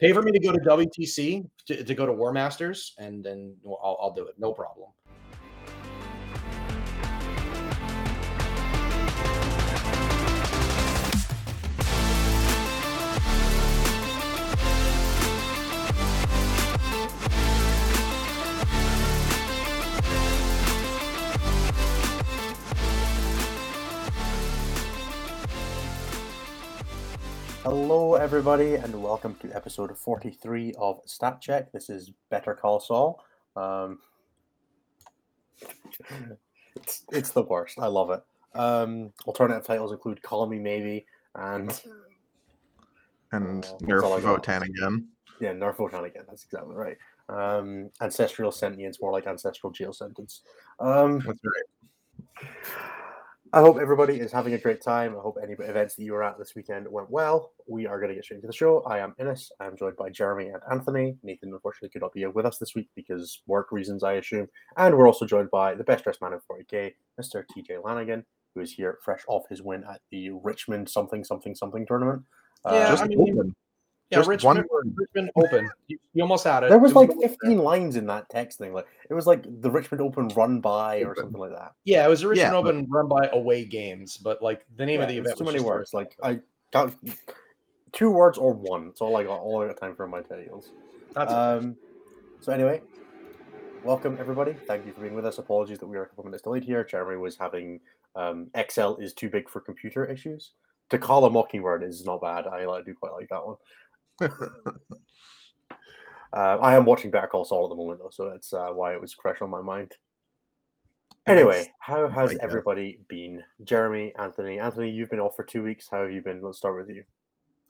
Pay 0.00 0.12
for 0.12 0.22
me 0.22 0.32
to 0.32 0.40
go 0.40 0.52
to 0.52 0.58
WTC 0.58 1.44
to, 1.66 1.84
to 1.84 1.94
go 1.94 2.06
to 2.06 2.12
War 2.12 2.32
Masters, 2.32 2.94
and 2.98 3.22
then 3.22 3.54
I'll, 3.66 3.98
I'll 4.00 4.14
do 4.14 4.26
it. 4.26 4.34
No 4.38 4.52
problem. 4.52 4.88
Hello, 27.62 28.14
everybody, 28.14 28.76
and 28.76 29.02
welcome 29.02 29.34
to 29.36 29.54
episode 29.54 29.96
43 29.96 30.72
of 30.78 31.00
Stat 31.04 31.40
Check. 31.42 31.70
This 31.72 31.90
is 31.90 32.10
Better 32.30 32.54
Kahl 32.54 32.80
Saul. 32.80 33.22
Um, 33.54 33.98
it's, 36.76 37.04
it's 37.12 37.30
the 37.30 37.42
worst. 37.42 37.78
I 37.78 37.86
love 37.86 38.10
it. 38.10 38.22
Um, 38.58 39.12
alternative 39.26 39.64
titles 39.66 39.92
include 39.92 40.22
Call 40.22 40.46
Me 40.46 40.58
Maybe 40.58 41.04
and 41.34 41.80
and 43.32 43.64
Uh, 43.64 43.68
Nerf 43.82 43.88
that's 43.88 44.02
all 44.04 44.14
I 44.14 44.20
got. 44.20 44.42
Votann 44.42 44.62
again. 44.62 45.08
yeah, 45.40 45.52
Nerf 45.52 45.76
Votann 45.76 46.04
again. 46.06 46.24
That's 46.28 46.44
exactly 46.44 46.74
right. 46.74 46.96
Um, 47.28 47.90
ancestral 48.00 48.50
sentience, 48.52 49.00
more 49.02 49.12
like 49.12 49.26
ancestral 49.26 49.70
jail 49.70 49.92
sentence. 49.92 50.40
Um, 50.80 51.20
That's 51.26 51.38
right. 51.44 52.48
I 53.52 53.60
hope 53.60 53.78
everybody 53.80 54.20
is 54.20 54.30
having 54.30 54.54
a 54.54 54.58
great 54.58 54.80
time. 54.80 55.16
I 55.16 55.20
hope 55.20 55.36
any 55.42 55.54
events 55.54 55.96
that 55.96 56.04
you 56.04 56.12
were 56.12 56.22
at 56.22 56.38
this 56.38 56.54
weekend 56.54 56.86
went 56.88 57.10
well. 57.10 57.50
We 57.66 57.84
are 57.84 57.98
going 57.98 58.10
to 58.10 58.14
get 58.14 58.22
straight 58.22 58.36
into 58.36 58.46
the 58.46 58.52
show. 58.52 58.82
I 58.82 59.00
am 59.00 59.12
Innes. 59.18 59.50
I 59.58 59.66
am 59.66 59.76
joined 59.76 59.96
by 59.96 60.08
Jeremy 60.08 60.46
and 60.50 60.62
Anthony. 60.70 61.16
Nathan, 61.24 61.52
unfortunately, 61.52 61.88
could 61.88 62.02
not 62.02 62.12
be 62.12 62.20
here 62.20 62.30
with 62.30 62.46
us 62.46 62.58
this 62.58 62.76
week 62.76 62.88
because 62.94 63.42
work 63.48 63.72
reasons, 63.72 64.04
I 64.04 64.14
assume. 64.14 64.46
And 64.76 64.96
we're 64.96 65.08
also 65.08 65.26
joined 65.26 65.50
by 65.50 65.74
the 65.74 65.82
best 65.82 66.04
dressed 66.04 66.22
man 66.22 66.32
in 66.32 66.38
40k, 66.38 66.94
Mr. 67.20 67.44
TJ 67.44 67.84
Lanigan, 67.84 68.24
who 68.54 68.60
is 68.60 68.70
here 68.70 68.98
fresh 69.02 69.22
off 69.26 69.48
his 69.50 69.62
win 69.62 69.82
at 69.90 70.00
the 70.12 70.30
Richmond 70.30 70.88
something 70.88 71.24
something 71.24 71.56
something 71.56 71.84
tournament. 71.84 72.22
Yeah, 72.64 72.70
Uh, 72.72 72.90
Just 72.90 73.02
I 73.02 73.06
mean, 73.08 73.20
open. 73.20 73.56
Yeah, 74.10 74.18
Just 74.18 74.28
Richmond, 74.28 74.64
one. 74.68 74.94
Richmond 74.96 75.30
Open. 75.36 75.70
You, 75.86 75.98
you 76.14 76.22
almost 76.22 76.44
had 76.44 76.64
it. 76.64 76.68
there 76.70 76.78
was 76.78 76.92
It 76.92 76.96
like 76.96 77.10
almost 77.10 77.38
there. 77.40 77.50
15 77.50 77.58
lines 77.58 77.96
in 77.96 78.06
that 78.06 78.28
text 78.28 78.58
thing. 78.58 78.72
Like 78.72 78.86
it 79.08 79.14
was 79.14 79.26
like 79.26 79.44
the 79.60 79.70
Richmond 79.70 80.00
Open 80.02 80.28
run 80.28 80.60
by 80.60 81.02
or 81.04 81.14
something 81.14 81.40
like 81.40 81.52
that. 81.52 81.72
Yeah, 81.84 82.04
it 82.04 82.08
was 82.08 82.22
a 82.22 82.28
Richmond 82.28 82.52
Yeah, 82.52 82.58
Open 82.58 82.86
run 82.90 83.08
by 83.08 83.28
away 83.32 83.64
games, 83.64 84.16
but 84.16 84.42
like 84.42 84.64
the 84.76 84.84
name 84.86 85.00
of 85.00 85.08
the 85.08 85.14
event 85.14 85.32
it's 85.32 85.38
too 85.38 85.44
was 85.44 85.54
many 85.54 85.64
words. 85.64 85.94
Like 85.94 86.16
I 86.22 86.40
got 86.72 86.92
two 87.92 88.10
words 88.10 88.36
or 88.38 88.52
one. 88.52 88.86
That's 88.86 89.00
all 89.00 89.16
I 89.16 89.24
got. 89.24 89.38
All 89.38 89.62
I 89.62 89.68
got 89.68 89.78
time 89.78 89.94
for 89.94 90.04
in 90.04 90.10
my 90.10 90.22
tales. 90.22 90.70
Open. 90.70 91.12
That's 91.14 91.32
Um, 91.32 91.76
so 92.40 92.52
anyway, 92.52 92.82
welcome 93.84 94.16
everybody. 94.18 94.54
Thank 94.66 94.86
you 94.86 94.92
for 94.92 95.02
being 95.02 95.14
with 95.14 95.26
us. 95.26 95.38
Apologies 95.38 95.78
that 95.78 95.86
we 95.86 95.96
are 95.96 96.02
a 96.02 96.06
couple 96.06 96.24
minutes 96.24 96.42
delayed 96.42 96.64
here. 96.64 96.82
Jeremy 96.84 97.16
was 97.16 97.36
having 97.36 97.80
um, 98.16 98.48
Excel 98.54 98.96
is 98.96 99.12
too 99.12 99.28
big 99.30 99.48
for 99.48 99.60
computer 99.60 100.04
issues. 100.04 100.52
To 100.90 100.98
call 100.98 101.24
a 101.24 101.30
mockingbird 101.30 101.84
is 101.84 102.04
not 102.04 102.20
bad. 102.20 102.48
I, 102.48 102.64
I 102.64 102.82
do 102.82 102.94
quite 102.94 103.12
like 103.12 103.28
that 103.28 103.46
one. 103.46 103.56
Uh, 106.32 106.58
I 106.62 106.76
am 106.76 106.84
watching 106.84 107.10
Better 107.10 107.26
Call 107.26 107.44
Saul 107.44 107.64
at 107.64 107.70
the 107.70 107.74
moment 107.74 108.00
though, 108.00 108.10
so 108.10 108.30
that's 108.30 108.52
uh, 108.52 108.68
why 108.68 108.92
it 108.94 109.00
was 109.00 109.12
fresh 109.12 109.42
on 109.42 109.50
my 109.50 109.60
mind. 109.60 109.92
Anyway, 111.26 111.70
how 111.80 112.08
has 112.08 112.30
like 112.30 112.38
that. 112.38 112.44
everybody 112.44 113.00
been? 113.08 113.42
Jeremy, 113.64 114.12
Anthony, 114.18 114.58
Anthony, 114.58 114.90
you've 114.90 115.10
been 115.10 115.20
off 115.20 115.36
for 115.36 115.44
two 115.44 115.62
weeks. 115.62 115.88
How 115.90 116.02
have 116.02 116.12
you 116.12 116.22
been? 116.22 116.40
Let's 116.40 116.58
start 116.58 116.76
with 116.76 116.94
you. 116.94 117.02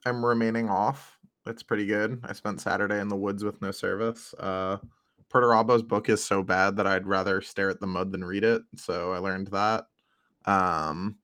I'm 0.06 0.24
remaining 0.24 0.68
off. 0.68 1.18
It's 1.46 1.62
pretty 1.62 1.86
good. 1.86 2.20
I 2.24 2.32
spent 2.32 2.60
Saturday 2.60 3.00
in 3.00 3.08
the 3.08 3.16
woods 3.16 3.44
with 3.44 3.60
no 3.60 3.70
service. 3.70 4.34
Uh 4.38 4.76
Portarabo's 5.32 5.82
book 5.82 6.08
is 6.08 6.22
so 6.24 6.42
bad 6.42 6.76
that 6.76 6.86
I'd 6.86 7.06
rather 7.06 7.40
stare 7.40 7.70
at 7.70 7.80
the 7.80 7.86
mud 7.86 8.12
than 8.12 8.24
read 8.24 8.44
it. 8.44 8.62
So 8.76 9.12
I 9.12 9.18
learned 9.18 9.48
that. 9.48 9.86
Um. 10.44 11.16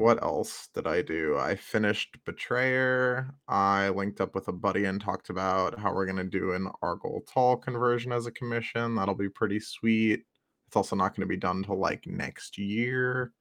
What 0.00 0.22
else 0.22 0.68
did 0.74 0.86
I 0.86 1.02
do? 1.02 1.36
I 1.36 1.54
finished 1.54 2.16
Betrayer. 2.24 3.34
I 3.48 3.90
linked 3.90 4.22
up 4.22 4.34
with 4.34 4.48
a 4.48 4.52
buddy 4.52 4.86
and 4.86 4.98
talked 4.98 5.28
about 5.28 5.78
how 5.78 5.92
we're 5.92 6.06
gonna 6.06 6.24
do 6.24 6.52
an 6.52 6.68
Argel 6.82 7.20
Tal 7.26 7.58
conversion 7.58 8.10
as 8.10 8.24
a 8.24 8.30
commission. 8.32 8.94
That'll 8.94 9.14
be 9.14 9.28
pretty 9.28 9.60
sweet. 9.60 10.24
It's 10.66 10.76
also 10.76 10.96
not 10.96 11.14
gonna 11.14 11.26
be 11.26 11.36
done 11.36 11.58
until 11.58 11.78
like 11.78 12.06
next 12.06 12.56
year. 12.56 13.32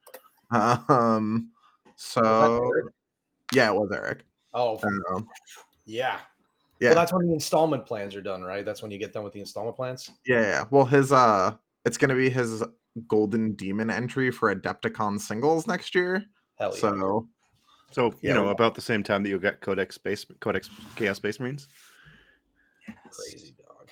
Um 0.51 1.51
so 1.95 2.73
yeah, 3.53 3.71
it 3.71 3.75
was 3.75 3.91
Eric. 3.93 4.25
Oh, 4.53 4.79
Um, 4.83 5.27
yeah. 5.85 6.19
yeah, 6.81 6.89
Well, 6.89 6.95
that's 6.95 7.13
when 7.13 7.25
the 7.27 7.33
installment 7.33 7.85
plans 7.85 8.15
are 8.15 8.21
done, 8.21 8.41
right? 8.41 8.65
That's 8.65 8.81
when 8.81 8.91
you 8.91 8.97
get 8.97 9.13
done 9.13 9.23
with 9.23 9.31
the 9.33 9.39
installment 9.39 9.77
plans. 9.77 10.11
yeah, 10.25 10.41
yeah. 10.41 10.63
Well, 10.71 10.85
his 10.85 11.13
uh, 11.13 11.55
it's 11.85 11.97
gonna 11.97 12.15
be 12.15 12.29
his 12.29 12.63
golden 13.07 13.53
demon 13.53 13.89
entry 13.89 14.29
for 14.29 14.53
Adepticon 14.53 15.19
singles 15.21 15.65
next 15.65 15.95
year. 15.95 16.25
Hell 16.59 16.71
yeah. 16.73 16.79
So 16.79 17.27
So 17.91 18.05
you 18.05 18.13
Yeah, 18.21 18.33
know, 18.35 18.45
we- 18.45 18.51
about 18.51 18.75
the 18.75 18.81
same 18.81 19.01
time 19.03 19.23
that 19.23 19.29
you'll 19.29 19.39
get 19.39 19.61
Codex 19.61 19.95
Space 19.95 20.25
Codex 20.39 20.69
Chaos 20.95 21.17
Space 21.17 21.39
Marines. 21.39 21.67
crazy 23.11 23.55
dog. 23.57 23.87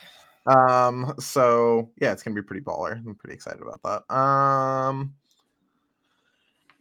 Um, 0.60 1.14
so 1.20 1.92
yeah, 2.00 2.12
it's 2.12 2.24
gonna 2.24 2.36
be 2.36 2.42
pretty 2.42 2.62
baller. 2.64 2.94
I'm 3.06 3.16
pretty 3.16 3.34
excited 3.36 3.62
about 3.62 3.82
that. 3.84 4.14
Um, 4.16 5.14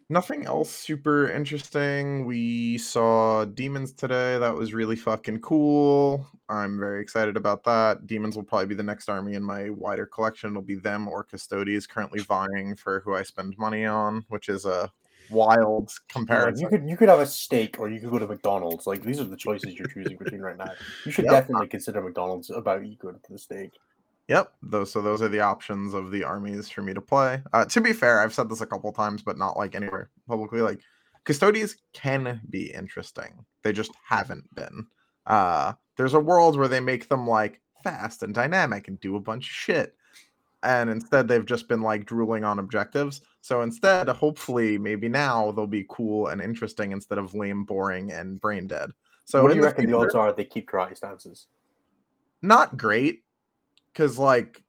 nothing 0.09 0.47
else 0.47 0.71
super 0.71 1.31
interesting. 1.31 2.25
We 2.27 2.79
saw 2.79 3.45
demons 3.45 3.93
today. 3.93 4.39
That 4.39 4.55
was 4.55 4.73
really 4.75 4.97
fucking 4.97 5.41
cool. 5.41 6.27
I'm 6.49 6.79
very 6.79 7.01
excited 7.03 7.37
about 7.37 7.65
that. 7.65 8.07
Demons 8.07 8.37
will 8.37 8.45
probably 8.45 8.67
be 8.67 8.75
the 8.77 8.83
next 8.83 9.09
army 9.09 9.35
in 9.35 9.43
my 9.43 9.71
wider 9.71 10.07
collection. 10.07 10.51
It'll 10.51 10.63
be 10.63 10.77
them 10.77 11.09
or 11.09 11.25
Custodes 11.25 11.87
currently 11.87 12.21
vying 12.21 12.77
for 12.77 13.01
who 13.01 13.15
I 13.15 13.23
spend 13.25 13.57
money 13.59 13.85
on, 13.85 14.25
which 14.29 14.49
is 14.49 14.65
a 14.65 14.91
wild 15.31 15.91
comparison. 16.09 16.63
you 16.63 16.69
could 16.69 16.89
you 16.89 16.97
could 16.97 17.09
have 17.09 17.21
a 17.21 17.27
steak 17.27 17.79
or 17.79 17.89
you 17.89 18.01
could 18.01 18.11
go 18.11 18.19
to 18.19 18.27
McDonald's. 18.27 18.87
Like 18.87 19.03
these 19.03 19.21
are 19.21 19.25
the 19.25 19.37
choices 19.37 19.75
you're 19.75 19.89
choosing 19.89 20.17
between 20.17 20.41
right 20.41 20.57
now. 20.57 20.71
You 21.05 21.13
should 21.13 21.25
Yep. 21.31 21.33
definitely 21.33 21.69
consider 21.69 22.03
McDonald's 22.03 22.51
about 22.51 22.85
equal 22.85 23.13
to 23.13 23.33
the 23.33 23.39
steak. 23.39 23.71
Yep. 24.29 24.53
Those 24.63 24.93
so 24.93 25.01
those 25.03 25.23
are 25.23 25.29
the 25.29 25.41
options 25.41 25.95
of 25.95 26.11
the 26.11 26.25
armies 26.25 26.69
for 26.69 26.83
me 26.83 26.93
to 26.95 27.01
play. 27.01 27.41
Uh, 27.53 27.65
to 27.67 27.81
be 27.81 27.93
fair, 27.93 28.21
I've 28.21 28.35
said 28.35 28.49
this 28.49 28.61
a 28.61 28.67
couple 28.67 28.93
times, 28.93 29.23
but 29.23 29.39
not 29.39 29.57
like 29.57 29.75
anywhere 29.75 30.11
publicly. 30.29 30.61
Like 30.61 30.81
Custodes 31.25 31.77
can 31.93 32.41
be 32.51 32.73
interesting. 32.73 33.45
They 33.63 33.73
just 33.73 33.93
haven't 34.09 34.53
been. 34.55 34.87
Uh, 35.27 35.73
there's 35.97 36.15
a 36.15 36.21
world 36.21 36.57
where 36.57 36.69
they 36.69 36.81
make 36.81 37.09
them 37.09 37.27
like 37.27 37.61
fast 37.83 38.23
and 38.23 38.35
dynamic 38.35 38.87
and 38.89 38.99
do 39.01 39.17
a 39.17 39.21
bunch 39.21 39.47
of 39.47 39.53
shit. 39.55 39.95
And 40.63 40.91
instead 40.91 41.29
they've 41.29 41.47
just 41.47 41.69
been 41.69 41.83
like 41.83 42.07
drooling 42.07 42.45
on 42.45 42.59
objectives. 42.59 43.21
So 43.41 43.63
instead, 43.63 44.09
hopefully, 44.09 44.79
maybe 44.79 45.09
now 45.09 45.53
they'll 45.53 45.67
be 45.67 45.87
cool 45.89 46.29
and 46.29 46.41
interesting 46.41 46.93
instead 46.93 47.19
of 47.19 47.35
lame, 47.35 47.65
boring, 47.65 48.11
and 48.11 48.41
brain 48.41 48.67
dead. 48.67 48.91
So 49.27 49.43
what 49.43 49.51
do 49.51 49.55
you 49.55 49.61
the 49.61 49.67
reckon 49.67 49.87
the 49.87 49.97
odds 49.97 50.15
are 50.15 50.33
they 50.33 50.45
keep 50.45 50.69
karate 50.69 50.97
stances? 50.97 51.47
not 52.43 52.77
great 52.77 53.25
because 53.93 54.19
like 54.19 54.63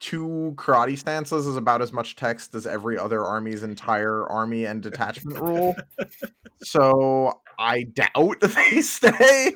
two 0.00 0.52
karate 0.56 0.98
stances 0.98 1.46
is 1.46 1.56
about 1.56 1.80
as 1.80 1.92
much 1.92 2.16
text 2.16 2.54
as 2.54 2.66
every 2.66 2.98
other 2.98 3.24
army's 3.24 3.62
entire 3.62 4.28
army 4.28 4.64
and 4.64 4.82
detachment 4.82 5.38
rule 5.38 5.76
so 6.62 7.40
i 7.58 7.84
doubt 7.84 8.36
they 8.40 8.80
stay 8.82 9.52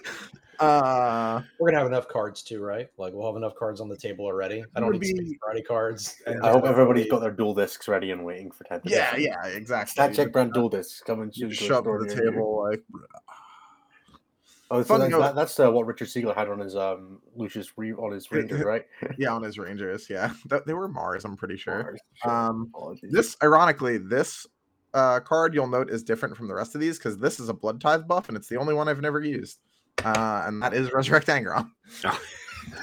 uh 0.61 1.43
We're 1.59 1.71
gonna 1.71 1.79
have 1.79 1.87
enough 1.87 2.09
cards 2.09 2.43
too, 2.43 2.61
right? 2.61 2.89
Like 2.99 3.13
we'll 3.15 3.27
have 3.27 3.37
enough 3.37 3.55
cards 3.57 3.81
on 3.81 3.89
the 3.89 3.97
table 3.97 4.25
already. 4.25 4.65
I 4.75 4.81
don't 4.81 4.93
need 4.93 5.01
be- 5.01 5.09
space 5.15 5.65
cards. 5.67 6.17
and 6.27 6.43
I 6.45 6.51
hope 6.53 6.63
just- 6.63 6.71
everybody's 6.73 7.11
got 7.11 7.21
their 7.21 7.31
dual 7.31 7.55
discs 7.55 7.89
ready 7.89 8.11
and 8.11 8.25
waiting 8.25 8.51
for 8.51 8.65
ten. 8.65 8.81
yeah 8.85 9.13
edition. 9.15 9.33
yeah 9.43 9.47
exactly 9.49 9.91
Stat 9.91 10.15
check 10.15 10.33
brand 10.33 10.53
dual 10.53 10.69
discs 10.69 11.01
coming 11.01 11.31
soon. 11.33 11.49
to 11.51 11.55
a 11.55 11.57
shove 11.57 11.85
store 11.85 12.05
the 12.05 12.15
near 12.15 12.31
table 12.31 12.65
like 12.71 12.83
Oh, 14.69 14.83
so 14.83 14.99
that's, 14.99 15.13
that, 15.17 15.35
that's 15.37 15.61
uh, 15.61 15.71
what 15.71 15.87
Richard 15.87 16.09
Siegler 16.09 16.35
had 16.35 16.49
on 16.49 16.59
his 16.59 16.75
um 16.75 17.21
Lucius 17.37 17.71
Re- 17.77 17.93
on 17.93 18.11
his 18.11 18.33
Rangers, 18.33 18.65
right? 18.65 18.85
yeah 19.19 19.33
on 19.33 19.43
his 19.45 19.59
rangers 19.59 20.09
yeah 20.11 20.33
Th- 20.51 20.63
they 20.67 20.75
were 20.75 20.89
mars 20.89 21.25
i'm 21.25 21.37
pretty 21.37 21.57
sure 21.57 21.83
Mars, 21.85 22.01
sure. 22.15 22.31
um 22.33 22.71
Apologies. 22.75 23.13
this 23.13 23.37
ironically 23.45 23.99
this 23.99 24.45
uh 24.93 25.21
card 25.21 25.55
you'll 25.55 25.69
note 25.69 25.89
is 25.89 26.03
different 26.03 26.37
from 26.37 26.49
the 26.49 26.55
rest 26.55 26.75
of 26.75 26.81
these 26.81 26.99
because 26.99 27.17
this 27.17 27.39
is 27.39 27.49
a 27.49 27.55
blood 27.55 27.81
tithe 27.81 28.09
buff 28.09 28.27
and 28.29 28.37
it's 28.37 28.49
the 28.49 28.57
only 28.57 28.75
one 28.75 28.89
i've 28.89 29.01
never 29.01 29.23
used 29.23 29.61
uh 30.05 30.45
and 30.47 30.63
that 30.63 30.75
is 30.75 30.93
resurrect 30.93 31.27
angron 31.29 31.71
Oh. 32.05 32.21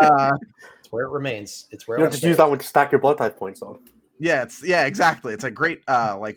uh 0.00 0.32
It's 0.80 0.90
where 0.92 1.04
it 1.06 1.10
remains. 1.10 1.66
It's 1.70 1.88
where 1.88 1.98
you 1.98 2.04
it 2.04 2.06
know, 2.08 2.10
just 2.12 2.22
use 2.24 2.36
that 2.36 2.48
one 2.48 2.58
to 2.58 2.66
stack 2.66 2.92
your 2.92 3.00
blood 3.00 3.18
tithe 3.18 3.36
points 3.36 3.62
on. 3.62 3.78
yeah 4.18 4.42
it's 4.42 4.62
yeah 4.64 4.84
exactly 4.86 5.32
it's 5.32 5.44
a 5.44 5.50
great 5.50 5.82
uh 5.88 6.16
like 6.18 6.36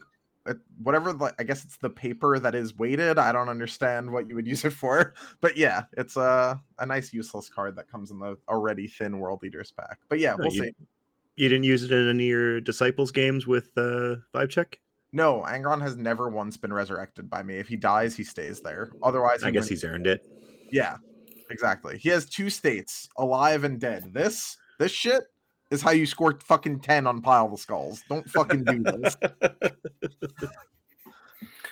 whatever 0.81 1.13
like 1.13 1.33
i 1.39 1.43
guess 1.43 1.63
it's 1.63 1.77
the 1.77 1.89
paper 1.89 2.37
that 2.37 2.53
is 2.53 2.77
weighted 2.77 3.17
i 3.17 3.31
don't 3.31 3.47
understand 3.47 4.11
what 4.11 4.27
you 4.27 4.35
would 4.35 4.45
use 4.47 4.65
it 4.65 4.71
for 4.71 5.13
but 5.41 5.55
yeah 5.55 5.83
it's 5.97 6.17
a 6.17 6.59
a 6.79 6.85
nice 6.85 7.13
useless 7.13 7.47
card 7.49 7.75
that 7.77 7.89
comes 7.89 8.11
in 8.11 8.19
the 8.19 8.37
already 8.49 8.87
thin 8.87 9.19
World 9.19 9.41
Eaters 9.45 9.71
pack 9.71 9.99
but 10.09 10.19
yeah 10.19 10.31
No, 10.31 10.43
we'll 10.45 10.53
you- 10.53 10.63
see 10.63 10.73
You 11.37 11.49
didn't 11.49 11.63
use 11.63 11.83
it 11.83 11.91
in 11.91 12.09
any 12.09 12.25
of 12.25 12.29
your 12.29 12.61
disciples 12.61 13.11
games 13.11 13.47
with 13.47 13.69
uh, 13.77 14.17
Vibe 14.35 14.49
Check? 14.49 14.79
No, 15.13 15.45
Angron 15.47 15.79
has 15.81 15.95
never 15.95 16.27
once 16.27 16.57
been 16.57 16.73
resurrected 16.73 17.29
by 17.29 17.43
me. 17.43 17.57
If 17.57 17.67
he 17.67 17.75
dies, 17.77 18.15
he 18.15 18.23
stays 18.23 18.61
there. 18.61 18.89
Otherwise, 19.03 19.43
I 19.43 19.51
guess 19.51 19.67
he's 19.67 19.83
earned 19.83 20.07
it. 20.07 20.25
Yeah, 20.71 20.97
exactly. 21.51 21.99
He 21.99 22.09
has 22.09 22.25
two 22.25 22.49
states, 22.49 23.07
alive 23.17 23.63
and 23.63 23.79
dead. 23.79 24.11
This 24.11 24.57
this 24.79 24.91
shit 24.91 25.23
is 25.69 25.83
how 25.83 25.91
you 25.91 26.07
score 26.07 26.37
fucking 26.39 26.79
ten 26.79 27.05
on 27.05 27.21
pile 27.21 27.47
the 27.47 27.57
skulls. 27.57 28.03
Don't 28.09 28.27
fucking 28.29 28.63
do 28.63 28.83
this. 28.83 29.15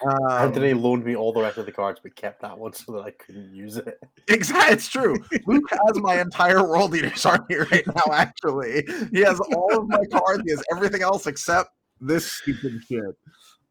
Um, 0.04 0.32
Anthony 0.32 0.74
loaned 0.74 1.06
me 1.06 1.16
all 1.16 1.32
the 1.32 1.42
rest 1.42 1.58
of 1.58 1.66
the 1.66 1.72
cards, 1.72 2.00
but 2.02 2.16
kept 2.16 2.42
that 2.42 2.58
one 2.58 2.74
so 2.74 2.94
that 2.94 3.02
I 3.02 3.12
couldn't 3.12 3.54
use 3.54 3.78
it. 3.78 4.00
Exactly, 4.30 4.74
it's 4.74 4.88
true. 4.88 5.16
Luke 5.46 5.70
has 5.70 6.02
my 6.02 6.20
entire 6.20 6.68
World 6.68 6.96
Eaters 6.96 7.24
army 7.24 7.56
right 7.72 7.86
now. 7.86 8.12
Actually, 8.12 8.84
he 9.14 9.20
has 9.20 9.40
all 9.40 9.78
of 9.78 9.88
my 9.88 10.04
cards. 10.12 10.42
He 10.46 10.52
has 10.52 10.64
everything 10.72 11.04
else 11.04 11.28
except 11.28 11.70
this 12.02 12.32
stupid 12.32 12.82
shit. 12.88 13.16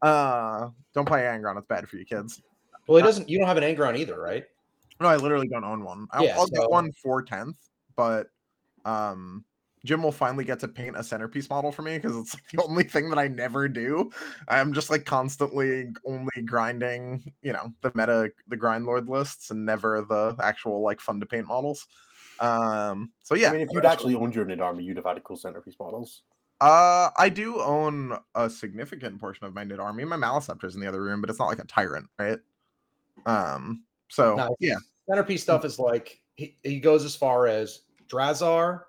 Uh, 0.01 0.69
don't 0.93 1.05
play 1.05 1.21
Angron. 1.21 1.57
It's 1.57 1.67
bad 1.67 1.87
for 1.87 1.97
you 1.97 2.05
kids. 2.05 2.41
Well, 2.87 2.97
it 2.97 3.03
doesn't. 3.03 3.29
You 3.29 3.37
don't 3.37 3.47
have 3.47 3.57
an 3.57 3.63
Angron 3.63 3.97
either, 3.97 4.19
right? 4.19 4.45
No, 4.99 5.07
I 5.07 5.17
literally 5.17 5.47
don't 5.47 5.63
own 5.63 5.83
one. 5.83 6.07
I'll, 6.11 6.23
Yeah, 6.23 6.35
I'll 6.37 6.47
so- 6.47 6.61
get 6.61 6.69
one 6.69 6.91
for 6.93 7.21
tenth, 7.21 7.57
but 7.95 8.27
um, 8.85 9.45
Jim 9.83 10.03
will 10.03 10.11
finally 10.11 10.43
get 10.43 10.59
to 10.59 10.67
paint 10.67 10.95
a 10.97 11.03
centerpiece 11.03 11.49
model 11.49 11.71
for 11.71 11.81
me 11.81 11.97
because 11.97 12.15
it's 12.15 12.35
the 12.53 12.63
only 12.63 12.83
thing 12.83 13.09
that 13.09 13.17
I 13.19 13.27
never 13.27 13.67
do. 13.67 14.11
I'm 14.47 14.73
just 14.73 14.89
like 14.89 15.05
constantly 15.05 15.87
only 16.05 16.41
grinding, 16.45 17.23
you 17.41 17.53
know, 17.53 17.71
the 17.81 17.91
meta, 17.95 18.31
the 18.47 18.57
grind 18.57 18.85
lord 18.85 19.09
lists, 19.09 19.51
and 19.51 19.65
never 19.65 20.01
the 20.01 20.35
actual 20.41 20.81
like 20.81 20.99
fun 21.01 21.19
to 21.19 21.25
paint 21.25 21.47
models. 21.47 21.87
Um, 22.39 23.11
so 23.23 23.35
yeah, 23.35 23.49
I 23.49 23.53
mean, 23.53 23.61
if 23.61 23.69
you'd 23.71 23.85
actually 23.85 24.15
owned 24.15 24.33
your 24.35 24.45
Nid 24.45 24.61
army, 24.61 24.83
you'd 24.83 24.97
have 24.97 25.05
had 25.05 25.17
a 25.17 25.21
cool 25.21 25.37
centerpiece 25.37 25.75
models. 25.79 26.23
Uh, 26.61 27.09
I 27.17 27.27
do 27.29 27.59
own 27.59 28.15
a 28.35 28.47
significant 28.47 29.19
portion 29.19 29.47
of 29.47 29.55
my 29.55 29.63
Nid 29.63 29.79
army. 29.79 30.05
My 30.05 30.15
Maleceptor's 30.15 30.75
in 30.75 30.81
the 30.81 30.87
other 30.87 31.01
room, 31.01 31.19
but 31.19 31.29
it's 31.31 31.39
not 31.39 31.47
like 31.47 31.57
a 31.59 31.65
tyrant, 31.65 32.07
right? 32.19 32.37
Um, 33.25 33.83
so 34.09 34.35
No, 34.35 34.49
Oh, 34.51 34.55
yeah, 34.59 34.75
Centerpiece 35.09 35.41
stuff 35.41 35.65
is 35.65 35.79
like 35.79 36.21
he, 36.35 36.55
he 36.61 36.79
goes 36.79 37.03
as 37.03 37.15
far 37.15 37.47
as 37.47 37.81
Drazar, 38.07 38.81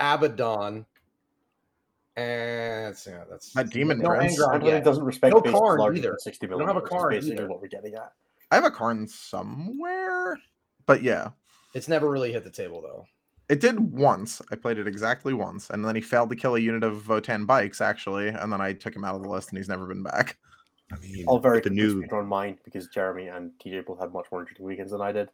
Abaddon, 0.00 0.86
and 2.16 2.86
that's, 2.86 3.06
yeah, 3.06 3.24
that's 3.30 3.52
That 3.52 3.70
demon 3.70 3.98
no 3.98 4.08
prince. 4.08 4.40
Angron 4.40 4.54
Anthony 4.54 4.80
doesn't 4.80 5.04
respect 5.04 5.34
No 5.34 5.40
bases 5.42 5.60
Kharn 5.60 5.78
larger 5.78 5.98
either. 5.98 6.08
than 6.10 6.18
60 6.18 6.46
don't 6.46 6.60
have 6.60 6.68
a 6.68 6.80
millimeters, 6.80 6.90
Kharn 6.92 7.10
basically 7.10 7.34
either. 7.36 7.48
what 7.48 7.60
we're 7.60 7.68
getting 7.68 7.94
at. 7.94 8.12
I 8.50 8.54
have 8.54 8.64
a 8.64 8.70
Kharn 8.70 9.08
somewhere, 9.08 10.38
but 10.86 11.02
yeah, 11.02 11.28
It's 11.74 11.88
never 11.88 12.10
really 12.10 12.32
hit 12.32 12.44
the 12.44 12.50
table 12.50 12.80
though. 12.80 13.06
It 13.52 13.60
did 13.60 13.78
once. 13.78 14.40
I 14.50 14.56
played 14.56 14.78
it 14.78 14.86
exactly 14.88 15.34
once, 15.34 15.68
and 15.68 15.84
then 15.84 15.94
he 15.94 16.00
failed 16.00 16.30
to 16.30 16.36
kill 16.36 16.54
a 16.54 16.58
unit 16.58 16.82
of 16.82 17.02
Votann 17.02 17.46
bikes 17.46 17.82
actually, 17.82 18.28
and 18.28 18.50
then 18.50 18.62
I 18.62 18.72
took 18.72 18.96
him 18.96 19.04
out 19.04 19.14
of 19.14 19.22
the 19.22 19.28
list, 19.28 19.50
and 19.50 19.58
he's 19.58 19.68
never 19.68 19.86
been 19.86 20.02
back. 20.02 20.38
I 20.90 20.96
mean, 21.00 21.26
All 21.26 21.38
very 21.38 21.56
with 21.58 21.64
the 21.64 21.70
new 21.70 22.02
on 22.12 22.26
mine 22.26 22.56
because 22.64 22.86
Jeremy 22.88 23.26
and 23.28 23.50
TJ 23.62 23.84
both 23.84 24.00
had 24.00 24.10
much 24.10 24.24
more 24.32 24.40
interesting 24.40 24.64
weekends 24.64 24.92
than 24.92 25.02
I 25.02 25.12
did. 25.12 25.28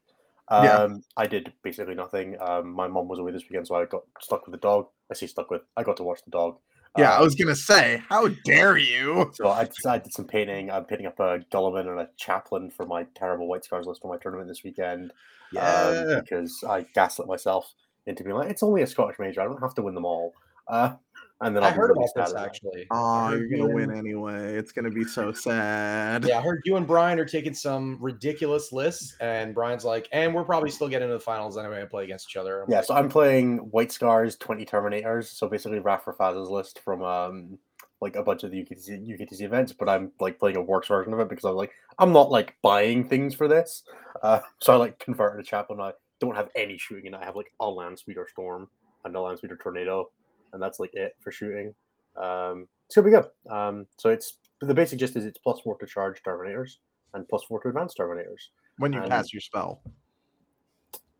Yeah. 0.50 0.78
Um, 0.78 1.04
I 1.16 1.28
did 1.28 1.52
basically 1.62 1.94
nothing. 1.94 2.36
Um, 2.40 2.72
my 2.72 2.88
mom 2.88 3.06
was 3.06 3.20
away 3.20 3.30
this 3.30 3.44
weekend, 3.48 3.68
so 3.68 3.76
I 3.76 3.84
got 3.84 4.02
stuck 4.20 4.46
with 4.46 4.52
the 4.52 4.58
dog. 4.66 4.88
I 5.12 5.14
say 5.14 5.28
stuck 5.28 5.48
with. 5.52 5.62
I 5.76 5.84
got 5.84 5.96
to 5.98 6.02
watch 6.02 6.18
the 6.24 6.32
dog. 6.32 6.58
Yeah, 6.96 7.12
I 7.12 7.18
Um, 7.18 7.22
was 7.24 7.36
gonna 7.36 7.54
say, 7.54 8.02
how 8.08 8.26
dare 8.44 8.78
you? 8.78 9.30
So 9.34 9.46
I, 9.46 9.68
I 9.86 9.98
did 9.98 10.12
some 10.12 10.24
painting. 10.24 10.72
I'm 10.72 10.86
painting 10.86 11.06
up 11.06 11.20
a 11.20 11.38
Guilliman 11.52 11.86
and 11.88 12.00
a 12.00 12.08
Chaplain 12.16 12.70
for 12.72 12.84
my 12.84 13.04
terrible 13.14 13.46
White 13.46 13.64
Scars 13.64 13.86
list 13.86 14.02
for 14.02 14.08
my 14.12 14.16
tournament 14.18 14.48
this 14.48 14.64
weekend. 14.64 15.12
um, 15.12 15.14
Yeah. 15.52 16.20
because 16.20 16.64
I 16.68 16.84
gaslit 16.94 17.28
myself 17.28 17.72
into 18.08 18.24
being 18.24 18.36
like, 18.36 18.50
it's 18.50 18.62
only 18.62 18.82
a 18.82 18.86
Scottish 18.86 19.18
major. 19.18 19.40
I 19.40 19.44
don't 19.44 19.60
have 19.60 19.74
to 19.74 19.82
win 19.82 19.94
them 19.94 20.04
all. 20.04 20.32
Uh, 20.66 20.94
and 21.40 21.54
then 21.54 21.62
I 21.62 21.68
I'll 21.68 21.72
be 21.72 21.78
heard 21.78 21.90
really 21.90 22.04
about 22.14 22.26
this 22.26 22.30
at 22.30 22.34
that. 22.34 22.46
actually. 22.46 22.86
Oh, 22.90 23.30
you're 23.32 23.48
gonna 23.48 23.72
win 23.72 23.96
anyway. 23.96 24.54
It's 24.54 24.72
gonna 24.72 24.90
be 24.90 25.04
so 25.04 25.32
sad. 25.32 26.24
Yeah, 26.24 26.38
I 26.38 26.42
heard 26.42 26.62
you 26.64 26.76
and 26.76 26.86
Brian 26.86 27.18
are 27.20 27.24
taking 27.24 27.54
some 27.54 27.96
ridiculous 28.00 28.72
lists, 28.72 29.16
and 29.20 29.54
Brian's 29.54 29.84
like, 29.84 30.08
and 30.12 30.34
we're 30.34 30.44
probably 30.44 30.70
still 30.70 30.88
getting 30.88 31.06
into 31.06 31.18
the 31.18 31.24
finals 31.24 31.56
anyway 31.56 31.80
and 31.80 31.88
play 31.90 32.04
against 32.04 32.28
each 32.30 32.36
other. 32.36 32.62
I'm 32.62 32.70
Yeah, 32.70 32.78
like, 32.78 32.86
so 32.86 32.94
I'm 32.94 33.08
playing 33.08 33.58
White 33.58 33.92
Scars, 33.92 34.36
20 34.36 34.64
Terminators. 34.66 35.26
So 35.26 35.48
basically 35.48 35.78
Rafra 35.78 36.16
Faz's 36.16 36.48
list 36.50 36.80
from 36.80 37.02
um 37.02 37.58
like 38.00 38.16
a 38.16 38.22
bunch 38.22 38.44
of 38.44 38.50
the 38.50 38.58
UKTC, 38.58 39.08
UKTC 39.08 39.42
events, 39.42 39.72
but 39.72 39.88
I'm 39.88 40.12
like 40.20 40.38
playing 40.38 40.56
a 40.56 40.62
works 40.62 40.88
version 40.88 41.12
of 41.12 41.20
it 41.20 41.28
because 41.28 41.44
I'm 41.44 41.54
like, 41.54 41.72
I'm 41.98 42.12
not 42.12 42.30
like 42.30 42.56
buying 42.62 43.08
things 43.08 43.34
for 43.34 43.48
this. 43.48 43.82
Uh, 44.22 44.40
so 44.60 44.72
I 44.72 44.76
like 44.76 44.98
converted 44.98 45.44
a 45.44 45.48
chaplain. 45.48 45.80
I 45.80 45.92
don't 46.20 46.34
have 46.34 46.50
any 46.56 46.78
shooting 46.78 47.06
and 47.06 47.16
I 47.16 47.24
have 47.24 47.36
like 47.36 47.52
a 47.60 47.68
land 47.68 47.98
speeder 47.98 48.26
storm 48.30 48.68
and 49.04 49.14
a 49.14 49.20
land 49.20 49.38
speeder 49.38 49.56
tornado, 49.56 50.10
and 50.52 50.62
that's 50.62 50.80
like 50.80 50.94
it 50.94 51.16
for 51.20 51.30
shooting. 51.30 51.74
Um, 52.16 52.66
it's 52.86 52.96
gonna 52.96 53.04
be 53.04 53.10
good. 53.12 53.26
Um, 53.52 53.86
so 53.96 54.10
it's 54.10 54.38
the 54.60 54.74
basic 54.74 54.98
gist 54.98 55.16
is 55.16 55.24
it's 55.24 55.38
plus 55.38 55.60
four 55.60 55.76
to 55.78 55.86
charge 55.86 56.22
Terminators 56.22 56.76
and 57.14 57.28
plus 57.28 57.44
four 57.44 57.60
to 57.60 57.68
advance 57.68 57.94
Terminators. 57.98 58.48
When 58.78 58.92
you 58.92 59.00
Um, 59.00 59.08
cast 59.08 59.32
your 59.32 59.40
spell. 59.40 59.80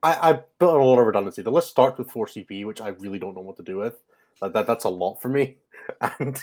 I, 0.03 0.31
I 0.31 0.33
built 0.59 0.77
a 0.77 0.85
lot 0.85 0.99
of 1.01 1.07
redundancy. 1.07 1.43
The 1.43 1.51
list 1.51 1.71
starts 1.71 1.99
with 1.99 2.11
four 2.11 2.27
CP, 2.27 2.65
which 2.65 2.81
I 2.81 2.89
really 2.89 3.19
don't 3.19 3.35
know 3.35 3.41
what 3.41 3.57
to 3.57 3.63
do 3.65 3.79
with. 3.79 3.97
Like 4.41 4.53
that 4.53 4.67
that's 4.67 4.85
a 4.85 4.89
lot 4.89 5.21
for 5.21 5.29
me. 5.29 5.57
And 6.21 6.39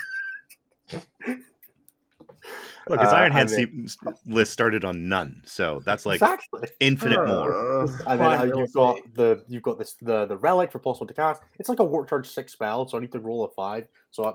look, 2.88 3.00
his 3.00 3.10
Uh, 3.10 3.16
Iron 3.16 3.32
Hand 3.32 3.50
I 3.54 3.58
mean- 3.58 3.88
C- 3.88 3.98
list 4.28 4.52
started 4.54 4.84
on 4.86 5.08
none, 5.10 5.42
so 5.46 5.82
that's 5.86 6.06
like 6.06 6.16
exactly. 6.22 6.70
infinite 6.80 7.26
more. 7.28 7.54
Uh, 7.84 7.88
And 8.08 8.20
then 8.20 8.52
uh, 8.52 8.58
you've 8.58 8.74
got 8.74 9.00
the 9.14 9.44
you've 9.48 9.64
got 9.64 9.78
this 9.78 9.96
the 10.02 10.26
the 10.26 10.38
relic 10.38 10.72
for 10.72 10.80
plus 10.80 11.00
one 11.00 11.08
to 11.08 11.14
cast. 11.14 11.42
It's 11.60 11.70
like 11.70 11.80
a 11.80 11.84
warp 11.84 12.10
charge 12.10 12.28
six 12.28 12.54
spell, 12.54 12.88
so 12.88 12.98
I 12.98 13.02
need 13.02 13.12
to 13.14 13.20
roll 13.20 13.44
a 13.46 13.50
five. 13.50 13.88
So 14.12 14.26
I, 14.26 14.34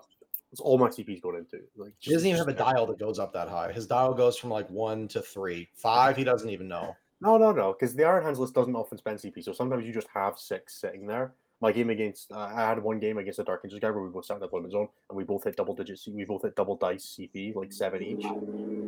it's 0.52 0.60
all 0.60 0.78
my 0.78 0.88
CP's 0.88 1.20
going 1.20 1.36
into. 1.36 1.60
Like 1.76 1.92
He 2.00 2.12
doesn't 2.12 2.26
even 2.26 2.38
have 2.38 2.48
a 2.48 2.52
dial 2.52 2.86
that 2.86 2.98
goes 2.98 3.18
up 3.18 3.32
that 3.34 3.48
high. 3.48 3.72
His 3.72 3.86
dial 3.86 4.14
goes 4.14 4.36
from 4.36 4.50
like 4.50 4.68
one 4.68 5.06
to 5.08 5.22
three, 5.22 5.68
five. 5.74 6.16
He 6.16 6.24
doesn't 6.24 6.50
even 6.50 6.66
know. 6.68 6.96
No, 7.22 7.36
no, 7.36 7.52
no, 7.52 7.72
because 7.72 7.94
the 7.94 8.04
Iron 8.04 8.24
Hands 8.24 8.38
list 8.38 8.54
doesn't 8.54 8.74
often 8.74 8.96
spend 8.96 9.18
CP, 9.18 9.44
so 9.44 9.52
sometimes 9.52 9.84
you 9.86 9.92
just 9.92 10.08
have 10.14 10.38
six 10.38 10.80
sitting 10.80 11.06
there. 11.06 11.34
My 11.60 11.72
game 11.72 11.90
against, 11.90 12.32
uh, 12.32 12.38
I 12.38 12.68
had 12.68 12.82
one 12.82 12.98
game 12.98 13.18
against 13.18 13.36
the 13.36 13.44
Dark 13.44 13.60
Angels 13.64 13.80
guy 13.80 13.90
where 13.90 14.02
we 14.02 14.08
both 14.08 14.24
sat 14.24 14.34
in 14.34 14.40
the 14.40 14.46
deployment 14.46 14.72
zone 14.72 14.88
and 15.08 15.16
we 15.16 15.24
both 15.24 15.44
hit 15.44 15.56
double 15.56 15.74
digit, 15.74 15.98
C- 15.98 16.10
we 16.10 16.24
both 16.24 16.42
hit 16.42 16.56
double 16.56 16.76
dice 16.76 17.18
CP, 17.18 17.54
like 17.54 17.72
seven 17.72 18.02
each, 18.02 18.24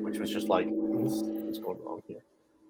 which 0.02 0.18
was 0.18 0.30
just 0.30 0.48
like, 0.48 0.66
what's, 0.68 1.58
going 1.58 1.78
wrong 1.84 2.02
here? 2.08 2.22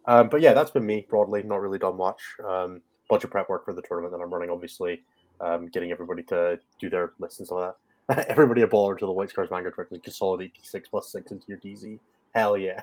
Um, 0.06 0.28
but 0.28 0.40
yeah, 0.40 0.54
that's 0.54 0.72
been 0.72 0.84
me 0.84 1.06
broadly, 1.08 1.44
not 1.44 1.60
really 1.60 1.78
done 1.78 1.96
much. 1.96 2.20
Um, 2.44 2.80
bunch 3.08 3.22
of 3.22 3.30
prep 3.30 3.48
work 3.48 3.64
for 3.64 3.72
the 3.72 3.82
tournament 3.82 4.12
that 4.12 4.20
I'm 4.20 4.32
running, 4.32 4.50
obviously, 4.50 5.02
um, 5.40 5.68
getting 5.68 5.92
everybody 5.92 6.24
to 6.24 6.58
do 6.80 6.90
their 6.90 7.12
lists 7.20 7.38
and 7.38 7.46
stuff 7.46 7.58
like 7.58 7.70
that. 7.70 7.76
everybody 8.28 8.62
a 8.62 8.66
baller 8.66 8.98
to 8.98 9.06
the 9.06 9.12
White 9.12 9.30
Scars 9.30 9.48
Vanguard 9.48 9.76
directly 9.76 10.00
consolidate 10.00 10.52
D6 10.54 10.82
plus 10.90 11.12
six 11.12 11.30
into 11.30 11.44
your 11.46 11.58
DZ. 11.58 11.98
Hell 12.34 12.58
yeah. 12.58 12.82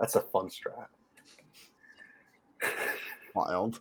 That's 0.00 0.16
a 0.16 0.20
fun 0.20 0.48
strat. 0.48 0.86
wild. 3.34 3.80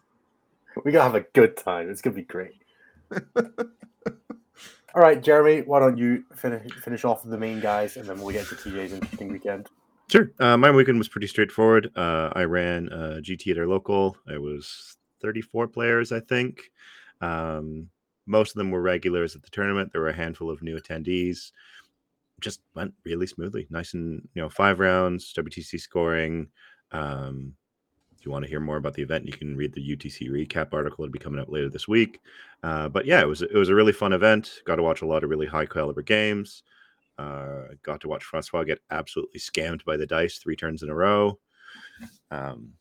We're 0.84 0.92
gonna 0.92 1.04
have 1.04 1.16
a 1.16 1.26
good 1.34 1.58
time. 1.58 1.90
It's 1.90 2.02
gonna 2.02 2.16
be 2.16 2.24
great. 2.24 2.62
All 4.94 5.02
right, 5.02 5.22
Jeremy, 5.22 5.62
why 5.62 5.80
don't 5.80 5.98
you 5.98 6.24
finish 6.36 6.72
finish 6.74 7.06
off 7.06 7.24
the 7.24 7.38
main 7.38 7.60
guys, 7.60 7.98
and 7.98 8.08
then 8.08 8.20
we'll 8.20 8.34
get 8.34 8.48
to 8.48 8.56
TJ's 8.56 8.94
interesting 8.94 9.32
weekend. 9.32 9.70
Sure. 10.10 10.30
Uh, 10.40 10.58
my 10.58 10.70
weekend 10.70 10.98
was 10.98 11.08
pretty 11.08 11.28
straightforward. 11.28 11.90
Uh, 11.96 12.30
I 12.36 12.44
ran 12.44 12.90
uh, 12.92 13.20
GT 13.22 13.52
at 13.52 13.58
our 13.58 13.68
local. 13.68 14.18
It 14.28 14.42
was 14.42 14.98
34 15.22 15.70
players, 15.70 16.12
I 16.12 16.20
think. 16.20 16.64
Um, 17.22 17.88
most 18.26 18.52
of 18.52 18.56
them 18.56 18.72
were 18.72 18.82
regulars 18.82 19.36
at 19.36 19.44
the 19.44 19.50
tournament. 19.50 19.92
There 19.92 20.02
were 20.02 20.10
a 20.10 20.14
handful 20.14 20.50
of 20.50 20.62
new 20.62 20.78
attendees. 20.78 21.52
Just 22.42 22.60
went 22.76 22.94
really 23.06 23.26
smoothly. 23.26 23.68
Nice 23.70 23.94
and 23.94 24.28
you 24.34 24.42
know, 24.42 24.50
five 24.50 24.80
rounds, 24.80 25.34
WTC 25.34 25.80
scoring. 25.80 26.48
Um, 26.92 27.54
if 28.22 28.26
you 28.28 28.32
want 28.32 28.46
to 28.46 28.50
hear 28.50 28.60
more 28.60 28.78
about 28.78 28.94
the 28.94 29.02
event, 29.02 29.26
you 29.26 29.34
can 29.34 29.58
read 29.58 29.74
the 29.74 29.96
UTC 29.96 30.30
recap 30.30 30.76
article. 30.76 31.04
It'll 31.04 31.12
be 31.12 31.18
coming 31.18 31.40
out 31.40 31.52
later 31.52 31.70
this 31.70 31.88
week. 31.88 32.22
Uh, 32.62 32.88
but 32.88 33.08
yeah, 33.08 33.20
it 33.20 33.28
was 33.28 33.42
it 33.42 33.56
was 33.56 33.70
a 33.70 33.74
really 33.74 33.92
fun 33.92 34.14
event. 34.14 34.62
Got 34.64 34.76
to 34.76 34.84
watch 34.84 35.02
a 35.02 35.08
lot 35.08 35.24
of 35.24 35.30
really 35.32 35.48
high 35.48 35.66
caliber 35.66 36.04
games. 36.04 36.62
Uh, 37.18 37.64
got 37.82 38.00
to 38.02 38.08
watch 38.08 38.24
Francois 38.24 38.64
get 38.64 38.78
absolutely 38.92 39.40
scammed 39.40 39.84
by 39.86 39.98
the 39.98 40.06
dice 40.06 40.38
three 40.38 40.56
turns 40.56 40.84
in 40.84 40.92
a 40.92 40.94
row. 40.94 41.40
Um, 42.30 42.74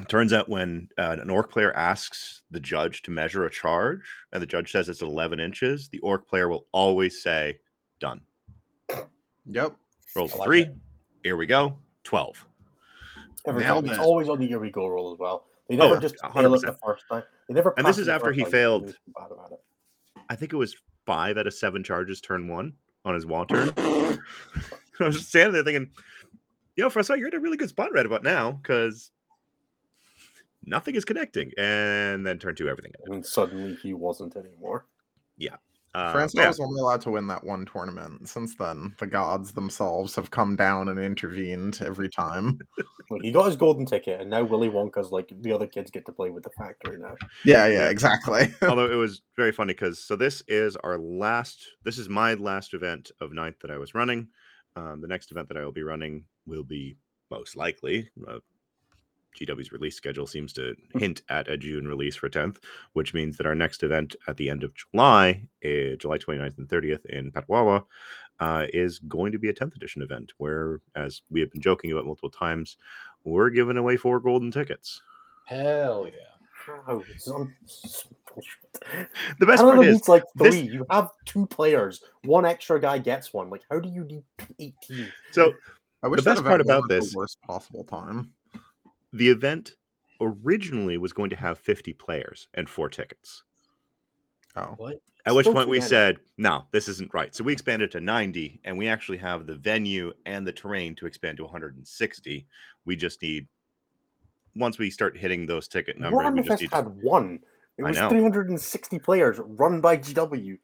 it 0.00 0.08
turns 0.08 0.32
out 0.32 0.48
when 0.48 0.88
uh, 0.96 1.18
an 1.20 1.28
orc 1.28 1.52
player 1.52 1.76
asks 1.76 2.40
the 2.50 2.58
judge 2.58 3.02
to 3.02 3.10
measure 3.10 3.44
a 3.44 3.50
charge, 3.50 4.00
and 4.32 4.42
the 4.42 4.46
judge 4.46 4.72
says 4.72 4.88
it's 4.88 5.02
11 5.02 5.40
inches, 5.40 5.90
the 5.90 5.98
orc 5.98 6.26
player 6.26 6.48
will 6.48 6.66
always 6.72 7.22
say, 7.22 7.58
"Done." 8.00 8.22
Yep. 9.44 9.76
Roll 10.16 10.30
like 10.38 10.46
three. 10.46 10.62
it. 10.62 10.74
Here 11.22 11.36
we 11.36 11.44
go. 11.44 11.76
12. 12.04 12.46
Every 13.46 13.62
Nailed 13.62 13.84
time. 13.86 13.94
It's 13.94 14.02
always 14.02 14.28
on 14.28 14.38
the 14.38 14.46
year 14.46 14.58
we 14.58 14.70
go 14.70 14.86
roll 14.86 15.12
as 15.12 15.18
well. 15.18 15.46
They 15.68 15.76
Oh, 15.76 15.84
never 15.84 15.94
yeah, 15.94 16.00
just 16.00 16.14
a 16.16 16.18
fail 16.18 16.30
hundred 16.30 16.54
it 16.56 16.66
the 16.66 16.78
first 16.84 17.04
time. 17.10 17.22
They 17.48 17.54
never. 17.54 17.74
And 17.76 17.86
this 17.86 17.98
is 17.98 18.08
after 18.08 18.32
he 18.32 18.44
failed- 18.44 18.94
bad 19.16 19.30
about 19.30 19.52
it. 19.52 19.60
I 20.28 20.36
think 20.36 20.52
it 20.52 20.56
was 20.56 20.74
five 21.06 21.36
out 21.36 21.46
of 21.46 21.54
seven 21.54 21.84
charges 21.84 22.20
turn 22.20 22.48
one 22.48 22.74
on 23.04 23.14
his 23.14 23.26
wall 23.26 23.44
turn. 23.44 23.70
I 23.76 24.18
was 25.00 25.16
just 25.16 25.28
standing 25.28 25.52
there 25.52 25.62
thinking, 25.64 25.90
you 26.76 26.84
yo, 26.84 26.90
Francois, 26.90 27.16
you're 27.16 27.28
in 27.28 27.34
a 27.34 27.40
really 27.40 27.56
good 27.58 27.68
spot 27.68 27.92
right 27.92 28.06
about 28.06 28.22
now 28.22 28.52
because 28.52 29.10
nothing 30.64 30.94
is 30.94 31.04
connecting. 31.04 31.52
And 31.58 32.26
then 32.26 32.38
turn 32.38 32.54
two, 32.54 32.68
everything. 32.68 32.92
ended. 33.00 33.14
And 33.14 33.26
suddenly 33.26 33.74
he 33.82 33.92
wasn't 33.92 34.36
anymore. 34.36 34.86
Uh, 35.94 36.12
Francois 36.12 36.42
yeah, 36.42 36.48
was 36.48 36.60
only 36.60 36.80
allowed 36.80 37.00
to 37.02 37.10
win 37.10 37.26
that 37.28 37.44
one 37.44 37.64
tournament. 37.66 38.28
Since 38.28 38.56
then, 38.56 38.94
the 38.98 39.06
gods 39.06 39.52
themselves 39.52 40.14
have 40.16 40.30
come 40.30 40.56
down 40.56 40.88
and 40.88 40.98
intervened 40.98 41.80
every 41.84 42.08
time. 42.08 42.58
Look, 43.10 43.22
he 43.22 43.30
got 43.30 43.46
his 43.46 43.56
golden 43.56 43.86
ticket, 43.86 44.20
and 44.20 44.30
now 44.30 44.42
Willy 44.42 44.68
Wonka's 44.68 45.12
like 45.12 45.30
the 45.40 45.52
other 45.52 45.66
kids 45.66 45.90
get 45.90 46.04
to 46.06 46.12
play 46.12 46.30
with 46.30 46.42
the 46.42 46.50
factory 46.58 46.98
now. 46.98 47.14
Yeah, 47.44 47.66
yeah, 47.66 47.88
exactly. 47.88 48.52
although 48.62 48.90
it 48.90 48.96
was 48.96 49.22
very 49.36 49.52
funny 49.52 49.72
because 49.72 50.02
so 50.02 50.16
this 50.16 50.42
is 50.48 50.76
our 50.76 50.98
last 50.98 51.66
this 51.84 51.98
is 51.98 52.08
my 52.08 52.34
last 52.34 52.74
event 52.74 53.10
of 53.20 53.32
ninth 53.32 53.56
that 53.60 53.70
i 53.70 53.78
was 53.78 53.94
running 53.94 54.28
um, 54.76 55.00
the 55.00 55.08
next 55.08 55.30
event 55.30 55.48
that 55.48 55.56
i 55.56 55.64
will 55.64 55.72
be 55.72 55.82
running 55.82 56.24
will 56.46 56.64
be 56.64 56.96
most 57.30 57.56
likely 57.56 58.08
uh, 58.28 58.38
gw's 59.34 59.72
release 59.72 59.96
schedule 59.96 60.26
seems 60.26 60.52
to 60.52 60.74
hint 60.94 61.22
at 61.28 61.48
a 61.48 61.56
june 61.56 61.86
release 61.86 62.16
for 62.16 62.28
10th 62.28 62.56
which 62.92 63.14
means 63.14 63.36
that 63.36 63.46
our 63.46 63.54
next 63.54 63.82
event 63.82 64.14
at 64.28 64.36
the 64.36 64.48
end 64.48 64.62
of 64.64 64.72
july 64.74 65.42
uh, 65.64 65.96
july 65.98 66.18
29th 66.18 66.58
and 66.58 66.68
30th 66.68 67.04
in 67.06 67.30
Petawawa 67.32 67.84
uh, 68.40 68.66
is 68.72 68.98
going 69.00 69.30
to 69.32 69.38
be 69.38 69.48
a 69.48 69.54
10th 69.54 69.76
edition 69.76 70.02
event 70.02 70.32
where 70.38 70.80
as 70.96 71.22
we 71.30 71.40
have 71.40 71.50
been 71.50 71.60
joking 71.62 71.92
about 71.92 72.04
multiple 72.06 72.30
times 72.30 72.76
we're 73.24 73.50
giving 73.50 73.76
away 73.76 73.96
four 73.96 74.20
golden 74.20 74.50
tickets 74.50 75.00
Hell 75.46 76.06
yeah. 76.06 76.20
How? 76.86 77.02
The 79.38 79.46
best 79.46 79.62
part 79.62 79.84
is 79.84 79.94
needs 79.94 80.08
like 80.08 80.24
this- 80.34 80.54
three. 80.54 80.62
You 80.68 80.86
have 80.90 81.10
two 81.24 81.46
players. 81.46 82.00
One 82.24 82.44
extra 82.44 82.80
guy 82.80 82.98
gets 82.98 83.32
one. 83.32 83.50
Like, 83.50 83.62
how 83.70 83.78
do 83.78 83.88
you 83.88 84.04
need 84.04 84.24
eighteen? 84.58 85.12
so 85.30 85.52
I 86.02 86.08
wish 86.08 86.22
best 86.22 86.42
part 86.42 86.60
about 86.60 86.88
the 86.88 86.96
this- 86.96 87.14
worst 87.14 87.40
possible 87.42 87.84
time. 87.84 88.32
The 89.14 89.28
event 89.28 89.76
originally 90.20 90.98
was 90.98 91.12
going 91.12 91.30
to 91.30 91.36
have 91.36 91.58
50 91.58 91.92
players 91.94 92.48
and 92.54 92.68
four 92.68 92.88
tickets. 92.88 93.44
Oh, 94.56 94.74
What? 94.76 95.00
At 95.26 95.34
which 95.34 95.46
point 95.46 95.70
we 95.70 95.80
said, 95.80 96.18
no, 96.36 96.66
this 96.70 96.86
isn't 96.86 97.14
right. 97.14 97.34
So 97.34 97.44
we 97.44 97.54
expanded 97.54 97.90
to 97.92 98.00
90, 98.00 98.60
and 98.64 98.76
we 98.76 98.88
actually 98.88 99.16
have 99.18 99.46
the 99.46 99.54
venue 99.54 100.12
and 100.26 100.46
the 100.46 100.52
terrain 100.52 100.94
to 100.96 101.06
expand 101.06 101.38
to 101.38 101.44
160. 101.44 102.46
We 102.84 102.96
just 102.96 103.22
need, 103.22 103.46
once 104.54 104.78
we 104.78 104.90
start 104.90 105.16
hitting 105.16 105.46
those 105.46 105.66
ticket 105.66 105.98
numbers, 105.98 106.30
we 106.30 106.42
just 106.42 106.48
Runfest 106.50 106.60
need 106.60 106.74
had 106.74 107.02
one. 107.02 107.38
It 107.78 107.84
I 107.84 107.88
was 107.88 107.96
know. 107.96 108.10
360 108.10 108.98
players 108.98 109.40
run 109.42 109.80
by 109.80 109.96
GW. 109.96 110.58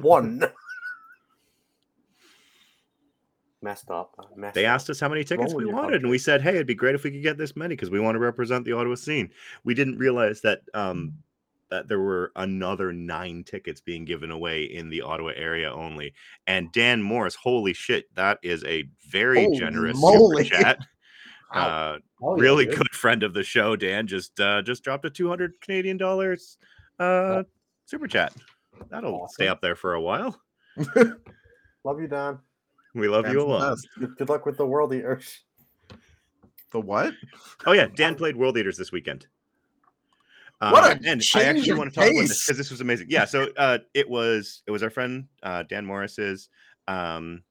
One. 0.00 0.42
Messed 3.62 3.90
up. 3.90 4.14
uh, 4.18 4.24
Messed 4.36 4.54
they 4.54 4.64
asked 4.64 4.88
us 4.88 5.00
how 5.00 5.08
many 5.08 5.22
tickets 5.22 5.52
we 5.54 5.66
wanted, 5.66 6.00
and 6.02 6.10
we 6.10 6.16
said, 6.18 6.40
"Hey, 6.40 6.50
it'd 6.54 6.66
be 6.66 6.74
great 6.74 6.94
if 6.94 7.04
we 7.04 7.10
could 7.10 7.22
get 7.22 7.36
this 7.36 7.54
many 7.56 7.74
because 7.76 7.90
we 7.90 8.00
want 8.00 8.14
to 8.14 8.18
represent 8.20 8.64
the 8.64 8.72
Ottawa 8.72 8.94
scene." 8.94 9.30
We 9.64 9.74
didn't 9.74 9.98
realize 9.98 10.40
that 10.40 10.62
um, 10.72 11.12
that 11.70 11.86
there 11.86 12.00
were 12.00 12.32
another 12.36 12.92
nine 12.92 13.44
tickets 13.44 13.80
being 13.80 14.04
given 14.06 14.30
away 14.30 14.64
in 14.64 14.88
the 14.88 15.02
Ottawa 15.02 15.32
area 15.36 15.70
only. 15.72 16.14
And 16.46 16.72
Dan 16.72 17.02
Morris, 17.02 17.34
holy 17.34 17.74
shit, 17.74 18.12
that 18.16 18.38
is 18.42 18.64
a 18.64 18.88
very 19.10 19.44
Holy 19.44 19.58
generous 19.58 19.98
moly. 20.00 20.44
super 20.44 20.62
chat. 20.62 20.78
Uh, 21.52 21.98
Oh, 22.22 22.36
yeah, 22.36 22.42
really 22.42 22.64
dude. 22.66 22.76
good 22.76 22.90
friend 22.92 23.24
of 23.24 23.34
the 23.34 23.42
show, 23.42 23.74
Dan. 23.74 24.06
Just 24.06 24.38
uh, 24.38 24.62
just 24.62 24.84
dropped 24.84 25.04
a 25.04 25.10
two 25.10 25.28
hundred 25.28 25.54
Canadian 25.60 25.96
dollars 25.96 26.58
uh, 27.00 27.42
super 27.86 28.06
chat. 28.06 28.32
That'll 28.88 29.26
stay 29.28 29.48
up 29.48 29.60
there 29.60 29.74
for 29.74 29.94
a 29.94 30.00
while. 30.00 30.40
Love 31.84 32.00
you, 32.00 32.06
Dan. 32.08 32.38
We 32.94 33.08
love 33.08 33.28
you 33.28 33.40
a 33.40 33.44
lot. 33.44 33.78
Good, 33.98 34.16
good 34.16 34.28
luck 34.28 34.46
with 34.46 34.56
the 34.56 34.66
World 34.66 34.92
Eaters. 34.92 35.40
The 36.72 36.80
what? 36.80 37.14
Oh 37.66 37.72
yeah, 37.72 37.86
Dan 37.94 38.14
played 38.14 38.36
World 38.36 38.56
Eaters 38.56 38.76
this 38.76 38.92
weekend. 38.92 39.26
What 40.60 40.84
Uh, 40.84 40.96
a 41.02 41.08
and 41.08 41.22
I 41.34 41.44
actually 41.44 41.70
of 41.70 41.78
want 41.78 41.92
to 41.92 41.98
talk 41.98 42.10
about 42.10 42.20
this 42.28 42.46
because 42.46 42.58
this 42.58 42.70
was 42.70 42.80
amazing. 42.82 43.06
Yeah, 43.08 43.24
so 43.24 43.48
uh, 43.56 43.78
it 43.94 44.08
was 44.08 44.62
it 44.66 44.70
was 44.70 44.82
our 44.82 44.90
friend 44.90 45.26
uh, 45.42 45.62
Dan 45.62 45.86
Morris's, 45.86 46.50
um, 46.86 47.42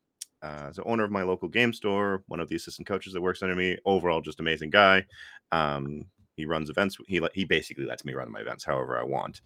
uh, 0.43 0.71
the 0.71 0.83
owner 0.83 1.03
of 1.03 1.11
my 1.11 1.23
local 1.23 1.49
game 1.49 1.73
store, 1.73 2.23
one 2.27 2.39
of 2.39 2.49
the 2.49 2.55
assistant 2.55 2.87
coaches 2.87 3.13
that 3.13 3.21
works 3.21 3.41
under 3.41 3.55
me. 3.55 3.77
Overall, 3.83 4.21
just 4.21 4.39
amazing 4.39 4.69
guy. 4.69 5.05
Um, 5.51 6.05
he 6.35 6.45
runs 6.45 6.69
events. 6.69 6.97
He 7.07 7.19
let- 7.19 7.35
he 7.35 7.45
basically 7.45 7.85
lets 7.85 8.05
me 8.05 8.13
run 8.13 8.31
my 8.31 8.41
events 8.41 8.63
however 8.63 8.97
I 8.99 9.03
want. 9.03 9.41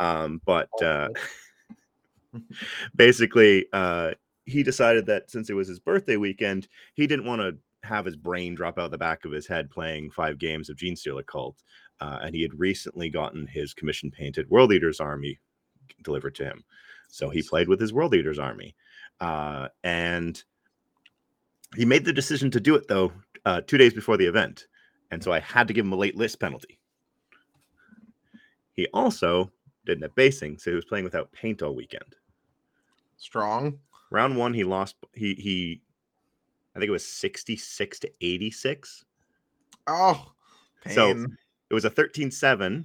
Um, 0.00 0.42
but 0.44 0.68
uh, 0.82 1.08
basically, 2.96 3.66
uh, 3.72 4.12
he 4.46 4.62
decided 4.62 5.06
that 5.06 5.30
since 5.30 5.50
it 5.50 5.54
was 5.54 5.68
his 5.68 5.78
birthday 5.78 6.16
weekend, 6.16 6.68
he 6.94 7.06
didn't 7.06 7.26
want 7.26 7.40
to 7.40 7.56
have 7.86 8.04
his 8.04 8.16
brain 8.16 8.54
drop 8.54 8.78
out 8.78 8.90
the 8.90 8.98
back 8.98 9.24
of 9.24 9.32
his 9.32 9.46
head 9.46 9.70
playing 9.70 10.10
five 10.10 10.38
games 10.38 10.68
of 10.68 10.76
Gene 10.76 10.96
Stealer 10.96 11.22
Cult. 11.22 11.62
Uh, 12.00 12.18
and 12.22 12.34
he 12.34 12.42
had 12.42 12.58
recently 12.58 13.08
gotten 13.08 13.46
his 13.46 13.72
commission 13.72 14.10
painted 14.10 14.50
World 14.50 14.72
Eaters 14.72 15.00
army 15.00 15.38
delivered 16.02 16.34
to 16.36 16.44
him. 16.44 16.64
So 17.08 17.30
he 17.30 17.42
played 17.42 17.68
with 17.68 17.80
his 17.80 17.92
World 17.92 18.14
Eaters 18.14 18.38
army. 18.38 18.74
Uh, 19.20 19.68
and 19.84 20.42
he 21.76 21.84
made 21.84 22.04
the 22.04 22.12
decision 22.12 22.50
to 22.50 22.60
do 22.60 22.74
it, 22.74 22.88
though, 22.88 23.12
uh, 23.44 23.60
two 23.60 23.78
days 23.78 23.94
before 23.94 24.16
the 24.16 24.26
event. 24.26 24.66
And 25.10 25.22
so 25.22 25.32
I 25.32 25.40
had 25.40 25.68
to 25.68 25.74
give 25.74 25.84
him 25.84 25.92
a 25.92 25.96
late 25.96 26.16
list 26.16 26.40
penalty. 26.40 26.78
He 28.72 28.88
also 28.92 29.52
didn't 29.86 30.02
have 30.02 30.14
basing, 30.14 30.58
so 30.58 30.70
he 30.70 30.74
was 30.74 30.84
playing 30.84 31.04
without 31.04 31.30
paint 31.32 31.62
all 31.62 31.74
weekend. 31.74 32.16
Strong. 33.16 33.78
Round 34.14 34.36
one, 34.36 34.54
he 34.54 34.62
lost. 34.62 34.94
He 35.12 35.34
he, 35.34 35.82
I 36.74 36.78
think 36.78 36.88
it 36.88 36.92
was 36.92 37.04
sixty 37.04 37.56
six 37.56 37.98
to 38.00 38.10
eighty 38.20 38.50
six. 38.50 39.04
Oh, 39.88 40.32
So- 40.88 41.26
It 41.70 41.74
was 41.74 41.84
a 41.84 41.90
13-7, 41.90 42.84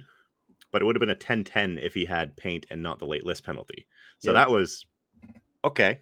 but 0.72 0.82
it 0.82 0.84
would 0.84 0.96
have 0.96 1.00
been 1.00 1.10
a 1.10 1.14
10-10 1.14 1.78
if 1.80 1.94
he 1.94 2.04
had 2.04 2.36
paint 2.36 2.66
and 2.70 2.82
not 2.82 2.98
the 2.98 3.04
late 3.06 3.24
list 3.24 3.44
penalty. 3.44 3.86
So 4.18 4.30
Yeah. 4.30 4.34
that 4.40 4.50
was 4.50 4.84
okay. 5.64 6.00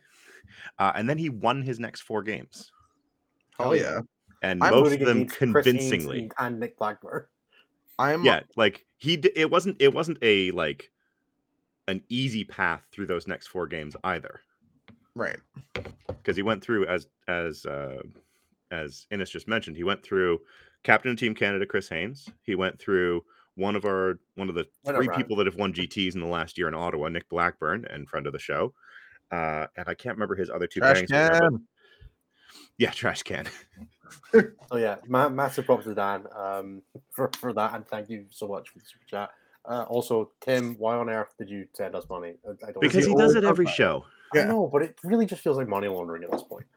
Uh, 0.78 0.92
and 0.94 1.10
then 1.10 1.18
he 1.18 1.28
won 1.28 1.60
his 1.62 1.78
next 1.78 2.00
four 2.02 2.22
games, 2.22 2.72
Oh 3.58 3.72
yeah. 3.74 4.00
and 4.42 4.62
I'm 4.64 4.70
most 4.70 4.94
of 4.94 5.00
them 5.00 5.22
against 5.22 5.36
Chris 5.36 5.66
Haynes 5.66 5.76
convincingly. 5.76 6.18
and, 6.20 6.32
and 6.38 6.60
Nick 6.60 6.78
Blackburn. 6.78 7.26
I'm 7.98 8.24
yeah 8.24 8.40
like 8.56 8.86
he 8.96 9.16
d- 9.18 9.32
it 9.36 9.50
wasn't 9.50 9.76
it 9.82 9.92
wasn't 9.92 10.18
a 10.22 10.52
like 10.52 10.90
an 11.88 12.02
easy 12.08 12.44
path 12.44 12.82
through 12.92 13.06
those 13.06 13.26
next 13.26 13.48
four 13.48 13.66
games 13.66 13.96
either 14.04 14.40
right. 15.18 15.38
because 16.06 16.36
he 16.36 16.42
went 16.42 16.62
through 16.62 16.86
as 16.86 17.06
as 17.28 17.64
uh 17.66 18.00
as 18.70 19.06
Innes 19.10 19.30
just 19.30 19.48
mentioned 19.48 19.76
he 19.76 19.84
went 19.84 20.02
through 20.02 20.38
captain 20.84 21.10
of 21.12 21.18
team 21.18 21.34
canada 21.34 21.66
chris 21.66 21.88
haynes 21.88 22.28
he 22.42 22.54
went 22.54 22.78
through 22.78 23.22
one 23.56 23.74
of 23.74 23.84
our 23.84 24.18
one 24.36 24.48
of 24.48 24.54
the 24.54 24.66
I 24.86 24.92
three 24.92 25.08
people 25.08 25.36
that 25.36 25.46
have 25.46 25.56
won 25.56 25.72
gts 25.72 26.14
in 26.14 26.20
the 26.20 26.26
last 26.26 26.56
year 26.56 26.68
in 26.68 26.74
ottawa 26.74 27.08
nick 27.08 27.28
blackburn 27.28 27.86
and 27.90 28.08
friend 28.08 28.26
of 28.26 28.32
the 28.32 28.38
show 28.38 28.72
uh 29.32 29.66
and 29.76 29.88
i 29.88 29.94
can't 29.94 30.16
remember 30.16 30.36
his 30.36 30.50
other 30.50 30.66
two 30.66 30.80
Trash 30.80 30.98
pairings 30.98 31.12
right 31.12 31.32
now, 31.32 31.38
but- 31.40 31.40
can. 31.40 31.66
yeah 32.78 32.90
trash 32.90 33.22
can 33.22 33.46
Oh 34.70 34.76
yeah, 34.76 34.96
ma- 35.06 35.28
massive 35.28 35.66
props 35.66 35.84
to 35.84 35.94
Dan 35.94 36.26
um, 36.36 36.82
for 37.10 37.30
for 37.38 37.52
that, 37.54 37.74
and 37.74 37.86
thank 37.86 38.08
you 38.08 38.26
so 38.30 38.46
much 38.48 38.68
for 38.68 38.78
the 38.78 38.84
super 38.84 39.04
chat. 39.06 39.30
Uh, 39.64 39.84
also, 39.84 40.30
Tim, 40.40 40.76
why 40.78 40.96
on 40.96 41.10
earth 41.10 41.34
did 41.38 41.48
you 41.48 41.66
send 41.74 41.94
us 41.94 42.04
money? 42.08 42.34
I, 42.46 42.68
I 42.68 42.72
don't 42.72 42.80
because 42.80 43.04
he 43.04 43.10
he 43.10 43.16
does 43.16 43.34
it 43.34 43.42
does 43.42 43.50
every 43.50 43.64
that. 43.66 43.72
Show 44.34 44.40
I 44.40 44.42
Yeah. 44.42 44.48
know, 44.48 44.68
but 44.72 44.82
it 44.82 44.98
really 45.04 45.26
just 45.26 45.42
feels 45.42 45.56
like 45.56 45.68
money 45.68 45.88
laundering 45.88 46.24
at 46.24 46.30
this 46.30 46.42
point. 46.42 46.66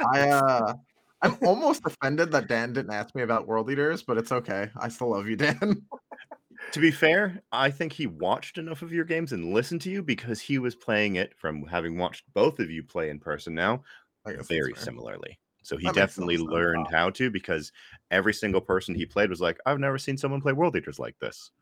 I 0.00 0.28
uh 0.30 0.74
I'm 1.22 1.36
almost 1.42 1.82
offended 1.84 2.30
that 2.32 2.46
Dan 2.46 2.72
didn't 2.72 2.92
ask 2.92 3.14
me 3.14 3.22
about 3.22 3.46
World 3.48 3.70
Eaters, 3.70 4.02
but 4.02 4.18
it's 4.18 4.30
okay. 4.30 4.70
I 4.80 4.88
still 4.88 5.10
love 5.10 5.28
you, 5.28 5.36
Dan. 5.36 5.82
To 6.72 6.80
be 6.80 6.90
fair, 6.90 7.40
I 7.50 7.70
think 7.70 7.92
he 7.94 8.06
watched 8.06 8.58
enough 8.58 8.82
of 8.82 8.92
your 8.92 9.04
games 9.04 9.32
and 9.32 9.54
listened 9.54 9.80
to 9.82 9.90
you 9.90 10.02
because 10.02 10.38
he 10.38 10.58
was 10.58 10.74
playing 10.74 11.16
it 11.16 11.32
from 11.38 11.64
having 11.64 11.96
watched 11.96 12.24
both 12.34 12.58
of 12.58 12.70
you 12.70 12.82
play 12.82 13.08
in 13.08 13.18
person 13.18 13.54
now 13.54 13.82
I 14.26 14.30
guess 14.32 14.38
that's 14.40 14.48
very 14.48 14.74
similarly. 14.74 15.38
So 15.62 15.78
he 15.78 15.86
That 15.86 15.94
definitely 15.94 16.36
sense 16.36 16.46
then. 16.46 16.54
learned 16.58 16.88
how 16.90 17.08
to 17.10 17.30
because 17.30 17.72
every 18.10 18.34
single 18.34 18.60
person 18.60 18.94
he 18.94 19.06
played 19.06 19.30
was 19.30 19.40
like, 19.40 19.58
I've 19.64 19.78
never 19.78 19.96
seen 19.96 20.18
someone 20.18 20.42
play 20.42 20.52
World 20.52 20.76
Eaters 20.76 20.98
like 20.98 21.18
this. 21.20 21.52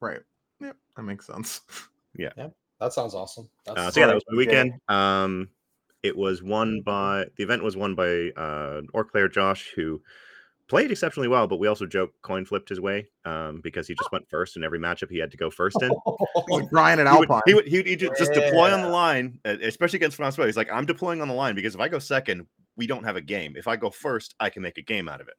Right. 0.00 0.22
Yep, 0.60 0.76
that 0.96 1.02
makes 1.02 1.26
sense. 1.26 1.60
That 2.84 2.92
sounds 2.92 3.14
awesome. 3.14 3.48
That's 3.64 3.78
Uh, 3.78 3.90
so 3.90 4.00
yeah, 4.00 4.06
that 4.08 4.14
was 4.14 4.24
my 4.28 4.36
weekend. 4.36 4.74
Um, 4.88 5.48
it 6.02 6.14
was 6.14 6.42
won 6.42 6.82
by 6.82 7.24
the 7.36 7.42
event 7.42 7.62
was 7.62 7.78
won 7.78 7.94
by 7.94 8.28
uh, 8.36 8.82
Orc 8.92 9.10
player 9.10 9.26
Josh, 9.26 9.72
who 9.74 10.02
played 10.68 10.90
exceptionally 10.90 11.28
well, 11.28 11.46
but 11.46 11.58
we 11.58 11.66
also 11.66 11.86
joke 11.86 12.12
coin 12.20 12.44
flipped 12.44 12.68
his 12.68 12.80
way 12.80 13.06
um, 13.24 13.62
because 13.62 13.88
he 13.88 13.94
just 13.94 14.12
went 14.12 14.28
first 14.28 14.56
in 14.56 14.64
every 14.64 14.78
matchup 14.78 15.10
he 15.10 15.16
had 15.16 15.30
to 15.30 15.38
go 15.38 15.48
first 15.48 15.80
in. 15.80 15.90
Like 16.48 16.68
Brian 16.68 16.98
and 16.98 17.08
he 17.08 17.16
would, 17.16 17.30
Alpine. 17.30 17.42
he 17.46 17.54
would, 17.54 17.66
he 17.66 17.76
would 17.78 17.86
he'd 17.86 18.00
ju- 18.00 18.10
just 18.18 18.34
deploy 18.34 18.70
on 18.70 18.82
the 18.82 18.88
line, 18.88 19.40
uh, 19.46 19.56
especially 19.62 19.96
against 19.96 20.18
Francois. 20.18 20.44
He's 20.44 20.58
like, 20.58 20.70
I'm 20.70 20.84
deploying 20.84 21.22
on 21.22 21.28
the 21.28 21.34
line 21.34 21.54
because 21.54 21.74
if 21.74 21.80
I 21.80 21.88
go 21.88 21.98
second, 21.98 22.46
we 22.76 22.86
don't 22.86 23.04
have 23.04 23.16
a 23.16 23.22
game. 23.22 23.54
If 23.56 23.66
I 23.66 23.76
go 23.76 23.88
first, 23.88 24.34
I 24.40 24.50
can 24.50 24.60
make 24.60 24.76
a 24.76 24.82
game 24.82 25.08
out 25.08 25.22
of 25.22 25.28
it. 25.28 25.34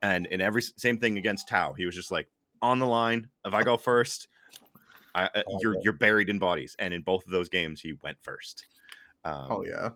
And 0.00 0.24
in 0.26 0.40
every 0.40 0.62
same 0.62 0.96
thing 0.96 1.18
against 1.18 1.48
Tau, 1.48 1.74
he 1.74 1.84
was 1.84 1.94
just 1.94 2.10
like 2.10 2.28
on 2.62 2.78
the 2.78 2.86
line. 2.86 3.28
If 3.44 3.52
I 3.52 3.62
go 3.62 3.76
first, 3.76 4.28
I, 5.14 5.24
uh, 5.26 5.42
Oh, 5.46 5.58
you're 5.62 5.74
yeah. 5.74 5.80
you're 5.84 5.92
buried 5.92 6.28
in 6.30 6.38
bodies. 6.38 6.74
And 6.78 6.92
in 6.94 7.02
both 7.02 7.24
of 7.26 7.32
those 7.32 7.48
games, 7.48 7.80
he 7.80 7.94
went 8.02 8.18
first. 8.22 8.66
Um, 9.24 9.46
oh 9.50 9.64
yeah. 9.64 9.90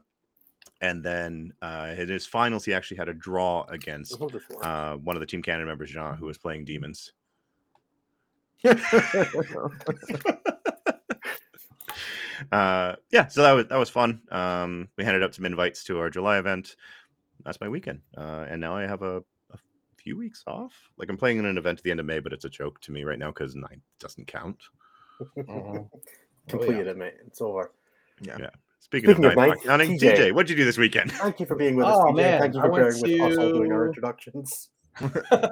And 0.82 1.02
then 1.02 1.52
uh, 1.62 1.94
in 1.96 2.08
his 2.08 2.26
finals, 2.26 2.64
he 2.64 2.74
actually 2.74 2.98
had 2.98 3.08
a 3.08 3.14
draw 3.14 3.64
against 3.68 4.10
There's 4.10 4.20
no 4.20 4.28
difference. 4.28 4.62
uh, 4.62 4.96
one 5.02 5.16
of 5.16 5.20
the 5.20 5.26
Team 5.26 5.40
Canada 5.42 5.66
members, 5.66 5.90
Jean, 5.90 6.16
who 6.16 6.26
was 6.26 6.36
playing 6.36 6.64
demons. 6.66 7.12
uh, 12.52 12.96
yeah, 13.10 13.26
so 13.28 13.42
that 13.42 13.52
was 13.52 13.66
that 13.68 13.78
was 13.78 13.88
fun. 13.90 14.20
Um, 14.30 14.88
we 14.96 15.04
handed 15.04 15.22
out 15.22 15.34
some 15.34 15.46
invites 15.46 15.84
to 15.84 15.98
our 15.98 16.10
July 16.10 16.38
event. 16.38 16.76
That's 17.44 17.60
my 17.60 17.68
weekend, 17.68 18.00
uh, 18.16 18.46
and 18.48 18.60
now 18.60 18.76
I 18.76 18.82
have 18.86 19.02
a, 19.02 19.18
a 19.52 19.58
few 19.96 20.16
weeks 20.16 20.42
off. 20.46 20.72
Like 20.98 21.08
I'm 21.08 21.16
playing 21.16 21.38
in 21.38 21.44
an 21.44 21.58
event 21.58 21.78
at 21.78 21.84
the 21.84 21.90
end 21.90 22.00
of 22.00 22.06
May, 22.06 22.18
but 22.20 22.32
it's 22.32 22.44
a 22.44 22.50
joke 22.50 22.80
to 22.82 22.92
me 22.92 23.04
right 23.04 23.18
now 23.18 23.28
because 23.30 23.54
nine 23.54 23.80
doesn't 24.00 24.26
count. 24.26 24.62
Mhm. 25.38 25.88
Completed 26.48 26.86
it, 26.86 26.96
mate. 26.96 27.14
It's 27.26 27.40
over. 27.40 27.72
Speaking, 28.20 28.46
Speaking 28.80 29.10
of 29.10 29.16
of 29.16 29.22
nine 29.22 29.34
nine, 29.36 29.48
not 29.48 29.62
counting, 29.64 29.98
TJ. 29.98 30.16
TJ, 30.16 30.32
what'd 30.32 30.48
you 30.48 30.56
do 30.56 30.64
this 30.64 30.78
weekend? 30.78 31.10
Thank 31.12 31.40
you 31.40 31.46
for 31.46 31.56
being 31.56 31.74
with 31.76 31.86
us. 31.88 31.96
Oh, 31.98 32.12
TJ. 32.12 32.16
man, 32.16 32.40
Thank 32.40 32.54
you 32.54 32.60
I 32.60 32.64
for 32.64 32.70
went 32.70 32.84
bearing 33.02 33.02
with 33.02 33.32
us 33.32 33.38
all 33.38 33.48
doing 33.52 33.72
our 33.72 33.82
to- 33.82 33.88
introductions. 33.88 34.68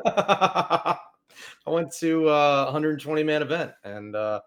I 0.06 1.70
went 1.70 1.92
to 1.98 2.28
uh, 2.28 2.62
a 2.62 2.64
120 2.66 3.22
man 3.24 3.42
event 3.42 3.72
and 3.84 4.14
uh, 4.14 4.40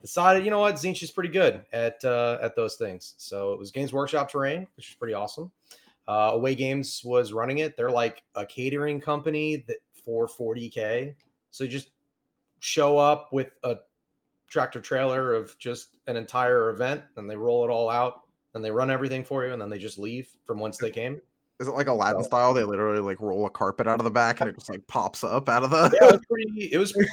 decided, 0.00 0.44
you 0.44 0.50
know 0.50 0.60
what, 0.60 0.74
Tzeentch 0.74 1.02
is 1.02 1.10
pretty 1.10 1.30
good 1.30 1.64
at 1.72 2.04
uh, 2.04 2.38
at 2.42 2.54
those 2.56 2.76
things. 2.76 3.14
So 3.18 3.52
it 3.52 3.58
was 3.58 3.70
Games 3.70 3.92
Workshop 3.92 4.30
Terrain, 4.30 4.66
which 4.76 4.90
is 4.90 4.94
pretty 4.94 5.14
awesome. 5.14 5.50
Uh, 6.06 6.30
Away 6.34 6.54
Games 6.54 7.02
was 7.04 7.32
running 7.32 7.58
it. 7.58 7.76
They're 7.76 7.90
like 7.90 8.22
a 8.34 8.44
catering 8.46 9.00
company 9.00 9.64
that 9.68 9.76
for 10.04 10.26
40k. 10.28 11.14
So 11.50 11.64
you 11.64 11.70
just 11.70 11.90
show 12.60 12.98
up 12.98 13.28
with 13.32 13.50
a 13.62 13.76
tractor 14.48 14.80
trailer 14.80 15.34
of 15.34 15.56
just 15.58 15.88
an 16.06 16.16
entire 16.16 16.70
event, 16.70 17.02
and 17.16 17.28
they 17.30 17.36
roll 17.36 17.64
it 17.64 17.70
all 17.70 17.88
out, 17.90 18.22
and 18.54 18.64
they 18.64 18.70
run 18.70 18.90
everything 18.90 19.22
for 19.24 19.46
you, 19.46 19.52
and 19.52 19.60
then 19.60 19.68
they 19.70 19.78
just 19.78 19.98
leave 19.98 20.28
from 20.46 20.58
whence 20.58 20.78
they 20.78 20.90
came. 20.90 21.20
Is 21.60 21.66
it 21.68 21.72
like 21.72 21.88
Aladdin 21.88 22.20
Oh. 22.20 22.24
style? 22.24 22.54
They 22.54 22.62
literally 22.64 23.00
like 23.00 23.20
roll 23.20 23.46
a 23.46 23.50
carpet 23.50 23.86
out 23.88 23.98
of 23.98 24.04
the 24.04 24.10
back 24.12 24.40
and 24.40 24.48
it 24.48 24.54
just 24.54 24.70
like 24.70 24.86
pops 24.86 25.24
up 25.24 25.48
out 25.48 25.64
of 25.64 25.70
the. 25.70 25.90
yeah, 26.00 26.08
it 26.08 26.12
was 26.12 26.24
pretty. 26.30 26.68
It 26.72 26.78
was 26.78 26.94
yeah, 26.96 27.04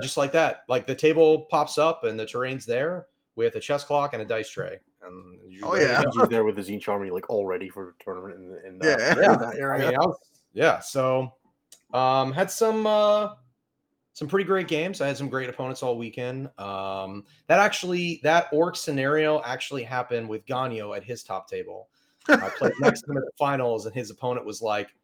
just 0.00 0.16
like 0.16 0.32
that. 0.32 0.62
Like 0.68 0.86
the 0.86 0.94
table 0.94 1.42
pops 1.50 1.76
up 1.76 2.04
and 2.04 2.18
the 2.18 2.24
terrain's 2.24 2.64
there 2.64 3.08
with 3.36 3.56
a 3.56 3.60
chess 3.60 3.84
clock 3.84 4.14
and 4.14 4.22
a 4.22 4.24
dice 4.24 4.48
tray. 4.48 4.78
And 5.02 5.38
you 5.46 5.60
Oh, 5.64 5.74
yeah. 5.76 6.02
He's 6.14 6.28
there 6.28 6.44
with 6.44 6.56
the 6.56 6.62
Tzeentch 6.62 6.88
army, 6.88 7.10
like 7.10 7.28
all 7.28 7.44
ready 7.44 7.68
for 7.68 7.90
a 7.90 8.02
tournament 8.02 8.36
in, 8.36 8.72
in 8.72 8.78
that, 8.78 8.98
Yeah. 9.00 9.12
in 9.12 9.18
Yeah. 9.58 9.68
I 9.68 9.78
mean, 9.78 9.94
I 9.94 9.98
was, 9.98 10.16
yeah. 10.54 10.78
So, 10.80 11.34
um, 11.92 12.32
had 12.32 12.50
some 12.50 12.86
uh, 12.86 13.34
some 14.12 14.28
pretty 14.28 14.44
great 14.44 14.68
games. 14.68 15.00
I 15.00 15.06
had 15.06 15.16
some 15.16 15.28
great 15.28 15.48
opponents 15.48 15.82
all 15.82 15.96
weekend. 15.96 16.50
Um, 16.58 17.24
that 17.46 17.58
actually 17.58 18.20
that 18.22 18.48
orc 18.52 18.76
scenario 18.76 19.40
actually 19.42 19.82
happened 19.82 20.28
with 20.28 20.44
Ganyo 20.46 20.96
at 20.96 21.04
his 21.04 21.22
top 21.22 21.48
table. 21.48 21.88
I 22.28 22.50
played 22.50 22.72
next 22.80 23.02
to 23.02 23.12
him 23.12 23.18
at 23.18 23.24
the 23.24 23.32
finals, 23.38 23.86
and 23.86 23.94
his 23.94 24.10
opponent 24.10 24.44
was 24.44 24.60
like, 24.60 24.94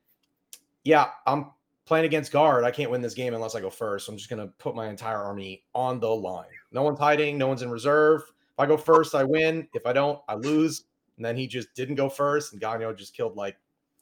"Yeah, 0.85 1.11
I'm 1.27 1.51
playing 1.87 2.05
against 2.05 2.33
guard. 2.33 2.65
I 2.65 2.71
can't 2.71 2.91
win 2.91 3.01
this 3.01 3.15
game 3.15 3.33
unless 3.33 3.55
I 3.55 3.61
go 3.61 3.71
first. 3.71 4.07
So 4.07 4.13
I'm 4.13 4.19
just 4.19 4.29
gonna 4.29 4.49
put 4.59 4.75
my 4.75 4.89
entire 4.89 5.23
army 5.23 5.65
on 5.75 6.01
the 6.01 6.11
line. 6.11 6.47
No 6.73 6.83
one's 6.83 6.99
hiding. 6.99 7.39
No 7.39 7.47
one's 7.47 7.63
in 7.63 7.71
reserve. 7.71 8.23
If 8.23 8.61
I 8.61 8.67
go 8.67 8.77
first, 8.77 9.15
I 9.15 9.25
win. 9.25 9.69
If 9.75 9.87
I 9.87 9.93
don't, 9.93 10.21
I 10.29 10.35
lose." 10.35 10.85
And 11.17 11.25
then 11.25 11.37
he 11.37 11.47
just 11.47 11.73
didn't 11.75 11.95
go 11.95 12.11
first, 12.11 12.53
and 12.53 12.61
Ganyo 12.61 12.95
just 12.95 13.17
killed 13.17 13.37
like 13.37 13.57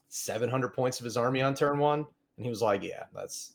700 0.09 0.71
points 0.71 0.99
of 0.99 1.05
his 1.05 1.17
army 1.17 1.43
on 1.43 1.55
turn 1.55 1.79
one, 1.79 2.01
and 2.37 2.45
he 2.45 2.49
was 2.49 2.63
like, 2.63 2.83
"Yeah, 2.83 3.05
that's 3.15 3.54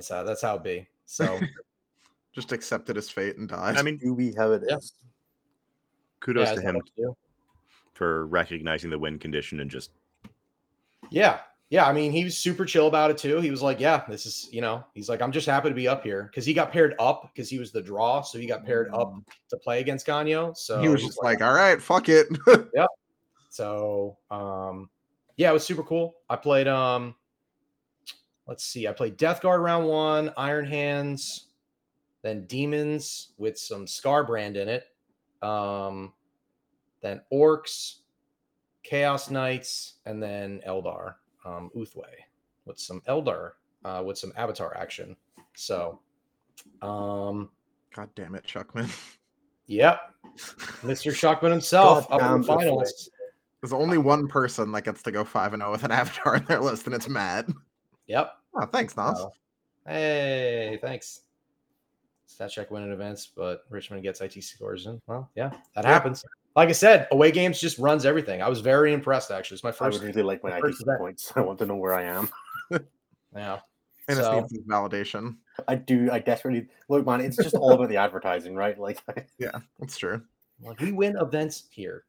that's 0.00 0.08
how 0.08 0.22
that's 0.24 0.42
how 0.42 0.56
it 0.56 0.64
be." 0.64 0.88
So 1.06 1.38
just 2.34 2.52
accepted 2.52 2.96
his 2.96 3.10
fate 3.10 3.36
and 3.36 3.48
died. 3.48 3.76
I 3.76 3.82
mean, 3.82 3.98
Do 3.98 4.14
we 4.14 4.32
have 4.36 4.52
it? 4.52 4.62
Yeah. 4.68 4.76
kudos 6.20 6.48
yeah, 6.48 6.54
to 6.54 6.60
him 6.60 6.80
what 6.96 7.16
for 7.94 8.26
recognizing 8.26 8.88
the 8.88 8.98
win 8.98 9.18
condition 9.18 9.60
and 9.60 9.70
just 9.70 9.90
Yeah. 11.10 11.40
Yeah. 11.68 11.86
I 11.86 11.92
mean, 11.92 12.12
he 12.12 12.24
was 12.24 12.36
super 12.36 12.64
chill 12.64 12.86
about 12.88 13.10
it 13.10 13.18
too. 13.18 13.40
He 13.40 13.50
was 13.50 13.60
like, 13.60 13.78
yeah, 13.78 14.04
this 14.08 14.24
is, 14.24 14.48
you 14.50 14.62
know, 14.62 14.82
he's 14.94 15.08
like, 15.08 15.20
I'm 15.20 15.32
just 15.32 15.46
happy 15.46 15.68
to 15.68 15.74
be 15.74 15.86
up 15.86 16.02
here 16.02 16.24
because 16.24 16.46
he 16.46 16.54
got 16.54 16.72
paired 16.72 16.94
up 16.98 17.30
because 17.32 17.50
he 17.50 17.58
was 17.58 17.72
the 17.72 17.82
draw. 17.82 18.22
So 18.22 18.38
he 18.38 18.46
got 18.46 18.64
paired 18.64 18.90
up 18.94 19.14
to 19.50 19.56
play 19.58 19.80
against 19.80 20.06
Ganyo. 20.06 20.56
So 20.56 20.80
he 20.80 20.88
was 20.88 21.02
he's 21.02 21.10
just 21.10 21.22
like, 21.22 21.42
"All 21.42 21.52
right, 21.52 21.80
fuck 21.80 22.08
it." 22.08 22.26
Yep. 22.74 22.88
So, 23.50 24.16
um, 24.30 24.88
yeah, 25.36 25.50
it 25.50 25.52
was 25.52 25.64
super 25.64 25.82
cool. 25.82 26.14
I 26.28 26.36
played, 26.36 26.68
um, 26.68 27.14
let's 28.50 28.64
see, 28.64 28.88
I 28.88 28.92
played 28.92 29.16
Death 29.16 29.40
Guard 29.42 29.62
round 29.62 29.86
one, 29.86 30.32
Iron 30.36 30.66
Hands, 30.66 31.46
then 32.22 32.46
Demons 32.46 33.28
with 33.38 33.56
some 33.56 33.86
Skarbrand 33.86 34.56
in 34.56 34.68
it, 34.68 34.88
um, 35.40 36.12
then 37.00 37.20
Orcs, 37.32 37.98
Chaos 38.82 39.30
Knights, 39.30 39.94
and 40.04 40.20
then 40.20 40.60
Eldar, 40.66 41.14
um, 41.44 41.70
Ulthwé 41.76 42.08
with 42.64 42.80
some 42.80 43.00
Eldar, 43.02 43.52
uh, 43.84 44.02
with 44.04 44.18
some 44.18 44.32
Avatar 44.36 44.76
action. 44.76 45.16
So, 45.54 46.00
um, 46.82 47.50
God 47.94 48.10
damn 48.16 48.34
it, 48.34 48.42
Chuckman. 48.42 48.90
yep, 49.68 50.12
Mr. 50.82 51.12
Shuckman 51.12 51.52
himself 51.52 52.10
up 52.10 52.20
in 52.20 52.40
the 52.40 52.46
finals. 52.48 53.10
There's 53.62 53.72
only 53.72 53.98
one 53.98 54.26
person 54.26 54.72
that 54.72 54.82
gets 54.82 55.02
to 55.02 55.12
go 55.12 55.22
five 55.22 55.52
and 55.52 55.60
zero 55.60 55.70
with 55.70 55.84
an 55.84 55.92
avatar 55.92 56.34
on 56.34 56.44
their 56.46 56.60
list, 56.60 56.86
and 56.86 56.96
it's 56.96 57.08
Matt. 57.08 57.46
Yep. 58.08 58.32
Oh, 58.54 58.66
thanks, 58.66 58.96
Nas. 58.96 59.18
So, 59.18 59.32
hey, 59.86 60.78
thanks. 60.82 61.20
Stat 62.26 62.50
check 62.50 62.70
winning 62.70 62.92
events, 62.92 63.26
but 63.34 63.64
Richmond 63.70 64.02
gets 64.02 64.20
IT 64.20 64.42
scores 64.42 64.86
in. 64.86 65.00
Well, 65.06 65.28
yeah, 65.34 65.50
that 65.74 65.84
Yeah. 65.84 65.90
happens. 65.90 66.24
Like 66.56 66.68
I 66.68 66.72
said, 66.72 67.06
away 67.12 67.30
games 67.30 67.60
just 67.60 67.78
runs 67.78 68.04
everything. 68.04 68.42
I 68.42 68.48
was 68.48 68.60
very 68.60 68.92
impressed. 68.92 69.30
Actually, 69.30 69.56
it's 69.56 69.64
my 69.64 69.70
I 69.70 69.72
first. 69.72 70.00
would 70.00 70.06
really 70.08 70.22
like 70.22 70.42
my 70.42 70.50
the 70.50 70.56
ITC 70.66 70.82
event. 70.82 70.98
points. 70.98 71.32
I 71.36 71.40
want 71.40 71.58
to 71.60 71.66
know 71.66 71.76
where 71.76 71.94
I 71.94 72.04
am. 72.04 72.28
Yeah. 73.36 73.60
And 74.08 74.18
So- 74.18 74.38
it's 74.38 74.52
needs 74.52 74.66
validation. 74.66 75.36
I 75.68 75.76
do. 75.76 76.10
I 76.10 76.18
desperately 76.18 76.66
look, 76.88 77.06
man. 77.06 77.20
It's 77.20 77.36
just 77.36 77.54
all 77.54 77.72
about 77.72 77.88
the 77.88 77.96
advertising, 78.06 78.56
right? 78.56 78.76
Like, 78.76 79.00
yeah, 79.38 79.52
That's 79.78 79.96
true. 79.96 80.22
Like 80.60 80.80
we 80.80 80.90
win 80.90 81.16
events 81.16 81.64
here. 81.70 82.04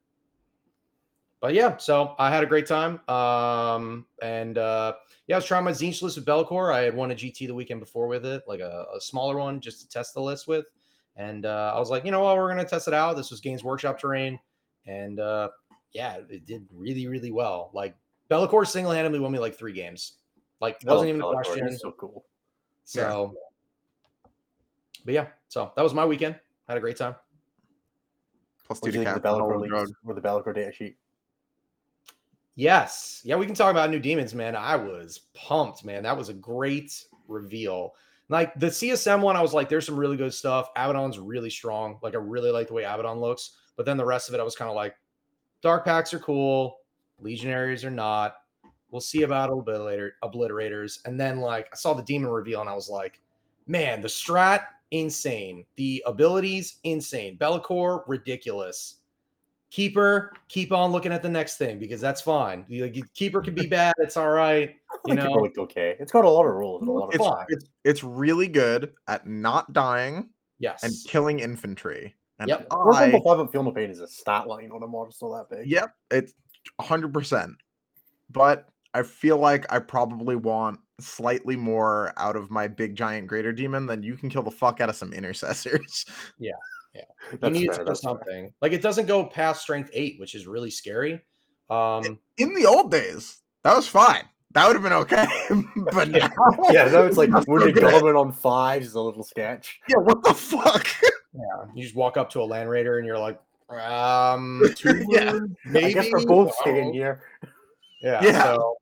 But 1.41 1.53
yeah, 1.53 1.77
so 1.77 2.15
I 2.17 2.31
had 2.31 2.43
a 2.43 2.47
great 2.47 2.65
time. 2.65 3.07
Um, 3.07 4.07
and 4.23 4.57
uh, 4.57 4.93
yeah, 5.27 5.35
I 5.35 5.37
was 5.37 5.45
trying 5.45 5.63
my 5.63 5.71
Tzeentch 5.71 6.01
list 6.01 6.17
with 6.17 6.25
Be'lakor. 6.25 6.73
I 6.73 6.81
had 6.81 6.95
won 6.95 7.11
a 7.11 7.15
GT 7.15 7.47
the 7.47 7.53
weekend 7.53 7.79
before 7.79 8.07
with 8.07 8.25
it, 8.25 8.43
like 8.47 8.59
a, 8.59 8.85
a 8.95 9.01
smaller 9.01 9.37
one 9.37 9.59
just 9.59 9.81
to 9.81 9.89
test 9.89 10.13
the 10.13 10.21
list 10.21 10.47
with. 10.47 10.65
And 11.15 11.45
uh, 11.45 11.73
I 11.75 11.79
was 11.79 11.89
like, 11.89 12.05
you 12.05 12.11
know 12.11 12.21
what, 12.21 12.37
we're 12.37 12.49
gonna 12.49 12.65
test 12.65 12.87
it 12.87 12.93
out. 12.93 13.15
This 13.15 13.31
was 13.31 13.39
Games 13.39 13.63
Workshop 13.63 13.99
terrain, 13.99 14.39
and 14.85 15.19
uh, 15.19 15.49
yeah, 15.93 16.17
it 16.29 16.45
did 16.45 16.67
really, 16.73 17.07
really 17.07 17.31
well. 17.31 17.69
Like 17.73 17.95
Be'lakor 18.29 18.65
single-handedly 18.65 19.19
won 19.19 19.31
me 19.31 19.39
like 19.39 19.55
three 19.55 19.73
games. 19.73 20.13
Like 20.59 20.79
wasn't 20.85 21.09
even 21.09 21.21
a 21.21 21.31
question. 21.31 21.67
is 21.67 21.81
so 21.81 21.91
cool. 21.91 22.25
So, 22.83 23.33
but 25.05 25.13
yeah, 25.13 25.27
so 25.47 25.71
that 25.75 25.81
was 25.81 25.93
my 25.93 26.05
weekend. 26.05 26.35
Had 26.67 26.77
a 26.77 26.81
great 26.81 26.97
time. 26.97 27.15
Plus 28.65 28.79
do 28.79 28.87
you 28.87 29.03
think 29.03 29.05
the 29.05 29.15
and 29.15 29.41
all 29.41 29.59
the 29.59 29.67
drug. 29.67 29.91
or 30.05 30.13
the 30.13 30.21
Be'lakor 30.21 30.55
data 30.55 30.71
sheet? 30.71 30.97
Yes. 32.55 33.21
Yeah, 33.23 33.37
we 33.37 33.45
can 33.45 33.55
talk 33.55 33.71
about 33.71 33.89
new 33.89 33.99
demons, 33.99 34.35
man. 34.35 34.55
I 34.55 34.75
was 34.75 35.21
pumped, 35.33 35.85
man. 35.85 36.03
That 36.03 36.17
was 36.17 36.29
a 36.29 36.33
great 36.33 37.03
reveal. 37.27 37.93
Like 38.29 38.53
the 38.59 38.67
CSM 38.67 39.21
one, 39.21 39.35
I 39.35 39.41
was 39.41 39.53
like, 39.53 39.69
there's 39.69 39.85
some 39.85 39.97
really 39.97 40.17
good 40.17 40.33
stuff. 40.33 40.69
Abaddon's 40.75 41.19
really 41.19 41.49
strong. 41.49 41.99
Like, 42.01 42.13
I 42.13 42.17
really 42.17 42.51
like 42.51 42.67
the 42.67 42.73
way 42.73 42.83
Abaddon 42.83 43.19
looks. 43.19 43.57
But 43.75 43.85
then 43.85 43.97
the 43.97 44.05
rest 44.05 44.29
of 44.29 44.35
it, 44.35 44.39
I 44.39 44.43
was 44.43 44.55
kind 44.55 44.69
of 44.69 44.75
like, 44.75 44.95
Dark 45.61 45.85
Pacts 45.85 46.13
are 46.13 46.19
cool. 46.19 46.77
Legionaries 47.19 47.85
are 47.85 47.91
not. 47.91 48.35
We'll 48.89 49.01
see 49.01 49.23
about 49.23 49.49
obliterator, 49.49 50.11
obliterators. 50.23 50.99
And 51.05 51.19
then, 51.19 51.39
like, 51.39 51.69
I 51.71 51.75
saw 51.75 51.93
the 51.93 52.03
demon 52.03 52.29
reveal 52.29 52.61
and 52.61 52.69
I 52.69 52.73
was 52.75 52.89
like, 52.89 53.21
man, 53.67 54.01
the 54.01 54.07
strat, 54.07 54.63
insane. 54.91 55.65
The 55.77 56.03
abilities, 56.05 56.79
insane. 56.83 57.37
Be'lakor, 57.37 58.03
ridiculous. 58.07 59.00
Keeper, 59.71 60.33
keep 60.49 60.71
on 60.73 60.91
looking 60.91 61.11
at 61.13 61.23
the 61.23 61.29
next 61.29 61.57
thing 61.57 61.79
because 61.79 61.99
that's 62.01 62.21
fine. 62.21 62.65
You- 62.67 62.83
Like, 62.83 62.97
keeper 63.15 63.41
can 63.41 63.55
be 63.55 63.67
bad. 63.67 63.93
It's 63.99 64.17
all 64.17 64.29
right. 64.29 64.75
You 65.07 65.13
I 65.13 65.15
think 65.15 65.19
it 65.25 65.33
know, 65.33 65.41
looked 65.41 65.57
okay. 65.57 65.95
It's 66.01 66.11
got 66.11 66.25
a 66.25 66.29
lot 66.29 66.45
of 66.45 66.53
rules 66.53 66.81
and 66.81 66.89
a 66.89 66.91
lot 66.91 67.15
of 67.15 67.45
It's, 67.47 67.53
it's 67.63 67.65
it's 67.85 68.03
really 68.03 68.49
good 68.49 68.91
at 69.07 69.25
not 69.25 69.71
dying 69.71 70.29
yes. 70.59 70.83
and 70.83 70.93
killing 71.07 71.39
infantry. 71.39 72.13
And 72.39 72.49
Yep. 72.49 72.67
Four 72.69 72.93
I, 72.93 73.11
five 73.11 73.39
of 73.39 73.51
Feel 73.51 73.63
No 73.63 73.71
Pain 73.71 73.89
is 73.89 74.01
a 74.01 74.07
stat 74.07 74.47
line 74.47 74.69
on 74.71 74.83
a 74.83 74.87
mod 74.87 75.13
still 75.13 75.31
that 75.33 75.49
big. 75.49 75.65
yep, 75.65 75.95
it's 76.11 76.33
hundred 76.81 77.13
percent. 77.13 77.51
But 78.29 78.67
I 78.93 79.03
feel 79.03 79.37
like 79.37 79.65
I 79.71 79.79
probably 79.79 80.35
want 80.35 80.79
slightly 80.99 81.55
more 81.55 82.11
out 82.17 82.35
of 82.35 82.51
my 82.51 82.67
big 82.67 82.93
giant 82.95 83.27
greater 83.27 83.53
demon 83.53 83.85
than 83.85 84.03
you 84.03 84.15
can 84.17 84.29
kill 84.29 84.43
the 84.43 84.51
fuck 84.51 84.81
out 84.81 84.89
of 84.89 84.95
some 84.97 85.13
intercessors. 85.13 86.05
you 87.31 87.37
That's 87.39 87.53
need 87.53 87.65
fair, 87.67 87.73
to 87.73 87.79
do 87.79 87.85
that's 87.85 88.01
fair. 88.01 88.09
something. 88.11 88.53
Like 88.61 88.71
it 88.73 88.81
doesn't 88.81 89.05
go 89.07 89.25
past 89.25 89.61
strength 89.61 89.89
eight, 89.93 90.19
which 90.19 90.35
is 90.35 90.47
really 90.47 90.71
scary. 90.71 91.21
Um, 91.69 92.19
In 92.37 92.53
the 92.53 92.65
old 92.65 92.91
days, 92.91 93.39
that 93.63 93.75
was 93.75 93.87
fine. 93.87 94.23
That 94.53 94.67
would 94.67 94.73
have 94.75 94.83
been 94.83 94.91
okay. 94.93 95.25
but 95.93 96.09
Yeah. 96.09 96.27
now, 96.27 96.69
Yeah, 96.71 96.85
now 96.85 97.03
it's 97.03 97.15
like 97.17 97.31
That's 97.31 97.45
so 97.45 97.51
Wounded 97.53 97.75
good. 97.75 98.15
On 98.15 98.31
fives 98.33 98.87
is 98.87 98.95
a 98.95 99.01
little 99.01 99.23
sketch. 99.23 99.79
Yeah, 99.87 99.97
what 99.97 100.21
the 100.23 100.33
fuck? 100.33 100.85
yeah, 101.33 101.65
you 101.73 101.83
just 101.83 101.95
walk 101.95 102.17
up 102.17 102.29
to 102.31 102.41
a 102.41 102.43
land 102.43 102.69
raider 102.69 102.97
and 102.97 103.07
you're 103.07 103.17
like, 103.17 103.39
um, 103.69 104.61
two 104.75 105.05
Yeah. 105.07 105.39
maybe. 105.65 105.85
I 105.85 105.91
guess 105.93 106.11
we're 106.11 106.25
both 106.25 106.49
I 106.59 106.61
staying 106.63 106.93
here. 106.93 107.23
Yeah. 108.01 108.21
Yeah. 108.21 108.43
So, 108.43 108.75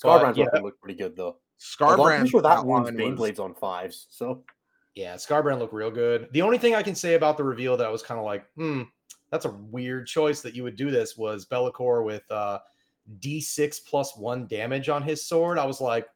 Skarbrand's 0.00 0.38
yeah. 0.38 0.44
weapon 0.44 0.62
looked 0.62 0.80
pretty 0.80 0.96
good 0.98 1.16
though. 1.16 1.38
Although 1.80 2.04
I'm 2.06 2.24
Scarbrand. 2.26 2.30
sure 2.30 2.42
that 2.42 2.54
that 2.56 2.64
wounds 2.66 2.90
Bane 2.92 3.10
was- 3.10 3.18
Blades 3.18 3.40
on 3.40 3.54
fives. 3.54 4.06
So 4.10 4.44
yeah, 4.94 5.14
Skarbrand 5.14 5.58
looked 5.58 5.72
real 5.72 5.90
good. 5.90 6.28
The 6.32 6.42
only 6.42 6.58
thing 6.58 6.74
I 6.74 6.82
can 6.82 6.94
say 6.94 7.14
about 7.14 7.36
the 7.36 7.44
reveal 7.44 7.76
that 7.76 7.86
I 7.86 7.90
was 7.90 8.02
kind 8.02 8.18
of 8.18 8.24
like, 8.26 8.44
hmm, 8.56 8.82
that's 9.30 9.46
a 9.46 9.50
weird 9.50 10.06
choice 10.06 10.42
that 10.42 10.54
you 10.54 10.62
would 10.62 10.76
do 10.76 10.90
this. 10.90 11.16
Was 11.16 11.46
Be'lakor 11.46 12.04
with 12.04 12.22
uh, 12.30 12.58
D6 13.20 13.86
plus 13.86 14.16
one 14.16 14.46
damage 14.46 14.88
on 14.88 15.02
his 15.02 15.26
sword? 15.26 15.58
I 15.58 15.64
was 15.64 15.80
like, 15.80 16.06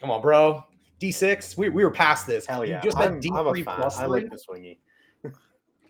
come 0.00 0.10
on, 0.10 0.22
bro. 0.22 0.64
D6. 1.00 1.58
We, 1.58 1.68
we 1.68 1.84
were 1.84 1.90
past 1.90 2.26
this. 2.26 2.46
Hell 2.46 2.64
You 2.64 2.72
yeah. 2.72 2.80
just 2.80 2.96
had 2.96 3.08
I'm, 3.08 3.20
I'm 3.34 3.46
a 3.46 3.52
D3 3.52 3.64
fan. 3.64 3.76
plus 3.76 3.98
I 3.98 4.06
like 4.06 4.30
the 4.30 4.38
swingy. 4.38 4.78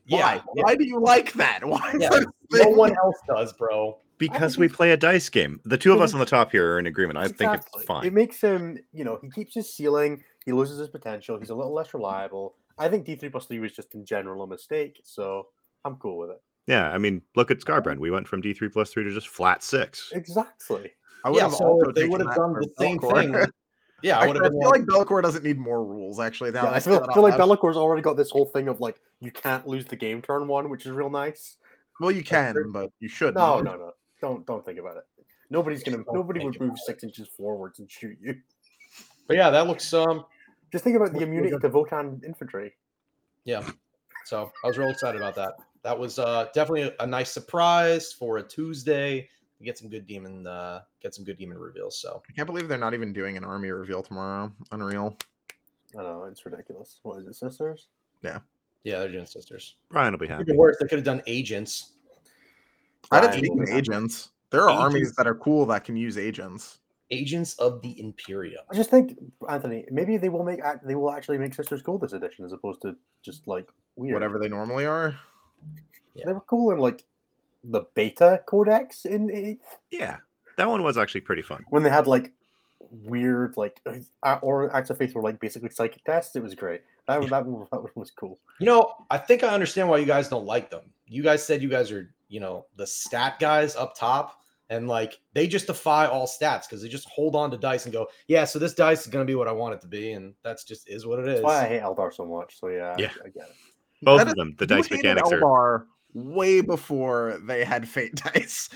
Yeah, 0.06 0.36
Why? 0.36 0.42
Why 0.52 0.74
do 0.74 0.84
you 0.84 1.00
like 1.00 1.32
that? 1.32 1.60
Why? 1.64 1.94
Yeah, 1.98 2.10
that 2.10 2.26
no 2.52 2.68
one 2.68 2.94
else 2.94 3.16
does, 3.26 3.54
bro. 3.54 3.98
Because 4.18 4.58
we 4.58 4.68
play 4.68 4.90
a 4.90 4.98
dice 4.98 5.30
game. 5.30 5.60
The 5.64 5.78
two 5.78 5.94
of 5.94 6.02
us 6.02 6.12
on 6.12 6.20
the 6.20 6.26
top 6.26 6.52
here 6.52 6.74
are 6.74 6.78
in 6.78 6.86
agreement. 6.86 7.18
I 7.18 7.28
think 7.28 7.54
it's 7.54 7.84
fine. 7.84 8.04
It 8.04 8.12
makes 8.12 8.38
him, 8.38 8.78
you 8.92 9.02
know, 9.02 9.18
he 9.22 9.30
keeps 9.30 9.54
his 9.54 9.72
ceiling. 9.74 10.22
He 10.44 10.52
loses 10.52 10.78
his 10.78 10.88
potential. 10.88 11.38
He's 11.38 11.50
a 11.50 11.54
little 11.54 11.74
less 11.74 11.94
reliable. 11.94 12.56
I 12.78 12.88
think 12.88 13.06
D 13.06 13.16
three 13.16 13.28
plus 13.30 13.46
three 13.46 13.60
was 13.60 13.72
just 13.72 13.94
in 13.94 14.04
general 14.04 14.42
a 14.42 14.46
mistake. 14.46 15.00
So 15.04 15.48
I'm 15.84 15.96
cool 15.96 16.18
with 16.18 16.30
it. 16.30 16.42
Yeah, 16.66 16.90
I 16.90 16.98
mean, 16.98 17.22
look 17.36 17.50
at 17.50 17.58
Skarbrand. 17.58 17.98
We 17.98 18.10
went 18.10 18.26
from 18.26 18.42
D3 18.42 18.72
plus 18.72 18.90
three 18.90 19.04
to 19.04 19.10
just 19.10 19.28
flat 19.28 19.62
six. 19.62 20.10
Exactly. 20.14 20.92
I 21.24 21.30
would 21.30 21.38
Yeah, 21.38 21.44
have 21.44 21.54
so 21.54 21.64
also 21.66 21.92
they 21.92 22.06
would 22.06 22.20
have 22.20 22.34
done 22.34 22.54
the 22.54 22.68
same 22.78 22.98
Be'lakor. 22.98 23.14
thing. 23.42 23.50
Yeah, 24.02 24.18
I 24.18 24.24
I, 24.24 24.26
would 24.26 24.36
I 24.36 24.50
feel 24.50 24.68
like 24.68 24.84
Be'lakor 24.84 25.22
doesn't 25.22 25.44
need 25.44 25.58
more 25.58 25.82
rules. 25.82 26.20
Actually, 26.20 26.50
now 26.50 26.64
Yeah, 26.64 26.70
that 26.70 26.74
I 26.74 26.76
I 26.76 26.80
feel, 26.80 26.94
said 27.06 27.14
feel 27.14 27.22
like 27.22 27.40
out 27.40 27.76
already 27.76 28.02
got 28.02 28.18
this 28.18 28.30
whole 28.30 28.44
thing 28.44 28.68
of 28.68 28.78
like 28.78 29.00
you 29.20 29.30
can't 29.30 29.66
lose 29.66 29.86
the 29.86 29.96
game 29.96 30.20
turn 30.20 30.46
one, 30.46 30.68
which 30.68 30.84
is 30.84 30.92
real 30.92 31.08
nice. 31.08 31.56
Well, 32.00 32.10
you 32.10 32.22
can, 32.22 32.52
true. 32.52 32.70
but 32.70 32.90
you 33.00 33.08
shouldn't. 33.08 33.36
No, 33.36 33.62
no, 33.62 33.76
no. 33.76 33.92
Don't 34.20 34.44
don't 34.46 34.62
think 34.62 34.78
about 34.78 34.98
it. 34.98 35.04
Nobody's 35.48 35.82
gonna 35.82 36.04
nobody 36.12 36.44
would 36.44 36.60
move 36.60 36.78
six 36.84 37.02
inches 37.02 37.28
forwards 37.28 37.78
and 37.78 37.90
shoot 37.90 38.18
you. 38.20 38.34
But 39.26 39.38
yeah, 39.38 39.48
that 39.48 39.66
looks 39.66 39.94
um 39.94 40.26
Just 40.72 40.84
think 40.84 40.96
about 40.96 41.12
the 41.12 41.18
What- 41.18 41.28
immunity 41.28 41.50
to 41.58 41.68
Votann 41.70 42.22
infantry. 42.24 42.74
yeah. 43.44 43.68
So 44.24 44.50
I 44.64 44.66
was 44.66 44.78
real 44.78 44.88
excited 44.88 45.20
about 45.20 45.34
that. 45.34 45.54
That 45.82 45.98
was 45.98 46.18
uh 46.18 46.46
definitely 46.54 46.82
a, 46.82 46.94
a 47.00 47.06
nice 47.06 47.30
surprise 47.30 48.12
for 48.12 48.38
a 48.38 48.42
Tuesday. 48.42 49.28
You 49.58 49.66
get 49.66 49.76
some 49.78 49.88
good 49.90 50.06
demon 50.06 50.46
uh 50.46 50.80
get 51.00 51.14
some 51.14 51.24
good 51.24 51.36
demon 51.36 51.58
reveals. 51.58 51.98
So 52.00 52.22
I 52.28 52.32
can't 52.32 52.46
believe 52.46 52.66
they're 52.68 52.78
not 52.78 52.94
even 52.94 53.12
doing 53.12 53.36
an 53.36 53.44
army 53.44 53.70
reveal 53.70 54.02
tomorrow. 54.02 54.50
Unreal. 54.72 55.16
I 55.98 56.02
know 56.02 56.24
it's 56.24 56.44
ridiculous. 56.46 57.00
What 57.02 57.18
is 57.18 57.26
it, 57.26 57.34
sisters? 57.36 57.88
yeah, 58.22 58.38
yeah, 58.84 59.00
they're 59.00 59.12
doing 59.12 59.26
sisters. 59.26 59.76
Brian 59.90 60.12
will 60.12 60.18
be 60.18 60.26
happy. 60.26 60.42
Even 60.44 60.56
worse, 60.56 60.76
they 60.80 60.86
could 60.88 60.96
have 60.98 61.04
done 61.04 61.22
agents. 61.26 61.92
I 63.12 63.20
Fine. 63.20 63.40
didn't 63.42 63.66
speak 63.66 63.74
agents. 63.76 64.30
There 64.50 64.62
are 64.62 64.70
armies 64.70 65.14
that 65.16 65.26
are 65.26 65.34
cool 65.34 65.66
that 65.66 65.84
can 65.84 65.96
use 65.96 66.16
agents. 66.16 66.78
Agents 67.18 67.54
of 67.54 67.80
the 67.82 67.98
Imperium. 68.00 68.62
I 68.70 68.74
just 68.74 68.90
think, 68.90 69.18
Anthony, 69.48 69.84
maybe 69.90 70.16
they 70.16 70.28
will 70.28 70.44
make 70.44 70.60
they 70.86 70.94
will 70.94 71.10
actually 71.12 71.38
make 71.38 71.54
Sisters 71.54 71.82
cool 71.82 71.98
this 71.98 72.12
edition 72.12 72.44
as 72.44 72.52
opposed 72.52 72.82
to 72.82 72.96
just 73.22 73.46
like 73.46 73.68
weird. 73.96 74.14
Whatever 74.14 74.38
they 74.38 74.48
normally 74.48 74.86
are. 74.86 75.14
Yeah. 76.14 76.24
They 76.26 76.32
were 76.32 76.40
cool 76.42 76.70
in 76.72 76.78
like 76.78 77.04
the 77.64 77.82
beta 77.94 78.42
codex 78.46 79.04
in 79.04 79.30
eighth 79.30 79.78
Yeah, 79.90 80.16
that 80.58 80.68
one 80.68 80.82
was 80.82 80.98
actually 80.98 81.22
pretty 81.22 81.42
fun. 81.42 81.64
when 81.70 81.82
they 81.82 81.90
had 81.90 82.06
like 82.06 82.32
weird 82.90 83.56
like 83.56 83.80
uh, 84.22 84.38
or 84.42 84.74
acts 84.76 84.90
of 84.90 84.98
faith 84.98 85.14
were 85.14 85.22
like 85.22 85.40
basically 85.40 85.70
psychic 85.70 86.04
tests. 86.04 86.36
It 86.36 86.42
was 86.42 86.54
great. 86.54 86.82
That 87.08 87.20
was 87.20 87.30
that, 87.30 87.44
one- 87.46 87.66
that 87.72 87.82
one 87.82 87.90
was 87.96 88.10
cool. 88.10 88.38
You 88.60 88.66
know, 88.66 88.94
I 89.10 89.18
think 89.18 89.42
I 89.42 89.48
understand 89.48 89.88
why 89.88 89.98
you 89.98 90.06
guys 90.06 90.28
don't 90.28 90.46
like 90.46 90.70
them. 90.70 90.82
You 91.06 91.22
guys 91.22 91.44
said 91.44 91.62
you 91.62 91.68
guys 91.68 91.90
are, 91.92 92.10
you 92.28 92.40
know, 92.40 92.66
the 92.76 92.86
stat 92.86 93.38
guys 93.40 93.76
up 93.76 93.94
top, 93.96 94.43
and 94.70 94.88
like 94.88 95.18
they 95.34 95.46
just 95.46 95.66
defy 95.66 96.06
all 96.06 96.26
stats 96.26 96.62
because 96.62 96.82
they 96.82 96.88
just 96.88 97.08
hold 97.08 97.36
on 97.36 97.50
to 97.50 97.56
dice 97.56 97.84
and 97.84 97.92
go, 97.92 98.06
yeah, 98.28 98.44
so 98.44 98.58
this 98.58 98.74
dice 98.74 99.02
is 99.02 99.06
gonna 99.08 99.24
be 99.24 99.34
what 99.34 99.48
I 99.48 99.52
want 99.52 99.74
it 99.74 99.80
to 99.82 99.86
be, 99.88 100.12
and 100.12 100.34
that's 100.42 100.64
just 100.64 100.88
is 100.88 101.06
what 101.06 101.18
it 101.18 101.28
is. 101.28 101.34
That's 101.34 101.44
why 101.44 101.64
I 101.64 101.68
hate 101.68 101.82
Eldar 101.82 102.12
so 102.14 102.24
much. 102.24 102.58
So 102.58 102.68
yeah, 102.68 102.94
Yeah. 102.98 103.10
I, 103.24 103.28
get 103.28 103.44
it. 103.48 103.54
Both 104.02 104.18
That 104.18 104.26
of 104.26 104.28
is- 104.28 104.34
them. 104.34 104.54
The 104.58 104.66
dice 104.66 104.86
hated 104.86 105.16
mechanics 105.16 105.32
are. 105.42 105.86
Way 106.16 106.60
before 106.60 107.40
they 107.44 107.64
had 107.64 107.88
fate 107.88 108.14
dice. 108.34 108.68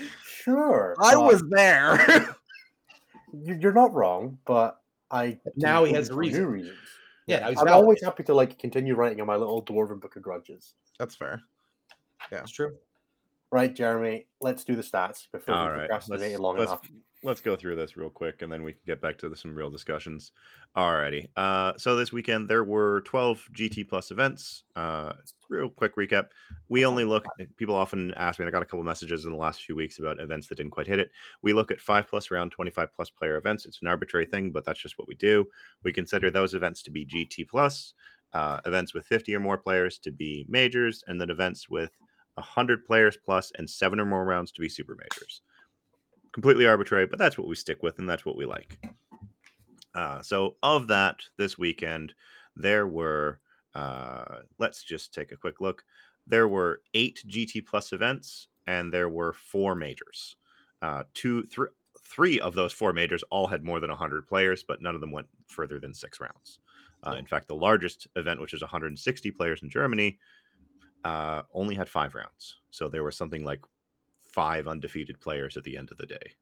Sure, 0.43 0.93
I 1.01 1.13
but 1.15 1.23
was 1.23 1.43
there. 1.49 2.35
you- 3.33 3.57
You're 3.61 3.71
not 3.73 3.93
wrong, 3.93 4.37
but 4.45 4.77
I 5.09 5.39
Now 5.55 5.85
he 5.85 5.93
has 5.93 6.09
a 6.09 6.13
for 6.13 6.19
reason. 6.19 6.41
New 6.43 6.49
reasons. 6.49 6.77
Yeah, 7.27 7.39
now 7.39 7.49
he's 7.49 7.59
I'm 7.59 7.65
valid. 7.67 7.83
always 7.83 8.03
happy 8.03 8.23
to 8.23 8.33
like 8.33 8.57
continue 8.59 8.93
writing 8.95 9.21
on 9.21 9.27
my 9.27 9.35
little 9.37 9.63
dwarven 9.63 10.01
book 10.01 10.15
of 10.17 10.21
grudges. 10.21 10.73
That's 10.97 11.15
fair. 11.15 11.41
Yeah, 12.31 12.39
that's 12.39 12.51
true. 12.51 12.75
Right, 13.51 13.73
Jeremy. 13.73 14.27
Let's 14.41 14.63
do 14.63 14.75
the 14.75 14.83
stats 14.83 15.25
before 15.31 15.55
All 15.55 15.65
we 15.65 15.71
right, 15.71 15.77
procrastinated 15.89 16.33
let's- 16.33 16.39
long 16.41 16.57
let's- 16.57 16.71
enough. 16.71 16.91
let's 17.23 17.41
go 17.41 17.55
through 17.55 17.75
this 17.75 17.97
real 17.97 18.09
quick 18.09 18.43
and 18.43 18.51
then 18.51 18.61
we 18.63 18.73
can 18.73 18.81
get 18.85 19.01
back 19.01 19.17
to 19.17 19.27
the, 19.27 19.35
some 19.35 19.55
real 19.55 19.71
discussions. 19.71 20.31
Alrighty. 20.77 21.27
Uh, 21.35 21.73
so 21.75 21.95
this 21.95 22.13
weekend 22.13 22.47
there 22.47 22.63
were 22.63 23.01
12 23.01 23.43
GT 23.51 23.83
plus 23.89 24.11
events. 24.11 24.63
Uh, 24.75 25.13
real 25.49 25.67
quick 25.67 25.95
recap. 25.95 26.27
We 26.69 26.85
only 26.85 27.05
look. 27.05 27.25
People 27.57 27.73
often 27.75 28.13
ask 28.13 28.37
me. 28.37 28.43
and 28.43 28.49
I 28.49 28.51
got 28.55 28.61
a 28.61 28.65
couple 28.65 28.83
messages 28.83 29.25
in 29.25 29.31
the 29.31 29.37
last 29.37 29.63
few 29.63 29.75
weeks 29.75 29.97
about 29.97 30.19
events 30.19 30.47
that 30.47 30.55
didn't 30.55 30.71
quite 30.71 30.85
hit 30.87 30.99
it. 30.99 31.09
We 31.41 31.51
look 31.53 31.71
at 31.71 31.81
five 31.81 32.07
plus 32.07 32.29
round, 32.29 32.51
25 32.51 32.93
plus 32.93 33.09
player 33.09 33.35
events. 33.37 33.65
It's 33.65 33.81
an 33.81 33.87
arbitrary 33.87 34.27
thing, 34.27 34.51
but 34.51 34.63
that's 34.63 34.79
just 34.79 34.99
what 34.99 35.07
we 35.07 35.15
do. 35.15 35.47
We 35.83 35.91
consider 35.91 36.29
those 36.29 36.53
events 36.53 36.83
to 36.83 36.91
be 36.91 37.03
GT 37.03 37.45
plus. 37.49 37.95
Uh, 38.31 38.59
events 38.67 38.93
with 38.93 39.07
50 39.07 39.33
or 39.35 39.39
more 39.39 39.57
players 39.57 39.97
to 39.97 40.11
be 40.11 40.45
majors, 40.47 41.03
and 41.07 41.19
then 41.19 41.31
events 41.31 41.67
with 41.67 41.89
100 42.39 42.85
players 42.85 43.17
plus 43.23 43.51
and 43.57 43.69
seven 43.69 43.99
or 43.99 44.05
more 44.05 44.25
rounds 44.25 44.51
to 44.53 44.61
be 44.61 44.69
super 44.69 44.95
majors 44.95 45.41
completely 46.31 46.65
arbitrary, 46.65 47.07
but 47.07 47.19
that's 47.19 47.37
what 47.37 47.47
we 47.47 47.55
stick 47.55 47.81
with 47.83 47.99
and 47.99 48.09
that's 48.09 48.25
what 48.25 48.37
we 48.37 48.45
like. 48.45 48.77
Uh, 49.95 50.21
so, 50.21 50.55
of 50.63 50.87
that, 50.87 51.17
this 51.37 51.57
weekend, 51.57 52.13
there 52.55 52.87
were, 52.87 53.39
uh, 53.75 54.39
let's 54.59 54.83
just 54.83 55.13
take 55.13 55.31
a 55.31 55.37
quick 55.37 55.61
look. 55.61 55.83
There 56.27 56.47
were 56.47 56.81
eight 56.93 57.23
GT 57.27 57.65
Plus 57.65 57.91
events 57.91 58.47
and 58.67 58.93
there 58.93 59.09
were 59.09 59.33
four 59.33 59.75
majors. 59.75 60.35
Uh, 60.81 61.03
two, 61.13 61.43
three, 61.47 61.67
three 62.03 62.39
of 62.39 62.53
those 62.53 62.71
four 62.71 62.93
majors 62.93 63.23
all 63.31 63.47
had 63.47 63.63
more 63.63 63.79
than 63.79 63.89
100 63.89 64.27
players, 64.27 64.63
but 64.63 64.81
none 64.81 64.95
of 64.95 65.01
them 65.01 65.11
went 65.11 65.27
further 65.47 65.79
than 65.79 65.93
six 65.93 66.19
rounds. 66.19 66.59
Uh, 67.05 67.15
in 67.17 67.25
fact, 67.25 67.47
the 67.47 67.55
largest 67.55 68.07
event, 68.15 68.41
which 68.41 68.53
is 68.53 68.61
160 68.61 69.31
players 69.31 69.63
in 69.63 69.69
Germany, 69.69 70.19
uh, 71.03 71.43
only 71.53 71.75
had 71.75 71.89
five 71.89 72.15
rounds. 72.15 72.57
So 72.71 72.87
there 72.89 73.03
was 73.03 73.17
something 73.17 73.43
like 73.43 73.61
five 74.31 74.67
undefeated 74.67 75.19
players 75.19 75.57
at 75.57 75.63
the 75.63 75.77
end 75.77 75.91
of 75.91 75.97
the 75.97 76.05
day. 76.05 76.33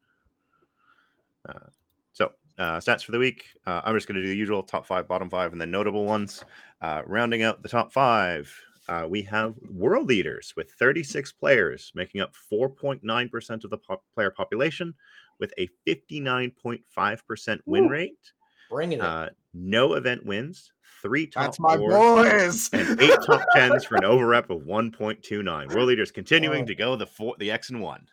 Uh, 1.47 1.69
so 2.13 2.31
uh, 2.57 2.77
stats 2.77 3.03
for 3.03 3.11
the 3.11 3.19
week. 3.19 3.45
Uh, 3.65 3.81
I'm 3.83 3.95
just 3.95 4.07
going 4.07 4.15
to 4.15 4.21
do 4.21 4.29
the 4.29 4.35
usual 4.35 4.63
top 4.63 4.85
five, 4.85 5.07
bottom 5.07 5.29
five, 5.29 5.51
and 5.51 5.61
then 5.61 5.71
notable 5.71 6.05
ones. 6.05 6.43
Uh, 6.81 7.01
rounding 7.05 7.43
out 7.43 7.61
the 7.61 7.69
top 7.69 7.93
five, 7.93 8.53
uh, 8.89 9.05
we 9.07 9.21
have 9.23 9.55
World 9.69 10.11
Eaters 10.11 10.53
with 10.55 10.71
36 10.71 11.31
players, 11.33 11.91
making 11.93 12.21
up 12.21 12.33
4.9% 12.51 13.63
of 13.63 13.69
the 13.69 13.77
pop- 13.77 14.03
player 14.13 14.31
population, 14.31 14.93
with 15.39 15.53
a 15.59 15.69
59.5% 15.87 17.59
win 17.65 17.83
Ooh. 17.85 17.89
rate. 17.89 18.31
Bringing 18.69 18.99
it. 18.99 19.05
Uh, 19.05 19.29
no 19.53 19.93
event 19.93 20.25
wins. 20.25 20.71
Three 21.07 21.27
top 21.27 21.43
That's 21.45 21.59
my 21.59 21.77
fours 21.77 21.93
boys. 21.93 22.69
and 22.73 23.01
eight 23.01 23.17
top 23.25 23.41
tens 23.55 23.85
for 23.85 23.95
an 23.95 24.03
over 24.03 24.27
rep 24.27 24.49
of 24.49 24.63
1.29. 24.63 25.73
World 25.73 25.89
Eaters 25.91 26.11
continuing 26.11 26.63
Oh. 26.63 26.67
to 26.67 26.75
go 26.75 26.95
the 26.97 27.07
four, 27.07 27.35
the 27.39 27.49
X 27.49 27.69
and 27.69 27.81
one. 27.81 28.05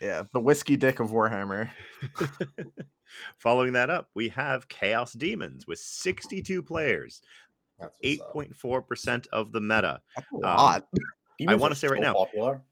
yeah, 0.00 0.24
the 0.32 0.40
whiskey 0.40 0.76
dick 0.76 0.98
of 0.98 1.10
Warhammer. 1.10 1.70
Following 3.38 3.72
that 3.74 3.90
up, 3.90 4.08
we 4.14 4.28
have 4.30 4.68
Chaos 4.68 5.12
Demons 5.12 5.66
with 5.66 5.78
62 5.78 6.62
players, 6.62 7.22
That's 7.78 7.92
what's 8.00 8.20
up. 8.20 8.34
8.4% 8.34 9.26
of 9.32 9.52
the 9.52 9.60
meta. 9.60 10.00
That's 10.16 10.26
a 10.32 10.34
Um, 10.36 10.40
lot. 10.42 10.86
Demons 11.38 11.60
wanna 11.60 11.72
are 11.72 11.76
say 11.76 11.88
right 11.88 12.00
now- 12.00 12.14
popular. 12.14 12.62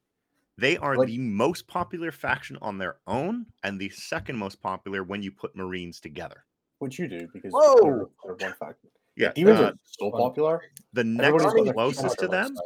They 0.56 0.76
are 0.76 0.96
Like- 0.96 1.06
the 1.06 1.18
most 1.18 1.68
popular 1.68 2.10
faction 2.10 2.58
on 2.60 2.78
their 2.78 2.96
own 3.06 3.46
and 3.62 3.80
the 3.80 3.90
second 3.90 4.36
most 4.36 4.60
popular 4.60 5.04
when 5.04 5.22
you 5.22 5.30
put 5.30 5.54
Marines 5.54 6.00
together. 6.00 6.44
which 6.80 6.96
you 6.98 7.08
do 7.08 7.26
because 7.32 7.50
Whoa! 7.52 7.74
they're, 7.82 8.36
they're 8.36 8.48
one 8.48 8.56
faction. 8.58 8.88
Yeah, 9.18 9.33
Demons 9.35 9.59
uh, 9.59 9.72
so 9.83 10.11
popular. 10.12 10.62
the 10.92 11.02
next 11.04 11.42
closest 11.72 12.18
to 12.18 12.20
feet 12.20 12.24
on 12.24 12.31
their 12.31 12.44
them, 12.44 12.57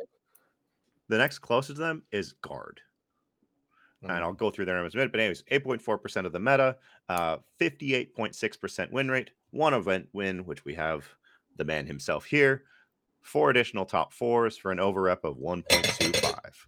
the 1.09 1.19
next 1.19 1.38
closest 1.38 1.77
to 1.77 1.83
them 1.83 2.03
is 2.12 2.35
Guard. 2.35 2.81
Mhm. 4.03 4.11
and 4.11 4.25
I'll 4.25 4.33
go 4.33 4.51
through 4.51 4.65
their 4.65 4.75
numbers 4.75 4.95
in 4.95 4.99
a 4.99 5.03
minute. 5.03 5.12
But 5.12 5.21
anyways, 5.21 5.45
8.4% 5.51 6.27
of 6.27 6.33
the 6.33 6.41
meta, 6.41 6.77
uh, 7.09 7.38
58.6% 7.61 8.91
win 8.91 9.09
rate, 9.09 9.31
one 9.51 9.75
event 9.75 10.09
win, 10.12 10.45
which 10.45 10.65
we 10.65 10.75
have 10.75 11.07
the 11.57 11.65
man 11.65 11.87
himself 11.87 12.25
here, 12.25 12.65
four 13.21 13.51
additional 13.51 13.87
top 13.87 14.12
fours 14.12 14.57
for 14.57 14.73
an 14.73 14.81
over 14.81 15.03
rep 15.03 15.25
of 15.25 15.37
1.25. 15.37 16.67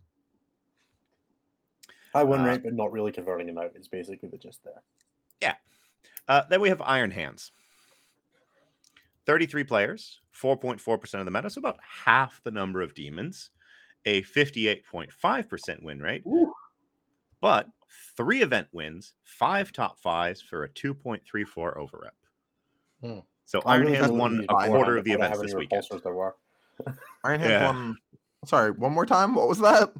High 2.12 2.22
win 2.22 2.42
uh, 2.42 2.44
rate, 2.44 2.62
but 2.62 2.72
not 2.74 2.92
really 2.92 3.10
converting 3.10 3.48
them 3.48 3.58
out 3.58 3.72
is 3.74 3.88
basically 3.88 4.28
the 4.28 4.38
gist 4.38 4.62
there. 4.62 4.82
Yeah. 5.42 5.54
Uh, 6.28 6.42
then 6.48 6.60
we 6.60 6.68
have 6.68 6.80
Iron 6.82 7.10
Hands. 7.10 7.50
33 9.26 9.64
players, 9.64 10.20
4.4% 10.40 11.14
of 11.18 11.24
the 11.24 11.30
meta, 11.30 11.50
so 11.50 11.58
about 11.58 11.78
half 11.82 12.40
the 12.44 12.50
number 12.50 12.82
of 12.82 12.94
demons, 12.94 13.50
a 14.04 14.22
58.5% 14.22 15.82
win 15.82 16.00
rate, 16.00 16.22
Ooh. 16.26 16.52
but 17.40 17.68
three 18.16 18.42
event 18.42 18.68
wins, 18.72 19.14
five 19.22 19.72
top 19.72 19.98
fives 19.98 20.40
for 20.40 20.64
a 20.64 20.68
2.34 20.68 21.76
over 21.76 22.00
rep. 22.02 22.14
Hmm. 23.00 23.20
So 23.46 23.60
Iron 23.66 23.88
Hands 23.88 24.10
won 24.10 24.46
a 24.48 24.68
quarter 24.68 24.96
of 24.96 25.04
the 25.04 25.12
events 25.12 25.40
this 25.40 25.54
weekend. 25.54 25.82
repulsors 25.82 26.02
There 26.02 26.14
were. 26.14 26.34
Iron 27.24 27.40
Hands 27.40 27.50
yeah. 27.50 27.66
won. 27.66 27.96
Sorry, 28.46 28.70
one 28.70 28.92
more 28.92 29.06
time. 29.06 29.34
What 29.34 29.48
was 29.48 29.58
that? 29.60 29.92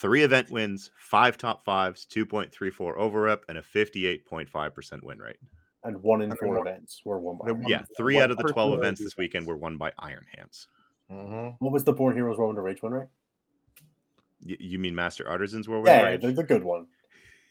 three 0.00 0.22
event 0.22 0.50
wins, 0.50 0.90
five 0.96 1.36
top 1.36 1.62
fives, 1.64 2.06
2.34 2.06 2.96
over 2.96 3.20
rep, 3.22 3.44
and 3.48 3.58
a 3.58 3.62
58.5% 3.62 5.02
win 5.02 5.18
rate. 5.18 5.36
And 5.82 6.02
one 6.02 6.20
in 6.20 6.34
four 6.36 6.58
events 6.58 7.00
were 7.04 7.18
won 7.18 7.38
by. 7.38 7.46
they 7.46 7.50
Iron 7.52 7.62
won- 7.62 7.70
Yeah, 7.70 7.82
three 7.96 8.14
One 8.16 8.24
out 8.24 8.30
of 8.30 8.36
the 8.36 8.52
12 8.52 8.74
events 8.78 9.00
this 9.00 9.16
weekend 9.16 9.46
were 9.46 9.56
won 9.56 9.76
by 9.78 9.92
Iron 9.98 10.26
Hands. 10.36 10.68
Mhm. 11.10 11.56
What 11.58 11.72
was 11.72 11.84
the 11.84 11.92
Born 11.92 12.14
Heroes 12.14 12.38
Road 12.38 12.54
to 12.54 12.60
Rage 12.60 12.82
one, 12.82 12.92
right? 12.92 13.08
Y- 14.46 14.56
you 14.60 14.78
mean 14.78 14.94
Master 14.94 15.26
Artisans 15.28 15.68
War 15.68 15.80
Win 15.80 15.86
Yeah, 15.92 16.02
Rage? 16.02 16.20
the, 16.22 16.32
the 16.32 16.42
good 16.44 16.62
one. 16.64 16.86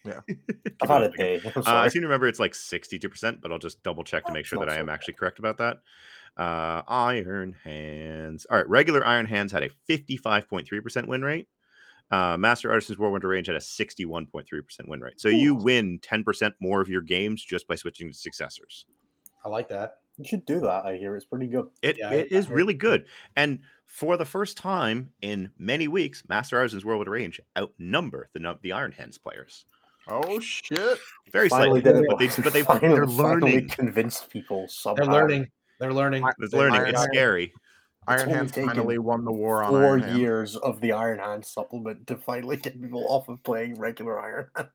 Yeah. 0.06 0.22
I've 0.82 0.89
had 0.89 1.04
a 1.04 1.10
day. 1.10 1.42
I'm 1.44 1.52
Uh, 1.65 1.74
I 1.76 1.88
seem 1.89 2.02
to 2.04 2.08
remember 2.08 2.28
it's 2.28 2.39
like 2.39 2.54
62%, 2.54 3.42
but 3.42 3.52
I'll 3.52 3.60
just 3.60 3.82
double 3.84 4.04
check 4.04 4.24
to 4.26 4.32
Oh, 4.32 4.34
make 4.34 4.46
sure 4.46 4.60
that 4.60 4.70
I 4.70 4.78
am 4.78 4.86
bad. 4.86 4.94
actually 4.94 5.15
correct 5.15 5.39
about 5.39 5.58
that. 5.58 5.80
Uh, 6.38 6.84
Iron 6.88 7.54
Hands. 7.63 8.46
All 8.50 8.58
right, 8.58 8.70
regular 8.70 9.06
Iron 9.06 9.26
Hands 9.26 9.52
had 9.52 9.63
a 9.63 9.70
55.3% 9.89 11.08
win 11.08 11.22
rate. 11.24 11.48
Uh, 12.12 12.38
Master 12.38 12.72
Artisans 12.72 12.98
Whirlwind 12.98 13.24
of 13.24 13.30
Rage 13.30 13.48
had 13.48 13.56
a 13.56 13.60
61.3% 13.60 14.88
win 14.88 15.00
rate. 15.00 15.19
So 15.22 15.30
you 15.30 15.54
win 15.56 16.00
10% 16.00 16.54
more 16.60 16.82
of 16.82 16.89
your 16.89 17.02
games 17.02 17.43
just 17.43 17.67
by 17.67 17.76
switching 17.76 18.10
to 18.12 18.17
successors. 18.17 18.86
I 19.45 19.50
like 19.50 19.69
that. 19.69 19.98
You 20.17 20.26
should 20.26 20.45
do 20.45 20.60
that. 20.62 20.86
I 20.86 20.95
hear 20.98 21.15
it's 21.15 21.26
pretty 21.26 21.48
good. 21.48 21.67
It, 21.82 21.98
Yeah, 21.98 22.12
it 22.12 22.28
I- 22.32 22.36
is 22.36 22.48
I- 22.48 22.52
really 22.54 22.74
good. 22.74 23.06
And 23.36 23.60
for 23.86 24.17
the 24.17 24.26
first 24.26 24.58
time 24.58 25.12
in 25.22 25.50
many 25.58 25.88
weeks, 25.88 26.24
Master 26.28 26.58
Artisans 26.58 26.84
Whirlwind 26.84 27.08
of 27.08 27.13
Rage 27.13 27.39
outnumber 27.58 28.30
the, 28.34 28.39
num- 28.39 28.60
the 28.62 28.72
Iron 28.74 28.91
Hands 28.91 29.17
players. 29.17 29.65
Oh 30.08 30.39
shit! 30.39 30.98
Very 31.32 31.50
finally 31.50 31.82
slightly, 31.82 32.02
did 32.02 32.08
but 32.10 32.17
they 32.17 32.41
but 32.41 32.54
they 32.54 32.63
finally, 32.63 32.95
they're 32.95 33.06
finally 33.06 33.52
learning. 33.54 33.69
convinced 33.69 34.30
people 34.32 34.67
somehow. 34.67 35.04
They're 35.04 35.13
learning. 35.13 35.48
They're 35.80 35.93
learning. 35.93 36.24
I- 36.24 36.32
It's 36.39 36.52
They- 36.52 36.58
learning. 36.58 36.82
It's 36.88 37.04
scary. 37.04 37.54
Iron 38.08 38.30
Hands 38.30 38.52
finally 38.52 38.98
won 38.98 39.24
the 39.24 39.32
war 39.32 39.64
on 39.64 39.70
Four 39.72 39.84
Iron 39.84 40.00
Hands. 40.02 40.18
years 40.18 40.56
of 40.56 40.82
the 40.82 40.92
Iron 40.94 41.20
Hand 41.20 41.46
supplement 41.46 42.08
to 42.08 42.16
finally 42.16 42.58
get 42.58 42.82
people 42.82 43.06
off 43.08 43.30
of 43.30 43.44
playing 43.44 43.78
regular 43.78 44.20
Iron 44.20 44.48
Hands. 44.56 44.70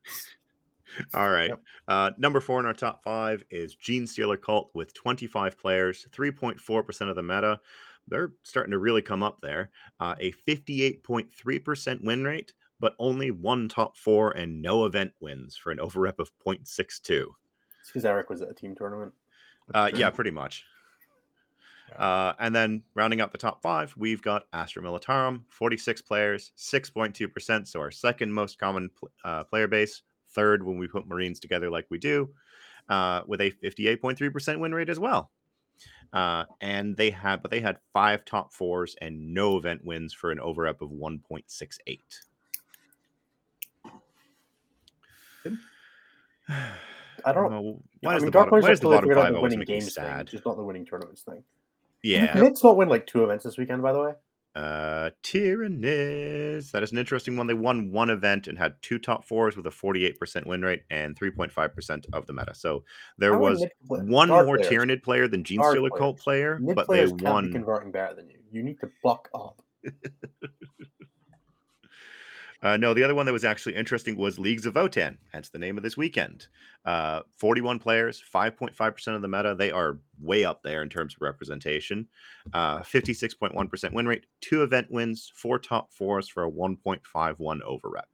All 1.13 1.29
right. 1.29 1.49
Yep. 1.49 1.61
Uh, 1.87 2.11
number 2.17 2.39
four 2.39 2.59
in 2.61 2.65
our 2.65 2.73
top 2.73 3.03
five 3.03 3.43
is 3.49 3.75
Gene 3.75 4.07
Stealer 4.07 4.37
Cult 4.37 4.69
with 4.73 4.93
25 4.93 5.57
players, 5.59 6.07
3.4% 6.15 7.09
of 7.09 7.15
the 7.15 7.23
meta. 7.23 7.59
They're 8.07 8.31
starting 8.43 8.71
to 8.71 8.77
really 8.77 9.01
come 9.01 9.23
up 9.23 9.39
there. 9.41 9.71
Uh, 9.99 10.15
a 10.19 10.31
58.3% 10.47 12.03
win 12.03 12.23
rate, 12.23 12.53
but 12.79 12.95
only 12.99 13.31
one 13.31 13.67
top 13.67 13.97
four 13.97 14.31
and 14.31 14.61
no 14.61 14.85
event 14.85 15.11
wins 15.19 15.57
for 15.57 15.71
an 15.71 15.79
overrep 15.79 16.19
of 16.19 16.31
0.62. 16.45 17.25
It's 17.81 17.91
because 17.91 18.05
Eric 18.05 18.29
was 18.29 18.41
at 18.41 18.49
a 18.49 18.53
team 18.53 18.75
tournament. 18.75 19.11
Uh, 19.73 19.89
yeah, 19.93 20.09
pretty 20.11 20.31
much. 20.31 20.63
Uh, 21.97 22.33
and 22.39 22.55
then 22.55 22.83
rounding 22.93 23.21
out 23.21 23.31
the 23.31 23.37
top 23.37 23.61
five, 23.61 23.93
we've 23.97 24.21
got 24.21 24.43
Astra 24.53 24.81
Militarum, 24.81 25.41
46 25.49 26.01
players, 26.01 26.51
6.2%. 26.57 27.67
So 27.67 27.79
our 27.79 27.91
second 27.91 28.31
most 28.31 28.59
common 28.59 28.89
pl- 28.97 29.11
uh, 29.23 29.43
player 29.43 29.67
base, 29.67 30.01
third 30.31 30.63
when 30.63 30.77
we 30.77 30.87
put 30.87 31.07
Marines 31.07 31.39
together 31.39 31.69
like 31.69 31.85
we 31.89 31.97
do, 31.97 32.29
uh, 32.89 33.21
with 33.27 33.41
a 33.41 33.51
58.3% 33.51 34.59
win 34.59 34.73
rate 34.73 34.89
as 34.89 34.99
well. 34.99 35.31
Uh, 36.13 36.45
and 36.61 36.95
they 36.95 37.09
had, 37.09 37.41
but 37.41 37.51
they 37.51 37.59
had 37.59 37.77
five 37.91 38.23
top 38.25 38.53
fours 38.53 38.95
and 39.01 39.33
no 39.33 39.57
event 39.57 39.83
wins 39.83 40.13
for 40.13 40.31
an 40.31 40.39
over 40.39 40.67
up 40.67 40.81
of 40.81 40.89
1.68. 40.89 41.99
I 47.25 47.31
don't. 47.33 47.49
Well, 47.49 47.79
I 48.03 48.07
why 48.07 48.13
does 48.13 48.21
mean, 48.21 48.27
the 48.27 48.31
Dark 48.31 48.45
bottom, 48.45 48.49
Horse 48.49 48.63
why 48.63 48.69
does 48.69 48.79
the 48.79 48.89
bottom 48.89 49.13
five 49.13 49.41
winning 49.41 49.61
games 49.61 49.93
sad? 49.93 50.17
thing, 50.17 50.25
just 50.27 50.45
not 50.45 50.57
the 50.57 50.63
winning 50.63 50.85
tournaments 50.85 51.21
thing. 51.21 51.43
Yeah. 52.05 52.33
Did 52.33 52.57
not 52.63 52.77
win 52.77 52.87
like 52.89 53.07
two 53.07 53.23
events 53.23 53.43
this 53.43 53.57
weekend, 53.57 53.81
by 53.81 53.91
the 53.93 53.99
way? 54.01 54.11
Uh, 54.55 55.09
Tyranids. 55.23 56.71
That 56.71 56.83
is 56.83 56.91
an 56.91 56.97
interesting 56.97 57.35
one. 57.35 57.47
They 57.47 57.53
won 57.53 57.91
one 57.91 58.09
event 58.09 58.47
and 58.47 58.57
had 58.57 58.75
two 58.81 58.99
top 58.99 59.25
fours 59.25 59.57
with 59.57 59.65
a 59.65 59.69
48% 59.69 60.45
win 60.45 60.61
rate 60.61 60.83
and 60.89 61.19
3.5% 61.19 62.05
of 62.13 62.25
the 62.25 62.33
meta. 62.33 62.53
So 62.55 62.83
there 63.17 63.33
How 63.33 63.39
was 63.39 63.65
one 63.79 64.29
more 64.29 64.45
players- 64.57 64.67
Tyranid 64.71 65.03
player 65.03 65.27
than 65.27 65.43
Gene 65.43 65.61
Stealer 65.61 65.89
Cult 65.89 66.19
player, 66.19 66.57
Mid 66.61 66.75
but 66.75 66.83
they 66.83 66.85
players 66.85 67.09
can't 67.09 67.19
be 67.19 67.25
won. 67.25 67.51
converting 67.51 67.91
better 67.91 68.13
than 68.15 68.29
you. 68.29 68.37
You 68.51 68.63
need 68.63 68.79
to 68.79 68.89
buck 69.03 69.27
up. 69.35 69.61
Uh, 72.63 72.77
no, 72.77 72.93
the 72.93 73.03
other 73.03 73.13
one 73.15 73.25
that 73.25 73.33
was 73.33 73.45
actually 73.45 73.75
interesting 73.75 74.15
was 74.17 74.39
Leagues 74.39 74.65
of 74.65 74.73
Votann, 74.73 75.17
hence 75.31 75.49
the 75.49 75.59
name 75.59 75.77
of 75.77 75.83
this 75.83 75.97
weekend. 75.97 76.47
Uh, 76.85 77.21
41 77.37 77.79
players, 77.79 78.23
5.5% 78.33 79.15
of 79.15 79.21
the 79.21 79.27
meta. 79.27 79.55
They 79.55 79.71
are 79.71 79.99
way 80.21 80.45
up 80.45 80.63
there 80.63 80.81
in 80.81 80.89
terms 80.89 81.13
of 81.15 81.21
representation. 81.21 82.07
Uh, 82.53 82.79
56.1% 82.79 83.93
win 83.93 84.07
rate, 84.07 84.25
two 84.41 84.63
event 84.63 84.89
wins, 84.89 85.31
four 85.35 85.59
top 85.59 85.91
fours 85.91 86.27
for 86.29 86.45
a 86.45 86.49
1.51 86.51 87.61
over 87.61 87.89
rep. 87.89 88.07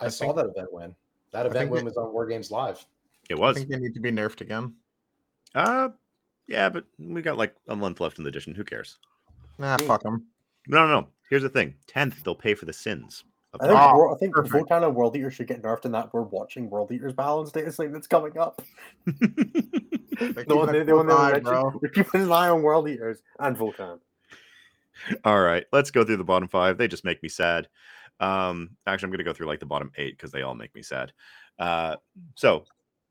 I, 0.00 0.06
I 0.06 0.08
saw 0.08 0.26
think- 0.26 0.36
that 0.36 0.46
event 0.50 0.72
win. 0.72 0.94
That 1.32 1.46
event 1.46 1.70
win 1.70 1.80
it- 1.80 1.84
was 1.86 1.96
on 1.96 2.12
War 2.12 2.26
Games 2.26 2.50
Live. 2.50 2.84
It 3.30 3.36
I 3.36 3.38
was. 3.40 3.56
think 3.56 3.70
they 3.70 3.78
need 3.78 3.94
to 3.94 4.00
be 4.00 4.12
nerfed 4.12 4.40
again. 4.42 4.74
Uh, 5.54 5.88
yeah, 6.46 6.68
but 6.68 6.84
we 6.98 7.22
got 7.22 7.38
like 7.38 7.54
a 7.68 7.74
month 7.76 8.00
left 8.00 8.18
in 8.18 8.24
the 8.24 8.28
edition. 8.28 8.54
Who 8.54 8.64
cares? 8.64 8.98
Nah, 9.58 9.78
fuck 9.78 10.02
them. 10.02 10.26
No, 10.68 10.86
no, 10.86 11.00
no. 11.00 11.08
Here's 11.30 11.42
the 11.42 11.48
thing: 11.48 11.74
tenth, 11.86 12.22
they'll 12.22 12.34
pay 12.34 12.54
for 12.54 12.66
the 12.66 12.72
sins. 12.72 13.24
I 13.60 13.66
think, 13.66 13.78
Ah, 13.78 14.12
I 14.12 14.16
think 14.18 14.34
perfect. 14.34 14.54
Votann 14.68 14.84
and 14.84 14.94
World 14.96 15.16
Eaters 15.16 15.34
should 15.34 15.46
get 15.46 15.62
nerfed 15.62 15.84
in 15.84 15.92
that 15.92 16.12
we're 16.12 16.22
watching 16.22 16.68
World 16.68 16.90
Eaters 16.92 17.12
balance 17.12 17.52
data 17.52 17.70
thing 17.70 17.92
that's 17.92 18.06
coming 18.06 18.36
up. 18.38 18.60
They're 19.06 20.32
The 20.44 20.56
one 20.56 20.66
keeping 20.66 20.72
they, 20.72 20.78
it 20.80 20.86
the 20.86 20.96
one 20.96 21.06
they 21.06 21.12
close 21.14 21.20
eye, 21.20 21.32
mentioned. 21.32 21.44
bro. 21.44 21.78
We're 21.82 21.88
keeping 21.90 22.22
an 22.22 22.32
eye 22.32 22.48
on 22.48 22.62
World 22.62 22.88
Eaters 22.88 23.22
and 23.38 23.56
Votann. 23.56 23.98
All 25.24 25.40
right, 25.40 25.64
let's 25.72 25.90
go 25.90 26.04
through 26.04 26.16
the 26.18 26.24
bottom 26.24 26.48
five. 26.48 26.78
They 26.78 26.88
just 26.88 27.04
make 27.04 27.22
me 27.22 27.28
sad. 27.28 27.68
Um, 28.20 28.70
actually, 28.86 29.06
I'm 29.06 29.10
going 29.10 29.18
to 29.18 29.24
go 29.24 29.32
through 29.32 29.48
like 29.48 29.60
the 29.60 29.66
bottom 29.66 29.90
eight 29.96 30.16
because 30.16 30.30
they 30.30 30.42
all 30.42 30.54
make 30.54 30.74
me 30.74 30.82
sad. 30.82 31.12
Uh, 31.58 31.96
so 32.36 32.64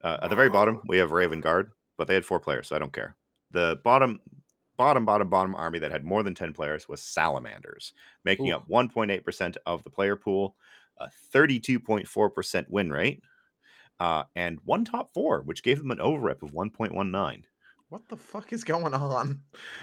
uh, 0.04 0.18
at 0.24 0.30
the 0.30 0.36
very 0.36 0.50
bottom, 0.50 0.82
we 0.88 0.98
have 0.98 1.12
Raven 1.12 1.42
Guard, 1.42 1.72
but 1.98 2.08
they 2.08 2.14
had 2.14 2.26
four 2.26 2.40
players, 2.40 2.68
so 2.70 2.76
I 2.76 2.80
don't 2.80 2.94
care. 2.94 3.16
The 3.52 3.80
bottom, 3.84 4.20
bottom, 4.78 5.06
bottom, 5.06 5.30
bottom 5.30 5.56
army 5.56 5.80
that 5.80 5.92
had 5.92 6.04
more 6.04 6.24
than 6.24 6.36
10 6.36 6.54
players 6.54 6.88
was 6.88 7.02
Salamanders, 7.02 7.94
making 8.24 8.50
Ooh. 8.50 8.56
up 8.56 8.68
1.8% 8.68 9.58
of 9.66 9.84
the 9.84 9.90
player 9.90 10.16
pool, 10.16 10.56
a 10.98 11.10
32.4% 11.34 12.66
win 12.70 12.92
rate, 12.92 13.22
uh, 14.00 14.24
and 14.36 14.60
one 14.66 14.86
top 14.86 15.14
four, 15.14 15.42
which 15.42 15.64
gave 15.64 15.80
them 15.80 15.92
an 15.92 16.00
overrep 16.00 16.42
of 16.44 16.52
1.19. 16.52 17.44
What 17.90 18.08
the 18.10 18.18
fuck 18.18 18.52
is 18.54 18.64
going 18.64 18.94
on? 18.94 19.42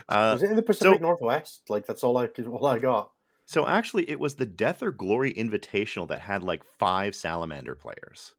Uh, 0.09 0.31
Was 0.35 0.43
it 0.43 0.51
in 0.51 0.57
the 0.57 0.63
Pacific 0.63 1.01
Northwest? 1.01 1.63
Like 1.69 1.87
that's 1.87 2.03
all 2.03 2.19
I 2.19 2.27
all 2.27 2.67
I 2.67 2.81
got. 2.81 3.13
So 3.47 3.67
actually, 3.67 4.09
it 4.11 4.19
was 4.19 4.35
the 4.35 4.47
Death 4.47 4.83
or 4.83 4.91
Glory 4.91 5.33
Invitational 5.35 6.09
that 6.09 6.21
had 6.21 6.43
like 6.43 6.65
five 6.79 7.15
Salamander 7.15 7.77
players, 7.77 8.35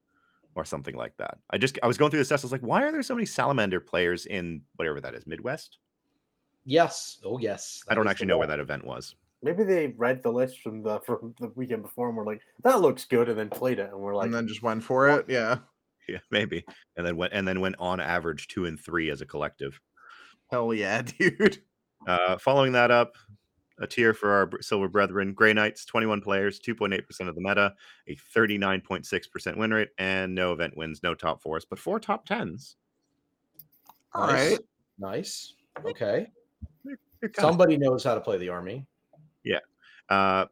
or 0.55 0.65
something 0.65 0.95
like 0.95 1.15
that. 1.17 1.37
I 1.49 1.57
just 1.57 1.79
I 1.81 1.87
was 1.87 1.97
going 1.97 2.11
through 2.11 2.23
the 2.23 2.25
stats. 2.25 2.43
I 2.43 2.47
was 2.47 2.51
like, 2.51 2.61
why 2.61 2.83
are 2.83 2.91
there 2.91 3.03
so 3.03 3.15
many 3.15 3.25
Salamander 3.25 3.79
players 3.79 4.25
in 4.25 4.61
whatever 4.75 4.99
that 5.01 5.15
is, 5.15 5.25
Midwest? 5.25 5.77
Yes. 6.65 7.19
Oh, 7.25 7.37
yes. 7.39 7.81
I 7.87 7.95
don't 7.95 8.07
actually 8.07 8.25
the 8.25 8.29
know 8.29 8.37
where 8.37 8.47
that 8.47 8.59
event 8.59 8.85
was. 8.85 9.15
Maybe 9.43 9.63
they 9.63 9.87
read 9.87 10.21
the 10.21 10.31
list 10.31 10.61
from 10.61 10.83
the 10.83 10.99
from 10.99 11.33
the 11.39 11.47
weekend 11.55 11.81
before 11.81 12.09
and 12.09 12.15
were 12.17 12.25
like, 12.25 12.41
"That 12.63 12.79
looks 12.81 13.05
good," 13.05 13.27
and 13.27 13.39
then 13.39 13.49
played 13.49 13.79
it, 13.79 13.89
and 13.89 13.99
we're 13.99 14.15
like, 14.15 14.25
and 14.25 14.33
then 14.33 14.47
just 14.47 14.61
went 14.61 14.83
for 14.83 15.09
it. 15.09 15.25
Yeah. 15.27 15.57
Yeah, 16.07 16.19
maybe. 16.29 16.63
And 16.97 17.05
then 17.05 17.15
went 17.17 17.33
and 17.33 17.47
then 17.47 17.59
went 17.59 17.75
on 17.79 17.99
average 17.99 18.47
two 18.47 18.65
and 18.65 18.79
three 18.79 19.09
as 19.09 19.21
a 19.21 19.25
collective. 19.25 19.79
Hell 20.51 20.73
yeah, 20.73 21.01
dude. 21.19 21.63
Uh, 22.05 22.37
following 22.37 22.71
that 22.73 22.91
up, 22.91 23.15
a 23.79 23.87
tier 23.87 24.13
for 24.13 24.31
our 24.31 24.49
silver 24.61 24.87
brethren, 24.87 25.33
Grey 25.33 25.53
Knights, 25.53 25.85
21 25.85 26.21
players, 26.21 26.59
2.8% 26.59 27.27
of 27.29 27.35
the 27.35 27.41
meta, 27.41 27.73
a 28.07 28.15
39.6% 28.35 29.57
win 29.57 29.71
rate, 29.73 29.89
and 29.97 30.33
no 30.35 30.51
event 30.51 30.75
wins, 30.75 31.01
no 31.03 31.13
top 31.15 31.41
fours, 31.41 31.65
but 31.65 31.79
four 31.79 31.99
top 31.99 32.25
tens. 32.25 32.75
All 34.13 34.27
Nice. 34.27 34.51
right. 34.51 34.59
Nice. 34.99 35.53
Okay. 35.85 36.27
They're 37.21 37.29
kinda 37.29 37.47
Somebody 37.49 37.77
knows 37.77 38.03
how 38.03 38.15
to 38.15 38.21
play 38.21 38.37
the 38.37 38.49
army. 38.49 38.85
Yeah. 39.43 39.59
Uh, 40.09 40.45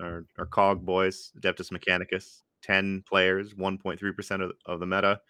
our, 0.00 0.24
our 0.38 0.46
COG 0.46 0.84
boys, 0.84 1.32
Adeptus 1.38 1.70
Mechanicus, 1.70 2.42
10 2.62 3.04
players, 3.08 3.54
1.3% 3.54 4.42
of, 4.42 4.52
of 4.66 4.80
the 4.80 4.86
meta, 4.86 5.20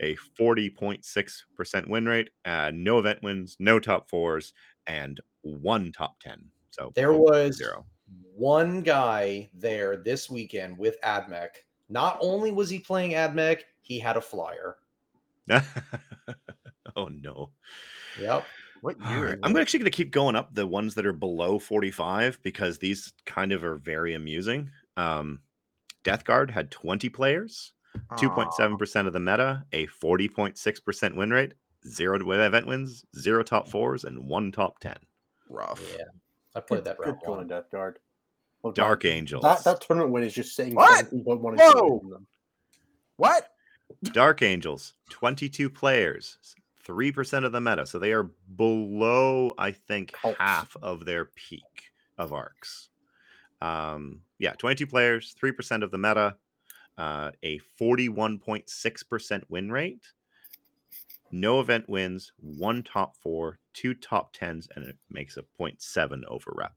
a 0.00 0.16
40.6% 0.38 1.88
win 1.88 2.06
rate, 2.06 2.30
uh, 2.44 2.70
no 2.72 2.98
event 3.00 3.22
wins, 3.22 3.56
no 3.58 3.80
top 3.80 4.08
fours, 4.08 4.52
and 4.86 5.20
one 5.42 5.92
top 5.92 6.20
10. 6.20 6.40
So 6.70 6.92
There 6.94 7.12
was 7.12 7.56
zero. 7.56 7.84
one 8.36 8.82
guy 8.82 9.50
there 9.54 9.96
this 9.96 10.30
weekend 10.30 10.78
with 10.78 11.00
Admech. 11.02 11.48
Not 11.88 12.16
only 12.20 12.52
was 12.52 12.70
he 12.70 12.78
playing 12.78 13.12
Admech, 13.12 13.62
he 13.80 13.98
had 13.98 14.16
a 14.16 14.20
flyer. 14.20 14.76
oh, 16.96 17.08
no. 17.08 17.50
Yep. 18.20 18.44
What 18.80 18.96
year? 19.10 19.26
right. 19.30 19.38
I'm 19.42 19.56
actually 19.56 19.80
going 19.80 19.90
to 19.90 19.96
keep 19.96 20.10
going 20.10 20.36
up 20.36 20.54
the 20.54 20.66
ones 20.66 20.94
that 20.94 21.06
are 21.06 21.12
below 21.12 21.58
45 21.58 22.38
because 22.42 22.78
these 22.78 23.12
kind 23.26 23.52
of 23.52 23.64
are 23.64 23.76
very 23.76 24.14
amusing. 24.14 24.70
Um, 24.96 25.40
Death 26.04 26.24
Guard 26.24 26.50
had 26.50 26.70
20 26.70 27.08
players. 27.08 27.72
2.7% 28.12 29.06
of 29.06 29.12
the 29.12 29.18
meta, 29.18 29.64
a 29.72 29.86
40.6% 29.88 31.16
win 31.16 31.30
rate, 31.30 31.54
zero 31.88 32.16
event 32.30 32.66
wins, 32.66 33.04
zero 33.18 33.42
top 33.42 33.66
fours, 33.68 34.04
and 34.04 34.18
one 34.28 34.52
top 34.52 34.78
10. 34.80 34.94
rough. 35.48 35.82
Yeah. 35.96 36.04
I 36.54 36.60
played 36.60 36.84
that 36.84 36.98
good 36.98 37.06
round 37.06 37.20
going, 37.24 37.38
one. 37.38 37.46
Death 37.48 37.70
Guard." 37.72 37.98
Well, 38.62 38.72
Dark 38.72 39.02
that- 39.02 39.08
Angels. 39.08 39.42
That 39.42 39.64
that 39.64 39.80
tournament 39.80 40.12
win 40.12 40.22
is 40.22 40.34
just 40.34 40.54
saying 40.54 40.74
What? 40.74 41.06
17.1 41.06 41.48
and 41.52 41.58
Whoa! 41.60 41.72
zero 41.72 41.98
from 42.00 42.10
them. 42.10 42.26
What? 43.16 43.48
Dark 44.12 44.42
Angels, 44.42 44.94
22 45.10 45.70
players, 45.70 46.36
3% 46.88 47.44
of 47.44 47.52
the 47.52 47.60
meta. 47.60 47.86
So 47.86 47.98
they 47.98 48.12
are 48.12 48.30
below, 48.56 49.50
I 49.58 49.72
think, 49.72 50.12
Cults. 50.12 50.38
half 50.38 50.76
of 50.82 51.04
their 51.04 51.26
peak 51.26 51.62
of 52.16 52.32
arcs. 52.32 52.88
Um, 53.60 54.20
yeah, 54.38 54.52
22 54.52 54.86
players, 54.86 55.34
3% 55.42 55.82
of 55.82 55.90
the 55.90 55.98
meta, 55.98 56.36
uh, 56.96 57.30
a 57.42 57.60
41.6% 57.80 59.42
win 59.48 59.70
rate, 59.70 60.02
no 61.30 61.60
event 61.60 61.88
wins, 61.88 62.32
one 62.40 62.82
top 62.82 63.16
four, 63.16 63.58
two 63.74 63.94
top 63.94 64.32
tens, 64.32 64.68
and 64.74 64.84
it 64.84 64.96
makes 65.10 65.36
a 65.36 65.42
0.7 65.60 66.22
over 66.28 66.52
rep. 66.56 66.72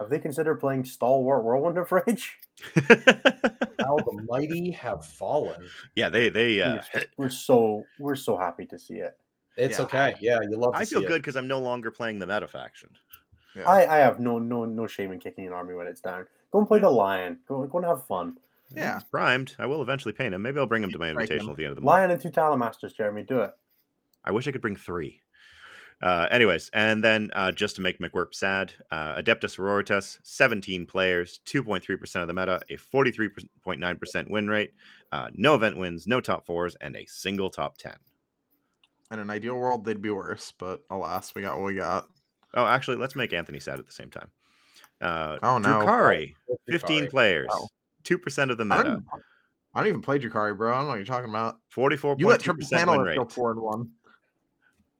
Have 0.00 0.10
they 0.10 0.18
considered 0.18 0.56
playing 0.56 0.84
Stalwart 0.84 1.44
Whirlwind 1.44 1.78
of 1.78 1.90
Rage? 1.92 2.38
How 2.74 3.96
the 3.96 4.24
mighty 4.28 4.70
have 4.72 5.04
fallen. 5.04 5.66
yeah, 5.96 6.08
they, 6.08 6.28
they, 6.28 6.60
uh, 6.60 6.82
We're- 6.94 7.06
we're 7.16 7.28
so 7.30 7.84
we're 7.98 8.16
so 8.16 8.36
happy 8.36 8.66
to 8.66 8.78
see 8.78 8.94
it. 8.94 9.16
It's 9.56 9.78
Yeah. 9.78 9.84
okay. 9.84 10.14
Yeah, 10.20 10.40
you 10.42 10.56
love 10.56 10.72
to 10.74 10.78
I 10.78 10.84
feel 10.84 11.02
it. 11.02 11.08
good 11.08 11.20
because 11.22 11.36
I'm 11.36 11.48
no 11.48 11.58
longer 11.60 11.90
playing 11.90 12.18
the 12.18 12.26
meta 12.26 12.48
faction. 12.48 12.90
Yeah. 13.54 13.68
I, 13.68 13.96
I 13.96 13.98
have 13.98 14.18
no 14.18 14.38
no 14.38 14.64
no 14.64 14.86
shame 14.86 15.12
in 15.12 15.18
kicking 15.20 15.46
an 15.46 15.52
army 15.52 15.74
when 15.74 15.86
it's 15.86 16.00
down. 16.00 16.26
Go 16.52 16.58
and 16.60 16.68
play 16.68 16.78
the 16.78 16.88
lion. 16.90 17.38
Go, 17.46 17.62
go 17.66 17.78
and 17.78 17.86
have 17.86 18.06
fun. 18.06 18.36
yeah. 18.74 18.94
He's 18.94 19.04
primed. 19.04 19.54
I 19.58 19.66
will 19.66 19.82
eventually 19.82 20.12
paint 20.12 20.34
him. 20.34 20.40
Maybe 20.42 20.58
I'll 20.58 20.66
bring 20.66 20.82
him 20.82 20.90
to 20.92 20.98
my 20.98 21.12
Break 21.12 21.30
him. 21.30 21.38
invitational 21.38 21.50
at 21.50 21.56
the 21.56 21.64
end 21.64 21.70
of 21.72 21.76
the 21.76 21.82
month. 21.82 21.86
Lion 21.98 22.10
and 22.10 22.20
two 22.20 22.30
Talonmasters, 22.30 22.94
Jeremy. 22.96 23.22
Do 23.24 23.40
it. 23.40 23.50
I 24.24 24.32
wish 24.32 24.46
I 24.48 24.52
could 24.52 24.62
bring 24.62 24.76
three. 24.76 25.20
Uh, 26.00 26.26
anyways, 26.32 26.68
and 26.72 27.04
then 27.04 27.30
uh, 27.34 27.52
just 27.52 27.76
to 27.76 27.82
make 27.82 28.00
McWorp 28.00 28.34
sad, 28.34 28.72
uh, 28.90 29.14
Adeptus 29.22 29.56
Sororitas, 29.56 30.18
17 30.24 30.84
players, 30.84 31.38
2.3% 31.46 32.22
of 32.22 32.26
the 32.26 32.34
meta, 32.34 32.60
a 32.70 32.76
43.9% 32.76 34.28
win 34.30 34.48
rate, 34.48 34.72
uh, 35.12 35.28
no 35.34 35.54
event 35.54 35.76
wins, 35.76 36.08
no 36.08 36.20
top 36.20 36.44
fours, 36.44 36.74
and 36.80 36.96
a 36.96 37.06
single 37.06 37.50
top 37.50 37.78
10. 37.78 37.92
In 39.12 39.18
an 39.18 39.28
ideal 39.28 39.56
world, 39.56 39.84
they'd 39.84 40.00
be 40.00 40.08
worse, 40.10 40.54
but 40.58 40.80
alas, 40.88 41.34
we 41.34 41.42
got 41.42 41.58
what 41.58 41.66
we 41.66 41.74
got. 41.74 42.08
Oh, 42.54 42.64
actually, 42.66 42.96
let's 42.96 43.14
make 43.14 43.34
Anthony 43.34 43.60
sad 43.60 43.78
at 43.78 43.86
the 43.86 43.92
same 43.92 44.10
time. 44.10 44.28
Uh, 45.02 45.36
Oh, 45.42 45.58
no. 45.58 45.80
Drukhari, 45.80 46.34
15 46.70 47.04
Drukhari. 47.04 47.10
players, 47.10 47.50
Wow. 47.50 47.68
2% 48.04 48.50
of 48.50 48.56
the 48.56 48.64
I 48.64 48.78
meta, 48.78 48.82
don't, 48.84 49.04
I 49.74 49.80
don't 49.80 49.88
even 49.88 50.00
play 50.02 50.18
Drukhari, 50.18 50.56
bro. 50.56 50.72
I 50.72 50.76
don't 50.76 50.84
know 50.84 50.88
what 50.90 50.96
you're 50.96 51.04
talking 51.04 51.28
about. 51.28 51.58
44.2% 51.76 52.20
You 52.20 52.26
let 52.28 52.40
triple 52.40 52.66
win 52.70 52.78
panel 52.80 52.98
rate, 53.00 53.16
go 53.18 53.26
forward 53.26 53.60
one. 53.60 53.90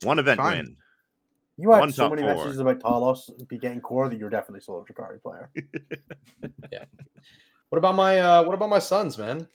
one 0.03 0.19
event 0.19 0.39
Fine. 0.39 0.57
win. 0.59 0.77
You 1.57 1.71
had 1.71 1.81
One 1.81 1.93
so 1.93 2.11
many 2.11 2.21
four. 2.23 2.35
messages 2.35 2.59
about 2.59 2.81
Talos 2.81 3.49
be 3.49 3.57
getting 3.59 3.81
core 3.81 4.09
that 4.11 4.19
you're 4.19 4.31
definitely 4.31 4.61
still 4.61 4.81
a 4.81 4.85
Drukhari 4.93 5.23
player. 5.23 5.51
Yeah. 6.71 6.85
What 7.71 7.79
about 7.79 7.95
my 7.95 8.19
uh 8.21 8.43
what 8.43 8.55
about 8.55 8.69
my 8.69 8.79
sons, 8.79 9.17
man? 9.17 9.47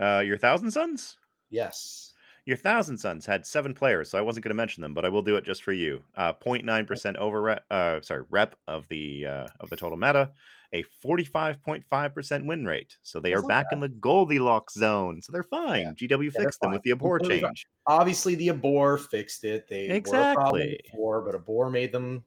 Uh, 0.00 0.20
your 0.24 0.36
Thousand 0.36 0.70
Sons? 0.70 1.16
Yes. 1.48 2.12
Your 2.46 2.56
Thousand 2.56 2.96
Sons 2.96 3.26
had 3.26 3.44
seven 3.44 3.74
players, 3.74 4.08
so 4.08 4.18
I 4.18 4.20
wasn't 4.20 4.44
going 4.44 4.50
to 4.50 4.56
mention 4.56 4.80
them, 4.80 4.94
but 4.94 5.04
I 5.04 5.08
will 5.08 5.22
do 5.22 5.34
it 5.36 5.44
just 5.44 5.64
for 5.64 5.72
you. 5.72 6.02
Uh, 6.16 6.32
0.9% 6.32 7.16
over 7.16 7.42
rep, 7.42 7.64
uh, 7.72 8.00
sorry, 8.00 8.22
rep 8.30 8.54
of 8.68 8.86
the 8.88 9.26
uh, 9.26 9.46
of 9.58 9.68
the 9.68 9.76
total 9.76 9.98
meta, 9.98 10.30
a 10.72 10.84
45.5% 11.04 12.46
win 12.46 12.64
rate. 12.64 12.96
So 13.02 13.18
they 13.18 13.32
are 13.32 13.38
That's 13.38 13.48
back 13.48 13.66
in 13.72 13.80
the 13.80 13.88
Goldilocks 13.88 14.74
zone. 14.74 15.20
So 15.22 15.32
they're 15.32 15.42
fine. 15.42 15.96
GW 15.96 16.32
they're 16.32 16.44
fixed 16.44 16.60
them 16.60 16.70
with 16.70 16.82
the 16.82 16.92
abhor 16.92 17.18
fine. 17.18 17.28
change. 17.28 17.66
Obviously 17.86 18.36
the 18.36 18.50
Abhor 18.50 18.98
fixed 18.98 19.44
it. 19.44 19.66
They 19.68 19.88
were 20.06 20.16
a 20.16 20.34
problem 20.34 20.68
before, 20.84 21.22
but 21.22 21.34
Abhor 21.34 21.68
made 21.68 21.90
them 21.90 22.22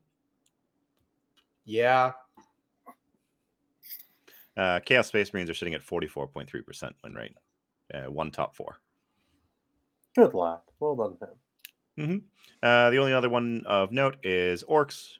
yeah. 1.70 2.14
Uh, 4.58 4.80
Chaos 4.80 5.08
Space 5.08 5.32
Marines 5.32 5.50
are 5.50 5.54
sitting 5.54 5.76
at 5.76 5.86
44.3% 5.86 6.92
win 7.04 7.14
rate. 7.14 7.36
Uh, 7.94 8.12
one 8.12 8.32
top 8.32 8.56
four. 8.56 8.80
Good 10.20 10.34
lad. 10.34 10.60
Well 10.80 10.96
done, 10.96 11.18
Tim. 11.98 12.24
Uh, 12.62 12.90
the 12.90 12.98
only 12.98 13.14
other 13.14 13.30
one 13.30 13.64
of 13.66 13.92
note 13.92 14.18
is 14.24 14.64
Orks. 14.66 15.14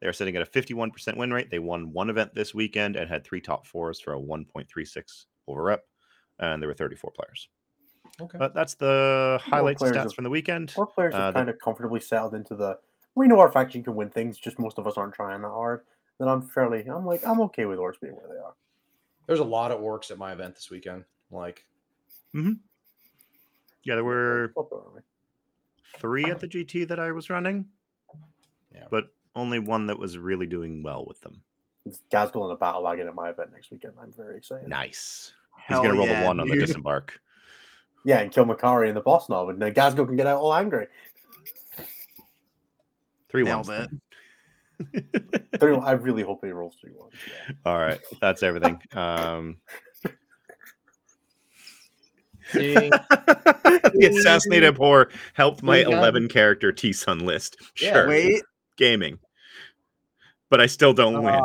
They're 0.00 0.12
sitting 0.12 0.36
at 0.36 0.42
a 0.42 0.46
51% 0.50 1.16
win 1.16 1.32
rate. 1.32 1.50
They 1.50 1.58
won 1.58 1.92
one 1.92 2.08
event 2.10 2.34
this 2.34 2.54
weekend 2.54 2.94
and 2.96 3.08
had 3.08 3.24
three 3.24 3.40
top 3.40 3.66
fours 3.66 3.98
for 4.00 4.14
a 4.14 4.18
1.36 4.20 5.26
over 5.48 5.62
rep. 5.62 5.84
And 6.38 6.60
there 6.62 6.68
were 6.68 6.74
34 6.74 7.10
players. 7.12 7.48
Okay. 8.20 8.38
But 8.38 8.54
that's 8.54 8.74
the 8.74 9.40
highlights 9.42 9.82
and 9.82 9.92
stats 9.92 9.96
have- 9.96 10.12
from 10.14 10.24
the 10.24 10.30
weekend. 10.30 10.72
Our 10.78 10.86
players 10.86 11.14
Uh, 11.14 11.18
have 11.18 11.34
the- 11.34 11.40
kind 11.40 11.50
of 11.50 11.58
comfortably 11.58 12.00
settled 12.00 12.34
into 12.34 12.54
the. 12.54 12.78
We 13.16 13.26
know 13.28 13.38
our 13.40 13.50
faction 13.50 13.82
can 13.82 13.94
win 13.96 14.10
things, 14.10 14.38
just 14.38 14.58
most 14.58 14.78
of 14.78 14.86
us 14.86 14.96
aren't 14.96 15.14
trying 15.14 15.42
that 15.42 15.48
hard. 15.48 15.84
Then 16.18 16.28
I'm 16.28 16.42
fairly. 16.42 16.84
I'm 16.86 17.04
like 17.06 17.26
I'm 17.26 17.40
okay 17.42 17.64
with 17.64 17.78
Orks 17.80 18.00
being 18.00 18.14
where 18.14 18.28
they 18.28 18.38
are. 18.40 18.54
There's 19.26 19.40
a 19.40 19.44
lot 19.44 19.70
of 19.72 19.80
orks 19.80 20.10
at 20.12 20.18
my 20.18 20.32
event 20.32 20.54
this 20.54 20.70
weekend. 20.70 21.04
Like 21.30 21.64
Yeah, 23.84 23.94
there 23.96 24.04
were 24.04 24.52
Love 24.56 24.68
their 24.70 24.80
army. 24.80 25.00
three 25.98 26.24
at 26.30 26.40
the 26.40 26.48
GT 26.48 26.88
that 26.88 26.98
I 26.98 27.12
was 27.12 27.30
running. 27.30 27.66
Yeah. 28.74 28.84
But 28.90 29.08
only 29.36 29.58
one 29.58 29.86
that 29.88 29.98
was 29.98 30.16
really 30.18 30.46
doing 30.46 30.82
well 30.82 31.04
with 31.06 31.20
them. 31.20 31.40
It's 31.86 32.00
Ghazghkull 32.10 32.44
and 32.44 32.52
a 32.52 32.56
battle 32.56 32.82
wagon 32.82 33.06
at 33.08 33.14
my 33.14 33.28
event 33.30 33.52
next 33.52 33.70
weekend. 33.70 33.94
I'm 34.00 34.12
very 34.12 34.38
excited. 34.38 34.68
Nice. 34.68 35.32
He's 35.68 35.76
going 35.76 35.90
to 35.90 35.96
roll 35.96 36.06
yeah, 36.06 36.20
the 36.20 36.26
one 36.26 36.40
on 36.40 36.48
the 36.48 36.56
disembark. 36.56 37.18
Yeah, 38.04 38.20
and 38.20 38.30
kill 38.32 38.44
Makari 38.46 38.88
and 38.88 38.96
the 38.96 39.00
boss 39.00 39.28
nob, 39.28 39.48
and 39.50 39.60
then 39.60 39.72
Ghazghkull 39.74 40.06
can 40.06 40.16
get 40.16 40.26
out 40.26 40.38
all 40.40 40.54
angry. 40.54 40.86
Three 43.28 43.42
Nailed 43.44 43.68
ones. 43.68 43.88
it. 44.92 45.12
then. 45.12 45.38
Three- 45.58 45.76
I 45.84 45.92
really 45.92 46.22
hope 46.22 46.44
he 46.44 46.50
rolls 46.50 46.76
three 46.80 46.92
ones. 46.94 47.14
Yeah. 47.28 47.54
All 47.66 47.78
right. 47.78 48.00
That's 48.20 48.42
everything. 48.42 48.80
Um, 48.92 49.56
the 52.52 54.10
assassinated 54.10 54.76
poor 54.76 55.10
helped 55.34 55.62
my 55.62 55.82
Ding, 55.82 55.92
11 55.92 56.28
character 56.28 56.72
T 56.72 56.92
Sun 56.92 57.20
list. 57.20 57.56
Sure. 57.74 58.08
Wait. 58.08 58.42
Gaming. 58.76 59.18
But 60.50 60.60
I 60.60 60.66
still 60.66 60.92
don't 60.92 61.22
win. 61.22 61.40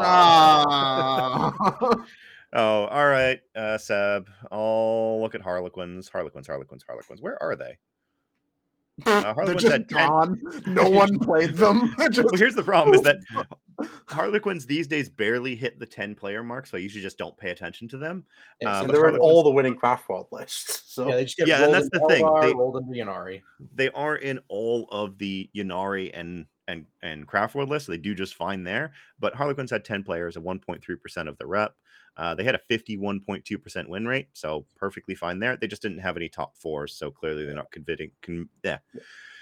Ah. 0.00 0.74
Oh, 2.52 2.86
all 2.86 3.06
right, 3.06 3.40
uh, 3.54 3.76
Seb. 3.76 4.26
I'll 4.50 5.20
look 5.20 5.34
at 5.34 5.42
Harlequins. 5.42 6.08
Harlequins, 6.08 6.46
Harlequins, 6.46 6.82
Harlequins. 6.86 7.20
Where 7.20 7.36
are 7.42 7.54
they? 7.54 7.76
Uh, 9.06 9.20
They're 9.22 9.34
Harlequins 9.34 9.62
just 9.62 9.72
had 9.72 9.88
10 9.88 9.98
gone. 10.08 10.40
No 10.66 10.88
one 10.90 11.18
played 11.18 11.54
them. 11.54 11.94
Just- 12.10 12.24
Well, 12.24 12.38
here's 12.38 12.54
the 12.54 12.62
problem 12.62 12.94
is 12.94 13.02
that 13.02 13.18
Harlequins 14.08 14.66
these 14.66 14.86
days 14.86 15.08
barely 15.08 15.54
hit 15.54 15.78
the 15.78 15.86
10 15.86 16.14
player 16.14 16.42
mark, 16.42 16.66
so 16.66 16.76
I 16.76 16.80
usually 16.80 17.02
just 17.02 17.16
don't 17.18 17.36
pay 17.36 17.50
attention 17.50 17.86
to 17.88 17.98
them. 17.98 18.24
Yeah, 18.60 18.70
Uh, 18.70 18.74
so 18.74 18.80
And 18.84 18.90
they're 18.90 18.96
in 18.96 19.02
Harlequins- 19.14 19.22
all 19.22 19.42
the 19.44 19.50
winning 19.50 19.76
craft 19.76 20.08
world 20.08 20.26
lists. 20.32 20.82
So 20.92 21.08
yeah, 21.08 21.16
they 21.16 21.24
just 21.24 21.36
get 21.36 21.46
Yeah, 21.48 21.64
and 21.64 21.72
that's 21.74 21.84
into 21.86 21.98
the 22.00 22.06
thing, 22.08 22.24
Eldar, 22.24 22.42
they- 22.42 22.54
rolled 22.54 22.76
into 22.76 22.92
Ynnari. 22.92 23.42
They 23.74 23.90
are 23.90 24.16
in 24.16 24.40
all 24.48 24.88
of 24.90 25.18
the 25.18 25.48
Ynnari 25.54 26.10
and 26.14 26.46
and 26.66 26.84
and 27.02 27.26
Craft 27.26 27.54
World 27.54 27.70
lists. 27.70 27.86
So 27.86 27.92
they 27.92 27.98
do 27.98 28.14
just 28.14 28.34
fine 28.34 28.62
there. 28.62 28.92
But 29.18 29.34
Harlequins 29.34 29.70
had 29.70 29.86
10 29.86 30.02
players, 30.04 30.36
a 30.36 30.40
1.3% 30.40 31.26
of 31.28 31.38
the 31.38 31.46
rep. 31.46 31.74
Uh, 32.18 32.34
they 32.34 32.42
had 32.42 32.56
a 32.56 32.60
51.2% 32.68 33.88
win 33.88 34.06
rate, 34.06 34.26
so 34.32 34.66
perfectly 34.76 35.14
fine 35.14 35.38
there. 35.38 35.56
They 35.56 35.68
just 35.68 35.82
didn't 35.82 36.00
have 36.00 36.16
any 36.16 36.28
top 36.28 36.56
fours, 36.56 36.92
so 36.92 37.12
clearly 37.12 37.44
they're 37.44 37.54
not 37.54 37.70
convincing. 37.70 38.10
Con- 38.22 38.48
yeah, 38.64 38.78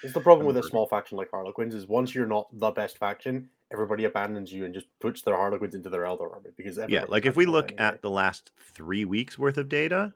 It's 0.03 0.13
the 0.13 0.21
problem 0.21 0.47
with 0.47 0.59
a 0.59 0.63
small 0.63 0.87
faction 0.87 1.17
like 1.17 1.31
Harlequins 1.31 1.75
is 1.75 1.87
once 1.87 2.15
you're 2.15 2.27
not 2.27 2.49
the 2.53 2.71
best 2.71 2.99
faction, 2.99 3.49
everybody 3.73 4.05
abandons 4.05 4.53
you 4.53 4.67
and 4.67 4.75
just 4.75 4.87
puts 5.01 5.23
their 5.23 5.37
Harlequins 5.37 5.75
into 5.75 5.89
their 5.89 6.03
Eldar 6.03 6.31
army 6.33 6.51
because 6.55 6.79
yeah. 6.89 7.05
Like 7.09 7.25
if 7.25 7.35
we 7.35 7.47
look 7.47 7.73
at 7.79 8.03
the 8.03 8.11
last 8.11 8.53
three 8.75 9.07
weeks 9.07 9.39
worth 9.39 9.57
of 9.57 9.71
data, 9.71 10.13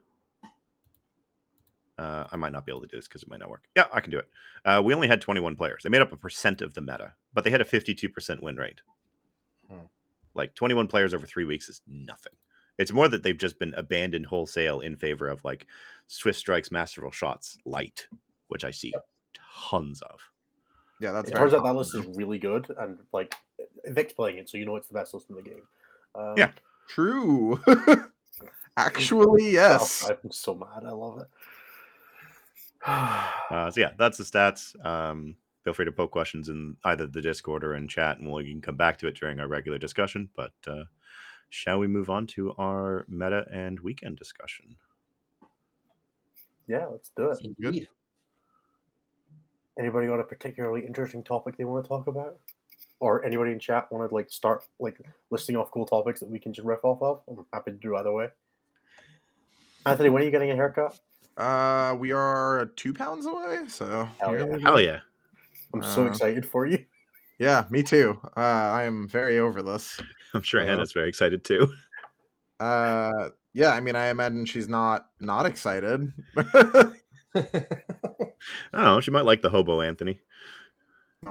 uh, 1.97 2.25
I 2.31 2.35
might 2.35 2.51
not 2.51 2.67
be 2.67 2.71
able 2.71 2.81
to 2.81 2.87
do 2.87 2.95
this 2.95 3.07
because 3.07 3.23
it 3.23 3.29
might 3.29 3.39
not 3.39 3.49
work. 3.49 3.63
Yeah, 3.75 3.85
I 3.91 4.01
can 4.01 4.11
do 4.11 4.19
it. 4.19 4.27
Uh, 4.65 4.83
we 4.85 4.93
only 4.93 5.07
had 5.07 5.19
21 5.19 5.55
players. 5.55 5.81
They 5.81 5.89
made 5.89 6.01
up 6.01 6.13
a 6.13 6.17
percent 6.17 6.61
of 6.61 6.75
the 6.75 6.81
meta, 6.81 7.13
but 7.33 7.43
they 7.43 7.49
had 7.49 7.61
a 7.61 7.65
52% 7.65 8.41
win 8.41 8.55
rate. 8.55 8.81
Hmm. 9.67 9.85
Like 10.35 10.53
21 10.53 10.87
players 10.87 11.15
over 11.15 11.25
three 11.25 11.45
weeks 11.45 11.67
is 11.67 11.81
nothing. 11.87 12.33
It's 12.81 12.91
more 12.91 13.07
that 13.07 13.21
they've 13.21 13.37
just 13.37 13.59
been 13.59 13.75
abandoned 13.75 14.25
wholesale 14.25 14.79
in 14.79 14.95
favor 14.95 15.27
of 15.27 15.43
like 15.45 15.67
Swift 16.07 16.39
Strikes, 16.39 16.71
Masterful 16.71 17.11
Shots, 17.11 17.59
Light, 17.63 18.07
which 18.47 18.63
I 18.63 18.71
see 18.71 18.91
tons 19.69 20.01
of. 20.01 20.19
yeah, 20.99 21.11
that's 21.11 21.29
it 21.29 21.35
turns 21.35 21.53
out 21.53 21.63
that 21.63 21.75
list 21.75 21.93
is 21.93 22.05
really 22.17 22.39
good 22.39 22.65
and 22.79 22.97
like 23.13 23.35
Vic's 23.85 24.13
playing 24.13 24.39
it, 24.39 24.49
so 24.49 24.57
you 24.57 24.65
know 24.65 24.77
it's 24.77 24.87
the 24.87 24.95
best 24.95 25.13
list 25.13 25.29
in 25.29 25.35
the 25.35 25.43
game. 25.43 25.61
Um, 26.15 26.33
Yeah. 26.35 26.51
true. 26.87 27.61
Actually, 28.77 29.51
yes. 29.51 30.03
oh, 30.09 30.17
I'm 30.23 30.31
so 30.31 30.55
mad. 30.55 30.83
I 30.83 30.91
love 30.91 31.19
it. 31.19 31.27
Uh, 33.51 33.69
so 33.69 33.79
yeah, 33.79 33.91
that's 33.99 34.17
the 34.17 34.23
stats. 34.23 34.73
Um, 34.83 35.35
feel 35.63 35.73
free 35.73 35.85
to 35.85 35.91
poke 35.91 36.09
questions 36.09 36.49
in 36.49 36.75
either 36.85 37.05
the 37.05 37.21
Discord 37.21 37.63
or 37.63 37.75
in 37.75 37.87
chat, 37.87 38.17
and 38.17 38.31
we'll 38.31 38.43
can 38.43 38.59
come 38.59 38.77
back 38.77 38.97
to 38.97 39.07
it 39.07 39.19
during 39.19 39.39
our 39.39 39.47
regular 39.47 39.77
discussion. 39.77 40.29
But 40.35 40.53
uh, 40.65 40.85
shall 41.51 41.77
we 41.77 41.87
move 41.87 42.09
on 42.09 42.25
to 42.25 42.53
our 42.57 43.05
meta 43.07 43.45
and 43.51 43.79
weekend 43.81 44.17
discussion? 44.17 44.75
yeah, 46.67 46.87
let's 46.87 47.11
do 47.15 47.29
it. 47.29 47.39
Indeed. 47.43 47.87
Anybody 49.77 50.07
got 50.07 50.19
a 50.19 50.23
particularly 50.23 50.85
interesting 50.85 51.23
topic 51.23 51.57
they 51.57 51.65
want 51.65 51.83
to 51.85 51.87
talk 51.87 52.07
about? 52.07 52.39
or 53.01 53.25
anybody 53.25 53.51
in 53.51 53.59
chat 53.59 53.91
want 53.91 54.07
to 54.07 54.15
like 54.15 54.31
start 54.31 54.63
like 54.79 55.01
listing 55.31 55.57
off 55.57 55.71
cool 55.71 55.85
topics 55.85 56.19
that 56.19 56.29
we 56.29 56.39
can 56.39 56.53
just 56.53 56.65
riff 56.65 56.85
off 56.85 57.01
of, 57.01 57.21
I'm 57.27 57.45
happy 57.51 57.71
to 57.71 57.77
do 57.77 57.95
either 57.97 58.11
way. 58.11 58.29
Anthony, 59.85 60.09
when 60.09 60.21
are 60.21 60.25
you 60.25 60.31
getting 60.31 60.51
a 60.51 60.55
haircut? 60.55 60.99
Uh, 61.35 61.95
we 61.99 62.11
are 62.11 62.67
two 62.75 62.93
pounds 62.93 63.25
away, 63.25 63.61
so 63.67 64.07
Hell 64.19 64.37
yeah. 64.37 64.57
Hell 64.61 64.79
yeah. 64.79 64.99
I'm 65.73 65.81
so 65.81 66.03
Uh, 66.03 66.09
excited 66.09 66.45
for 66.45 66.67
you. 66.67 66.85
Yeah, 67.39 67.65
me 67.71 67.81
too. 67.81 68.19
Uh, 68.37 68.39
I 68.39 68.83
am 68.83 69.07
very 69.07 69.39
over 69.39 69.63
this. 69.63 69.99
I'm 70.33 70.41
sure 70.41 70.61
Uh, 70.61 70.65
Hannah's 70.65 70.91
very 70.93 71.09
excited 71.09 71.43
too. 71.43 71.71
Uh, 72.59 73.29
yeah, 73.53 73.71
I 73.71 73.79
mean, 73.79 73.95
I 73.95 74.09
imagine 74.09 74.45
she's 74.45 74.69
not 74.69 75.07
not 75.19 75.47
excited. 75.47 76.13
Oh, 78.73 78.99
she 78.99 79.11
might 79.11 79.25
like 79.25 79.41
the 79.41 79.49
hobo 79.49 79.81
Anthony. 79.81 80.19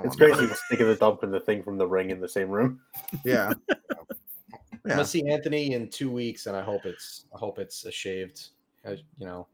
It's 0.04 0.14
I'm 0.14 0.18
great 0.18 0.30
not. 0.32 0.40
to 0.40 0.48
see 0.48 0.54
sticking 0.66 0.86
the 0.86 0.96
dump 0.96 1.22
and 1.22 1.32
the 1.32 1.40
thing 1.40 1.62
from 1.62 1.78
the 1.78 1.86
ring 1.86 2.10
in 2.10 2.20
the 2.20 2.28
same 2.28 2.48
room. 2.50 2.80
Yeah. 3.24 3.52
I'm 3.68 4.88
gonna 4.88 5.04
see 5.04 5.28
Anthony 5.28 5.74
in 5.74 5.88
two 5.88 6.10
weeks, 6.10 6.46
and 6.46 6.56
I 6.56 6.62
hope 6.62 6.84
it's 6.86 7.26
I 7.34 7.38
hope 7.38 7.58
it's 7.60 7.84
a 7.84 7.92
shaved, 7.92 8.48
uh, 8.84 8.92
you 9.18 9.26
know, 9.26 9.46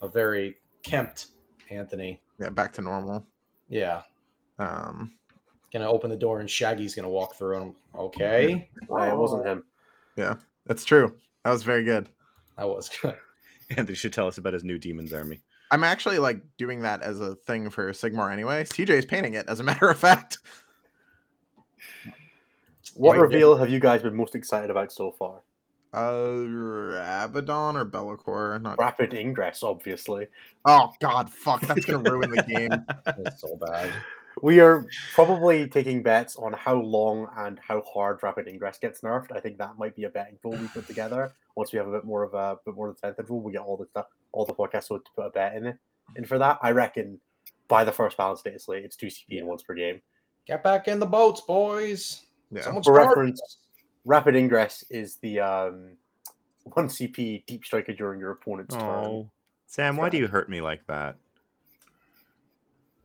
a 0.00 0.08
very 0.08 0.56
kempt 0.82 1.26
Anthony. 1.70 2.20
Yeah, 2.40 2.48
back 2.48 2.72
to 2.74 2.82
normal. 2.82 3.24
Yeah, 3.68 4.02
Um, 4.58 5.12
gonna 5.72 5.88
open 5.90 6.10
the 6.10 6.16
door 6.16 6.40
and 6.40 6.48
Shaggy's 6.48 6.94
gonna 6.94 7.08
walk 7.08 7.36
through. 7.36 7.56
And 7.56 7.74
I'm, 7.94 8.00
okay, 8.00 8.68
Uh, 8.90 8.96
it 9.02 9.16
wasn't 9.16 9.46
him. 9.46 9.64
Yeah, 10.16 10.34
that's 10.66 10.84
true. 10.84 11.14
That 11.44 11.50
was 11.52 11.62
very 11.62 11.84
good. 11.84 12.08
That 12.58 12.68
was 12.68 12.88
good. 12.88 13.16
Anthony 13.70 13.94
should 13.94 14.12
tell 14.12 14.26
us 14.28 14.38
about 14.38 14.52
his 14.52 14.64
new 14.64 14.78
demons 14.78 15.12
army. 15.12 15.40
I'm 15.70 15.84
actually 15.84 16.18
like 16.18 16.42
doing 16.58 16.82
that 16.82 17.00
as 17.02 17.20
a 17.20 17.34
thing 17.34 17.70
for 17.70 17.90
Sigmar 17.92 18.30
anyway. 18.32 18.64
TJ 18.64 18.90
is 18.90 19.06
painting 19.06 19.34
it, 19.34 19.46
as 19.48 19.60
a 19.60 19.62
matter 19.64 19.88
of 19.88 19.98
fact. 19.98 20.38
What 22.94 23.12
Right, 23.12 23.22
reveal 23.22 23.56
have 23.56 23.70
you 23.70 23.80
guys 23.80 24.02
been 24.02 24.14
most 24.14 24.34
excited 24.34 24.70
about 24.70 24.92
so 24.92 25.12
far? 25.12 25.40
Uh, 25.94 27.24
Abaddon 27.24 27.76
or 27.76 27.84
Be'lakor? 27.84 28.60
Not. 28.60 28.78
Rapid 28.78 29.14
ingress, 29.14 29.62
obviously. 29.62 30.26
Oh 30.64 30.92
God, 31.00 31.30
fuck! 31.30 31.60
That's 31.62 31.84
gonna 31.84 32.10
ruin 32.10 32.30
the 32.30 32.42
game. 32.48 32.84
It's 33.26 33.40
so 33.40 33.56
bad. 33.56 33.90
We 34.40 34.60
are 34.60 34.86
probably 35.14 35.68
taking 35.68 36.02
bets 36.02 36.36
on 36.36 36.52
how 36.52 36.74
long 36.74 37.28
and 37.36 37.60
how 37.66 37.82
hard 37.82 38.22
rapid 38.22 38.48
ingress 38.48 38.78
gets 38.78 39.02
nerfed. 39.02 39.32
I 39.34 39.40
think 39.40 39.58
that 39.58 39.76
might 39.78 39.94
be 39.94 40.04
a 40.04 40.10
betting 40.10 40.38
pool 40.42 40.52
we 40.52 40.68
put 40.68 40.86
together. 40.86 41.32
Once 41.56 41.72
we 41.72 41.78
have 41.78 41.88
a 41.88 41.92
bit 41.92 42.04
more 42.04 42.22
of 42.22 42.34
a 42.34 42.58
bit 42.64 42.74
more 42.74 42.88
of 42.88 43.00
the 43.00 43.12
tenth 43.12 43.28
rule, 43.28 43.40
we 43.42 43.52
get 43.52 43.60
all 43.62 43.76
the 43.76 43.86
stuff, 43.86 44.06
all 44.32 44.46
the 44.46 44.54
podcasts 44.54 44.88
so 44.88 44.98
to 44.98 45.10
put 45.14 45.26
a 45.26 45.30
bet 45.30 45.54
in 45.56 45.66
it. 45.66 45.76
And 46.16 46.26
for 46.26 46.38
that, 46.38 46.58
I 46.62 46.70
reckon 46.70 47.20
by 47.68 47.84
the 47.84 47.92
first 47.92 48.16
balance 48.16 48.42
data 48.42 48.58
slate, 48.58 48.84
it's 48.84 48.96
two 48.96 49.06
CP 49.06 49.38
and 49.38 49.46
once 49.46 49.62
per 49.62 49.74
game. 49.74 50.00
Get 50.46 50.62
back 50.62 50.88
in 50.88 50.98
the 50.98 51.06
boats, 51.06 51.42
boys. 51.42 52.22
Yeah. 52.50 52.62
Someone 52.62 52.82
For 52.82 52.94
start. 52.94 53.08
reference, 53.08 53.58
rapid 54.04 54.36
ingress 54.36 54.84
is 54.90 55.16
the 55.16 55.40
um, 55.40 55.96
one 56.64 56.88
CP 56.88 57.46
deep 57.46 57.64
striker 57.64 57.92
during 57.92 58.20
your 58.20 58.32
opponent's 58.32 58.74
turn. 58.74 58.84
Oh, 58.84 59.30
Sam, 59.66 59.96
why 59.96 60.08
do 60.08 60.18
you 60.18 60.26
hurt 60.26 60.50
me 60.50 60.60
like 60.60 60.86
that? 60.88 61.16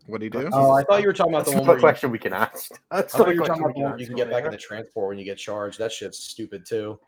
What 0.08 0.20
do 0.20 0.26
you 0.26 0.30
do? 0.30 0.50
Oh, 0.54 0.72
I 0.72 0.84
thought 0.84 1.02
you 1.02 1.08
were 1.08 1.14
talking 1.14 1.34
about 1.34 1.46
the 1.46 1.52
one 1.52 1.66
not 1.66 1.74
you, 1.74 1.80
question 1.80 2.12
we 2.12 2.18
can 2.20 2.34
ask. 2.34 2.70
That's 2.92 3.14
I 3.14 3.18
not 3.18 3.26
thought 3.26 3.34
you 3.36 3.42
were 3.42 3.48
talking 3.48 3.64
about 3.64 3.76
the 3.76 3.82
can 3.82 3.84
one 3.92 4.00
you 4.00 4.08
can 4.08 4.16
get 4.16 4.30
back 4.32 4.46
in 4.46 4.52
the 4.52 4.58
transport 4.58 5.10
when 5.10 5.20
you 5.20 5.26
get 5.26 5.38
charged. 5.38 5.78
That 5.80 5.92
shit's 5.92 6.18
stupid 6.20 6.66
too. 6.66 7.00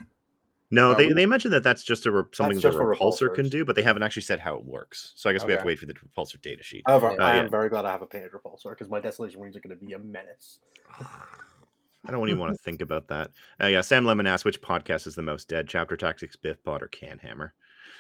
No, 0.71 0.91
Oh, 0.91 0.95
they, 0.95 1.07
we- 1.07 1.13
they 1.13 1.25
mentioned 1.25 1.53
that 1.53 1.63
that's 1.63 1.83
just 1.83 2.05
a 2.05 2.11
re- 2.11 2.23
something 2.33 2.57
the 2.57 2.61
just 2.61 2.77
for 2.77 2.95
repulsor 2.95 3.33
can 3.33 3.49
do, 3.49 3.65
but 3.65 3.75
they 3.75 3.81
haven't 3.81 4.03
actually 4.03 4.21
said 4.21 4.39
how 4.39 4.55
it 4.55 4.63
works. 4.65 5.13
So 5.15 5.29
I 5.29 5.33
guess 5.33 5.43
we 5.45 5.51
have 5.53 5.61
to 5.61 5.67
wait 5.67 5.79
for 5.79 5.85
the 5.87 5.93
repulsor 5.95 6.39
data 6.41 6.61
sheet. 6.61 6.83
However, 6.85 7.15
Yeah. 7.17 7.23
I 7.25 7.31
Oh, 7.31 7.39
am 7.39 7.45
yeah. 7.45 7.49
very 7.49 7.69
glad 7.69 7.85
I 7.85 7.91
have 7.91 8.01
a 8.03 8.05
painted 8.05 8.31
repulsor 8.33 8.69
because 8.71 8.89
my 8.89 8.99
desolation 8.99 9.39
rings 9.41 9.55
are 9.55 9.61
going 9.61 9.77
to 9.79 9.83
be 9.83 9.93
a 9.93 9.99
menace. 9.99 10.59
I 10.99 12.11
don't 12.11 12.27
even 12.29 12.39
want 12.39 12.53
to 12.55 12.61
think 12.63 12.81
about 12.81 13.07
that. 13.07 13.31
Uh, 13.61 13.67
yeah, 13.67 13.81
Sam 13.81 14.05
Lemon 14.05 14.27
asked 14.27 14.45
which 14.45 14.61
podcast 14.61 15.05
is 15.07 15.15
the 15.15 15.21
most 15.21 15.49
dead: 15.49 15.67
Chapter 15.67 15.97
Tactics, 15.97 16.35
Biff 16.35 16.63
Bot, 16.63 16.81
or 16.83 16.87
Canhammer. 16.87 17.51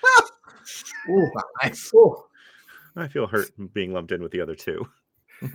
Ooh, 1.09 1.29
Nice. 1.63 1.91
ooh. 1.93 2.23
I 2.95 3.07
feel 3.07 3.27
hurt 3.27 3.51
being 3.73 3.93
lumped 3.93 4.11
in 4.11 4.21
with 4.21 4.31
the 4.31 4.41
other 4.41 4.55
two. 4.55 4.87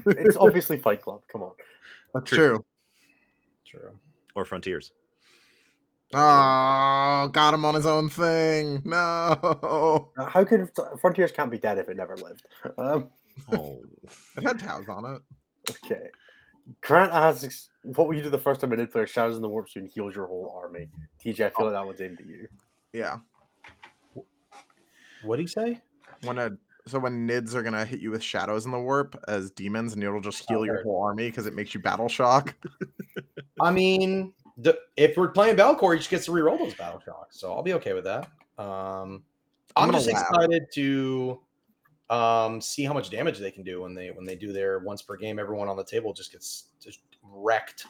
It's 0.07 0.37
obviously 0.37 0.78
Fight 0.78 1.03
Club. 1.03 1.22
Come 1.30 1.43
on. 1.43 1.53
That's 2.14 2.28
True. 2.30 2.37
true. 2.49 3.80
True. 3.80 3.91
Or 4.35 4.45
Frontiers. 4.45 4.93
Oh, 6.12 7.28
got 7.32 7.53
him 7.55 7.64
on 7.64 7.74
his 7.74 7.87
own 7.87 8.09
thing. 8.09 8.80
No. 8.85 10.09
Uh, 10.16 10.24
How 10.26 10.45
could 10.45 10.70
Frontiers 11.01 11.32
can't 11.32 11.51
be 11.51 11.59
dead 11.59 11.78
if 11.78 11.89
it 11.89 11.97
never 11.97 12.16
lived? 12.16 12.45
Um, 12.78 13.11
Oh, 13.53 13.82
It 14.37 14.45
had 14.45 14.61
towels 14.61 14.89
on 14.89 15.05
it. 15.16 15.22
okay. 15.85 16.09
Grant 16.82 17.12
asks, 17.12 17.68
"What 17.82 18.07
will 18.07 18.14
you 18.14 18.22
do 18.22 18.30
the 18.30 18.39
first 18.39 18.61
time 18.61 18.72
a 18.72 18.76
Nid 18.76 18.91
player 18.93 19.07
shadows 19.09 19.35
in 19.37 19.43
the 19.43 19.49
warp 19.49 19.66
and 19.74 19.89
heals 19.89 20.14
your 20.14 20.26
whole 20.26 20.57
army?" 20.62 20.89
TJ, 21.22 21.47
I 21.47 21.51
feel 21.51 21.66
like 21.66 21.74
that 21.74 21.85
one's 21.85 22.01
into 22.01 22.22
you. 22.24 22.47
Yeah. 22.93 23.18
What 25.24 25.37
did 25.37 25.43
he 25.43 25.47
say? 25.49 25.80
When 26.22 26.39
a 26.39 26.51
so 26.87 26.99
when 26.99 27.26
nids 27.26 27.55
are 27.55 27.62
gonna 27.62 27.85
hit 27.85 28.01
you 28.01 28.11
with 28.11 28.22
shadows 28.22 28.66
in 28.66 28.70
the 28.70 28.78
warp 28.78 29.18
as 29.28 29.51
demons, 29.51 29.95
and 29.95 30.03
it'll 30.03 30.20
just 30.20 30.45
heal 30.49 30.66
your 30.66 30.82
whole 30.82 31.03
army 31.03 31.30
because 31.30 31.47
it 31.47 31.55
makes 31.55 31.74
you 31.74 31.80
battle 31.80 32.09
shock. 32.09 32.55
I 33.61 33.70
mean, 33.70 34.32
the, 34.59 34.78
if 34.97 35.16
we're 35.16 35.28
playing 35.28 35.57
Be'lakor, 35.57 35.93
he 35.95 35.99
just 35.99 36.11
gets 36.11 36.26
to 36.26 36.32
reroll 36.32 36.59
those 36.59 36.74
battle 36.74 37.01
shocks, 37.05 37.41
so 37.41 37.53
I'll 37.53 37.62
be 37.62 37.74
okay 37.74 37.95
with 37.95 38.05
that. 38.05 38.28
Um, 38.59 39.22
I'm 39.76 39.89
I'm, 39.89 39.93
just 39.93 40.11
laugh. 40.11 40.26
excited 40.30 40.66
to 40.74 41.41
um, 42.11 42.61
see 42.61 42.85
how 42.85 42.93
much 42.93 43.11
damage 43.11 43.39
they 43.39 43.51
can 43.51 43.62
do 43.62 43.80
when 43.82 43.95
they 43.95 44.11
when 44.11 44.24
they 44.24 44.37
do 44.37 44.53
their 44.53 44.78
once 44.80 45.03
per 45.03 45.16
game. 45.16 45.39
Everyone 45.39 45.68
on 45.68 45.76
the 45.76 45.85
table 45.85 46.12
just 46.12 46.32
gets 46.32 46.64
just 46.80 47.01
wrecked. 47.22 47.87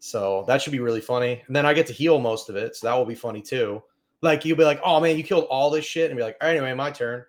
So 0.00 0.44
that 0.46 0.62
should 0.62 0.72
be 0.72 0.80
really 0.80 1.00
funny. 1.00 1.42
And 1.46 1.54
then 1.54 1.66
I 1.66 1.74
get 1.74 1.86
to 1.88 1.92
heal 1.92 2.18
most 2.20 2.48
of 2.48 2.56
it, 2.56 2.76
so 2.76 2.86
that 2.86 2.94
will 2.94 3.04
be 3.04 3.14
funny 3.14 3.42
too. 3.42 3.82
Like 4.22 4.44
you'll 4.44 4.56
be 4.56 4.64
like, 4.64 4.80
"Oh 4.84 4.98
man, 4.98 5.16
you 5.16 5.22
killed 5.22 5.44
all 5.44 5.70
this 5.70 5.84
shit," 5.84 6.10
and 6.10 6.16
be 6.16 6.22
like, 6.22 6.36
"Anyway, 6.40 6.72
my 6.74 6.90
turn." 6.90 7.24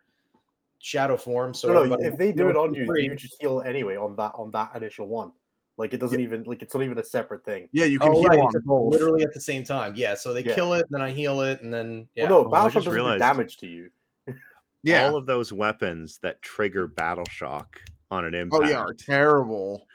Shadow 0.79 1.17
form. 1.17 1.53
So 1.53 1.73
no, 1.73 1.83
no, 1.83 1.97
if 1.99 2.17
they 2.17 2.31
do 2.31 2.49
it 2.49 2.55
on 2.55 2.73
you, 2.73 2.85
Free. 2.85 3.03
you 3.05 3.15
just 3.15 3.35
heal 3.41 3.61
anyway 3.61 3.97
on 3.97 4.15
that 4.15 4.31
on 4.35 4.49
that 4.51 4.71
initial 4.75 5.07
one. 5.07 5.31
Like 5.77 5.93
it 5.93 5.97
doesn't 5.99 6.19
even 6.19 6.43
like 6.43 6.61
it's 6.61 6.73
not 6.73 6.83
even 6.83 6.97
a 6.97 7.03
separate 7.03 7.43
thing. 7.43 7.67
Yeah, 7.71 7.85
you 7.85 7.99
can 7.99 8.09
Oh, 8.13 8.21
heal 8.21 8.29
right, 8.29 8.39
on 8.39 8.53
both. 8.65 8.91
literally 8.93 9.23
at 9.23 9.33
the 9.33 9.41
same 9.41 9.63
time. 9.63 9.93
Yeah, 9.95 10.15
so 10.15 10.33
they 10.33 10.43
Yeah. 10.43 10.55
kill 10.55 10.73
it, 10.73 10.85
then 10.89 11.01
I 11.01 11.11
heal 11.11 11.41
it, 11.41 11.61
and 11.61 11.73
then 11.73 12.07
yeah. 12.15 12.29
Well, 12.29 12.43
no, 12.43 12.49
Oh, 12.49 12.53
I 12.53 12.59
Battleshock 12.59 12.73
just 12.73 12.85
doesn't 12.85 13.11
do 13.13 13.17
damage 13.19 13.57
to 13.57 13.67
you. 13.67 13.89
Yeah. 14.83 15.07
all 15.07 15.17
of 15.17 15.25
those 15.25 15.51
weapons 15.51 16.19
that 16.19 16.41
trigger 16.41 16.87
battle 16.87 17.25
shock 17.29 17.81
on 18.09 18.23
an 18.23 18.33
Oh 18.33 18.39
impact. 18.39 18.65
yeah, 18.71 18.77
are 18.77 18.93
terrible. 18.93 19.85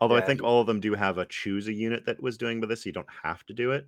Although 0.00 0.16
I 0.16 0.22
think 0.22 0.42
all 0.42 0.60
of 0.62 0.66
them 0.66 0.80
do 0.80 0.94
have 0.94 1.18
a 1.18 1.26
choose 1.26 1.68
a 1.68 1.72
unit 1.72 2.06
that 2.06 2.22
was 2.22 2.36
doing 2.38 2.60
with 2.60 2.68
this, 2.70 2.82
so 2.82 2.88
you 2.88 2.92
don't 2.92 3.06
have 3.22 3.44
to 3.46 3.52
do 3.54 3.72
it. 3.72 3.86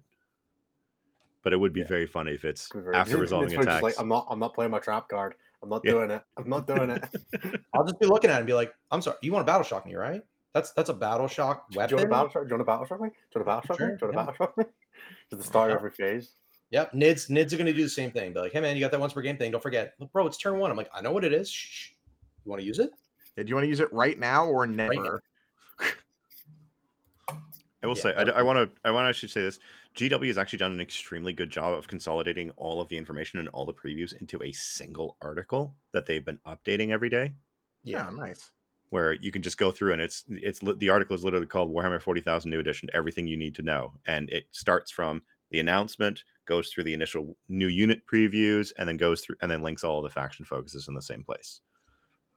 But 1.46 1.52
it 1.52 1.58
would 1.58 1.72
be 1.72 1.82
Yeah. 1.82 1.86
very 1.86 2.06
funny 2.08 2.32
if 2.32 2.44
it's 2.44 2.66
Could 2.66 2.92
after 2.92 3.16
resolving 3.18 3.50
literally 3.50 3.66
just 3.66 3.78
attacks. 3.78 3.82
Like, 3.84 4.00
I'm 4.00 4.08
not. 4.08 4.26
I'm 4.28 4.40
not 4.40 4.52
playing 4.52 4.72
my 4.72 4.80
trap 4.80 5.08
card. 5.08 5.36
I'm 5.62 5.68
not 5.68 5.80
Yeah. 5.84 5.92
doing 5.92 6.10
it. 6.10 6.20
I'm 6.36 6.48
not 6.48 6.66
doing 6.66 6.90
it. 6.90 7.04
I'll 7.72 7.84
just 7.84 8.00
be 8.00 8.06
looking 8.06 8.30
at 8.30 8.34
it 8.34 8.38
and 8.38 8.46
be 8.48 8.52
like, 8.52 8.74
"I'm 8.90 9.00
sorry, 9.00 9.16
you 9.22 9.30
want 9.30 9.46
to 9.46 9.52
battle 9.52 9.62
shock 9.62 9.86
me, 9.86 9.94
right? 9.94 10.22
That's 10.54 10.72
that's 10.72 10.88
a 10.90 10.92
battle 10.92 11.28
shock 11.28 11.70
Do 11.70 11.78
weapon." 11.78 11.90
you 11.90 11.96
want 11.98 12.10
to 12.10 12.10
battle 12.16 12.28
shock? 12.30 12.42
Do 12.42 12.48
you 12.48 12.54
want 12.56 12.60
to 12.62 12.64
battle 12.64 12.84
shock 12.86 13.00
me? 13.00 13.08
Do 13.10 13.14
you 13.38 13.44
want 13.44 13.62
to 13.62 13.68
battle 13.68 13.76
shock 13.76 13.78
me? 13.80 13.86
Do 13.86 13.92
you 13.92 13.92
want 13.92 14.00
to 14.00 14.06
yeah. 14.18 14.24
battle 14.24 14.34
shock 14.34 14.58
me? 14.58 14.64
To 15.30 15.36
the 15.36 15.44
start 15.44 15.70
of 15.70 15.74
Yeah. 15.74 15.76
every 15.78 15.90
phase. 15.92 16.32
Yep, 16.72 16.92
Nids 16.94 17.30
Nids 17.30 17.52
are 17.52 17.58
gonna 17.58 17.72
do 17.72 17.84
the 17.84 17.88
same 17.88 18.10
thing. 18.10 18.32
Be 18.32 18.40
like, 18.40 18.50
"Hey 18.52 18.58
man, 18.60 18.74
you 18.74 18.80
got 18.80 18.90
that 18.90 18.98
once 18.98 19.12
per 19.12 19.22
game 19.22 19.36
thing? 19.36 19.52
Don't 19.52 19.62
forget, 19.62 19.94
Look, 20.00 20.10
bro. 20.12 20.26
It's 20.26 20.38
turn 20.38 20.58
one." 20.58 20.72
I'm 20.72 20.76
like, 20.76 20.90
"I 20.92 21.00
know 21.00 21.12
what 21.12 21.22
it 21.24 21.32
is. 21.32 21.48
Shh. 21.48 21.90
You 22.44 22.50
want 22.50 22.58
to 22.60 22.66
use 22.66 22.80
it?" 22.80 22.90
Yeah, 23.36 23.44
do 23.44 23.50
you 23.50 23.54
want 23.54 23.66
to 23.66 23.68
use 23.68 23.78
it 23.78 23.92
right 23.92 24.18
now 24.18 24.46
or 24.48 24.66
never? 24.66 25.22
I 27.82 27.86
will 27.86 27.94
Yeah, 27.96 28.02
say, 28.02 28.14
I, 28.16 28.24
that- 28.24 28.44
want 28.44 28.56
to, 28.74 28.80
I 28.88 28.90
want 28.90 29.04
to 29.04 29.08
actually 29.10 29.28
say 29.28 29.42
this. 29.42 29.60
GW 29.96 30.26
has 30.26 30.36
actually 30.36 30.58
done 30.58 30.72
an 30.72 30.80
extremely 30.80 31.32
good 31.32 31.48
job 31.48 31.72
of 31.72 31.88
consolidating 31.88 32.50
all 32.56 32.82
of 32.82 32.88
the 32.88 32.98
information 32.98 33.38
and 33.38 33.48
all 33.48 33.64
the 33.64 33.72
previews 33.72 34.12
into 34.20 34.42
a 34.42 34.52
single 34.52 35.16
article 35.22 35.74
that 35.92 36.04
they've 36.04 36.24
been 36.24 36.38
updating 36.46 36.90
every 36.90 37.08
day. 37.08 37.32
Yeah, 37.82 38.10
nice. 38.14 38.50
Where 38.90 39.14
you 39.14 39.32
can 39.32 39.40
just 39.40 39.56
go 39.56 39.70
through 39.70 39.94
and 39.94 40.02
it's 40.02 40.24
it's 40.28 40.60
the 40.60 40.90
article 40.90 41.16
is 41.16 41.24
literally 41.24 41.46
called 41.46 41.74
Warhammer 41.74 42.00
Forty 42.00 42.20
Thousand 42.20 42.50
New 42.50 42.60
Edition: 42.60 42.90
Everything 42.92 43.26
You 43.26 43.36
Need 43.36 43.54
to 43.56 43.62
Know, 43.62 43.94
and 44.06 44.28
it 44.30 44.46
starts 44.52 44.90
from 44.90 45.22
the 45.50 45.60
announcement, 45.60 46.24
goes 46.44 46.68
through 46.68 46.84
the 46.84 46.94
initial 46.94 47.36
new 47.48 47.68
unit 47.68 48.02
previews, 48.06 48.72
and 48.78 48.88
then 48.88 48.96
goes 48.96 49.22
through 49.22 49.36
and 49.40 49.50
then 49.50 49.62
links 49.62 49.82
all 49.82 49.98
of 49.98 50.04
the 50.04 50.10
faction 50.10 50.44
focuses 50.44 50.88
in 50.88 50.94
the 50.94 51.02
same 51.02 51.24
place, 51.24 51.62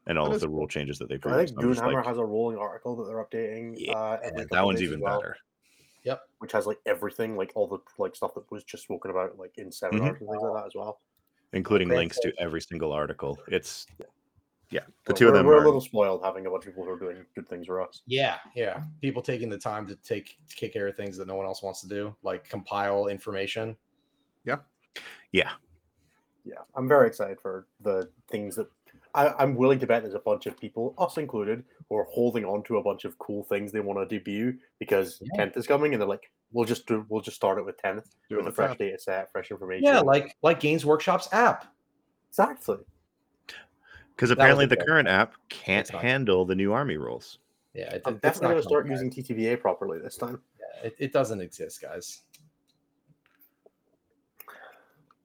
and 0.07 0.17
all 0.17 0.25
That 0.25 0.31
of 0.31 0.35
is 0.37 0.41
the 0.41 0.49
rule 0.49 0.67
changes 0.67 0.97
that 0.99 1.09
they've. 1.09 1.23
I 1.25 1.45
think 1.45 1.59
released. 1.59 1.81
I'm 1.81 1.89
Goonhammer 1.89 1.93
like, 1.95 2.05
has 2.05 2.17
a 2.17 2.25
rolling 2.25 2.57
article 2.57 2.95
that 2.95 3.05
they're 3.05 3.23
updating. 3.23 3.75
Yeah, 3.77 3.93
uh, 3.93 4.17
every 4.23 4.45
that 4.49 4.65
one's 4.65 4.81
even 4.81 5.01
well, 5.01 5.19
better. 5.19 5.37
Yep. 6.03 6.21
Which 6.39 6.51
has 6.53 6.65
like 6.65 6.79
everything, 6.85 7.35
like 7.35 7.51
all 7.55 7.67
the 7.67 7.79
like 7.97 8.15
stuff 8.15 8.33
that 8.35 8.49
was 8.51 8.63
just 8.63 8.83
spoken 8.83 9.11
about, 9.11 9.37
like 9.37 9.57
in 9.57 9.71
seminars 9.71 10.15
mm-hmm. 10.15 10.23
and 10.23 10.29
things 10.31 10.41
like 10.41 10.61
that 10.61 10.67
as 10.67 10.73
well. 10.75 10.99
including 11.53 11.87
Great 11.87 11.97
links 11.97 12.19
to 12.19 12.33
every 12.39 12.61
single 12.61 12.91
article. 12.91 13.37
It's 13.47 13.85
yeah, 14.71 14.81
the 15.05 15.13
We're- 15.13 15.17
two 15.17 15.27
of 15.27 15.33
them 15.33 15.45
We're 15.45 15.57
are 15.57 15.63
a 15.63 15.65
little 15.65 15.81
spoiled 15.81 16.23
having 16.23 16.45
a 16.45 16.49
bunch 16.49 16.65
of 16.65 16.71
people 16.71 16.83
who 16.85 16.91
are 16.91 16.99
doing 16.99 17.25
good 17.35 17.47
things 17.49 17.65
for 17.65 17.81
us. 17.81 18.01
Yeah, 18.05 18.37
yeah. 18.55 18.81
People 19.01 19.21
taking 19.21 19.49
the 19.49 19.57
time 19.57 19.87
to 19.87 19.95
take 19.95 20.37
to 20.47 20.55
take 20.55 20.73
care 20.73 20.87
of 20.87 20.95
things 20.95 21.17
that 21.17 21.27
no 21.27 21.35
one 21.35 21.45
else 21.45 21.63
wants 21.63 21.81
to 21.81 21.87
do, 21.87 22.15
like 22.23 22.47
compile 22.47 23.07
information. 23.07 23.75
Yeah. 24.45 24.57
Yeah. 25.31 25.51
Yeah, 26.45 26.59
I'm 26.75 26.87
very 26.87 27.07
excited 27.07 27.39
for 27.39 27.67
the 27.81 28.09
things 28.29 28.55
that 28.55 28.67
I, 29.13 29.33
I'm 29.39 29.55
willing 29.55 29.79
to 29.79 29.87
bet 29.87 30.03
there's 30.03 30.13
a 30.13 30.19
bunch 30.19 30.45
of 30.45 30.57
people, 30.57 30.93
us 30.97 31.17
included, 31.17 31.63
who 31.89 31.97
are 31.97 32.05
holding 32.05 32.45
on 32.45 32.63
to 32.63 32.77
a 32.77 32.83
bunch 32.83 33.03
of 33.05 33.17
cool 33.17 33.43
things 33.43 33.71
they 33.71 33.79
want 33.79 33.99
to 33.99 34.05
debut 34.17 34.57
because 34.79 35.19
Yeah. 35.21 35.43
tenth 35.43 35.57
is 35.57 35.65
coming, 35.67 35.93
and 35.93 36.01
they're 36.01 36.07
like, 36.07 36.31
"We'll 36.51 36.65
just 36.65 36.85
do, 36.87 37.05
we'll 37.09 37.21
just 37.21 37.35
start 37.35 37.57
it 37.57 37.65
with 37.65 37.77
tenth 37.77 38.15
Do 38.29 38.35
it 38.35 38.43
with 38.43 38.47
a 38.47 38.51
fresh 38.55 38.71
that. 38.71 38.77
data 38.77 38.99
set, 38.99 39.31
fresh 39.31 39.49
information." 39.51 39.85
Yeah, 39.85 39.99
like 39.99 40.35
like 40.43 40.59
Games 40.59 40.85
Workshop's 40.85 41.27
app. 41.33 41.65
exactly. 42.29 42.77
Because 44.15 44.31
apparently 44.31 44.65
the 44.65 44.75
joke. 44.75 44.85
current 44.85 45.07
app 45.07 45.33
can't 45.47 45.87
handle 45.89 46.43
the 46.45 46.53
new 46.55 46.73
army 46.73 46.97
rules. 46.97 47.39
Yeah, 47.73 47.93
it, 47.93 48.01
I'm 48.05 48.17
definitely 48.17 48.41
not 48.41 48.49
going 48.51 48.61
to 48.63 48.67
start 48.67 48.83
coming 48.85 49.09
using 49.09 49.35
TTVA 49.35 49.59
properly 49.61 49.97
this 49.99 50.17
time. 50.17 50.33
back. 50.33 50.83
It, 50.83 50.95
it 50.99 51.13
doesn't 51.13 51.39
exist, 51.39 51.81
guys. 51.81 52.23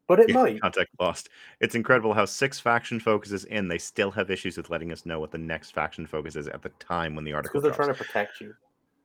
But 0.06 0.20
it 0.20 0.28
Yeah, 0.28 0.34
might. 0.34 0.60
Contact 0.60 0.90
lost. 1.00 1.30
It's 1.60 1.74
incredible 1.74 2.12
how 2.12 2.26
six 2.26 2.60
faction 2.60 3.00
focuses 3.00 3.44
in, 3.44 3.68
they 3.68 3.78
still 3.78 4.10
have 4.10 4.30
issues 4.30 4.56
with 4.56 4.68
letting 4.70 4.92
us 4.92 5.06
know 5.06 5.18
what 5.18 5.30
the 5.30 5.38
next 5.38 5.70
faction 5.70 6.06
focus 6.06 6.36
is 6.36 6.46
at 6.48 6.62
the 6.62 6.68
time 6.78 7.14
when 7.14 7.24
the 7.24 7.32
article 7.32 7.60
because 7.60 7.62
they're 7.62 7.70
drops. 7.72 7.86
trying 7.86 7.96
to 7.96 8.04
protect 8.04 8.40
you. 8.40 8.54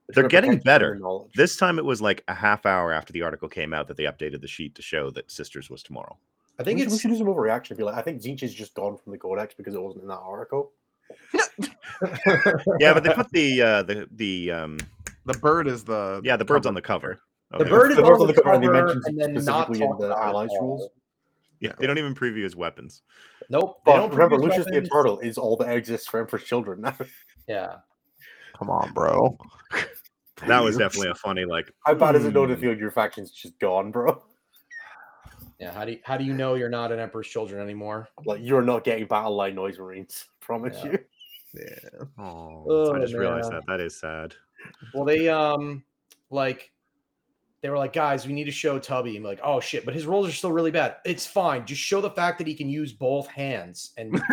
They're 0.09 0.23
trying 0.23 0.29
to 0.29 0.35
getting 0.35 0.49
protect 0.59 0.65
you 0.65 0.71
from 0.71 0.81
your 0.81 0.99
better. 0.99 1.29
This 1.35 1.55
time 1.55 1.79
it 1.79 1.85
was 1.85 2.01
like 2.01 2.23
a 2.27 2.33
half 2.33 2.65
hour 2.65 2.91
after 2.91 3.13
the 3.13 3.21
article 3.21 3.47
came 3.47 3.73
out 3.73 3.87
that 3.87 3.97
they 3.97 4.03
updated 4.03 4.41
the 4.41 4.47
sheet 4.47 4.75
to 4.75 4.81
show 4.81 5.09
that 5.11 5.31
Sisters 5.31 5.69
was 5.69 5.83
tomorrow. 5.83 6.17
I 6.59 6.63
think 6.63 6.75
we, 6.77 6.81
should, 6.81 6.89
we 6.89 6.93
it's 6.95 7.01
should 7.01 7.11
do 7.11 7.17
some 7.17 7.27
overreaction. 7.27 7.77
Be 7.77 7.83
like, 7.83 7.95
I 7.95 8.01
think 8.01 8.21
Tzeentch 8.21 8.43
is 8.43 8.53
just 8.53 8.73
gone 8.73 8.97
from 8.97 9.13
the 9.13 9.17
Codex 9.17 9.53
because 9.55 9.75
it 9.75 9.81
wasn't 9.81 10.03
in 10.03 10.09
that 10.09 10.19
article. 10.19 10.71
Yeah, 12.79 12.93
but 12.93 13.03
they 13.03 13.09
put 13.13 13.29
the 13.31 13.61
uh 13.61 13.83
the 13.83 14.07
the 14.11 14.51
um 14.51 14.77
The 15.25 15.37
bird 15.37 15.67
is 15.67 15.83
the 15.83 16.21
yeah 16.23 16.37
the 16.37 16.45
bird's 16.45 16.65
on 16.65 16.73
the 16.73 16.81
cover. 16.81 17.19
The 17.57 17.65
bird 17.65 17.91
is 17.91 17.97
The 17.97 18.03
on 18.03 18.17
bird's 18.19 18.33
the 18.33 18.43
on 18.43 18.43
cover 18.43 18.53
and 18.55 18.63
they 18.63 18.67
cover 18.67 18.85
mentioned 18.85 19.03
and 19.07 19.19
then 19.19 19.33
not 19.45 19.65
specifically 19.67 19.81
in 19.85 19.97
the 19.97 20.05
about 20.07 20.21
allies 20.27 20.49
all. 20.51 20.61
rules. 20.67 20.89
Yeah, 21.59 21.71
they 21.77 21.87
don't 21.87 21.97
even 21.97 22.15
preview 22.15 22.43
his 22.43 22.55
weapons. 22.55 23.01
Nope. 23.49 23.81
They 23.85 23.91
But 23.91 23.97
don't 23.97 24.11
remember, 24.11 24.35
produce 24.37 24.49
Lucius 24.57 24.65
the 24.65 24.71
weapons. 24.73 24.87
Eternal 24.87 25.19
is 25.19 25.37
all 25.37 25.57
that 25.57 25.75
exists 25.75 26.07
for 26.07 26.19
Emperor's 26.19 26.43
Children. 26.43 26.85
Yeah. 27.47 27.77
Come 28.59 28.69
on, 28.69 28.93
bro. 28.93 29.35
That 30.45 30.63
was 30.63 30.77
definitely 30.77 31.09
a 31.09 31.15
funny 31.15 31.45
like. 31.45 31.73
How 31.83 31.95
bad 31.95 32.15
is 32.15 32.25
it 32.25 32.33
though 32.33 32.45
to 32.45 32.53
hmm. 32.53 32.61
feel 32.61 32.77
your 32.77 32.91
faction's 32.91 33.31
just 33.31 33.57
gone, 33.59 33.89
bro? 33.89 34.21
Yeah. 35.59 35.73
How 35.73 35.83
do 35.83 35.93
you 35.93 35.99
how 36.03 36.15
do 36.15 36.23
you 36.23 36.33
know 36.33 36.53
you're 36.53 36.69
not 36.69 36.91
an 36.91 36.99
Emperor's 36.99 37.27
Children 37.27 37.59
anymore? 37.61 38.07
Like 38.23 38.39
you're 38.43 38.61
not 38.61 38.83
getting 38.83 39.07
battle 39.07 39.35
line 39.35 39.55
noise 39.55 39.79
marines. 39.79 40.25
Promise 40.41 40.77
Yeah. 40.83 40.91
you. 40.91 40.99
Yeah. 41.55 41.99
Oh, 42.19 42.65
Oh, 42.69 42.93
I 42.95 42.99
just 42.99 43.15
realized 43.15 43.51
that. 43.51 43.63
That 43.67 43.79
is 43.79 43.99
sad. 43.99 44.35
Well, 44.93 45.05
they 45.05 45.27
um 45.27 45.83
like 46.29 46.71
they 47.61 47.69
were 47.69 47.77
like, 47.77 47.91
guys, 47.93 48.25
we 48.25 48.31
need 48.33 48.45
to 48.45 48.51
show 48.51 48.79
Tubby. 48.79 49.15
And 49.17 49.25
like, 49.25 49.39
oh 49.43 49.59
shit, 49.59 49.83
but 49.85 49.93
his 49.93 50.05
rolls 50.05 50.29
are 50.29 50.31
still 50.31 50.51
really 50.51 50.71
bad. 50.71 50.95
It's 51.05 51.25
fine. 51.25 51.65
Just 51.65 51.81
show 51.81 51.99
the 51.99 52.09
fact 52.09 52.37
that 52.37 52.47
he 52.47 52.53
can 52.55 52.69
use 52.69 52.93
both 52.93 53.27
hands. 53.27 53.91
And 53.97 54.13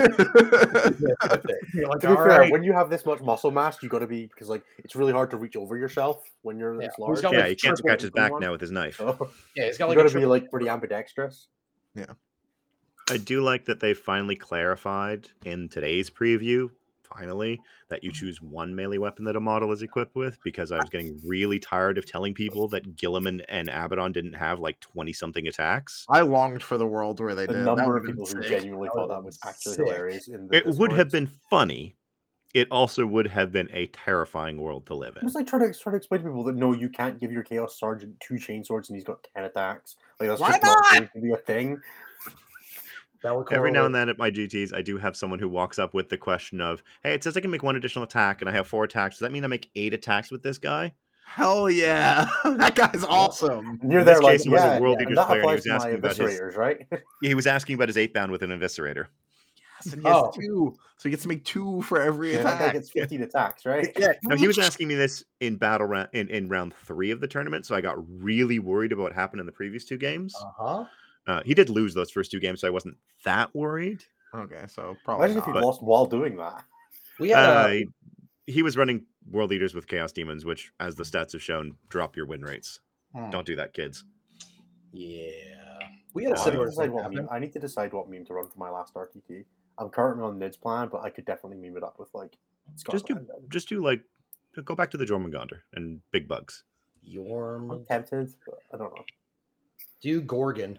you're 1.74 1.88
like, 1.88 2.00
To 2.00 2.06
be 2.06 2.06
all 2.06 2.16
fair, 2.16 2.26
right. 2.40 2.52
when 2.52 2.62
you 2.62 2.72
have 2.72 2.90
this 2.90 3.04
much 3.06 3.20
muscle 3.20 3.50
mass, 3.50 3.82
you 3.82 3.88
got 3.88 3.98
to 4.00 4.06
be 4.06 4.26
because 4.26 4.48
like 4.48 4.62
it's 4.78 4.94
really 4.96 5.12
hard 5.12 5.30
to 5.30 5.36
reach 5.36 5.56
over 5.56 5.76
yourself 5.76 6.22
when 6.42 6.58
you're 6.58 6.74
Yeah, 6.80 6.86
this 6.88 6.94
who's 6.96 7.06
large. 7.06 7.22
got, 7.22 7.32
Yeah, 7.32 7.38
like, 7.40 7.48
he 7.48 7.54
can't 7.56 7.76
triple 7.76 7.76
scratch 7.78 8.00
his 8.02 8.10
back 8.10 8.32
one. 8.32 8.40
now 8.40 8.52
with 8.52 8.60
his 8.60 8.70
knife. 8.70 8.96
So, 8.96 9.30
Yeah, 9.56 9.66
he's 9.66 9.78
got 9.78 9.86
you 9.86 9.88
like 9.90 9.96
got 9.98 10.02
to 10.04 10.08
be 10.08 10.12
triple- 10.12 10.30
like 10.30 10.50
pretty 10.50 10.68
ambidextrous. 10.68 11.48
Yeah, 11.94 12.06
I 13.10 13.16
do 13.16 13.40
like 13.40 13.64
that 13.66 13.80
they 13.80 13.94
finally 13.94 14.36
clarified 14.36 15.28
in 15.44 15.68
today's 15.68 16.10
preview, 16.10 16.70
finally, 17.06 17.60
that 17.88 18.02
you 18.04 18.10
mm-hmm. 18.10 18.26
choose 18.26 18.42
one 18.42 18.74
melee 18.74 18.98
weapon 18.98 19.24
that 19.24 19.36
a 19.36 19.40
model 19.40 19.72
is 19.72 19.82
equipped 19.82 20.14
with 20.14 20.38
because 20.44 20.72
I 20.72 20.76
was 20.76 20.90
getting 20.90 21.20
really 21.24 21.58
tired 21.58 21.98
of 21.98 22.06
telling 22.06 22.34
people 22.34 22.68
that 22.68 22.96
Guilliman 22.96 23.44
and 23.48 23.68
Abaddon 23.68 24.12
didn't 24.12 24.34
have 24.34 24.58
like 24.60 24.78
20 24.80 25.12
something 25.12 25.46
attacks. 25.46 26.04
I 26.08 26.20
longed 26.20 26.62
for 26.62 26.78
the 26.78 26.86
world 26.86 27.20
where 27.20 27.34
they 27.34 27.46
The 27.46 27.54
did. 27.54 27.62
That 27.62 27.76
number 27.76 27.96
of 27.96 28.02
would've 28.04 28.16
people 28.16 28.26
who 28.26 28.48
genuinely 28.48 28.88
thought 28.94 29.08
that 29.08 29.22
was 29.24 29.38
actually 29.44 29.74
sick. 29.74 29.86
hilarious. 29.86 30.28
In 30.28 30.48
the 30.48 30.56
It 30.56 30.66
would 30.66 30.92
have 30.92 31.10
been 31.10 31.30
funny. 31.50 31.96
It 32.54 32.68
also 32.70 33.04
would 33.04 33.26
have 33.26 33.52
been 33.52 33.68
a 33.72 33.86
terrifying 33.88 34.56
world 34.56 34.86
to 34.86 34.94
live 34.94 35.16
It 35.16 35.20
in. 35.20 35.26
was 35.26 35.34
like 35.34 35.46
trying 35.46 35.70
to 35.70 35.78
try 35.78 35.90
to 35.92 35.96
explain 35.98 36.22
to 36.22 36.28
people 36.28 36.42
that 36.44 36.56
no, 36.56 36.72
you 36.72 36.88
can't 36.88 37.20
give 37.20 37.30
your 37.30 37.42
Chaos 37.42 37.78
Sergeant 37.78 38.18
two 38.20 38.34
chainswords 38.34 38.88
and 38.88 38.96
he's 38.96 39.04
got 39.04 39.18
ten 39.34 39.44
attacks. 39.44 39.96
Like 40.18 40.30
that's 40.30 40.40
Why 40.40 40.52
just 40.52 40.62
not 40.62 40.78
not? 40.78 40.92
going 40.92 41.08
to 41.14 41.20
be 41.20 41.32
a 41.32 41.36
thing. 41.36 41.78
That 43.22 43.44
Every 43.50 43.70
now 43.70 43.86
and 43.86 43.94
then 43.94 44.08
at 44.08 44.18
my 44.18 44.30
GTs, 44.30 44.74
I 44.74 44.82
do 44.82 44.98
have 44.98 45.16
someone 45.16 45.38
who 45.38 45.48
walks 45.48 45.78
up 45.78 45.94
with 45.94 46.08
the 46.08 46.16
question 46.18 46.60
of, 46.60 46.82
Hey, 47.02 47.14
it 47.14 47.22
says 47.24 47.36
I 47.36 47.40
can 47.40 47.50
make 47.50 47.62
one 47.62 47.76
additional 47.76 48.04
attack 48.04 48.40
and 48.40 48.48
I 48.50 48.52
have 48.52 48.66
four 48.66 48.84
attacks. 48.84 49.16
Does 49.16 49.20
that 49.20 49.32
mean 49.32 49.44
I 49.44 49.48
make 49.48 49.70
eight 49.76 49.94
attacks 49.94 50.30
with 50.30 50.42
this 50.42 50.58
guy? 50.58 50.92
Hell 51.26 51.68
yeah. 51.68 52.28
that 52.44 52.74
guy's 52.76 53.02
awesome. 53.04 53.80
You're 53.82 54.00
In 54.00 54.06
there 54.06 54.14
this 54.14 54.22
like, 54.22 54.32
case, 54.38 54.46
it 54.46 54.50
was 54.50 54.62
a 54.62 54.64
yeah, 54.64 54.80
World 54.80 54.98
and 54.98 55.06
Eaters 55.08 55.16
that 55.16 55.26
player, 55.26 55.40
and 55.42 55.50
he 55.50 55.54
was 55.56 55.66
asking 55.66 55.94
about 55.96 56.16
his- 56.16 56.40
eviscerators, 56.40 56.56
right? 56.56 56.86
He 57.22 57.34
was 57.34 57.46
asking 57.46 57.74
about 57.74 57.88
his 57.88 57.96
eight 57.96 58.14
bound 58.14 58.30
with 58.30 58.42
an 58.42 58.50
eviscerator. 58.50 59.06
Yes, 59.84 59.92
and 59.92 60.02
he 60.02 60.08
has 60.08 60.16
Oh. 60.16 60.30
two. 60.34 60.74
So 60.98 61.08
he 61.08 61.10
gets 61.10 61.24
to 61.24 61.28
make 61.28 61.44
two 61.44 61.82
for 61.82 62.00
every 62.00 62.32
Yeah, 62.32 62.44
that 62.44 62.58
guy 62.58 62.72
gets 62.72 62.88
15 62.90 63.22
attacks, 63.22 63.66
right? 63.66 63.92
Yeah, 63.98 64.12
No, 64.22 64.34
he 64.36 64.46
was 64.46 64.58
asking 64.58 64.88
me 64.88 64.94
this 64.94 65.24
in 65.40 65.56
battle 65.56 65.86
round 65.86 66.08
in, 66.14 66.28
in 66.28 66.48
round 66.48 66.72
three 66.86 67.10
of 67.10 67.20
the 67.20 67.26
tournament, 67.28 67.66
so 67.66 67.74
I 67.74 67.80
got 67.82 67.96
really 68.22 68.58
worried 68.60 68.92
about 68.92 69.02
what 69.02 69.12
happened 69.12 69.40
in 69.40 69.46
the 69.46 69.52
previous 69.52 69.84
two 69.84 69.98
games. 69.98 70.34
Uh-huh. 70.40 70.84
Uh, 71.26 71.42
he 71.44 71.54
did 71.54 71.68
lose 71.68 71.92
those 71.94 72.10
first 72.10 72.30
two 72.30 72.40
games, 72.40 72.60
so 72.60 72.68
I 72.68 72.70
wasn't 72.70 72.96
that 73.24 73.54
worried. 73.54 74.04
Okay, 74.34 74.64
so 74.68 74.96
probably 75.04 75.26
Imagine 75.26 75.42
if 75.42 75.46
not. 75.48 75.56
you 75.56 75.62
lost 75.62 75.82
while 75.82 76.06
doing 76.06 76.36
that. 76.36 76.64
We 77.18 77.30
had 77.30 77.48
Uh, 77.48 77.66
a, 77.68 77.72
he, 78.46 78.52
he 78.52 78.62
was 78.62 78.76
running 78.76 79.04
World 79.30 79.52
Eaters 79.52 79.74
with 79.74 79.86
chaos 79.86 80.12
demons, 80.12 80.44
which, 80.44 80.70
as 80.78 80.94
the 80.94 81.02
stats 81.04 81.32
have 81.32 81.42
shown, 81.42 81.74
drop 81.88 82.16
your 82.16 82.26
win 82.26 82.42
rates. 82.42 82.80
hmm, 83.14 83.30
Don't 83.30 83.46
do 83.46 83.56
that, 83.56 83.72
kids. 83.72 84.04
yeah. 84.92 85.30
We 86.14 86.24
had 86.24 86.32
a 86.32 86.38
similar 86.38 86.66
decide 86.66 86.90
what 86.90 87.12
meme, 87.12 87.28
I 87.30 87.38
need 87.38 87.52
to 87.52 87.58
decide 87.58 87.92
what 87.92 88.08
meme 88.08 88.24
to 88.26 88.32
run 88.34 88.46
for 88.48 88.58
my 88.58 88.70
last 88.70 88.94
RTT. 88.94 89.44
I'm 89.76 89.90
currently 89.90 90.24
on 90.24 90.38
Nid's 90.38 90.56
plan, 90.56 90.88
but 90.90 91.02
I 91.02 91.10
could 91.10 91.26
definitely 91.26 91.58
meme 91.58 91.76
it 91.76 91.82
up 91.82 91.98
with 91.98 92.08
like 92.14 92.38
Just 92.90 93.06
do, 93.06 93.20
just 93.50 93.68
do 93.68 93.82
like, 93.84 94.00
go 94.64 94.74
back 94.74 94.90
to 94.92 94.96
the 94.96 95.04
Jormungandr 95.04 95.58
and 95.74 96.00
big 96.12 96.26
bugs. 96.26 96.64
Yorm. 97.06 97.70
I'm 97.70 97.84
tempted, 97.84 98.32
but 98.46 98.60
I 98.72 98.78
don't 98.78 98.94
know. 98.94 99.04
Do 100.00 100.22
Gorgon. 100.22 100.78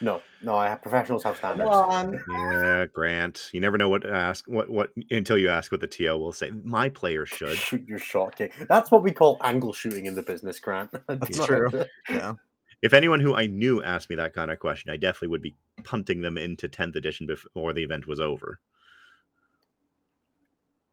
No, 0.00 0.22
no, 0.42 0.54
I 0.54 0.68
have 0.68 0.80
professionals 0.80 1.24
have 1.24 1.40
Come 1.40 1.56
standards. 1.56 1.76
on. 1.76 2.14
Um, 2.14 2.24
yeah, 2.30 2.86
Grant. 2.86 3.50
You 3.52 3.60
never 3.60 3.76
know 3.76 3.88
what 3.88 4.02
to 4.02 4.10
ask. 4.12 4.44
What 4.46 4.68
what 4.70 4.90
until 5.10 5.36
you 5.38 5.48
ask 5.48 5.72
what 5.72 5.80
the 5.80 5.86
TO 5.86 6.16
will 6.16 6.32
say. 6.32 6.50
My 6.62 6.88
player 6.88 7.26
should. 7.26 7.56
Shoot 7.56 7.86
your 7.86 7.98
shot 7.98 8.36
kick. 8.36 8.52
That's 8.68 8.90
what 8.90 9.02
we 9.02 9.10
call 9.12 9.38
angle 9.42 9.72
shooting 9.72 10.06
in 10.06 10.14
the 10.14 10.22
business, 10.22 10.60
Grant. 10.60 10.90
That's 11.08 11.44
true. 11.44 11.68
Yeah. 12.08 12.34
If 12.80 12.92
anyone 12.94 13.18
who 13.18 13.34
I 13.34 13.46
knew 13.46 13.82
asked 13.82 14.08
me 14.08 14.14
that 14.16 14.34
kind 14.34 14.52
of 14.52 14.60
question, 14.60 14.92
I 14.92 14.96
definitely 14.96 15.28
would 15.28 15.42
be 15.42 15.56
punting 15.82 16.20
them 16.20 16.38
into 16.38 16.68
10th 16.68 16.94
edition 16.94 17.26
before 17.26 17.72
the 17.72 17.82
event 17.82 18.06
was 18.06 18.20
over. 18.20 18.60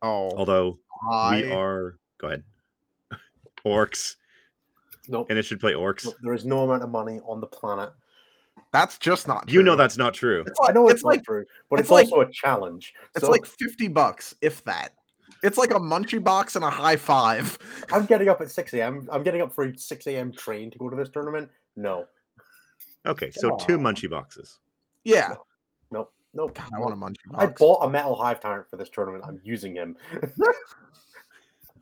Oh, 0.01 0.31
Although 0.35 0.79
I, 1.11 1.41
we 1.43 1.51
are, 1.51 1.97
go 2.17 2.27
ahead, 2.27 2.43
orks, 3.63 4.15
Nope. 5.07 5.27
and 5.29 5.37
it 5.37 5.43
should 5.43 5.59
play 5.59 5.73
orks. 5.73 6.05
Look, 6.05 6.17
there 6.21 6.33
is 6.33 6.43
no 6.45 6.63
amount 6.63 6.81
of 6.83 6.89
money 6.89 7.19
on 7.27 7.39
the 7.39 7.47
planet. 7.47 7.91
That's 8.75 8.97
just 8.97 9.27
not. 9.27 9.49
You 9.49 9.63
know 9.63 9.75
that's 9.75 9.97
not 9.97 10.13
true. 10.13 10.43
It's 10.45 10.59
I 10.61 10.71
know 10.73 10.85
it's, 10.87 10.95
it's 10.95 11.03
not 11.03 11.09
like 11.09 11.23
true, 11.23 11.45
but 11.69 11.79
it's 11.79 11.85
it's, 11.87 11.91
like- 11.91 12.11
also 12.11 12.21
a 12.21 12.31
challenge. 12.31 12.93
it's 13.15 13.25
So 13.25 13.31
like 13.31 13.45
fifty 13.45 13.87
bucks, 13.87 14.35
if 14.41 14.63
that. 14.65 14.89
It's 15.43 15.57
like 15.57 15.71
a 15.71 15.79
munchie 15.79 16.23
box 16.23 16.55
and 16.55 16.65
a 16.65 16.69
high 16.69 16.95
five. 16.95 17.57
I'm 17.91 18.05
getting 18.05 18.29
up 18.29 18.41
at 18.41 18.49
6 18.49 18.73
a.m. 18.73 19.07
I'm 19.11 19.21
getting 19.21 19.41
up 19.41 19.53
for 19.53 19.65
a 19.65 19.77
6 19.77 20.07
a.m. 20.07 20.31
train 20.31 20.71
to 20.71 20.77
go 20.79 20.89
to 20.89 20.95
this 20.95 21.09
tournament. 21.09 21.49
No, 21.75 22.05
Okay, 23.05 23.29
so 23.31 23.55
two 23.57 23.77
munchie 23.77 24.09
boxes. 24.09 24.59
Yeah. 25.03 25.35
nope, 25.91 26.11
nope. 26.33 26.55
God, 26.55 26.69
I 26.73 26.79
want 26.79 26.93
a 26.93 26.97
munchie 26.97 27.31
box. 27.31 27.43
I 27.43 27.47
bought 27.47 27.85
a 27.85 27.89
metal 27.89 28.15
hive 28.15 28.39
tyrant 28.39 28.69
for 28.69 28.77
this 28.77 28.89
tournament. 28.89 29.23
I'm 29.27 29.39
using 29.43 29.75
him. 29.75 29.95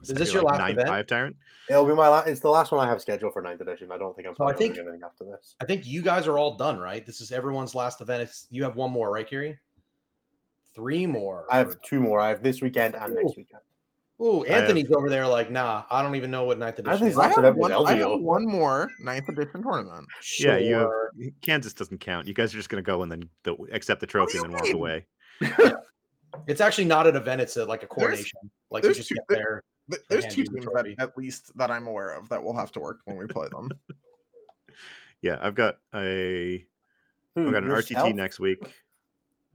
Is 0.04 0.10
this 0.10 0.30
that 0.30 0.34
your 0.34 0.44
last 0.44 0.60
ninth 0.60 0.74
event? 0.74 0.88
Five 0.90 1.08
tyrant? 1.08 1.36
It'll 1.70 1.86
be 1.86 1.94
my 1.94 2.10
last. 2.10 2.28
It's 2.28 2.42
the 2.42 2.50
last 2.50 2.72
one 2.72 2.86
I 2.86 2.90
have 2.90 3.02
scheduled 3.02 3.34
for 3.34 3.42
ninth 3.42 3.62
edition. 3.62 3.92
I 3.92 3.98
don't 3.98 4.16
think 4.16 4.28
I'm 4.28 4.36
So 4.36 4.46
I 4.46 4.54
think- 4.54 4.78
anything 4.78 5.02
after 5.04 5.24
this. 5.24 5.56
I 5.62 5.66
think 5.66 5.86
you 5.86 6.02
guys 6.02 6.28
are 6.28 6.38
all 6.38 6.56
done, 6.58 6.78
right? 6.80 7.06
This 7.06 7.22
is 7.22 7.32
everyone's 7.32 7.74
last 7.74 8.02
event. 8.02 8.24
It's, 8.24 8.48
you 8.52 8.64
have 8.64 8.76
one 8.76 8.92
more, 8.92 9.12
right, 9.12 9.28
Kiri? 9.28 9.58
Three 10.76 11.06
more. 11.06 11.46
I 11.52 11.58
have 11.60 11.82
two 11.84 12.00
more. 12.00 12.20
I 12.20 12.30
have 12.30 12.42
this 12.44 12.62
weekend 12.62 12.96
and 12.96 13.14
next 13.14 13.38
weekend. 13.38 13.62
Ooh, 14.22 14.44
I 14.46 14.50
have- 14.50 14.62
Anthony's 14.64 14.92
over 14.92 15.10
there 15.10 15.28
like, 15.28 15.52
nah, 15.52 15.84
I 15.90 16.02
don't 16.02 16.16
even 16.16 16.32
know 16.32 16.44
what 16.46 16.58
ninth 16.60 16.80
edition 16.80 16.94
Anthony's 16.94 17.14
is. 17.14 17.20
I 17.20 17.28
last 17.28 17.40
have, 17.40 17.56
one, 17.56 17.72
I 17.72 17.96
have 17.96 18.20
one 18.20 18.46
more 18.46 18.90
ninth 19.00 19.28
edition 19.30 19.62
tournament. 19.64 20.08
Yeah, 20.40 20.58
you 20.58 20.76
have, 20.76 20.90
Kansas 21.42 21.74
doesn't 21.74 22.00
count. 22.00 22.28
You 22.28 22.34
guys 22.34 22.54
are 22.54 22.58
just 22.58 22.70
going 22.70 22.84
to 22.84 22.86
go 22.86 23.04
and 23.04 23.12
then 23.12 23.30
the, 23.44 23.56
accept 23.72 24.02
the 24.02 24.08
trophy 24.08 24.38
and 24.40 24.46
then 24.46 24.52
walk 24.54 24.64
mean? 24.64 24.76
away. 24.76 25.06
It's 26.48 26.62
actually 26.62 26.86
not 26.86 27.06
an 27.06 27.16
event. 27.16 27.42
It's 27.42 27.58
a, 27.58 27.66
like 27.66 27.84
a 27.84 27.88
coronation. 27.88 28.40
Like 28.72 28.84
you 28.84 28.92
just 28.94 29.08
two- 29.08 29.14
get 29.16 29.24
there- 29.30 29.38
there. 29.38 29.46
Th- 29.54 29.64
There's 30.10 30.26
two 30.28 30.44
teams 30.44 30.66
that, 30.66 30.96
at 30.98 31.18
least 31.18 31.56
that 31.58 31.70
I'm 31.72 31.88
aware 31.88 32.10
of 32.10 32.30
that 32.30 32.44
will 32.44 32.56
have 32.56 32.72
to 32.74 32.80
work 32.80 33.02
when 33.06 33.18
we 33.18 33.28
play 33.28 33.48
them. 33.50 33.70
Yeah, 35.22 35.38
I've 35.42 35.56
got 35.56 35.78
a 35.96 36.66
Who, 37.36 37.48
I've 37.48 37.54
got 37.54 37.64
an 37.64 37.70
yourself? 37.70 38.10
RTT 38.10 38.16
next 38.16 38.40
week. 38.42 38.76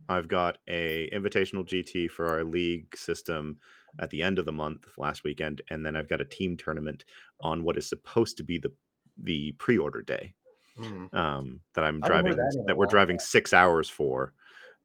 I've 0.09 0.27
got 0.27 0.57
a 0.67 1.11
invitational 1.13 1.67
GT 1.67 2.11
for 2.11 2.27
our 2.27 2.43
league 2.43 2.97
system 2.97 3.59
at 3.99 4.09
the 4.09 4.23
end 4.23 4.39
of 4.39 4.47
the 4.47 4.53
month 4.53 4.87
last 4.97 5.25
weekend, 5.25 5.61
and 5.69 5.85
then 5.85 5.95
I've 5.95 6.09
got 6.09 6.23
a 6.23 6.25
team 6.25 6.57
tournament 6.57 7.05
on 7.43 7.65
what 7.65 7.77
is 7.77 7.87
supposed 7.87 8.39
to 8.39 8.45
be 8.45 8.59
the 8.59 8.73
the 9.19 9.53
pre-order 9.59 10.01
day 10.01 10.33
Mhm. 10.79 11.13
um, 11.13 11.61
that 11.75 11.85
I'm 11.85 12.03
I 12.03 12.07
haven't 12.07 12.27
heard 12.29 12.37
driving 12.37 12.37
that 12.37 12.65
that 12.69 12.77
we're 12.79 12.87
driving 12.87 13.19
six 13.19 13.53
hours 13.53 13.91
for. 13.91 14.33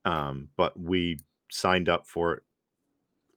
Um, 0.03 0.49
but 0.57 0.77
we 0.77 1.19
signed 1.49 1.87
up 1.87 2.07
for 2.07 2.33
it 2.33 2.43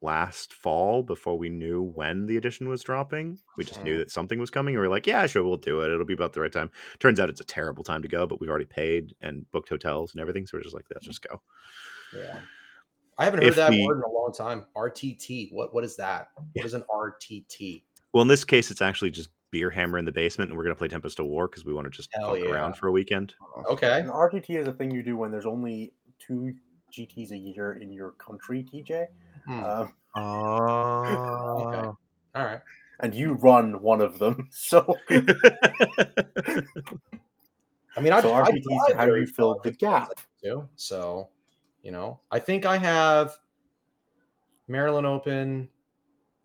last 0.02 0.52
fall 0.52 1.02
before 1.02 1.36
we 1.38 1.48
knew 1.48 1.82
when 1.82 2.26
the 2.26 2.36
edition 2.36 2.68
was 2.68 2.82
dropping. 2.82 3.38
We 3.56 3.64
just 3.64 3.82
knew 3.82 3.98
that 3.98 4.10
something 4.10 4.38
was 4.38 4.50
coming. 4.50 4.74
And 4.74 4.80
we 4.82 4.86
are 4.86 4.90
like, 4.90 5.06
yeah, 5.06 5.26
sure, 5.26 5.42
we'll 5.42 5.56
do 5.56 5.80
it. 5.80 5.90
It'll 5.90 6.04
be 6.04 6.12
about 6.14 6.32
the 6.32 6.40
right 6.40 6.52
time. 6.52 6.70
Turns 6.98 7.18
out 7.20 7.28
it's 7.30 7.40
a 7.40 7.44
terrible 7.44 7.82
time 7.84 8.02
to 8.02 8.08
go, 8.08 8.26
but 8.26 8.40
we've 8.40 8.50
already 8.50 8.66
paid 8.66 9.14
and 9.22 9.50
booked 9.52 9.68
hotels 9.68 10.12
and 10.12 10.20
everything. 10.20 10.46
So 10.46 10.56
we're 10.58 10.62
just 10.62 10.74
like, 10.74 10.84
let's 10.92 11.06
just 11.06 11.26
go. 11.26 11.40
Yeah. 12.14 12.38
I 13.18 13.24
haven't 13.24 13.40
heard 13.42 13.48
If 13.48 13.56
that 13.56 13.70
we- 13.70 13.86
word 13.86 13.98
in 13.98 14.02
a 14.04 14.10
long 14.10 14.32
time. 14.36 14.66
RTT. 14.76 15.48
What 15.52 15.72
what 15.74 15.84
is 15.84 15.96
that? 15.96 16.28
What 16.52 16.66
is 16.66 16.74
an 16.74 16.84
RTT? 16.90 17.82
Well, 18.12 18.22
in 18.22 18.28
this 18.28 18.44
case, 18.44 18.70
it's 18.70 18.82
actually 18.82 19.10
just 19.10 19.30
beer 19.50 19.70
hammer 19.70 19.96
in 19.98 20.04
the 20.04 20.12
basement, 20.12 20.50
and 20.50 20.58
we're 20.58 20.64
gonna 20.64 20.74
play 20.76 20.88
Tempest 20.88 21.18
of 21.18 21.26
War 21.26 21.48
because 21.48 21.64
we 21.64 21.72
want 21.72 21.86
to 21.86 21.90
just 21.90 22.10
Hell 22.12 22.34
fuck 22.34 22.40
yeah. 22.44 22.50
around 22.50 22.76
for 22.76 22.88
a 22.88 22.92
weekend. 22.92 23.34
Uh, 23.56 23.72
okay. 23.72 23.98
An 24.00 24.08
RTT 24.08 24.50
is 24.58 24.68
a 24.68 24.72
thing 24.72 24.90
you 24.90 25.02
do 25.02 25.16
when 25.16 25.30
there's 25.30 25.46
only 25.46 25.94
two 26.18 26.52
GTs 26.92 27.30
a 27.32 27.36
year 27.38 27.74
in 27.80 27.90
your 27.90 28.12
country, 28.12 28.64
TJ. 28.70 29.06
Hmm. 29.46 29.64
Um, 29.64 29.92
Oh. 30.18 31.96
All 32.34 32.44
right. 32.44 32.60
and 33.00 33.14
you 33.14 33.34
run 33.34 33.80
one 33.82 34.00
of 34.00 34.18
them. 34.18 34.48
So, 34.52 34.96
I 37.96 38.00
mean, 38.00 38.12
I 38.12 38.20
so 38.20 38.30
RTT 38.32 38.58
is 38.90 38.94
how 38.96 39.06
you 39.06 39.26
fill 39.26 39.58
the 39.62 39.70
gap. 39.72 40.10
too. 40.42 40.68
So, 40.76 41.28
you 41.82 41.90
know, 41.92 42.20
I 42.30 42.38
think 42.38 42.66
I 42.66 42.76
have 42.76 43.32
Maryland 44.68 45.06
Open, 45.06 45.68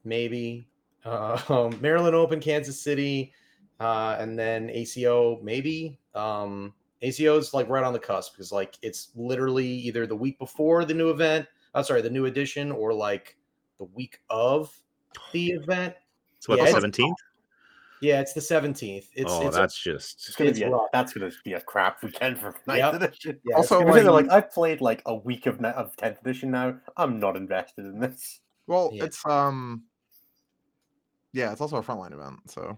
maybe 0.04 0.68
uh, 1.06 1.41
um, 1.49 1.78
Maryland 1.82 2.16
Open, 2.16 2.39
Kansas 2.39 2.80
City, 2.82 3.34
uh, 3.80 4.16
and 4.20 4.38
then 4.38 4.70
ACO, 4.70 5.39
maybe. 5.41 5.99
Um, 6.16 6.74
ACO 7.02 7.38
is 7.38 7.54
like 7.54 7.68
right 7.68 7.84
on 7.84 7.93
the 7.93 7.99
cusp 7.99 8.34
because 8.34 8.52
like 8.52 8.78
it's 8.82 9.10
literally 9.16 9.68
either 9.68 10.06
the 10.06 10.16
week 10.16 10.38
before 10.39 10.86
the 10.86 10.93
new 10.93 11.10
event. 11.10 11.47
I'm 11.74 11.84
sorry, 11.84 12.01
the 12.01 12.09
new 12.09 12.26
edition, 12.26 12.72
or 12.72 12.93
like 12.93 13.38
the 13.80 13.86
week 13.86 14.19
of 14.30 14.74
the 15.32 15.49
event. 15.51 15.95
so 16.39 16.51
what 16.51 16.57
Yeah, 16.57 16.63
the 16.65 16.69
it's- 16.69 16.76
seventeenth? 16.76 17.17
Yeah, 18.03 18.19
it's 18.19 18.34
the 18.34 18.41
17th. 18.41 19.09
It's 19.13 19.32
Oh, 19.32 19.45
it's 19.45 19.55
that's 19.55 19.86
It's 19.86 20.15
just 20.15 20.36
gonna 20.36 20.49
It's 20.49 20.57
be 20.57 20.65
a, 20.65 20.72
rough. 20.72 20.88
that's 20.91 21.13
gonna 21.13 21.30
be 21.45 21.53
a 21.53 21.61
crap 21.61 22.01
weekend 22.01 22.39
for 22.39 22.55
ninth 22.65 22.80
Yep. 22.80 22.93
edition. 22.95 23.39
yeah, 23.45 23.57
Also, 23.57 23.76
it's 23.76 23.82
I'm 23.82 23.88
gonna 23.89 23.93
saying, 23.93 24.05
be- 24.07 24.11
like 24.11 24.30
I've 24.32 24.49
played 24.51 24.82
like 24.82 25.03
a 25.05 25.13
week 25.13 25.45
of 25.45 25.63
of 25.63 25.95
tenth 25.97 26.19
edition 26.22 26.49
now. 26.49 26.80
I'm 26.97 27.19
not 27.19 27.38
invested 27.38 27.86
in 27.86 27.99
this. 27.99 28.39
Well, 28.65 28.89
Yeah. 28.91 29.03
it's 29.03 29.24
um, 29.28 29.84
yeah, 31.32 31.51
it's 31.51 31.61
also 31.61 31.78
a 31.78 31.84
frontline 31.84 32.11
event. 32.13 32.39
So 32.49 32.76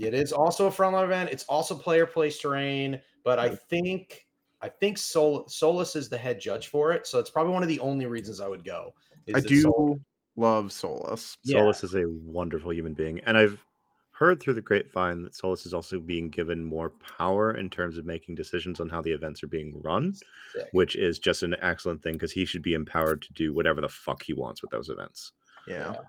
It 0.00 0.14
is 0.14 0.32
also 0.32 0.68
a 0.68 0.70
frontline 0.70 1.04
event. 1.04 1.28
It's 1.30 1.44
also 1.44 1.74
player 1.76 2.06
place 2.06 2.38
terrain, 2.38 3.02
but 3.24 3.38
I 3.38 3.54
think 3.54 4.25
I 4.66 4.68
think 4.68 4.98
Sol- 4.98 5.46
Solus 5.48 5.94
is 5.94 6.08
the 6.08 6.18
head 6.18 6.40
judge 6.40 6.66
for 6.68 6.92
it, 6.92 7.06
so 7.06 7.20
it's 7.20 7.30
probably 7.30 7.52
one 7.52 7.62
of 7.62 7.68
the 7.68 7.78
only 7.78 8.06
reasons 8.06 8.40
I 8.40 8.48
would 8.48 8.64
go. 8.64 8.92
is 9.26 9.36
I 9.36 9.40
do 9.40 9.60
Sol- 9.62 10.00
love 10.34 10.72
Solus. 10.72 11.38
Yeah. 11.44 11.60
Solus 11.60 11.84
is 11.84 11.94
a 11.94 12.04
wonderful 12.08 12.72
human 12.72 12.92
being, 12.92 13.20
and 13.20 13.38
I've 13.38 13.64
heard 14.10 14.40
through 14.40 14.54
the 14.54 14.62
grapevine 14.62 15.22
that 15.22 15.36
Solus 15.36 15.66
is 15.66 15.72
also 15.74 16.00
being 16.00 16.28
given 16.30 16.64
more 16.64 16.90
power 17.16 17.56
in 17.56 17.70
terms 17.70 17.96
of 17.96 18.06
making 18.06 18.34
decisions 18.34 18.80
on 18.80 18.88
how 18.88 19.02
the 19.02 19.12
events 19.12 19.44
are 19.44 19.46
being 19.46 19.80
run, 19.82 20.14
Sick. 20.52 20.68
which 20.72 20.96
is 20.96 21.20
just 21.20 21.44
an 21.44 21.54
excellent 21.62 22.02
thing 22.02 22.14
because 22.14 22.32
he 22.32 22.44
should 22.44 22.62
be 22.62 22.74
empowered 22.74 23.22
to 23.22 23.32
do 23.34 23.54
whatever 23.54 23.80
the 23.80 23.88
fuck 23.88 24.20
he 24.22 24.32
wants 24.32 24.62
with 24.62 24.72
those 24.72 24.88
events. 24.88 25.30
Yeah. 25.68 25.92
Yeah. 25.92 26.00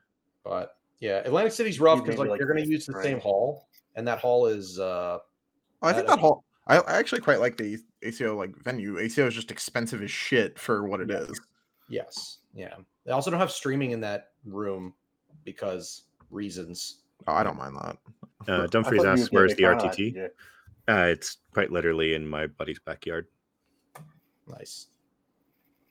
But 0.43 0.77
yeah, 0.99 1.17
Atlantic 1.25 1.51
City's 1.51 1.79
rough 1.79 2.03
because 2.03 2.17
like, 2.17 2.29
like 2.29 2.39
they're 2.39 2.47
going 2.47 2.63
to 2.63 2.69
use 2.69 2.87
the 2.87 2.99
same 3.03 3.19
hall, 3.19 3.67
and 3.95 4.07
that 4.07 4.17
hall 4.17 4.47
is 4.47 4.79
uh 4.79 5.19
I 5.83 5.93
think 5.93 6.07
Uh, 6.07 6.15
that 6.15 6.19
whole 6.19 6.43
I, 6.67 6.77
I 6.79 6.97
actually 6.97 7.21
quite 7.21 7.39
like 7.39 7.55
the 7.55 7.77
ACO 8.07 8.35
like 8.37 8.55
venue. 8.63 8.99
ACO 8.99 9.27
is 9.27 9.33
just 9.35 9.51
expensive 9.51 10.01
as 10.01 10.11
shit 10.11 10.57
for 10.59 10.87
what 10.87 11.01
it 11.01 11.09
Yeah. 11.09 11.17
is. 11.19 11.41
yes, 11.89 12.39
yeah. 12.53 12.75
They 13.05 13.11
also 13.11 13.29
don't 13.31 13.39
have 13.39 13.51
streaming 13.51 13.91
in 13.91 14.01
that 14.01 14.31
room 14.45 14.93
because 15.43 16.03
reasons. 16.29 17.03
Oh, 17.27 17.33
I 17.33 17.43
don't 17.43 17.57
mind 17.57 17.75
that. 17.77 17.97
Uh, 18.47 18.67
Dumfries 18.71 19.03
asks, 19.05 19.23
would 19.23 19.31
be 19.31 19.35
a 19.35 19.39
"Where's 19.39 19.55
the 19.55 19.63
fan 19.63 19.73
of 19.73 19.81
that, 19.83 19.91
RTT?" 19.93 20.15
TJ. 20.15 20.29
Uh, 20.89 21.07
it's 21.11 21.37
quite 21.53 21.71
literally 21.71 22.13
in 22.13 22.27
my 22.27 22.47
buddy's 22.47 22.79
backyard. 22.79 23.27
Nice. 24.47 24.87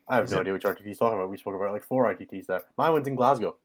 I 0.08 0.16
have 0.16 0.30
no 0.30 0.38
it- 0.38 0.40
idea 0.42 0.52
which 0.54 0.62
RTT 0.64 0.84
he's 0.86 0.98
talking 0.98 1.18
about. 1.18 1.30
We 1.30 1.36
spoke 1.36 1.54
about 1.54 1.72
like 1.72 1.84
four 1.84 2.04
RTTs 2.14 2.46
there. 2.46 2.62
Mine 2.78 2.92
went 2.92 3.06
in 3.06 3.14
Glasgow. 3.14 3.56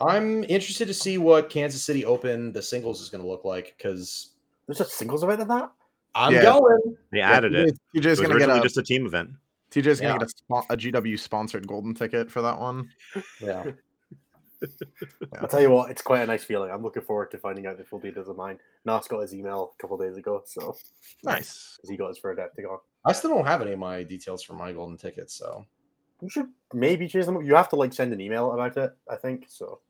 I'm 0.00 0.44
interested 0.44 0.86
to 0.88 0.94
see 0.94 1.18
what 1.18 1.48
Kansas 1.50 1.82
City 1.82 2.04
Open 2.04 2.52
the 2.52 2.62
singles 2.62 3.00
is 3.00 3.08
going 3.10 3.22
to 3.22 3.28
look 3.28 3.44
like 3.44 3.74
because 3.76 4.30
There's 4.66 4.80
a 4.80 4.84
singles 4.84 5.22
event 5.22 5.40
of 5.42 5.48
that. 5.48 5.70
I'm 6.14 6.32
Yeah. 6.34 6.42
going. 6.42 6.96
They 7.12 7.20
added 7.20 7.54
it. 7.54 7.78
TJ's 7.94 8.20
It 8.20 8.26
gonna 8.28 8.38
get 8.38 8.50
a 8.50 8.60
just 8.60 8.78
a 8.78 8.82
team 8.82 9.06
event. 9.06 9.30
TJ's 9.70 10.00
gonna 10.00 10.18
get 10.18 10.28
a, 10.50 10.54
a 10.72 10.76
GW 10.76 11.18
sponsored 11.18 11.66
golden 11.66 11.94
ticket 11.94 12.30
for 12.30 12.42
that 12.42 12.58
one. 12.58 12.88
Yeah. 13.40 13.72
I'll 15.40 15.48
tell 15.48 15.60
you 15.60 15.68
what, 15.70 15.90
it's 15.90 16.00
quite 16.00 16.22
a 16.22 16.26
nice 16.26 16.42
feeling. 16.44 16.70
I'm 16.70 16.82
looking 16.82 17.02
forward 17.02 17.30
to 17.32 17.38
finding 17.38 17.66
out 17.66 17.78
if 17.80 17.92
we'll 17.92 18.00
be 18.00 18.10
does 18.10 18.28
of 18.28 18.36
mine. 18.36 18.58
Nas 18.86 19.06
got 19.08 19.20
his 19.20 19.34
email 19.34 19.74
a 19.78 19.82
couple 19.82 19.98
days 19.98 20.16
ago, 20.16 20.42
so 20.46 20.74
Nice. 21.22 21.76
'cause 21.80 21.90
he 21.90 21.96
got 21.98 22.08
his 22.08 22.18
for 22.18 22.30
adapting 22.30 22.64
on. 22.64 22.78
I 23.04 23.12
still 23.12 23.30
don't 23.30 23.46
have 23.46 23.60
any 23.60 23.72
of 23.72 23.78
my 23.78 24.02
details 24.04 24.42
for 24.42 24.54
my 24.54 24.72
golden 24.72 24.96
tickets, 24.96 25.34
so 25.34 25.66
You 26.22 26.30
should 26.30 26.46
maybe 26.72 27.06
chase 27.08 27.26
them. 27.26 27.36
up. 27.36 27.44
You 27.44 27.54
have 27.56 27.68
to 27.70 27.76
like 27.76 27.92
send 27.92 28.12
an 28.14 28.20
email 28.22 28.52
about 28.52 28.76
it, 28.78 28.92
I 29.10 29.16
think. 29.16 29.46
So 29.48 29.80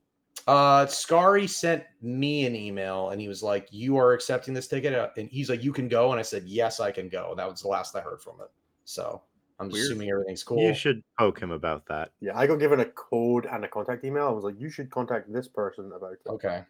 uh 0.47 0.85
Scary 0.85 1.47
sent 1.47 1.83
me 2.01 2.45
an 2.45 2.55
email 2.55 3.09
and 3.09 3.19
he 3.19 3.27
was 3.27 3.41
like, 3.41 3.67
You 3.71 3.97
are 3.97 4.13
accepting 4.13 4.53
this 4.53 4.67
ticket? 4.67 4.93
Uh, 4.93 5.09
And 5.17 5.29
he's 5.29 5.49
like, 5.49 5.63
You 5.63 5.73
can 5.73 5.87
go. 5.87 6.11
And 6.11 6.19
I 6.19 6.23
said, 6.23 6.43
Yes, 6.45 6.79
I 6.79 6.91
can 6.91 7.09
go. 7.09 7.29
And 7.31 7.39
that 7.39 7.49
was 7.49 7.61
the 7.61 7.67
last 7.67 7.95
I 7.95 8.01
heard 8.01 8.21
from 8.21 8.35
it. 8.41 8.49
So 8.83 9.21
I'm 9.59 9.69
Weird. 9.69 9.85
assuming 9.85 10.09
everything's 10.11 10.43
cool. 10.43 10.61
You 10.61 10.73
should 10.73 11.01
poke 11.17 11.39
him 11.39 11.51
about 11.51 11.85
that. 11.87 12.11
yeah, 12.19 12.37
I 12.37 12.45
got 12.45 12.57
given 12.59 12.81
a 12.81 12.85
code 12.85 13.45
and 13.45 13.63
a 13.63 13.67
contact 13.67 14.03
email. 14.03 14.27
I 14.27 14.31
was 14.31 14.43
like, 14.43 14.59
you 14.59 14.69
should 14.69 14.91
contact 14.91 15.31
this 15.31 15.47
person 15.47 15.91
about 15.95 16.11
it. 16.13 16.19
Okay. 16.27 16.63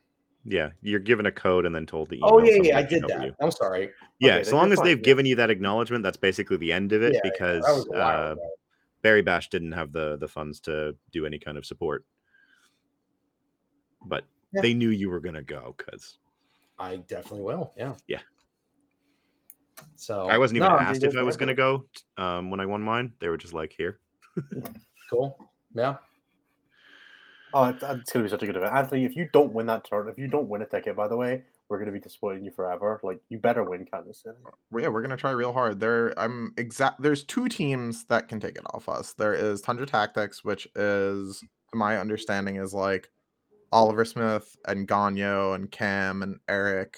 Yeah, 0.47 0.69
you're 0.83 0.99
given 0.99 1.25
a 1.25 1.31
code 1.31 1.65
and 1.65 1.73
then 1.73 1.87
told 1.87 2.09
the. 2.09 2.17
email. 2.17 2.29
Oh 2.33 2.37
yeah, 2.39 2.59
yeah, 2.61 2.77
I 2.77 2.83
did 2.83 3.03
that. 3.07 3.23
you. 3.23 3.33
I'm 3.41 3.49
sorry. 3.49 3.89
Yeah, 4.19 4.35
Okay, 4.35 4.43
so 4.43 4.55
long 4.55 4.71
as 4.71 4.77
fine, 4.77 4.85
they've 4.85 4.97
yeah. 4.99 5.03
given 5.03 5.25
you 5.25 5.35
that 5.37 5.49
acknowledgement, 5.49 6.03
that's 6.03 6.17
basically 6.17 6.57
the 6.57 6.71
end 6.71 6.91
of 6.93 7.01
it 7.01 7.13
Yeah, 7.13 7.19
yeah, 7.23 7.31
because 7.31 7.65
that 7.65 7.73
was 7.73 7.89
uh. 7.89 8.35
Barry 9.01 9.21
Bash 9.23 9.49
didn't 9.49 9.71
have 9.71 9.91
the 9.91 10.17
the 10.17 10.27
funds 10.27 10.59
to 10.61 10.95
do 11.11 11.25
any 11.25 11.39
kind 11.39 11.57
of 11.57 11.65
support. 11.65 12.05
But 14.05 14.25
Yeah. 14.53 14.61
they 14.61 14.73
knew 14.73 14.89
you 14.89 15.09
were 15.09 15.19
gonna 15.19 15.43
go 15.43 15.75
because 15.77 16.17
I 16.79 16.97
definitely 16.97 17.41
will. 17.41 17.73
Yeah. 17.77 17.95
Yeah. 18.07 18.21
So 19.95 20.27
I 20.27 20.37
wasn't 20.37 20.57
even 20.57 20.69
no, 20.69 20.77
asked 20.77 21.03
if 21.03 21.15
I 21.15 21.23
was 21.23 21.37
gonna 21.37 21.53
go 21.53 21.85
um, 22.17 22.49
when 22.49 22.59
I 22.59 22.65
won 22.65 22.81
mine. 22.81 23.13
They 23.19 23.29
were 23.29 23.37
just 23.37 23.53
like, 23.53 23.73
"Here." 23.77 23.99
cool. 25.09 25.37
Yeah. 25.73 25.97
Oh, 27.55 27.63
it's, 27.69 27.81
it's 27.83 28.11
going 28.11 28.21
to 28.21 28.23
be 28.23 28.29
such 28.29 28.43
a 28.43 28.45
good 28.45 28.57
event. 28.57 28.73
Anthony, 28.75 29.05
if 29.05 29.15
you 29.15 29.29
don't 29.31 29.53
win 29.53 29.65
that 29.67 29.85
turn, 29.89 30.09
if 30.09 30.17
you 30.17 30.27
don't 30.27 30.49
win 30.49 30.61
a 30.61 30.65
ticket, 30.65 30.93
by 30.93 31.07
the 31.07 31.15
way, 31.15 31.41
we're 31.69 31.77
going 31.77 31.85
to 31.85 31.93
be 31.93 32.01
disappointing 32.01 32.43
you 32.43 32.51
forever. 32.51 32.99
Like, 33.01 33.21
you 33.29 33.39
better 33.39 33.63
win 33.63 33.85
Kansas 33.85 34.23
City. 34.23 34.35
Yeah, 34.77 34.89
we're 34.89 35.01
gonna 35.01 35.15
try 35.15 35.31
real 35.31 35.53
hard. 35.53 35.79
There, 35.79 36.13
I'm 36.19 36.53
exact. 36.57 37.01
There's 37.01 37.23
two 37.23 37.47
teams 37.47 38.03
that 38.05 38.27
can 38.27 38.41
take 38.41 38.57
it 38.57 38.65
off 38.73 38.89
us. 38.89 39.13
There 39.13 39.33
is 39.33 39.61
Tundra 39.61 39.85
Tactics, 39.85 40.43
which 40.43 40.67
is, 40.75 41.41
my 41.73 41.97
understanding, 41.97 42.57
is 42.57 42.73
like 42.73 43.09
Oliver 43.71 44.05
Smith 44.05 44.55
and 44.67 44.87
Gagno 44.87 45.55
and 45.55 45.69
Cam 45.71 46.23
and 46.23 46.39
Eric 46.47 46.97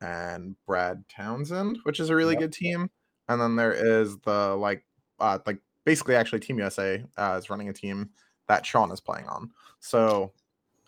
and 0.00 0.56
Brad 0.66 1.04
Townsend, 1.08 1.78
which 1.84 2.00
is 2.00 2.10
a 2.10 2.16
really 2.16 2.34
Yep. 2.34 2.40
good 2.40 2.52
team. 2.52 2.90
And 3.28 3.40
then 3.40 3.56
there 3.56 3.72
is 3.72 4.18
the 4.18 4.54
like, 4.56 4.84
uh, 5.20 5.38
like 5.46 5.60
basically 5.84 6.14
actually 6.16 6.40
Team 6.40 6.58
USA 6.58 7.04
uh, 7.16 7.36
is 7.38 7.50
running 7.50 7.68
a 7.68 7.72
team 7.72 8.10
that 8.46 8.64
Sean 8.66 8.90
is 8.92 9.00
playing 9.00 9.26
on. 9.26 9.50
So 9.80 10.32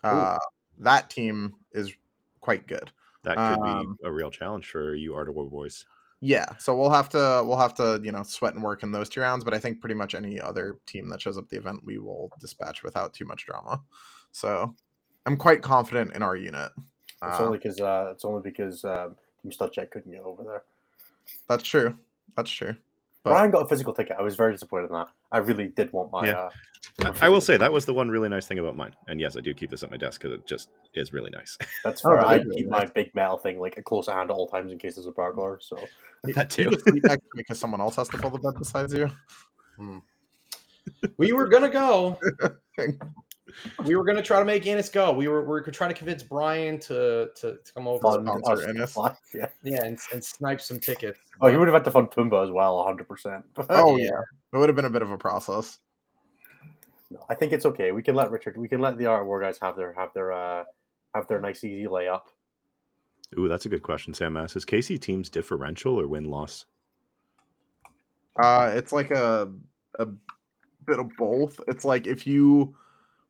uh, 0.03 0.37
that 0.77 1.09
team 1.09 1.55
is 1.71 1.93
quite 2.39 2.67
good. 2.67 2.91
That 3.23 3.35
could 3.37 3.59
Um, 3.59 3.97
be 3.99 4.07
a 4.07 4.11
real 4.11 4.31
challenge 4.31 4.69
for 4.69 4.95
you, 4.95 5.13
Art 5.15 5.27
of 5.27 5.35
War 5.35 5.49
boys. 5.49 5.85
Yeah, 6.21 6.55
so 6.57 6.75
we'll 6.77 6.89
have 6.89 7.07
to 7.09 7.43
we'll 7.45 7.57
have 7.57 7.73
to 7.75 7.99
you 8.03 8.11
know 8.11 8.23
sweat 8.23 8.53
and 8.53 8.63
work 8.63 8.83
in 8.83 8.91
those 8.91 9.07
two 9.09 9.21
rounds, 9.21 9.43
but 9.45 9.53
I 9.53 9.59
think 9.59 9.79
pretty 9.79 9.95
much 9.95 10.15
any 10.15 10.39
other 10.39 10.77
team 10.85 11.09
that 11.09 11.21
shows 11.21 11.37
up 11.37 11.47
the 11.49 11.57
event 11.57 11.83
we 11.85 11.97
will 11.97 12.29
dispatch 12.39 12.83
without 12.83 13.13
too 13.13 13.25
much 13.25 13.45
drama. 13.45 13.81
So 14.31 14.75
I'm 15.29 15.37
quite 15.37 15.61
confident 15.61 16.15
in 16.15 16.23
our 16.23 16.35
unit. 16.35 16.71
It's 17.21 17.39
Uh, 17.39 17.45
only 17.45 17.59
because 17.59 17.79
uh, 17.79 18.09
it's 18.11 18.25
only 18.25 18.41
because 18.41 18.83
um, 18.83 19.15
Team 19.43 19.51
Stat 19.51 19.71
Check 19.71 19.91
couldn't 19.91 20.11
get 20.11 20.23
over 20.23 20.43
there. 20.43 20.63
that's 21.47 21.61
true. 21.63 21.95
That's 22.35 22.49
true. 22.49 22.75
But 23.23 23.31
Brian 23.31 23.51
got 23.51 23.61
a 23.61 23.67
physical 23.67 23.93
ticket. 23.93 24.15
I 24.17 24.23
was 24.23 24.35
very 24.35 24.53
disappointed 24.53 24.87
in 24.87 24.93
that. 24.93 25.09
I 25.31 25.37
really 25.37 25.67
did 25.67 25.93
want 25.93 26.11
my. 26.11 26.25
Yeah. 26.25 26.49
Uh, 27.05 27.13
I, 27.21 27.29
will 27.29 27.41
say 27.41 27.57
that 27.57 27.71
was 27.71 27.85
the 27.85 27.93
one 27.93 28.09
really 28.09 28.27
nice 28.27 28.47
thing 28.47 28.57
about 28.57 28.75
mine. 28.75 28.95
And 29.07 29.21
yes, 29.21 29.37
I 29.37 29.41
do 29.41 29.53
keep 29.53 29.69
this 29.69 29.83
at 29.83 29.91
my 29.91 29.97
desk 29.97 30.19
because 30.19 30.33
it 30.39 30.47
just 30.47 30.69
is 30.95 31.13
really 31.13 31.29
nice. 31.29 31.55
That's 31.83 32.03
Oh, 32.03 32.09
fair. 32.09 32.25
I 32.25 32.43
keep 32.43 32.67
my 32.67 32.85
big 32.85 33.13
metal 33.13 33.37
thing 33.37 33.59
like 33.59 33.77
a 33.77 33.83
close 33.83 34.07
hand 34.07 34.31
at 34.31 34.33
all 34.33 34.47
times 34.47 34.71
in 34.71 34.79
case 34.79 34.95
there's 34.95 35.05
a 35.05 35.11
burglar. 35.11 35.59
So 35.61 35.77
that 36.23 36.49
too. 36.49 36.71
just 36.71 36.85
sleep 36.85 37.03
next 37.03 37.21
to 37.21 37.29
me 37.35 37.41
because 37.41 37.59
someone 37.59 37.81
else 37.81 37.97
has 37.97 38.09
to 38.09 38.17
pull 38.17 38.31
the 38.31 38.39
bed 38.39 38.53
besides 38.57 38.95
you. 38.95 39.11
We 41.17 41.33
were 41.33 41.47
gonna 41.47 41.69
go. 41.69 42.17
we 43.85 43.95
were 43.95 44.03
gonna 44.03 44.21
try 44.21 44.39
to 44.39 44.45
make 44.45 44.65
Innes 44.65 44.89
go. 44.89 45.11
We 45.11 45.27
were 45.27 45.41
we 45.41 45.47
were 45.47 45.61
trying 45.61 45.89
to 45.91 45.95
convince 45.95 46.23
Brian 46.23 46.79
to 46.81 47.29
to, 47.35 47.57
to 47.63 47.73
come 47.73 47.87
over. 47.87 48.01
fun 48.01 48.25
sponsor 48.25 48.69
Innes. 48.69 48.97
Yeah. 49.33 49.47
Yeah, 49.63 49.83
and, 49.85 49.99
and 50.11 50.23
snipe 50.23 50.61
some 50.61 50.79
tickets. 50.79 51.19
Oh, 51.41 51.47
he 51.47 51.57
would 51.57 51.67
have 51.67 51.75
had 51.75 51.85
to 51.85 51.91
fund 51.91 52.11
Tumba 52.11 52.37
as 52.41 52.51
well, 52.51 52.77
100. 52.77 53.07
percent 53.07 53.45
Oh 53.69 53.97
Yeah. 53.97 54.05
yeah, 54.05 54.21
it 54.53 54.57
would 54.57 54.69
have 54.69 54.75
been 54.75 54.85
a 54.85 54.89
bit 54.89 55.01
of 55.01 55.11
a 55.11 55.17
process. 55.17 55.79
No, 57.11 57.25
I 57.29 57.35
think 57.35 57.53
it's 57.53 57.65
okay. 57.65 57.91
We 57.91 58.03
can 58.03 58.15
let 58.15 58.29
Richard. 58.31 58.57
We 58.57 58.67
can 58.67 58.81
let 58.81 58.97
the 58.97 59.07
Art 59.07 59.25
War 59.25 59.41
guys 59.41 59.57
have 59.61 59.75
their 59.75 59.93
have 59.93 60.09
their 60.13 60.31
uh 60.31 60.63
have 61.15 61.27
their 61.27 61.41
nice 61.41 61.63
easy 61.63 61.85
layup. 61.87 62.21
Ooh, 63.37 63.47
that's 63.47 63.65
a 63.65 63.69
good 63.69 63.83
question. 63.83 64.13
Sam 64.13 64.37
asks: 64.37 64.55
Is 64.55 64.65
KC 64.65 64.99
teams 64.99 65.29
differential 65.29 65.99
or 65.99 66.07
win 66.07 66.25
loss? 66.25 66.65
Uh, 68.41 68.71
it's 68.75 68.91
like 68.91 69.11
a 69.11 69.51
a 69.97 70.05
bit 70.85 70.99
of 70.99 71.09
both. 71.17 71.59
It's 71.67 71.83
like 71.85 72.07
if 72.07 72.25
you 72.25 72.75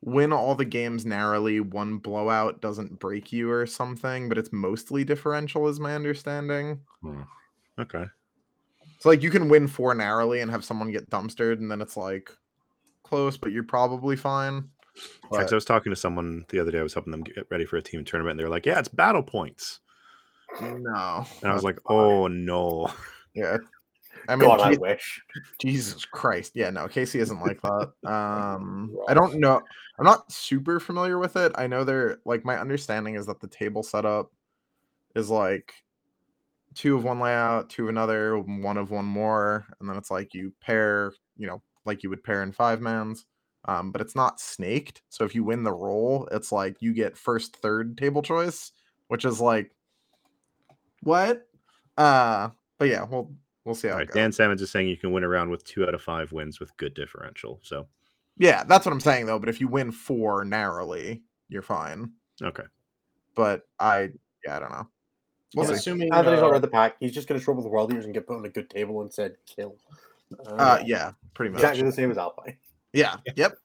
win 0.01 0.31
all 0.33 0.55
the 0.55 0.65
games 0.65 1.05
narrowly, 1.05 1.59
one 1.59 1.97
blowout 1.97 2.61
doesn't 2.61 2.99
break 2.99 3.31
you 3.31 3.51
or 3.51 3.65
something, 3.65 4.29
but 4.29 4.37
it's 4.37 4.51
mostly 4.53 5.03
differential, 5.03 5.67
is 5.67 5.79
my 5.79 5.95
understanding. 5.95 6.81
Hmm. 7.01 7.23
Okay. 7.79 8.05
So 8.99 9.09
like 9.09 9.23
you 9.23 9.29
can 9.31 9.49
win 9.49 9.67
four 9.67 9.95
narrowly 9.95 10.41
and 10.41 10.51
have 10.51 10.65
someone 10.65 10.91
get 10.91 11.09
dumpstered, 11.09 11.53
and 11.59 11.71
then 11.71 11.81
it's 11.81 11.97
like 11.97 12.31
close, 13.03 13.37
but 13.37 13.51
you're 13.51 13.63
probably 13.63 14.15
fine. 14.15 14.69
Yeah, 15.31 15.39
'cause 15.39 15.51
I 15.53 15.55
was 15.55 15.65
talking 15.65 15.91
to 15.91 15.95
someone 15.95 16.45
the 16.49 16.59
other 16.59 16.71
day. 16.71 16.79
I 16.79 16.83
was 16.83 16.93
helping 16.93 17.11
them 17.11 17.23
get 17.23 17.47
ready 17.51 17.65
for 17.65 17.77
a 17.77 17.81
team 17.81 18.03
tournament, 18.05 18.31
and 18.33 18.39
they 18.39 18.43
were 18.43 18.49
like, 18.49 18.65
"Yeah, 18.65 18.79
it's 18.79 18.89
battle 18.89 19.23
points," 19.23 19.79
no, 20.61 21.25
and 21.41 21.51
I 21.51 21.53
was 21.53 21.63
like. 21.63 21.79
"Oh 21.89 22.27
no." 22.27 22.91
yeah. 23.33 23.57
I 24.27 24.35
mean, 24.35 24.49
God, 24.49 24.61
I 24.61 24.77
wish. 24.77 25.21
Jesus 25.59 26.05
Christ. 26.05 26.53
Yeah, 26.55 26.69
no, 26.69 26.87
KC 26.87 27.19
isn't 27.19 27.41
like 27.41 27.61
that. 27.61 27.91
Um 28.09 28.95
I 29.07 29.13
don't 29.13 29.39
know. 29.39 29.61
I'm 29.97 30.05
not 30.05 30.31
super 30.31 30.79
familiar 30.79 31.19
with 31.19 31.35
it. 31.35 31.51
I 31.55 31.67
know 31.67 31.83
they're 31.83 32.19
like 32.25 32.45
my 32.45 32.57
understanding 32.57 33.15
is 33.15 33.25
that 33.25 33.39
the 33.39 33.47
table 33.47 33.83
setup 33.83 34.31
is 35.15 35.29
like 35.29 35.73
two 36.75 36.95
of 36.95 37.03
one 37.03 37.19
layout, 37.19 37.69
two 37.69 37.83
of 37.83 37.89
another, 37.89 38.37
one 38.39 38.77
of 38.77 38.91
one 38.91 39.05
more, 39.05 39.65
and 39.79 39.89
then 39.89 39.97
it's 39.97 40.11
like 40.11 40.33
you 40.33 40.53
pair, 40.61 41.13
you 41.37 41.47
know, 41.47 41.61
like 41.85 42.03
you 42.03 42.09
would 42.09 42.23
pair 42.23 42.43
in 42.43 42.51
five 42.51 42.81
mans. 42.81 43.25
Um, 43.65 43.91
but 43.91 44.01
it's 44.01 44.15
not 44.15 44.39
snaked. 44.39 45.01
So 45.09 45.25
if 45.25 45.35
you 45.35 45.43
win 45.43 45.63
the 45.63 45.73
roll, 45.73 46.27
it's 46.31 46.51
like 46.51 46.77
you 46.81 46.93
get 46.93 47.17
first, 47.17 47.57
third 47.57 47.97
table 47.97 48.21
choice, 48.21 48.71
which 49.09 49.25
is 49.25 49.41
like 49.41 49.71
what? 51.01 51.45
Uh 51.97 52.49
but 52.77 52.87
yeah, 52.87 53.03
we'll 53.03 53.31
we'll 53.65 53.75
see 53.75 53.87
how 53.87 53.95
All 53.95 54.01
it 54.01 54.07
goes. 54.07 54.15
Dan 54.15 54.31
Salmons 54.31 54.61
is 54.61 54.71
saying 54.71 54.87
you 54.87 54.97
can 54.97 55.11
win 55.11 55.23
around 55.23 55.49
with 55.49 55.63
two 55.63 55.85
out 55.85 55.93
of 55.93 56.01
five 56.01 56.31
wins 56.31 56.59
with 56.59 56.75
good 56.77 56.93
differential. 56.93 57.59
So 57.63 57.87
Yeah, 58.37 58.63
that's 58.63 58.85
what 58.85 58.91
I'm 58.91 58.99
saying 58.99 59.25
though. 59.25 59.39
But 59.39 59.49
if 59.49 59.59
you 59.59 59.67
win 59.67 59.91
four 59.91 60.45
narrowly, 60.45 61.23
you're 61.47 61.61
fine. 61.61 62.11
okay, 62.41 62.63
But 63.35 63.63
I, 63.79 64.09
yeah, 64.45 64.57
I 64.57 64.59
don't 64.59 64.71
know. 64.71 64.87
We'll 65.55 65.67
I'm 65.67 65.73
assuming. 65.73 66.13
Anthony's 66.13 66.41
not 66.41 66.49
uh, 66.49 66.53
read 66.53 66.61
the 66.61 66.67
pack. 66.67 66.95
He's 66.99 67.11
just 67.11 67.27
going 67.27 67.39
to 67.39 67.43
show 67.43 67.53
up 67.53 67.57
with 67.57 67.65
the 67.65 67.71
world 67.71 67.91
eaters 67.91 68.05
and 68.05 68.13
get 68.13 68.27
put 68.27 68.37
on 68.37 68.45
a 68.45 68.49
good 68.49 68.69
table 68.69 69.01
and 69.01 69.11
said 69.11 69.35
kill. 69.47 69.75
Uh, 70.45 70.79
yeah, 70.85 71.11
pretty 71.33 71.51
much. 71.51 71.61
exactly 71.61 71.83
the 71.83 71.91
same 71.91 72.11
as 72.11 72.17
Alpine. 72.17 72.55
Yeah, 72.93 73.15
yep. 73.35 73.57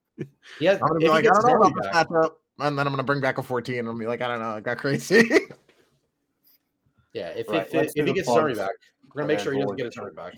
yeah, 0.60 0.72
I'm 0.72 0.88
gonna 0.88 0.98
be 0.98 1.08
like, 1.08 1.26
I 1.26 1.30
don't 1.30 1.46
know 1.46 1.56
about 1.56 1.74
this 1.74 1.86
back. 1.92 2.08
matchup, 2.08 2.30
and 2.58 2.78
then 2.78 2.86
I'm 2.86 2.92
gonna 2.92 3.02
bring 3.02 3.20
back 3.20 3.38
a 3.38 3.42
14, 3.42 3.78
and 3.78 3.88
I'll 3.88 3.98
be 3.98 4.06
like, 4.06 4.22
I 4.22 4.28
don't 4.28 4.40
know, 4.40 4.56
it 4.56 4.64
got 4.64 4.78
crazy. 4.78 5.28
Yeah, 7.14 7.28
if 7.28 7.48
Right, 7.48 7.64
if, 7.66 7.72
let's 7.72 7.92
if 7.94 8.06
he 8.06 8.12
gets 8.12 8.28
his 8.28 8.36
army 8.36 8.54
back, 8.54 8.72
we're 9.14 9.22
gonna 9.22 9.32
make 9.32 9.40
sure 9.40 9.52
he 9.52 9.60
doesn't 9.60 9.76
get 9.76 9.86
his 9.86 9.96
army 9.96 10.12
back. 10.14 10.34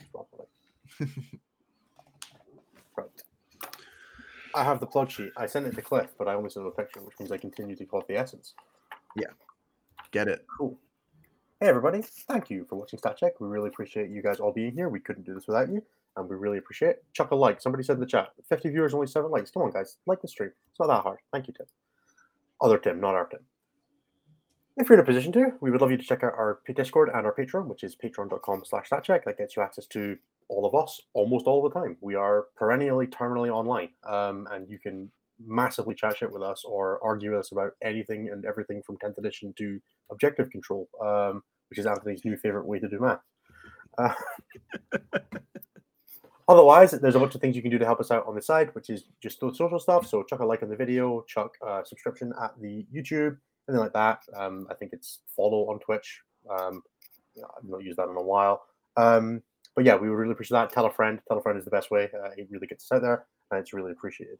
right. 2.97 3.09
I 4.55 4.64
have 4.64 4.81
the 4.81 4.87
plug 4.87 5.11
sheet. 5.11 5.33
I 5.37 5.47
sent 5.47 5.66
it 5.66 5.74
to 5.74 5.83
Cliff, 5.83 6.14
but 6.18 6.29
I 6.29 6.35
only 6.35 6.51
sent 6.51 6.64
him 6.64 6.72
a 6.72 6.74
picture, 6.74 7.01
which 7.01 7.18
means 7.18 7.33
I 7.33 7.37
continue 7.37 7.77
to 7.77 7.85
collect 7.85 8.09
the 8.09 8.16
essence. 8.16 8.55
Yeah. 9.16 9.29
Get 10.12 10.29
it? 10.29 10.47
Cool. 10.59 10.79
Hey 11.61 11.68
everybody, 11.68 12.03
thank 12.03 12.51
you 12.51 12.66
for 12.68 12.77
watching 12.77 12.99
Stat 12.99 13.16
Check. 13.16 13.41
We 13.41 13.49
really 13.49 13.68
appreciate 13.68 14.11
you 14.11 14.22
guys 14.22 14.41
all 14.41 14.53
being 14.53 14.74
here. 14.74 14.91
We 14.91 15.01
couldn't 15.01 15.24
do 15.24 15.35
this 15.35 15.47
without 15.47 15.70
you, 15.70 15.83
and 16.16 16.29
we 16.29 16.37
really 16.37 16.59
appreciate 16.59 16.91
it. 16.91 17.05
Chuck 17.14 17.31
a 17.31 17.35
like. 17.35 17.62
Somebody 17.62 17.83
said 17.83 17.95
in 17.95 18.01
the 18.01 18.07
chat, 18.07 18.29
50 18.47 18.68
viewers, 18.68 18.93
only 18.93 19.07
seven 19.07 19.31
likes. 19.31 19.51
Come 19.51 19.62
on, 19.62 19.70
guys, 19.70 19.97
like 20.05 20.20
the 20.20 20.29
stream. 20.29 20.53
It's 20.70 20.79
not 20.79 20.89
that 20.89 21.03
hard. 21.03 21.18
Thank 21.33 21.49
you, 21.49 21.55
Tim. 21.57 21.66
Other 22.61 22.77
Tim, 22.77 23.01
not 23.01 23.14
our 23.14 23.27
Tim. 23.27 23.41
If 24.79 24.91
you're 24.91 24.99
in 24.99 25.03
a 25.03 25.07
position 25.07 25.33
to, 25.33 25.53
we 25.62 25.70
would 25.70 25.81
love 25.81 25.91
you 25.91 25.97
to 25.97 26.03
check 26.03 26.22
out 26.22 26.35
our 26.35 26.61
Discord 26.74 27.09
and 27.14 27.24
our 27.24 27.35
Patreon, 27.35 27.66
which 27.66 27.83
is 27.83 27.97
patreon.com 27.97 28.62
slash 28.66 28.91
statcheck. 28.91 29.24
That 29.24 29.39
gets 29.39 29.57
you 29.57 29.62
access 29.62 29.87
to 29.87 30.18
all 30.49 30.66
of 30.66 30.74
us 30.74 31.01
almost 31.14 31.47
all 31.47 31.62
the 31.62 31.70
time. 31.70 31.97
We 32.03 32.14
are 32.14 32.47
perennially, 32.57 33.07
terminally 33.07 33.49
online, 33.49 33.89
um, 34.05 34.47
and 34.53 34.68
you 34.68 34.79
can 34.79 35.11
massively 35.45 35.95
chat 35.95 36.18
shit 36.18 36.31
with 36.31 36.43
us 36.43 36.62
or 36.64 37.03
argue 37.03 37.31
with 37.31 37.41
us 37.41 37.53
about 37.53 37.72
anything 37.83 38.29
and 38.31 38.45
everything 38.45 38.83
from 38.83 38.99
10th 38.99 39.16
edition 39.16 39.55
to 39.57 39.81
objective 40.11 40.51
control, 40.51 40.89
um, 41.03 41.43
which 41.70 41.79
is 41.79 41.87
Anthony's 41.87 42.24
new 42.27 42.37
favorite 42.37 42.66
way 42.66 42.79
to 42.79 42.89
do 42.89 43.01
math. 43.01 43.20
Uh, 43.97 44.12
otherwise, 46.49 46.91
there's 46.91 47.14
a 47.14 47.18
bunch 47.18 47.35
of 47.35 47.41
things 47.41 47.57
you 47.57 47.62
can 47.62 47.70
do 47.70 47.79
to 47.79 47.87
help 47.87 48.01
us 48.01 48.11
out 48.11 48.27
on 48.27 48.35
the 48.35 48.43
side, 48.43 48.74
which 48.74 48.91
is 48.91 49.05
just 49.22 49.41
social 49.41 49.81
stuff. 49.81 50.07
So 50.07 50.22
chuck 50.22 50.41
a 50.41 50.45
like 50.45 50.62
on 50.62 50.68
the 50.68 50.77
video, 50.77 51.24
chuck 51.27 51.53
a 51.66 51.81
subscription 51.87 52.35
at 52.43 52.53
the 52.61 52.87
YouTube, 52.95 53.39
anything 53.69 53.83
like 53.83 53.93
that. 53.93 54.23
Um, 54.35 54.67
I 54.71 54.75
think 54.75 54.93
it's 54.93 55.21
follow 55.35 55.71
on 55.71 55.79
Twitch. 55.81 56.21
Um, 56.51 56.83
I've 57.39 57.69
not 57.69 57.83
used 57.83 57.99
that 57.99 58.09
in 58.09 58.17
a 58.17 58.23
while. 58.23 58.67
Um, 58.97 59.43
but 59.75 59.85
yeah, 59.85 59.95
we 59.95 60.09
would 60.09 60.17
really 60.17 60.33
appreciate 60.33 60.59
that. 60.59 60.73
Tell 60.73 60.87
a 60.87 60.91
friend. 60.91 61.21
Tell 61.29 61.39
a 61.39 61.43
friend 61.43 61.59
is 61.59 61.64
the 61.64 61.71
best 61.71 61.91
way. 61.91 62.11
Uh, 62.14 62.31
it 62.37 62.49
really 62.51 62.67
gets 62.67 62.85
us 62.85 62.97
out 62.97 63.03
there, 63.03 63.27
and 63.51 63.61
it's 63.61 63.73
really 63.73 63.93
appreciated. 63.93 64.39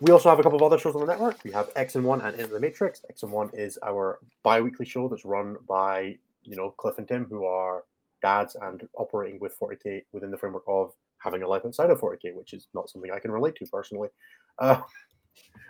We 0.00 0.10
also 0.10 0.28
have 0.28 0.38
a 0.38 0.42
couple 0.42 0.56
of 0.56 0.62
other 0.62 0.78
shows 0.78 0.94
on 0.94 1.00
the 1.00 1.06
network. 1.06 1.42
We 1.44 1.52
have 1.52 1.70
X 1.76 1.94
and 1.94 2.04
One 2.04 2.20
and 2.22 2.34
Into 2.34 2.54
the 2.54 2.60
Matrix. 2.60 3.02
X 3.08 3.22
and 3.22 3.32
One 3.32 3.50
is 3.52 3.78
our 3.84 4.18
bi-weekly 4.42 4.86
show 4.86 5.08
that's 5.08 5.24
run 5.24 5.56
by 5.68 6.16
you 6.44 6.56
know 6.56 6.70
Cliff 6.70 6.98
and 6.98 7.06
Tim, 7.06 7.26
who 7.28 7.44
are 7.44 7.84
dads 8.20 8.56
and 8.60 8.88
operating 8.94 9.40
with 9.40 9.58
40k 9.58 10.04
within 10.12 10.30
the 10.30 10.38
framework 10.38 10.64
of 10.66 10.92
having 11.18 11.42
a 11.42 11.48
life 11.48 11.62
outside 11.64 11.90
of 11.90 12.00
40k, 12.00 12.34
which 12.34 12.52
is 12.52 12.68
not 12.74 12.88
something 12.88 13.10
I 13.10 13.18
can 13.18 13.30
relate 13.30 13.56
to 13.56 13.66
personally. 13.66 14.08
Uh, 14.58 14.80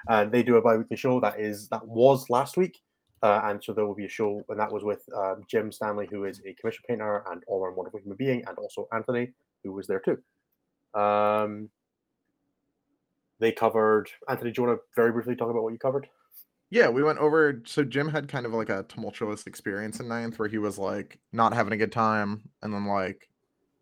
and 0.08 0.32
they 0.32 0.42
do 0.42 0.56
a 0.56 0.62
bi-weekly 0.62 0.96
show 0.96 1.20
that 1.20 1.38
is 1.40 1.68
that 1.68 1.86
was 1.86 2.28
last 2.30 2.56
week, 2.56 2.80
uh, 3.22 3.42
and 3.44 3.62
so 3.62 3.72
there 3.72 3.86
will 3.86 3.94
be 3.94 4.06
a 4.06 4.08
show, 4.08 4.42
and 4.48 4.58
that 4.58 4.72
was 4.72 4.84
with 4.84 5.02
um, 5.16 5.42
Jim 5.48 5.70
Stanley, 5.70 6.08
who 6.10 6.24
is 6.24 6.40
a 6.46 6.54
commission 6.54 6.82
painter 6.88 7.24
and 7.30 7.42
all-around 7.46 7.76
wonderful 7.76 8.00
human 8.00 8.16
being, 8.16 8.42
and 8.46 8.58
also 8.58 8.88
Anthony, 8.92 9.32
who 9.62 9.72
was 9.72 9.86
there 9.86 10.00
too. 10.00 10.18
Um, 11.00 11.70
they 13.38 13.52
covered 13.52 14.08
Anthony. 14.28 14.52
Do 14.52 14.62
you 14.62 14.68
want 14.68 14.78
to 14.78 14.84
very 14.94 15.12
briefly 15.12 15.36
talk 15.36 15.50
about 15.50 15.62
what 15.62 15.72
you 15.72 15.78
covered? 15.78 16.08
Yeah, 16.70 16.88
we 16.88 17.02
went 17.02 17.18
over. 17.18 17.62
So 17.66 17.84
Jim 17.84 18.08
had 18.08 18.28
kind 18.28 18.46
of 18.46 18.54
like 18.54 18.70
a 18.70 18.84
tumultuous 18.88 19.46
experience 19.46 20.00
in 20.00 20.08
ninth 20.08 20.38
where 20.38 20.48
he 20.48 20.58
was 20.58 20.78
like 20.78 21.18
not 21.32 21.52
having 21.52 21.74
a 21.74 21.76
good 21.76 21.92
time, 21.92 22.48
and 22.62 22.72
then 22.72 22.86
like 22.86 23.28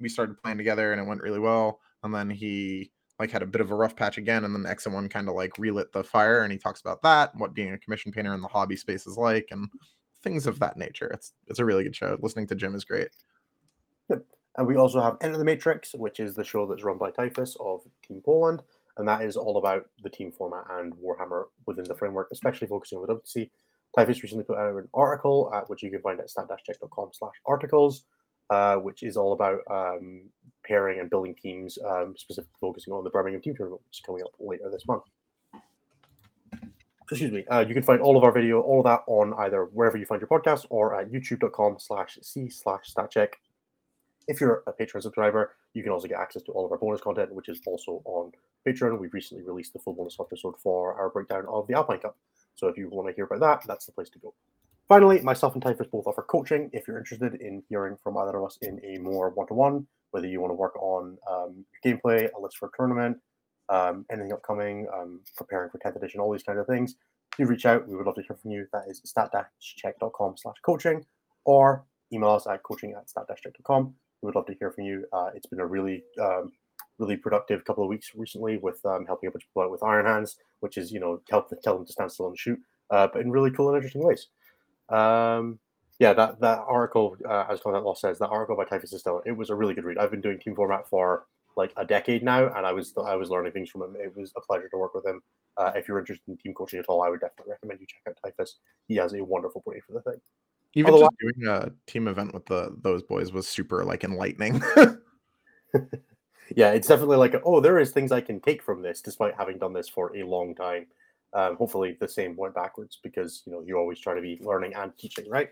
we 0.00 0.08
started 0.08 0.42
playing 0.42 0.58
together 0.58 0.92
and 0.92 1.00
it 1.00 1.06
went 1.06 1.22
really 1.22 1.38
well, 1.38 1.80
and 2.02 2.12
then 2.12 2.30
he 2.30 2.90
like 3.20 3.30
had 3.30 3.42
a 3.42 3.46
bit 3.46 3.60
of 3.60 3.70
a 3.70 3.74
rough 3.74 3.94
patch 3.94 4.18
again, 4.18 4.44
and 4.44 4.54
then 4.54 4.66
X 4.66 4.86
and 4.86 4.94
One 4.94 5.08
kind 5.08 5.28
of 5.28 5.34
like 5.34 5.58
relit 5.58 5.92
the 5.92 6.02
fire, 6.02 6.42
and 6.42 6.50
he 6.50 6.58
talks 6.58 6.80
about 6.80 7.02
that, 7.02 7.34
what 7.36 7.54
being 7.54 7.72
a 7.72 7.78
commission 7.78 8.10
painter 8.10 8.34
in 8.34 8.40
the 8.40 8.48
hobby 8.48 8.76
space 8.76 9.06
is 9.06 9.16
like, 9.16 9.46
and 9.50 9.68
things 10.22 10.46
of 10.46 10.58
that 10.58 10.76
nature. 10.76 11.08
It's 11.08 11.34
it's 11.46 11.58
a 11.58 11.64
really 11.64 11.84
good 11.84 11.94
show. 11.94 12.18
Listening 12.20 12.46
to 12.48 12.54
Jim 12.54 12.74
is 12.74 12.84
great. 12.84 13.08
Yep. 14.08 14.24
And 14.56 14.66
we 14.66 14.76
also 14.76 15.00
have 15.00 15.16
Enter 15.20 15.38
the 15.38 15.44
Matrix, 15.44 15.94
which 15.94 16.18
is 16.18 16.34
the 16.34 16.44
show 16.44 16.66
that's 16.66 16.82
run 16.82 16.98
by 16.98 17.10
Typhus 17.10 17.56
of 17.60 17.82
Team 18.06 18.20
Poland. 18.24 18.62
And 18.96 19.06
that 19.06 19.22
is 19.22 19.36
all 19.36 19.56
about 19.56 19.86
the 20.02 20.10
team 20.10 20.32
format 20.32 20.64
and 20.70 20.92
Warhammer 20.94 21.44
within 21.66 21.84
the 21.84 21.94
framework, 21.94 22.28
especially 22.32 22.66
focusing 22.66 22.98
on 22.98 23.06
the 23.06 23.14
WC. 23.14 23.50
Typhus 23.96 24.22
recently 24.22 24.44
put 24.44 24.58
out 24.58 24.74
an 24.74 24.88
article, 24.92 25.50
uh, 25.54 25.62
which 25.68 25.82
you 25.82 25.90
can 25.90 26.02
find 26.02 26.20
at 26.20 26.30
stat-check.com 26.30 27.10
slash 27.12 27.34
articles, 27.46 28.04
uh, 28.50 28.76
which 28.76 29.02
is 29.02 29.16
all 29.16 29.32
about 29.32 29.60
um, 29.70 30.22
pairing 30.64 31.00
and 31.00 31.08
building 31.08 31.34
teams, 31.34 31.78
um, 31.88 32.14
specifically 32.16 32.56
focusing 32.60 32.92
on 32.92 33.04
the 33.04 33.10
Birmingham 33.10 33.40
Team 33.40 33.54
Tournament, 33.56 33.80
which 33.86 33.98
is 33.98 34.02
coming 34.04 34.22
up 34.22 34.32
later 34.38 34.70
this 34.70 34.86
month. 34.86 35.04
Excuse 37.10 37.32
me. 37.32 37.44
Uh, 37.50 37.64
you 37.66 37.74
can 37.74 37.82
find 37.82 38.00
all 38.00 38.16
of 38.16 38.22
our 38.22 38.30
video, 38.30 38.60
all 38.60 38.78
of 38.78 38.84
that 38.84 39.00
on 39.08 39.34
either 39.38 39.64
wherever 39.72 39.96
you 39.96 40.06
find 40.06 40.20
your 40.20 40.28
podcast 40.28 40.64
or 40.70 41.00
at 41.00 41.10
youtube.com 41.10 41.76
slash 41.78 42.18
c 42.22 42.48
slash 42.48 42.92
statcheck. 42.94 43.30
If 44.28 44.40
you're 44.40 44.62
a 44.68 44.72
Patreon 44.72 45.02
subscriber, 45.02 45.56
you 45.74 45.82
can 45.82 45.90
also 45.90 46.06
get 46.06 46.20
access 46.20 46.42
to 46.42 46.52
all 46.52 46.64
of 46.64 46.70
our 46.70 46.78
bonus 46.78 47.00
content, 47.00 47.34
which 47.34 47.48
is 47.48 47.60
also 47.66 48.00
on 48.04 48.30
Patreon. 48.66 49.00
We've 49.00 49.12
recently 49.12 49.42
released 49.42 49.72
the 49.72 49.80
full 49.80 49.94
bonus 49.94 50.18
episode 50.20 50.54
for 50.62 50.94
our 50.94 51.08
breakdown 51.08 51.46
of 51.48 51.66
the 51.66 51.74
Alpine 51.74 51.98
Cup. 51.98 52.16
So 52.54 52.68
if 52.68 52.76
you 52.76 52.88
want 52.88 53.08
to 53.08 53.14
hear 53.14 53.24
about 53.24 53.40
that, 53.40 53.66
that's 53.66 53.86
the 53.86 53.92
place 53.92 54.10
to 54.10 54.20
go. 54.20 54.32
Finally, 54.90 55.20
myself 55.20 55.54
and 55.54 55.62
Typhus 55.62 55.86
both 55.86 56.08
offer 56.08 56.22
coaching. 56.22 56.68
If 56.72 56.88
you're 56.88 56.98
interested 56.98 57.36
in 57.36 57.62
hearing 57.68 57.96
from 58.02 58.16
either 58.16 58.36
of 58.36 58.44
us 58.44 58.58
in 58.60 58.80
a 58.84 58.98
more 58.98 59.30
one-to-one, 59.30 59.86
whether 60.10 60.26
you 60.26 60.40
want 60.40 60.50
to 60.50 60.56
work 60.56 60.76
on 60.82 61.16
um, 61.30 61.64
gameplay, 61.86 62.28
a 62.36 62.40
list 62.40 62.58
for 62.58 62.66
a 62.66 62.76
tournament, 62.76 63.16
um, 63.68 64.04
anything 64.10 64.32
upcoming, 64.32 64.88
um, 64.92 65.20
preparing 65.36 65.70
for 65.70 65.78
10th 65.78 65.94
edition, 65.94 66.18
all 66.18 66.32
these 66.32 66.42
kind 66.42 66.58
of 66.58 66.66
things, 66.66 66.96
do 67.38 67.46
reach 67.46 67.66
out. 67.66 67.86
We 67.86 67.94
would 67.94 68.04
love 68.04 68.16
to 68.16 68.22
hear 68.22 68.36
from 68.42 68.50
you. 68.50 68.66
That 68.72 68.86
is 68.88 69.00
stat-check.com 69.04 70.34
slash 70.36 70.56
coaching 70.66 71.06
or 71.44 71.84
email 72.12 72.30
us 72.30 72.48
at 72.48 72.60
coaching 72.64 72.92
at 72.98 73.08
stat-check.com. 73.08 73.94
We 74.22 74.26
would 74.26 74.34
love 74.34 74.46
to 74.46 74.56
hear 74.58 74.72
from 74.72 74.86
you. 74.86 75.06
Uh, 75.12 75.30
it's 75.36 75.46
been 75.46 75.60
a 75.60 75.66
really, 75.66 76.02
um, 76.20 76.50
really 76.98 77.16
productive 77.16 77.64
couple 77.64 77.84
of 77.84 77.88
weeks 77.88 78.10
recently 78.16 78.58
with 78.58 78.84
um, 78.84 79.06
helping 79.06 79.28
a 79.28 79.30
bunch 79.30 79.44
of 79.44 79.50
people 79.50 79.62
out 79.62 79.70
with 79.70 79.84
Iron 79.84 80.06
Hands, 80.06 80.36
which 80.58 80.76
is, 80.76 80.90
you 80.90 80.98
know, 80.98 81.22
help 81.30 81.48
tell 81.62 81.76
them 81.76 81.86
to 81.86 81.92
stand 81.92 82.10
still 82.10 82.26
and 82.26 82.36
shoot, 82.36 82.58
uh, 82.90 83.06
but 83.12 83.22
in 83.22 83.30
really 83.30 83.52
cool 83.52 83.68
and 83.68 83.76
interesting 83.76 84.04
ways. 84.04 84.26
Um, 84.90 85.58
yeah, 85.98 86.12
that 86.14 86.40
that 86.40 86.60
article, 86.66 87.16
uh, 87.28 87.46
as 87.50 87.60
Content 87.60 87.84
Law 87.84 87.94
says, 87.94 88.18
that 88.18 88.28
article 88.28 88.56
by 88.56 88.64
Typhus 88.64 88.92
is 88.92 89.00
still, 89.00 89.22
it 89.26 89.32
was 89.32 89.50
a 89.50 89.54
really 89.54 89.74
good 89.74 89.84
read. 89.84 89.98
I've 89.98 90.10
been 90.10 90.20
doing 90.22 90.38
team 90.38 90.54
format 90.54 90.88
for 90.88 91.26
like 91.56 91.72
a 91.76 91.84
decade 91.84 92.22
now, 92.22 92.46
and 92.54 92.66
I 92.66 92.72
was 92.72 92.94
I 92.96 93.16
was 93.16 93.28
learning 93.28 93.52
things 93.52 93.70
from 93.70 93.82
him. 93.82 93.96
It 93.96 94.16
was 94.16 94.32
a 94.36 94.40
pleasure 94.40 94.68
to 94.68 94.78
work 94.78 94.94
with 94.94 95.06
him. 95.06 95.20
Uh, 95.56 95.72
if 95.74 95.88
you're 95.88 95.98
interested 95.98 96.26
in 96.28 96.38
team 96.38 96.54
coaching 96.54 96.78
at 96.78 96.86
all, 96.88 97.02
I 97.02 97.10
would 97.10 97.20
definitely 97.20 97.52
recommend 97.52 97.80
you 97.80 97.86
check 97.86 98.02
out 98.08 98.16
Typhus. 98.24 98.60
He 98.88 98.96
has 98.96 99.12
a 99.14 99.22
wonderful 99.22 99.62
brain 99.66 99.80
for 99.86 99.92
the 99.92 100.00
thing. 100.02 100.20
Even 100.74 100.94
Otherwise- 100.94 101.10
just 101.20 101.36
doing 101.38 101.48
a 101.48 101.70
team 101.90 102.08
event 102.08 102.32
with 102.32 102.46
the 102.46 102.74
those 102.82 103.02
boys 103.02 103.32
was 103.32 103.46
super 103.46 103.84
like 103.84 104.04
enlightening. 104.04 104.62
yeah, 106.56 106.70
it's 106.70 106.88
definitely 106.88 107.16
like, 107.16 107.34
oh, 107.44 107.60
there 107.60 107.78
is 107.78 107.90
things 107.90 108.12
I 108.12 108.20
can 108.20 108.40
take 108.40 108.62
from 108.62 108.82
this, 108.82 109.00
despite 109.00 109.34
having 109.36 109.58
done 109.58 109.72
this 109.72 109.88
for 109.88 110.16
a 110.16 110.22
long 110.22 110.54
time. 110.54 110.86
Um, 111.32 111.56
hopefully, 111.56 111.96
the 112.00 112.08
same 112.08 112.36
went 112.36 112.54
backwards 112.54 112.98
because 113.02 113.42
you 113.46 113.52
know 113.52 113.62
you 113.64 113.76
always 113.78 114.00
try 114.00 114.14
to 114.14 114.20
be 114.20 114.38
learning 114.42 114.74
and 114.74 114.96
teaching, 114.98 115.28
right? 115.28 115.50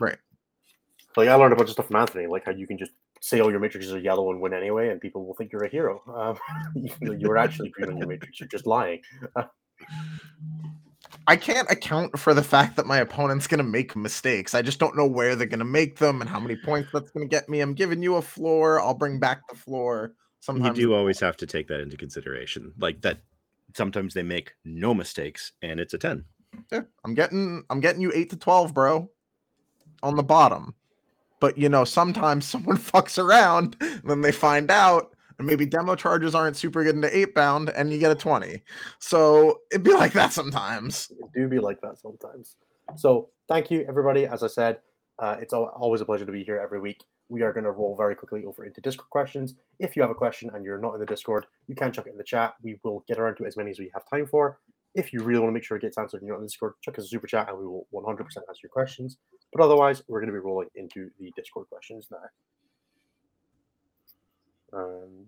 Right. 0.00 0.18
Like 1.16 1.28
I 1.28 1.34
learned 1.34 1.52
a 1.52 1.56
bunch 1.56 1.68
of 1.68 1.72
stuff 1.72 1.86
from 1.86 1.96
Anthony, 1.96 2.26
like 2.26 2.44
how 2.44 2.52
you 2.52 2.66
can 2.66 2.78
just 2.78 2.92
say 3.20 3.40
all 3.40 3.50
your 3.50 3.60
matrices 3.60 3.92
are 3.92 3.98
yellow 3.98 4.30
and 4.30 4.40
win 4.40 4.54
anyway, 4.54 4.88
and 4.88 5.00
people 5.00 5.26
will 5.26 5.34
think 5.34 5.52
you're 5.52 5.64
a 5.64 5.68
hero. 5.68 6.02
Um, 6.14 6.38
even 7.02 7.20
you're 7.20 7.36
actually 7.36 7.70
green 7.70 7.90
on 7.90 7.98
your 7.98 8.06
matrix, 8.06 8.40
you're 8.40 8.48
just 8.48 8.66
lying. 8.66 9.02
I 11.26 11.36
can't 11.36 11.70
account 11.70 12.18
for 12.18 12.34
the 12.34 12.42
fact 12.42 12.76
that 12.76 12.86
my 12.86 12.98
opponent's 12.98 13.46
gonna 13.46 13.62
make 13.62 13.94
mistakes. 13.94 14.54
I 14.54 14.62
just 14.62 14.78
don't 14.78 14.96
know 14.96 15.06
where 15.06 15.36
they're 15.36 15.46
gonna 15.46 15.64
make 15.64 15.98
them 15.98 16.20
and 16.20 16.30
how 16.30 16.40
many 16.40 16.56
points 16.56 16.90
that's 16.92 17.10
gonna 17.10 17.26
get 17.26 17.48
me. 17.48 17.60
I'm 17.60 17.74
giving 17.74 18.02
you 18.02 18.16
a 18.16 18.22
floor. 18.22 18.80
I'll 18.80 18.94
bring 18.94 19.18
back 19.18 19.46
the 19.48 19.56
floor. 19.56 20.14
Sometimes 20.40 20.78
you 20.78 20.86
do 20.86 20.94
always 20.94 21.20
have 21.20 21.36
to 21.38 21.46
take 21.46 21.68
that 21.68 21.80
into 21.80 21.96
consideration. 21.96 22.72
Like 22.78 23.02
that 23.02 23.20
sometimes 23.74 24.14
they 24.14 24.22
make 24.22 24.52
no 24.64 24.94
mistakes 24.94 25.52
and 25.62 25.80
it's 25.80 25.94
a 25.94 25.98
10. 25.98 26.24
Yeah, 26.72 26.82
I'm 27.04 27.14
getting 27.14 27.64
I'm 27.70 27.80
getting 27.80 28.02
you 28.02 28.12
eight 28.14 28.30
to 28.30 28.36
twelve, 28.36 28.74
bro, 28.74 29.10
on 30.02 30.16
the 30.16 30.22
bottom. 30.22 30.74
But 31.40 31.56
you 31.56 31.68
know, 31.68 31.84
sometimes 31.84 32.46
someone 32.48 32.76
fucks 32.76 33.22
around, 33.22 33.76
and 33.80 34.02
then 34.04 34.20
they 34.20 34.32
find 34.32 34.70
out, 34.70 35.14
and 35.38 35.46
maybe 35.46 35.66
demo 35.66 35.94
charges 35.96 36.34
aren't 36.34 36.56
super 36.56 36.84
good 36.84 36.94
into 36.94 37.16
eight 37.16 37.34
bound, 37.34 37.70
and 37.70 37.92
you 37.92 37.98
get 37.98 38.12
a 38.12 38.16
twenty. 38.16 38.62
So 38.98 39.60
it'd 39.70 39.84
be 39.84 39.94
like 39.94 40.12
that 40.14 40.32
sometimes. 40.32 41.10
It 41.10 41.32
do 41.34 41.48
be 41.48 41.58
like 41.58 41.80
that 41.82 41.98
sometimes. 41.98 42.56
So 42.96 43.30
thank 43.48 43.70
you, 43.70 43.84
everybody. 43.88 44.26
As 44.26 44.42
I 44.42 44.48
said, 44.48 44.78
uh, 45.18 45.36
it's 45.40 45.52
always 45.54 46.00
a 46.00 46.04
pleasure 46.04 46.26
to 46.26 46.32
be 46.32 46.44
here 46.44 46.58
every 46.58 46.80
week. 46.80 47.04
We 47.30 47.42
are 47.42 47.52
going 47.52 47.64
to 47.64 47.70
roll 47.70 47.94
very 47.96 48.16
quickly 48.16 48.44
over 48.44 48.64
into 48.64 48.80
Discord 48.80 49.08
questions. 49.08 49.54
If 49.78 49.94
you 49.94 50.02
have 50.02 50.10
a 50.10 50.14
question 50.14 50.50
and 50.52 50.64
you're 50.64 50.78
not 50.78 50.94
in 50.94 51.00
the 51.00 51.06
Discord, 51.06 51.46
you 51.68 51.76
can 51.76 51.92
chuck 51.92 52.08
it 52.08 52.10
in 52.10 52.18
the 52.18 52.24
chat. 52.24 52.54
We 52.60 52.78
will 52.82 53.04
get 53.06 53.18
around 53.18 53.36
to 53.36 53.46
as 53.46 53.56
many 53.56 53.70
as 53.70 53.78
we 53.78 53.88
have 53.94 54.02
time 54.10 54.26
for. 54.26 54.58
If 54.96 55.12
you 55.12 55.22
really 55.22 55.38
want 55.38 55.50
to 55.50 55.54
make 55.54 55.62
sure 55.62 55.76
it 55.76 55.82
gets 55.82 55.96
answered 55.96 56.22
and 56.22 56.26
you're 56.26 56.34
not 56.36 56.40
in 56.40 56.46
the 56.46 56.48
Discord, 56.48 56.72
chuck 56.82 56.98
us 56.98 57.04
a 57.04 57.08
super 57.08 57.28
chat 57.28 57.48
and 57.48 57.56
we 57.56 57.64
will 57.66 57.86
100% 57.94 58.18
answer 58.18 58.60
your 58.64 58.70
questions. 58.70 59.16
But 59.52 59.62
otherwise, 59.62 60.02
we're 60.08 60.18
going 60.18 60.32
to 60.32 60.32
be 60.32 60.40
rolling 60.40 60.68
into 60.74 61.08
the 61.20 61.32
Discord 61.36 61.68
questions 61.68 62.08
now. 62.10 62.18
Um, 64.72 65.26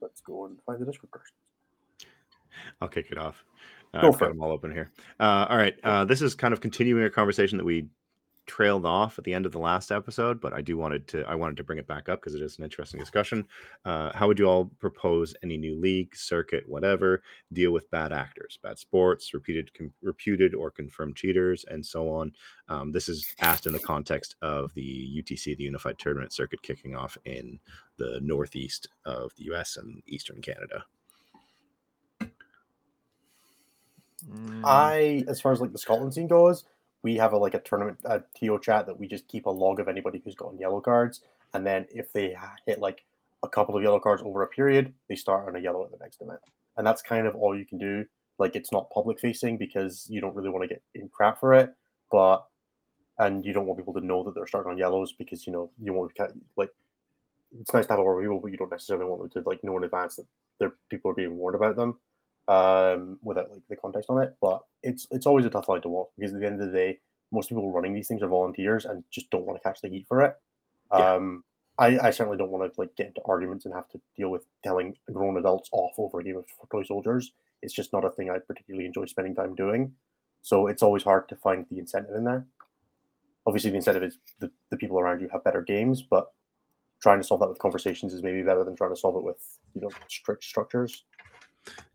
let's 0.00 0.22
go 0.22 0.46
and 0.46 0.56
find 0.64 0.80
the 0.80 0.86
Discord 0.86 1.10
questions. 1.10 1.36
I'll 2.80 2.88
kick 2.88 3.08
it 3.10 3.18
off. 3.18 3.44
Uh, 3.92 4.00
Go 4.00 4.08
I've 4.08 4.14
for 4.14 4.18
got 4.20 4.26
it. 4.26 4.28
them 4.30 4.42
all 4.42 4.50
open 4.52 4.70
here. 4.70 4.90
Uh, 5.20 5.46
all 5.50 5.58
right. 5.58 5.74
Uh, 5.84 6.04
this 6.06 6.22
is 6.22 6.34
kind 6.34 6.54
of 6.54 6.62
continuing 6.62 7.04
a 7.04 7.10
conversation 7.10 7.58
that 7.58 7.64
we 7.64 7.86
trailed 8.52 8.84
off 8.84 9.18
at 9.18 9.24
the 9.24 9.32
end 9.32 9.46
of 9.46 9.52
the 9.52 9.58
last 9.58 9.90
episode, 9.90 10.38
but 10.38 10.52
I 10.52 10.60
do 10.60 10.76
wanted 10.76 11.08
to 11.08 11.24
I 11.24 11.34
wanted 11.34 11.56
to 11.56 11.64
bring 11.64 11.78
it 11.78 11.86
back 11.86 12.10
up 12.10 12.20
because 12.20 12.34
it 12.34 12.42
is 12.42 12.58
an 12.58 12.64
interesting 12.64 13.00
discussion. 13.00 13.46
Uh, 13.86 14.12
how 14.14 14.26
would 14.26 14.38
you 14.38 14.44
all 14.44 14.66
propose 14.78 15.34
any 15.42 15.56
new 15.56 15.74
league, 15.80 16.14
circuit, 16.14 16.68
whatever, 16.68 17.22
deal 17.54 17.70
with 17.70 17.90
bad 17.90 18.12
actors, 18.12 18.58
bad 18.62 18.78
sports, 18.78 19.32
repeated, 19.32 19.72
com- 19.72 19.94
reputed 20.02 20.54
or 20.54 20.70
confirmed 20.70 21.16
cheaters, 21.16 21.64
and 21.70 21.84
so 21.84 22.10
on? 22.10 22.30
Um, 22.68 22.92
this 22.92 23.08
is 23.08 23.34
asked 23.40 23.66
in 23.66 23.72
the 23.72 23.78
context 23.78 24.36
of 24.42 24.74
the 24.74 25.22
UTC, 25.22 25.56
the 25.56 25.64
Unified 25.64 25.98
Tournament 25.98 26.34
Circuit, 26.34 26.60
kicking 26.60 26.94
off 26.94 27.16
in 27.24 27.58
the 27.96 28.20
northeast 28.22 28.86
of 29.06 29.32
the 29.38 29.44
U.S. 29.44 29.78
and 29.78 30.02
eastern 30.06 30.42
Canada. 30.42 30.84
Mm, 34.30 34.60
I, 34.62 35.24
as 35.26 35.40
far 35.40 35.52
as 35.52 35.60
like 35.62 35.72
the 35.72 35.78
Scotland 35.78 36.12
scene 36.12 36.28
goes, 36.28 36.64
we 37.02 37.16
have 37.16 37.32
a 37.32 37.36
like 37.36 37.54
a 37.54 37.60
tournament 37.60 37.98
a 38.04 38.22
TO 38.38 38.58
chat 38.60 38.86
that 38.86 38.98
we 38.98 39.08
just 39.08 39.28
keep 39.28 39.46
a 39.46 39.50
log 39.50 39.80
of 39.80 39.88
anybody 39.88 40.22
who's 40.24 40.34
gotten 40.34 40.58
yellow 40.58 40.80
cards, 40.80 41.20
and 41.54 41.66
then 41.66 41.86
if 41.90 42.12
they 42.12 42.36
hit 42.66 42.78
like 42.78 43.04
a 43.42 43.48
couple 43.48 43.76
of 43.76 43.82
yellow 43.82 43.98
cards 44.00 44.22
over 44.24 44.42
a 44.42 44.46
period, 44.46 44.92
they 45.08 45.16
start 45.16 45.48
on 45.48 45.56
a 45.56 45.60
yellow 45.60 45.84
at 45.84 45.90
the 45.90 45.98
next 46.00 46.20
event, 46.20 46.40
and 46.76 46.86
that's 46.86 47.02
kind 47.02 47.26
of 47.26 47.34
all 47.34 47.56
you 47.56 47.66
can 47.66 47.78
do. 47.78 48.04
Like 48.38 48.56
it's 48.56 48.72
not 48.72 48.90
public 48.90 49.20
facing 49.20 49.58
because 49.58 50.06
you 50.08 50.20
don't 50.20 50.34
really 50.34 50.50
want 50.50 50.62
to 50.62 50.68
get 50.68 50.82
in 50.94 51.08
crap 51.08 51.40
for 51.40 51.54
it, 51.54 51.74
but 52.10 52.44
and 53.18 53.44
you 53.44 53.52
don't 53.52 53.66
want 53.66 53.78
people 53.78 53.94
to 53.94 54.04
know 54.04 54.22
that 54.24 54.34
they're 54.34 54.46
starting 54.46 54.72
on 54.72 54.78
yellows 54.78 55.12
because 55.12 55.46
you 55.46 55.52
know 55.52 55.70
you 55.80 55.92
want 55.92 56.14
to 56.16 56.28
like 56.56 56.70
it's 57.60 57.72
nice 57.74 57.86
to 57.86 57.92
have 57.92 57.98
a 57.98 58.02
war 58.02 58.20
people, 58.20 58.40
but 58.40 58.50
you 58.50 58.56
don't 58.56 58.70
necessarily 58.70 59.04
want 59.04 59.20
them 59.20 59.42
to 59.42 59.48
like 59.48 59.62
know 59.62 59.76
in 59.76 59.84
advance 59.84 60.16
that 60.16 60.26
there 60.58 60.74
people 60.88 61.10
are 61.10 61.14
being 61.14 61.36
warned 61.36 61.56
about 61.56 61.76
them 61.76 61.98
um, 62.48 63.18
without 63.22 63.50
like 63.50 63.62
the 63.68 63.76
context 63.76 64.10
on 64.10 64.22
it. 64.22 64.34
But 64.40 64.62
it's 64.82 65.06
it's 65.10 65.26
always 65.26 65.46
a 65.46 65.50
tough 65.50 65.68
line 65.68 65.82
to 65.82 65.88
walk 65.88 66.10
because 66.18 66.34
at 66.34 66.40
the 66.40 66.46
end 66.46 66.60
of 66.60 66.66
the 66.70 66.76
day, 66.76 66.98
most 67.30 67.48
people 67.48 67.72
running 67.72 67.94
these 67.94 68.08
things 68.08 68.22
are 68.22 68.28
volunteers 68.28 68.84
and 68.84 69.04
just 69.10 69.30
don't 69.30 69.46
want 69.46 69.60
to 69.60 69.68
catch 69.68 69.80
the 69.80 69.88
heat 69.88 70.06
for 70.08 70.22
it. 70.22 70.36
Yeah. 70.92 71.14
Um, 71.14 71.44
I, 71.78 71.98
I 71.98 72.10
certainly 72.10 72.36
don't 72.36 72.50
want 72.50 72.72
to 72.72 72.80
like 72.80 72.94
get 72.96 73.08
into 73.08 73.22
arguments 73.24 73.64
and 73.64 73.74
have 73.74 73.88
to 73.90 74.00
deal 74.16 74.28
with 74.28 74.44
telling 74.62 74.94
grown 75.10 75.38
adults 75.38 75.70
off 75.72 75.94
over 75.98 76.20
a 76.20 76.24
game 76.24 76.36
of 76.36 76.44
toy 76.70 76.82
soldiers. 76.82 77.32
It's 77.62 77.72
just 77.72 77.92
not 77.92 78.04
a 78.04 78.10
thing 78.10 78.30
I 78.30 78.38
particularly 78.38 78.86
enjoy 78.86 79.06
spending 79.06 79.34
time 79.34 79.54
doing. 79.54 79.92
So 80.42 80.66
it's 80.66 80.82
always 80.82 81.04
hard 81.04 81.28
to 81.30 81.36
find 81.36 81.64
the 81.70 81.78
incentive 81.78 82.14
in 82.14 82.24
there. 82.24 82.46
Obviously, 83.46 83.70
the 83.70 83.76
incentive 83.76 84.02
is 84.02 84.18
the, 84.38 84.50
the 84.70 84.76
people 84.76 84.98
around 84.98 85.20
you 85.20 85.28
have 85.32 85.44
better 85.44 85.62
games, 85.62 86.02
but 86.02 86.28
trying 87.00 87.20
to 87.20 87.26
solve 87.26 87.40
that 87.40 87.48
with 87.48 87.58
conversations 87.58 88.12
is 88.12 88.22
maybe 88.22 88.42
better 88.42 88.64
than 88.64 88.76
trying 88.76 88.94
to 88.94 88.96
solve 88.96 89.16
it 89.16 89.22
with 89.22 89.58
you 89.74 89.80
know 89.80 89.90
strict 90.08 90.44
structures. 90.44 91.04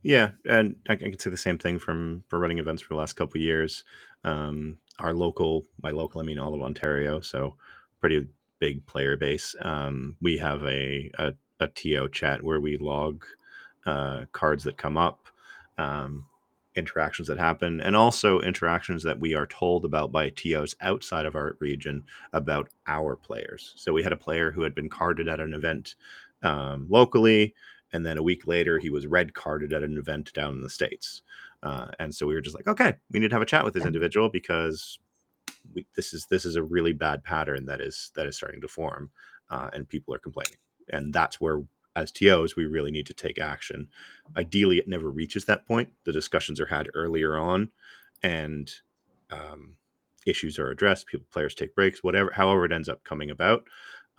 Yeah, 0.03 0.31
and 0.45 0.75
I, 0.87 0.95
can 0.95 1.17
say 1.19 1.29
the 1.29 1.37
same 1.37 1.57
thing 1.57 1.79
from 1.79 2.23
for 2.27 2.39
running 2.39 2.59
events 2.59 2.81
for 2.81 2.93
the 2.93 2.99
last 2.99 3.13
couple 3.13 3.37
of 3.39 3.43
years. 3.43 3.83
Um, 4.23 4.77
our 4.99 5.13
local, 5.13 5.65
by 5.79 5.91
local, 5.91 6.21
I 6.21 6.23
mean 6.23 6.39
all 6.39 6.53
of 6.53 6.61
Ontario, 6.61 7.19
so 7.19 7.55
pretty 7.99 8.25
big 8.59 8.85
player 8.85 9.17
base. 9.17 9.55
Um, 9.61 10.15
we 10.21 10.37
have 10.37 10.63
a, 10.63 11.11
a 11.17 11.33
a 11.59 11.67
TO 11.67 12.07
chat 12.09 12.43
where 12.43 12.59
we 12.59 12.77
log 12.77 13.25
uh, 13.85 14.25
cards 14.31 14.63
that 14.63 14.77
come 14.77 14.97
up, 14.97 15.27
um, 15.77 16.25
interactions 16.75 17.27
that 17.27 17.39
happen, 17.39 17.81
and 17.81 17.95
also 17.95 18.39
interactions 18.41 19.01
that 19.03 19.19
we 19.19 19.33
are 19.33 19.47
told 19.47 19.85
about 19.85 20.11
by 20.11 20.29
TOs 20.29 20.75
outside 20.81 21.25
of 21.25 21.35
our 21.35 21.57
region 21.59 22.03
about 22.33 22.69
our 22.87 23.15
players. 23.15 23.73
So 23.75 23.93
we 23.93 24.03
had 24.03 24.13
a 24.13 24.17
player 24.17 24.51
who 24.51 24.61
had 24.61 24.75
been 24.75 24.89
carded 24.89 25.27
at 25.27 25.39
an 25.39 25.53
event 25.53 25.95
um, 26.43 26.85
locally 26.89 27.55
and 27.93 28.05
then 28.05 28.17
a 28.17 28.23
week 28.23 28.47
later 28.47 28.79
he 28.79 28.89
was 28.89 29.07
red 29.07 29.33
carded 29.33 29.73
at 29.73 29.83
an 29.83 29.97
event 29.97 30.33
down 30.33 30.53
in 30.55 30.61
the 30.61 30.69
states. 30.69 31.21
Uh, 31.63 31.87
and 31.99 32.13
so 32.13 32.27
we 32.27 32.35
were 32.35 32.41
just 32.41 32.55
like 32.55 32.67
okay 32.67 32.93
we 33.11 33.19
need 33.19 33.29
to 33.29 33.35
have 33.35 33.41
a 33.41 33.45
chat 33.45 33.65
with 33.65 33.73
this 33.73 33.85
individual 33.85 34.29
because 34.29 34.99
we, 35.73 35.85
this 35.95 36.13
is 36.13 36.25
this 36.29 36.45
is 36.45 36.55
a 36.55 36.63
really 36.63 36.93
bad 36.93 37.23
pattern 37.23 37.65
that 37.65 37.81
is 37.81 38.11
that 38.15 38.27
is 38.27 38.35
starting 38.35 38.61
to 38.61 38.67
form 38.67 39.09
uh, 39.49 39.69
and 39.73 39.89
people 39.89 40.13
are 40.13 40.19
complaining. 40.19 40.57
And 40.91 41.13
that's 41.13 41.41
where 41.41 41.63
as 41.95 42.11
tos 42.11 42.55
we 42.55 42.65
really 42.65 42.91
need 42.91 43.07
to 43.07 43.13
take 43.13 43.39
action. 43.39 43.87
Ideally 44.35 44.77
it 44.77 44.87
never 44.87 45.09
reaches 45.09 45.45
that 45.45 45.65
point. 45.65 45.89
The 46.05 46.13
discussions 46.13 46.59
are 46.59 46.65
had 46.67 46.89
earlier 46.93 47.37
on 47.37 47.69
and 48.23 48.71
um, 49.31 49.75
issues 50.25 50.59
are 50.59 50.69
addressed 50.69 51.07
people 51.07 51.25
players 51.31 51.55
take 51.55 51.73
breaks 51.73 52.03
whatever 52.03 52.31
however 52.33 52.65
it 52.65 52.71
ends 52.71 52.89
up 52.89 53.03
coming 53.03 53.31
about 53.31 53.63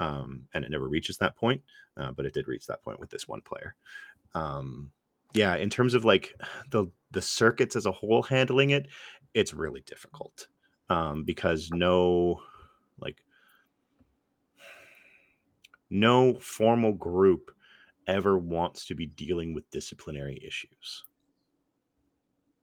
um, 0.01 0.43
and 0.55 0.65
it 0.65 0.71
never 0.71 0.89
reaches 0.89 1.19
that 1.19 1.37
point 1.37 1.63
uh, 1.99 2.13
but 2.13 2.25
it 2.25 2.33
did 2.33 2.49
reach 2.49 2.67
that 2.67 2.83
point 2.83 3.01
with 3.01 3.11
this 3.11 3.29
one 3.29 3.41
player. 3.41 3.75
Um, 4.35 4.91
yeah, 5.35 5.57
in 5.57 5.69
terms 5.69 5.95
of 5.95 6.05
like 6.05 6.35
the 6.71 6.87
the 7.11 7.23
circuits 7.23 7.77
as 7.77 7.87
a 7.87 7.93
whole 7.93 8.23
handling 8.23 8.71
it, 8.71 8.87
it's 9.35 9.55
really 9.55 9.83
difficult 9.83 10.47
um, 10.89 11.25
because 11.25 11.71
no 11.71 12.41
like 13.01 13.23
no 15.91 16.39
formal 16.39 16.93
group 16.93 17.51
ever 18.07 18.39
wants 18.39 18.87
to 18.87 18.95
be 18.95 19.07
dealing 19.07 19.55
with 19.55 19.71
disciplinary 19.71 20.41
issues, 20.47 21.05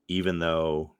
even 0.08 0.40
though 0.40 0.96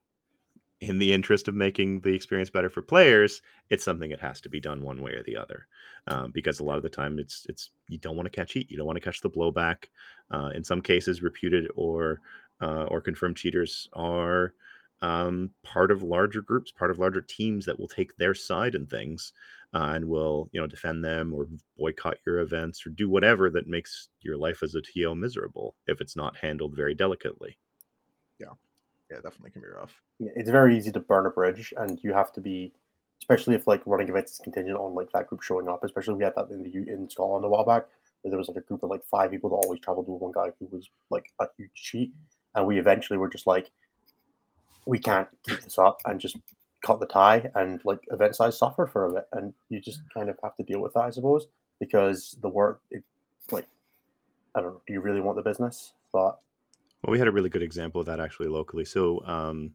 in 0.90 1.00
the 1.00 1.12
interest 1.12 1.48
of 1.48 1.56
making 1.56 2.02
the 2.02 2.14
experience 2.14 2.50
better 2.50 2.70
for 2.70 2.82
players, 2.82 3.42
it's 3.70 3.84
something 3.84 4.10
that 4.12 4.20
has 4.22 4.40
to 4.42 4.50
be 4.50 4.60
done 4.60 4.82
one 4.82 5.02
way 5.02 5.12
or 5.12 5.24
the 5.24 5.36
other. 5.36 5.68
Um, 6.08 6.32
because 6.32 6.60
a 6.60 6.64
lot 6.64 6.78
of 6.78 6.84
the 6.84 6.90
time, 6.90 7.18
it's 7.18 7.46
it's 7.50 7.72
you 7.88 7.98
don't 7.98 8.16
want 8.16 8.32
to 8.32 8.36
catch 8.36 8.54
heat, 8.54 8.70
you 8.70 8.78
don't 8.78 8.86
want 8.86 8.98
to 8.98 9.04
catch 9.04 9.22
the 9.22 9.30
blowback. 9.30 9.86
Uh, 10.32 10.52
in 10.54 10.64
some 10.64 10.82
cases, 10.82 11.24
reputed 11.24 11.70
or 11.76 12.22
uh, 12.62 12.84
or 12.86 13.02
confirmed 13.02 13.38
cheaters 13.38 13.90
are 13.94 14.54
um, 15.02 15.50
part 15.64 15.92
of 15.92 16.04
larger 16.04 16.42
groups, 16.42 16.72
part 16.72 16.92
of 16.92 17.00
larger 17.00 17.22
teams 17.22 17.66
that 17.66 17.80
will 17.80 17.88
take 17.88 18.16
their 18.18 18.34
side 18.34 18.76
in 18.76 18.86
things 18.86 19.34
uh, 19.74 19.94
and 19.96 20.06
will 20.06 20.50
you 20.52 20.62
know 20.62 20.68
defend 20.68 21.04
them 21.04 21.34
or 21.34 21.48
boycott 21.78 22.18
your 22.26 22.40
events 22.40 22.86
or 22.86 22.92
do 22.92 23.10
whatever 23.10 23.50
that 23.50 23.68
makes 23.68 24.10
your 24.22 24.38
life 24.38 24.64
as 24.64 24.76
a 24.76 24.82
TO 24.82 25.16
miserable 25.16 25.76
if 25.88 26.02
it's 26.02 26.16
not 26.16 26.38
handled 26.38 26.76
very 26.76 26.94
delicately. 26.94 27.58
yeah, 28.40 28.54
definitely 29.10 29.52
can 29.52 29.62
be 29.62 29.68
rough. 29.68 29.94
Yeah, 30.20 30.32
it's 30.36 30.50
very 30.50 30.78
easy 30.78 30.92
to 30.92 31.00
burn 31.00 31.26
a 31.26 31.30
bridge, 31.30 31.74
and 31.78 32.00
you 32.04 32.14
have 32.14 32.32
to 32.34 32.42
be, 32.42 32.74
especially 33.22 33.56
if 33.56 33.68
like 33.68 33.82
running 33.86 34.10
events 34.10 34.34
is 34.34 34.40
contingent 34.40 34.78
on 34.78 34.96
like 34.96 35.12
that 35.14 35.28
group 35.28 35.42
showing 35.42 35.68
up. 35.68 35.84
Especially 35.84 36.16
we 36.16 36.24
had 36.24 36.34
that 36.36 36.50
in 36.50 36.64
the 36.64 36.92
in 36.92 37.10
Scotland 37.10 37.46
a 37.46 37.50
while 37.50 37.66
back, 37.66 37.86
there 38.24 38.38
was 38.38 38.48
like 38.48 38.58
a 38.58 38.62
group 38.62 38.84
of 38.84 38.90
like 38.90 39.04
five 39.06 39.32
people 39.32 39.50
that 39.50 39.58
always 39.58 39.80
traveled 39.80 40.08
with 40.08 40.22
one 40.22 40.32
guy 40.32 40.52
who 40.60 40.68
was 40.72 40.90
like 41.10 41.32
a 41.40 41.48
huge 41.58 41.72
cheat, 41.74 42.12
and 42.56 42.66
we 42.66 42.80
eventually 42.80 43.18
were 43.18 43.30
just 43.30 43.48
like, 43.48 43.70
we 44.86 45.00
can't 45.00 45.28
keep 45.48 45.62
this 45.62 45.78
up 45.78 46.00
and 46.06 46.20
just 46.20 46.38
cut 46.84 47.00
the 47.00 47.06
tie, 47.06 47.50
and 47.56 47.82
like 47.84 48.00
event 48.12 48.36
size 48.36 48.58
suffered 48.58 48.88
for 48.88 49.06
a 49.06 49.14
bit, 49.14 49.28
and 49.34 49.54
you 49.70 49.80
just 49.80 50.02
kind 50.14 50.30
of 50.30 50.38
have 50.44 50.56
to 50.56 50.64
deal 50.64 50.80
with 50.82 50.94
that, 50.94 51.04
I 51.04 51.10
suppose, 51.10 51.48
because 51.80 52.38
the 52.42 52.50
work, 52.50 52.82
it, 52.92 53.04
like, 53.52 53.68
I 54.56 54.62
don't 54.62 54.74
know, 54.74 54.82
do 54.88 54.94
you 54.94 55.02
really 55.02 55.22
want 55.22 55.36
the 55.36 55.44
business? 55.44 55.94
But 56.14 56.40
Well, 57.06 57.12
we 57.12 57.20
had 57.20 57.28
a 57.28 57.32
really 57.32 57.50
good 57.50 57.62
example 57.62 58.02
of 58.02 58.08
that 58.08 58.20
actually 58.20 58.48
locally. 58.48 58.84
So 58.84 59.24
um, 59.26 59.74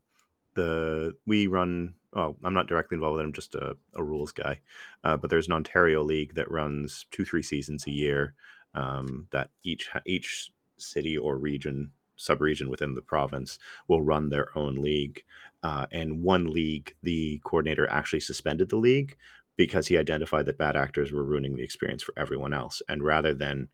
the 0.55 1.15
we 1.27 1.47
run. 1.47 1.95
Oh, 2.13 2.37
I'm 2.43 2.55
not 2.55 2.67
directly 2.67 2.97
involved 2.97 3.15
with 3.15 3.23
it. 3.23 3.27
I'm 3.27 3.33
just 3.33 3.55
a, 3.55 3.77
a 3.95 4.03
rules 4.03 4.33
guy. 4.33 4.59
Uh, 5.05 5.17
but 5.17 5.31
there's 5.31 5.47
an 5.47 5.53
Ontario 5.53 6.03
league 6.03 6.35
that 6.35 6.51
runs 6.51 7.07
two, 7.13 7.25
three 7.25 7.43
seasons 7.43 7.87
a 7.87 7.93
year. 7.93 8.35
Um, 8.75 9.29
that 9.31 9.51
each 9.63 9.89
each 10.07 10.51
city 10.77 11.17
or 11.17 11.39
region, 11.39 11.93
sub-region 12.17 12.69
within 12.69 12.95
the 12.97 13.03
province 13.03 13.61
will 13.87 14.03
run 14.03 14.29
their 14.29 14.49
own 14.59 14.77
league. 14.83 15.23
Uh, 15.63 15.87
and 15.93 16.25
one 16.25 16.51
league, 16.51 16.97
the 17.05 17.41
coordinator 17.45 17.89
actually 17.91 18.21
suspended 18.21 18.71
the 18.71 18.77
league 18.77 19.17
because 19.57 19.87
he 19.87 19.99
identified 19.99 20.47
that 20.47 20.59
bad 20.59 20.77
actors 20.77 21.13
were 21.13 21.23
ruining 21.23 21.55
the 21.55 21.63
experience 21.63 22.03
for 22.03 22.15
everyone 22.17 22.53
else. 22.53 22.83
And 22.89 23.05
rather 23.05 23.35
than 23.35 23.69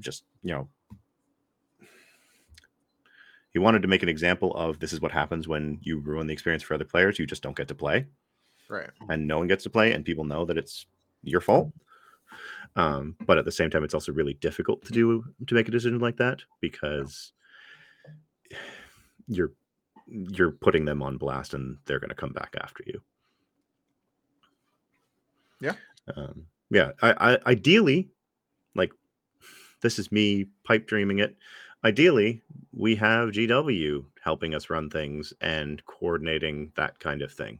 just 0.00 0.24
you 0.42 0.52
know 0.52 0.68
he 3.54 3.60
wanted 3.60 3.82
to 3.82 3.88
make 3.88 4.02
an 4.02 4.08
example 4.08 4.52
of 4.56 4.80
this 4.80 4.92
is 4.92 5.00
what 5.00 5.12
happens 5.12 5.46
when 5.46 5.78
you 5.80 5.98
ruin 6.00 6.26
the 6.26 6.32
experience 6.32 6.64
for 6.64 6.74
other 6.74 6.84
players. 6.84 7.20
You 7.20 7.24
just 7.26 7.42
don't 7.42 7.56
get 7.56 7.68
to 7.68 7.74
play, 7.74 8.06
Right. 8.68 8.90
and 9.08 9.28
no 9.28 9.38
one 9.38 9.46
gets 9.46 9.62
to 9.62 9.70
play, 9.70 9.92
and 9.92 10.04
people 10.04 10.24
know 10.24 10.44
that 10.44 10.58
it's 10.58 10.86
your 11.22 11.40
fault. 11.40 11.72
Um, 12.74 13.14
but 13.24 13.38
at 13.38 13.44
the 13.44 13.52
same 13.52 13.70
time, 13.70 13.84
it's 13.84 13.94
also 13.94 14.12
really 14.12 14.34
difficult 14.34 14.84
to 14.86 14.92
do 14.92 15.24
to 15.46 15.54
make 15.54 15.68
a 15.68 15.70
decision 15.70 16.00
like 16.00 16.16
that 16.16 16.42
because 16.60 17.32
you're 19.28 19.52
you're 20.08 20.50
putting 20.50 20.84
them 20.84 21.00
on 21.00 21.16
blast, 21.16 21.54
and 21.54 21.78
they're 21.86 22.00
going 22.00 22.10
to 22.10 22.16
come 22.16 22.32
back 22.32 22.56
after 22.60 22.82
you. 22.86 23.00
Yeah. 25.60 25.74
Um, 26.16 26.46
yeah. 26.70 26.90
I, 27.00 27.34
I 27.34 27.38
ideally, 27.52 28.10
like, 28.74 28.92
this 29.80 30.00
is 30.00 30.10
me 30.10 30.46
pipe 30.64 30.88
dreaming 30.88 31.20
it 31.20 31.36
ideally 31.84 32.42
we 32.76 32.94
have 32.96 33.30
gw 33.30 34.04
helping 34.22 34.54
us 34.54 34.70
run 34.70 34.90
things 34.90 35.32
and 35.40 35.84
coordinating 35.86 36.72
that 36.76 36.98
kind 36.98 37.22
of 37.22 37.32
thing 37.32 37.58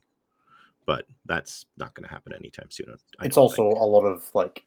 but 0.86 1.06
that's 1.26 1.66
not 1.76 1.94
going 1.94 2.06
to 2.06 2.12
happen 2.12 2.32
anytime 2.34 2.70
soon 2.70 2.94
I 3.20 3.26
it's 3.26 3.36
also 3.36 3.70
think. 3.70 3.78
a 3.80 3.84
lot 3.84 4.04
of 4.04 4.28
like 4.34 4.64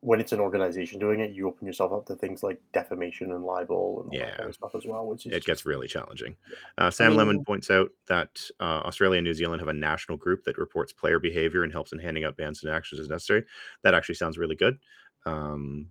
when 0.00 0.20
it's 0.20 0.32
an 0.32 0.40
organization 0.40 0.98
doing 1.00 1.20
it, 1.20 1.30
you 1.30 1.48
open 1.48 1.66
yourself 1.66 1.90
up 1.90 2.04
to 2.04 2.14
things 2.14 2.42
like 2.42 2.60
defamation 2.74 3.32
and 3.32 3.42
libel 3.42 4.02
and 4.02 4.10
all 4.10 4.18
that 4.18 4.36
kind 4.36 4.40
Yeah. 4.40 4.48
of 4.48 4.54
stuff 4.54 4.74
as 4.74 4.84
well, 4.84 5.06
which 5.06 5.24
is 5.24 5.32
it 5.32 5.44
gets 5.46 5.64
really 5.64 5.88
challenging 5.88 6.36
uh, 6.76 6.90
sam 6.90 7.12
mean- 7.12 7.16
lemon 7.16 7.44
points 7.44 7.70
out 7.70 7.90
that 8.06 8.38
uh, 8.60 8.82
australia 8.84 9.16
and 9.18 9.24
new 9.24 9.32
zealand 9.32 9.60
have 9.60 9.68
a 9.68 9.72
national 9.72 10.18
group 10.18 10.44
that 10.44 10.58
reports 10.58 10.92
player 10.92 11.18
behavior 11.18 11.62
and 11.62 11.72
helps 11.72 11.92
in 11.92 11.98
handing 11.98 12.24
out 12.24 12.36
bans 12.36 12.62
and 12.62 12.70
actions 12.70 13.00
as 13.00 13.08
necessary 13.08 13.44
that 13.82 13.94
actually 13.94 14.14
sounds 14.14 14.36
really 14.36 14.56
good 14.56 14.78
um, 15.24 15.86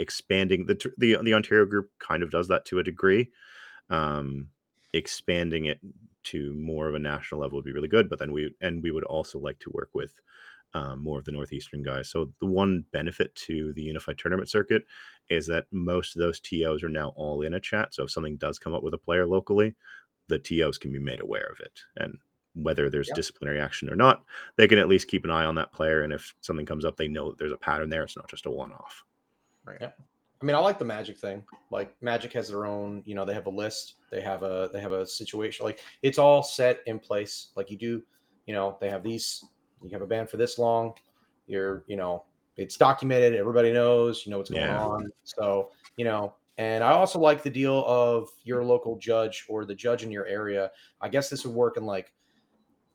expanding 0.00 0.66
the, 0.66 0.74
the 0.98 1.16
the 1.22 1.34
ontario 1.34 1.64
group 1.66 1.90
kind 2.00 2.22
of 2.24 2.30
does 2.30 2.48
that 2.48 2.64
to 2.64 2.78
a 2.80 2.84
degree 2.84 3.30
um, 3.90 4.48
expanding 4.92 5.66
it 5.66 5.80
to 6.24 6.52
more 6.54 6.88
of 6.88 6.94
a 6.94 6.98
national 6.98 7.40
level 7.40 7.56
would 7.58 7.64
be 7.64 7.72
really 7.72 7.88
good. 7.88 8.08
But 8.08 8.18
then 8.18 8.32
we 8.32 8.54
and 8.60 8.82
we 8.82 8.90
would 8.90 9.04
also 9.04 9.38
like 9.38 9.58
to 9.60 9.70
work 9.72 9.90
with 9.94 10.12
um, 10.74 11.02
more 11.02 11.18
of 11.18 11.24
the 11.24 11.32
northeastern 11.32 11.82
guys. 11.82 12.10
So 12.10 12.32
the 12.40 12.46
one 12.46 12.84
benefit 12.92 13.34
to 13.46 13.72
the 13.74 13.82
unified 13.82 14.18
tournament 14.18 14.48
circuit 14.50 14.84
is 15.28 15.46
that 15.48 15.66
most 15.72 16.14
of 16.16 16.20
those 16.20 16.40
TOs 16.40 16.82
are 16.82 16.88
now 16.88 17.12
all 17.16 17.42
in 17.42 17.54
a 17.54 17.60
chat. 17.60 17.94
So 17.94 18.04
if 18.04 18.10
something 18.10 18.36
does 18.36 18.58
come 18.58 18.74
up 18.74 18.82
with 18.82 18.94
a 18.94 18.98
player 18.98 19.26
locally, 19.26 19.74
the 20.28 20.38
TOs 20.38 20.78
can 20.78 20.92
be 20.92 20.98
made 21.00 21.20
aware 21.20 21.48
of 21.52 21.60
it 21.60 21.80
and. 21.96 22.18
Whether 22.54 22.90
there's 22.90 23.06
Yeah. 23.08 23.14
disciplinary 23.14 23.60
action 23.60 23.88
or 23.88 23.94
not, 23.94 24.24
they 24.56 24.66
can 24.66 24.80
at 24.80 24.88
least 24.88 25.06
keep 25.06 25.24
an 25.24 25.30
eye 25.30 25.44
on 25.44 25.54
that 25.54 25.72
player. 25.72 26.02
And 26.02 26.12
if 26.12 26.34
something 26.40 26.66
comes 26.66 26.84
up, 26.84 26.96
they 26.96 27.06
know 27.06 27.30
that 27.30 27.38
there's 27.38 27.52
a 27.52 27.56
pattern 27.56 27.90
there. 27.90 28.02
It's 28.02 28.16
not 28.16 28.28
just 28.28 28.44
a 28.44 28.50
one 28.50 28.72
off. 28.72 29.04
Right. 29.64 29.78
Yeah. 29.80 29.90
I 30.42 30.44
mean, 30.46 30.56
I 30.56 30.58
like 30.58 30.78
the 30.78 30.84
Magic 30.84 31.18
thing. 31.18 31.44
Like 31.70 31.94
Magic 32.00 32.32
has 32.32 32.48
their 32.48 32.64
own, 32.64 33.02
you 33.04 33.14
know, 33.14 33.24
they 33.26 33.34
have 33.34 33.46
a 33.46 33.50
list, 33.50 33.96
they 34.10 34.22
have 34.22 34.42
a 34.42 34.70
they 34.72 34.80
have 34.80 34.92
a 34.92 35.06
situation. 35.06 35.66
Like 35.66 35.80
it's 36.02 36.18
all 36.18 36.42
set 36.42 36.80
in 36.86 36.98
place. 36.98 37.48
Like 37.56 37.70
you 37.70 37.76
do, 37.76 38.02
you 38.46 38.54
know, 38.54 38.78
they 38.80 38.88
have 38.88 39.02
these. 39.02 39.44
You 39.82 39.90
have 39.90 40.02
a 40.02 40.06
band 40.06 40.28
for 40.28 40.36
this 40.36 40.58
long. 40.58 40.94
You're, 41.46 41.84
you 41.86 41.96
know, 41.96 42.24
it's 42.56 42.76
documented. 42.76 43.34
Everybody 43.34 43.72
knows. 43.72 44.24
You 44.24 44.30
know 44.32 44.38
what's 44.38 44.50
going 44.50 44.62
Yeah. 44.62 44.84
on. 44.84 45.10
So 45.24 45.70
you 45.96 46.04
know. 46.04 46.34
And 46.58 46.84
I 46.84 46.90
also 46.90 47.18
like 47.18 47.42
the 47.42 47.48
deal 47.48 47.84
of 47.86 48.28
your 48.44 48.62
local 48.62 48.98
judge 48.98 49.46
or 49.48 49.64
the 49.64 49.74
judge 49.74 50.02
in 50.02 50.10
your 50.10 50.26
area. 50.26 50.70
I 51.00 51.08
guess 51.08 51.30
this 51.30 51.46
would 51.46 51.54
work 51.54 51.78
in 51.78 51.86
like 51.86 52.12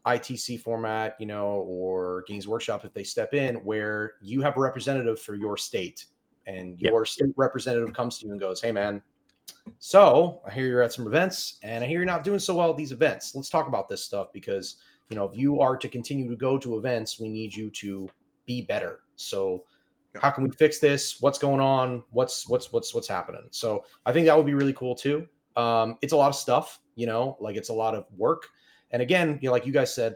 ITC 0.06 0.62
format, 0.62 1.16
you 1.20 1.26
know, 1.26 1.66
or 1.68 2.24
Games 2.28 2.48
Workshop 2.48 2.86
if 2.86 2.94
they 2.94 3.04
step 3.04 3.34
in, 3.34 3.56
where 3.56 4.14
you 4.22 4.42
have 4.44 4.56
a 4.56 4.60
representative 4.60 5.20
for 5.20 5.34
your 5.34 5.58
state, 5.58 6.06
and 6.48 6.80
Yep. 6.80 6.92
your 6.92 7.06
state 7.06 7.34
representative 7.38 7.94
comes 7.94 8.20
to 8.20 8.26
you 8.26 8.32
and 8.32 8.40
goes, 8.40 8.62
"Hey, 8.62 8.72
man, 8.72 9.02
so 9.80 10.42
I 10.46 10.52
hear 10.52 10.68
you're 10.68 10.82
at 10.82 10.94
some 10.94 11.08
events, 11.08 11.60
and 11.64 11.84
I 11.84 11.88
hear 11.88 12.00
you're 12.00 12.06
not 12.06 12.24
doing 12.24 12.40
so 12.40 12.56
well 12.56 12.72
at 12.72 12.78
these 12.78 12.92
events. 12.92 13.36
Let's 13.36 13.50
talk 13.50 13.68
about 13.68 13.90
this 13.90 14.04
stuff 14.04 14.32
because 14.34 14.78
you 15.10 15.16
know 15.16 15.26
if 15.26 15.38
you 15.38 15.60
are 15.60 15.78
to 15.78 15.88
continue 15.88 16.30
to 16.30 16.36
go 16.36 16.58
to 16.58 16.78
events, 16.78 17.20
we 17.20 17.30
need 17.30 17.54
you 17.54 17.70
to 17.72 18.10
be 18.46 18.62
better. 18.62 19.02
So." 19.16 19.64
How 20.22 20.32
can 20.32 20.46
we 20.46 20.50
fix 20.52 20.80
this? 20.80 21.20
What's 21.20 21.38
going 21.38 21.60
on? 21.60 22.02
What's 22.12 22.48
what's 22.48 22.72
what's 22.72 22.96
what's 22.96 23.06
happening? 23.06 23.50
So 23.52 23.84
I 24.06 24.14
think 24.14 24.26
that 24.28 24.38
would 24.38 24.46
be 24.46 24.54
really 24.54 24.72
cool 24.72 24.96
too. 24.96 25.28
Um, 25.58 25.98
it's 26.02 26.14
a 26.14 26.16
lot 26.16 26.30
of 26.30 26.36
stuff, 26.36 26.80
you 26.96 27.06
know, 27.06 27.36
like 27.42 27.58
it's 27.58 27.68
a 27.68 27.74
lot 27.74 27.96
of 27.96 28.06
work. 28.16 28.48
And 28.92 29.02
again, 29.02 29.38
you 29.42 29.50
know, 29.50 29.52
like 29.52 29.66
you 29.66 29.74
guys 29.74 29.94
said, 29.94 30.16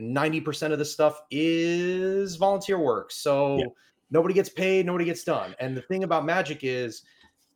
90% 0.00 0.72
of 0.72 0.78
this 0.78 0.90
stuff 0.90 1.20
is 1.30 2.36
volunteer 2.36 2.78
work. 2.78 3.10
So 3.12 3.58
Yeah. 3.58 3.64
Nobody 4.10 4.34
gets 4.34 4.48
paid, 4.48 4.86
nobody 4.86 5.04
gets 5.04 5.24
done. 5.24 5.54
And 5.60 5.76
the 5.76 5.82
thing 5.82 6.04
about 6.04 6.24
magic 6.24 6.60
is, 6.62 7.02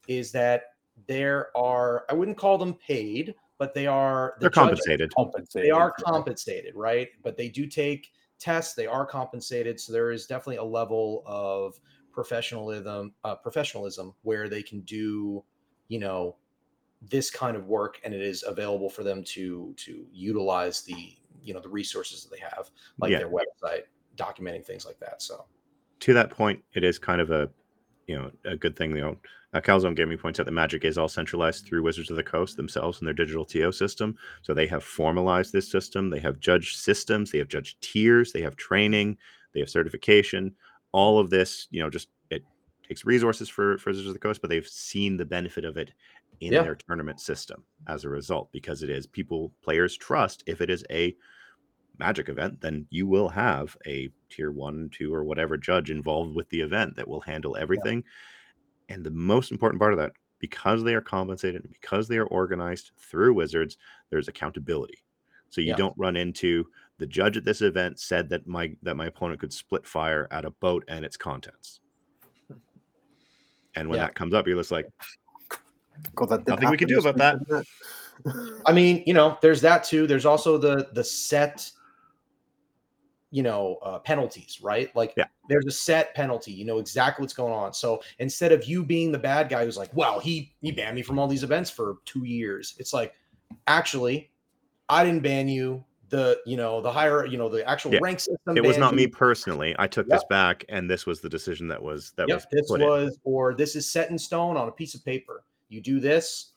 is 0.06 0.32
that 0.32 0.62
there 1.06 1.56
are, 1.56 2.04
I 2.10 2.14
wouldn't 2.14 2.36
call 2.36 2.58
them 2.58 2.74
paid, 2.74 3.34
but 3.58 3.74
they 3.74 3.86
are 3.86 4.34
the 4.38 4.44
They're 4.44 4.50
compensated. 4.50 5.12
compensated. 5.14 5.66
They 5.66 5.70
are 5.70 5.92
compensated, 5.92 6.74
right? 6.74 7.08
But 7.22 7.36
they 7.36 7.48
do 7.48 7.66
take 7.66 8.08
tests. 8.38 8.74
They 8.74 8.86
are 8.86 9.04
compensated. 9.06 9.80
So 9.80 9.92
there 9.92 10.10
is 10.10 10.26
definitely 10.26 10.56
a 10.56 10.64
level 10.64 11.22
of 11.26 11.78
professionalism, 12.12 13.14
uh, 13.24 13.36
professionalism 13.36 14.14
where 14.22 14.48
they 14.48 14.62
can 14.62 14.80
do, 14.82 15.44
you 15.88 15.98
know, 15.98 16.36
this 17.00 17.30
kind 17.30 17.56
of 17.56 17.66
work, 17.66 18.00
and 18.04 18.12
it 18.12 18.20
is 18.20 18.42
available 18.42 18.90
for 18.90 19.04
them 19.04 19.22
to 19.22 19.72
to 19.76 20.04
utilize 20.12 20.82
the 20.82 21.16
you 21.40 21.54
know 21.54 21.60
the 21.60 21.68
resources 21.68 22.24
that 22.24 22.30
they 22.30 22.40
have, 22.40 22.70
like 22.98 23.12
Yeah. 23.12 23.18
their 23.18 23.30
website, 23.30 23.82
documenting 24.16 24.64
things 24.64 24.84
like 24.84 24.98
that. 24.98 25.22
So 25.22 25.46
to 26.00 26.14
that 26.14 26.30
point, 26.30 26.62
it 26.74 26.84
is 26.84 26.98
kind 26.98 27.20
of 27.20 27.30
a 27.30 27.50
you 28.06 28.16
know 28.16 28.30
a 28.44 28.56
good 28.56 28.76
thing. 28.76 28.90
You 28.90 29.02
know, 29.02 29.16
uh, 29.52 29.60
Calzone 29.60 29.96
Gaming 29.96 30.18
points 30.18 30.40
out 30.40 30.46
that 30.46 30.52
Magic 30.52 30.84
is 30.84 30.98
all 30.98 31.08
centralized 31.08 31.66
through 31.66 31.82
Wizards 31.82 32.10
of 32.10 32.16
the 32.16 32.22
Coast 32.22 32.56
themselves 32.56 32.98
and 32.98 33.06
their 33.06 33.14
digital 33.14 33.44
TO 33.44 33.72
system. 33.72 34.16
So 34.42 34.54
they 34.54 34.66
have 34.66 34.84
formalized 34.84 35.52
this 35.52 35.70
system. 35.70 36.10
They 36.10 36.20
have 36.20 36.40
judge 36.40 36.76
systems. 36.76 37.30
They 37.30 37.38
have 37.38 37.48
judge 37.48 37.76
tiers. 37.80 38.32
They 38.32 38.42
have 38.42 38.56
training. 38.56 39.16
They 39.54 39.60
have 39.60 39.70
certification. 39.70 40.54
All 40.92 41.18
of 41.18 41.30
this, 41.30 41.68
you 41.70 41.82
know, 41.82 41.90
just 41.90 42.08
it 42.30 42.42
takes 42.86 43.04
resources 43.04 43.48
for, 43.48 43.78
for 43.78 43.90
Wizards 43.90 44.08
of 44.08 44.14
the 44.14 44.18
Coast, 44.18 44.40
but 44.40 44.48
they've 44.50 44.66
seen 44.66 45.16
the 45.16 45.24
benefit 45.24 45.64
of 45.64 45.76
it 45.76 45.92
in 46.40 46.52
Yeah. 46.52 46.62
their 46.62 46.76
tournament 46.76 47.20
system 47.20 47.64
as 47.88 48.04
a 48.04 48.08
result 48.08 48.50
because 48.52 48.82
it 48.82 48.90
is 48.90 49.06
people 49.06 49.52
players 49.62 49.96
trust 49.96 50.44
if 50.46 50.60
it 50.60 50.70
is 50.70 50.84
a 50.90 51.14
magic 51.98 52.28
event, 52.28 52.60
then 52.60 52.86
you 52.90 53.06
will 53.06 53.28
have 53.28 53.76
a 53.86 54.10
tier 54.30 54.50
one, 54.50 54.90
two, 54.92 55.14
or 55.14 55.24
whatever 55.24 55.56
judge 55.56 55.90
involved 55.90 56.34
with 56.34 56.48
the 56.50 56.60
event 56.60 56.96
that 56.96 57.08
will 57.08 57.20
handle 57.20 57.56
everything. 57.56 58.04
And 58.88 59.04
the 59.04 59.10
most 59.10 59.50
important 59.50 59.80
part 59.80 59.92
of 59.92 59.98
that, 59.98 60.12
because 60.38 60.84
they 60.84 60.94
are 60.94 61.00
compensated 61.00 61.62
and 61.64 61.72
because 61.72 62.08
they 62.08 62.16
are 62.16 62.26
organized 62.26 62.92
through 62.98 63.34
Wizards, 63.34 63.76
there's 64.10 64.28
accountability. 64.28 64.98
So 65.50 65.60
you 65.60 65.68
Yeah. 65.68 65.76
don't 65.76 65.98
run 65.98 66.16
into 66.16 66.66
the 66.98 67.06
judge 67.06 67.36
at 67.36 67.44
this 67.44 67.62
event 67.62 67.98
said 67.98 68.28
that 68.30 68.46
my 68.46 68.76
that 68.82 68.96
my 68.96 69.06
opponent 69.06 69.40
could 69.40 69.52
split 69.52 69.86
fire 69.86 70.28
at 70.30 70.44
a 70.44 70.50
boat 70.50 70.84
and 70.88 71.04
its 71.04 71.16
contents. 71.16 71.80
And 73.74 73.88
when 73.88 73.98
Yeah. 73.98 74.06
that 74.06 74.14
comes 74.14 74.34
up, 74.34 74.46
you're 74.46 74.58
just 74.58 74.70
like, 74.72 74.86
God, 76.14 76.28
that 76.30 76.48
Nothing 76.48 76.70
we 76.70 76.76
can 76.76 76.88
do 76.88 76.98
about 76.98 77.16
that. 77.16 77.64
I 78.66 78.72
mean, 78.72 79.02
you 79.06 79.14
know, 79.14 79.38
there's 79.40 79.60
that 79.62 79.84
too. 79.84 80.06
There's 80.06 80.26
also 80.26 80.58
the 80.58 80.88
the 80.92 81.04
set, 81.04 81.70
you 83.30 83.42
know, 83.42 83.78
uh, 83.82 83.98
penalties, 83.98 84.60
right? 84.62 84.94
Like, 84.96 85.14
Yeah. 85.16 85.26
there's 85.48 85.66
a 85.66 85.70
set 85.70 86.14
penalty. 86.14 86.52
You 86.52 86.64
know 86.64 86.78
exactly 86.78 87.22
what's 87.22 87.34
going 87.34 87.52
on. 87.52 87.72
So 87.74 88.00
instead 88.18 88.52
of 88.52 88.64
you 88.64 88.84
being 88.84 89.12
the 89.12 89.18
bad 89.18 89.48
guy 89.48 89.64
who's 89.64 89.76
like, 89.76 89.90
"Well, 89.94 90.18
he 90.20 90.54
he 90.60 90.72
banned 90.72 90.94
me 90.96 91.02
from 91.02 91.18
all 91.18 91.28
these 91.28 91.42
events 91.42 91.70
for 91.70 91.96
two 92.04 92.24
years," 92.24 92.74
it's 92.78 92.92
like, 92.92 93.14
actually, 93.66 94.30
I 94.88 95.04
didn't 95.04 95.22
ban 95.22 95.48
you. 95.48 95.84
the 96.10 96.40
you 96.46 96.56
know 96.56 96.80
the 96.80 96.90
higher 96.90 97.26
you 97.26 97.36
know 97.36 97.50
the 97.50 97.62
actual 97.68 97.92
Yeah. 97.92 97.98
rank 98.00 98.18
system. 98.18 98.56
It 98.56 98.64
was 98.64 98.78
not 98.78 98.94
me 98.94 99.06
personally. 99.06 99.76
I 99.78 99.86
took 99.86 100.08
this 100.08 100.24
back, 100.30 100.64
and 100.70 100.88
this 100.88 101.04
was 101.04 101.20
the 101.20 101.28
decision 101.28 101.68
that 101.68 101.82
was 101.82 102.12
that 102.16 102.26
Yep, 102.28 102.34
was 102.36 102.46
this 102.50 102.66
put 102.70 102.80
in. 102.80 102.86
was 102.86 103.18
or 103.24 103.54
this 103.54 103.76
is 103.76 103.92
set 103.92 104.10
in 104.10 104.18
stone 104.18 104.56
on 104.56 104.68
a 104.68 104.72
piece 104.72 104.94
of 104.94 105.04
paper. 105.04 105.44
You 105.68 105.82
do 105.82 106.00
this, 106.00 106.52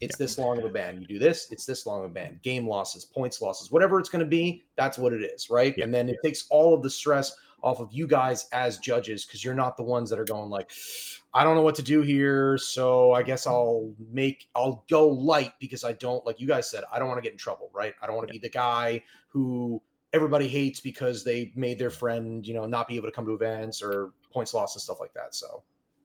it's 0.00 0.16
this 0.16 0.38
long 0.38 0.58
of 0.58 0.64
a 0.64 0.68
ban. 0.68 1.00
You 1.00 1.06
do 1.06 1.18
this, 1.18 1.48
it's 1.50 1.66
this 1.66 1.86
long 1.86 2.00
of 2.00 2.10
a 2.10 2.14
ban. 2.14 2.40
Game 2.42 2.68
losses, 2.68 3.04
points 3.04 3.40
losses, 3.40 3.70
whatever 3.70 3.98
it's 3.98 4.08
going 4.08 4.24
to 4.24 4.28
be, 4.28 4.64
that's 4.76 4.98
what 4.98 5.12
it 5.12 5.22
is, 5.22 5.50
right? 5.50 5.74
Yeah. 5.76 5.84
And 5.84 5.94
then 5.94 6.08
it 6.08 6.16
takes 6.22 6.46
all 6.50 6.74
of 6.74 6.82
the 6.82 6.90
stress 6.90 7.34
off 7.62 7.80
of 7.80 7.88
you 7.92 8.06
guys 8.06 8.46
as 8.52 8.78
judges 8.78 9.24
because 9.24 9.42
you're 9.42 9.54
not 9.54 9.76
the 9.76 9.82
ones 9.82 10.10
that 10.10 10.18
are 10.18 10.24
going 10.24 10.50
like, 10.50 10.70
I 11.32 11.42
don't 11.42 11.56
know 11.56 11.62
what 11.62 11.74
to 11.76 11.82
do 11.82 12.02
here, 12.02 12.58
so 12.58 13.12
I 13.12 13.22
guess 13.22 13.46
mm-hmm. 13.46 13.54
I'll 13.54 13.94
make 14.12 14.46
I'll 14.54 14.84
go 14.88 15.08
light 15.08 15.52
because 15.58 15.82
I 15.82 15.92
don't 15.92 16.24
like 16.26 16.40
you 16.40 16.46
guys 16.46 16.70
said 16.70 16.84
I 16.92 16.98
don't 16.98 17.08
want 17.08 17.18
to 17.18 17.22
get 17.22 17.32
in 17.32 17.38
trouble, 17.38 17.70
right? 17.72 17.94
I 18.02 18.06
don't 18.06 18.16
want 18.16 18.28
to 18.28 18.32
be 18.32 18.38
the 18.38 18.50
guy 18.50 19.02
who 19.28 19.82
everybody 20.12 20.46
hates 20.46 20.78
because 20.78 21.24
they 21.24 21.52
made 21.56 21.78
their 21.78 21.90
friend, 21.90 22.46
you 22.46 22.54
know, 22.54 22.66
not 22.66 22.86
be 22.86 22.96
able 22.96 23.08
to 23.08 23.12
come 23.12 23.26
to 23.26 23.32
events 23.32 23.82
or 23.82 24.12
points 24.32 24.54
lost 24.54 24.76
and 24.76 24.82
stuff 24.82 25.00
like 25.00 25.12
that. 25.14 25.34
So 25.34 25.64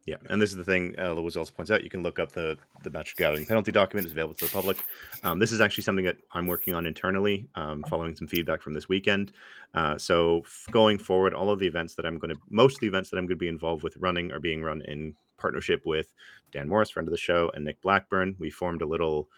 Yeah, 0.10 0.16
and 0.32 0.42
this 0.42 0.50
is 0.50 0.56
the 0.56 0.64
thing. 0.64 0.96
Uh, 0.98 1.14
Louis 1.14 1.38
also 1.38 1.52
points 1.52 1.70
out. 1.70 1.84
You 1.84 1.90
can 1.92 2.02
look 2.02 2.18
up 2.18 2.32
the 2.32 2.58
the 2.82 2.90
match 2.90 3.16
gathering 3.16 3.46
penalty 3.46 3.72
document. 3.72 4.08
is 4.08 4.12
available 4.12 4.34
to 4.34 4.46
the 4.46 4.52
public. 4.52 4.78
Um, 5.24 5.38
this 5.38 5.52
is 5.52 5.62
actually 5.62 5.84
something 5.84 6.04
that 6.06 6.18
I'm 6.32 6.48
working 6.48 6.74
on 6.74 6.88
internally, 6.88 7.48
um, 7.54 7.84
following 7.88 8.16
some 8.16 8.28
feedback 8.28 8.64
from 8.64 8.74
this 8.74 8.90
weekend. 8.90 9.34
Uh, 9.76 10.00
so 10.00 10.40
f- 10.40 10.66
going 10.72 10.98
forward, 10.98 11.36
all 11.36 11.52
of 11.52 11.60
the 11.60 11.68
events 11.68 11.94
that 11.94 12.08
I'm 12.08 12.18
going 12.18 12.34
to, 12.34 12.42
most 12.50 12.78
of 12.78 12.80
the 12.80 12.88
events 12.88 13.12
that 13.12 13.18
I'm 13.18 13.26
going 13.28 13.38
to 13.38 13.46
be 13.46 13.50
involved 13.50 13.84
with 13.84 13.98
running 13.98 14.32
are 14.32 14.40
being 14.40 14.64
run 14.64 14.82
in 14.88 15.14
partnership 15.38 15.84
with 15.86 16.12
Dan 16.52 16.68
Morris, 16.68 16.90
friend 16.90 17.08
of 17.08 17.12
the 17.12 17.18
show, 17.18 17.52
and 17.54 17.64
Nick 17.64 17.80
Blackburn. 17.80 18.36
We 18.40 18.50
formed 18.50 18.82
a 18.82 18.88
little 18.88 19.30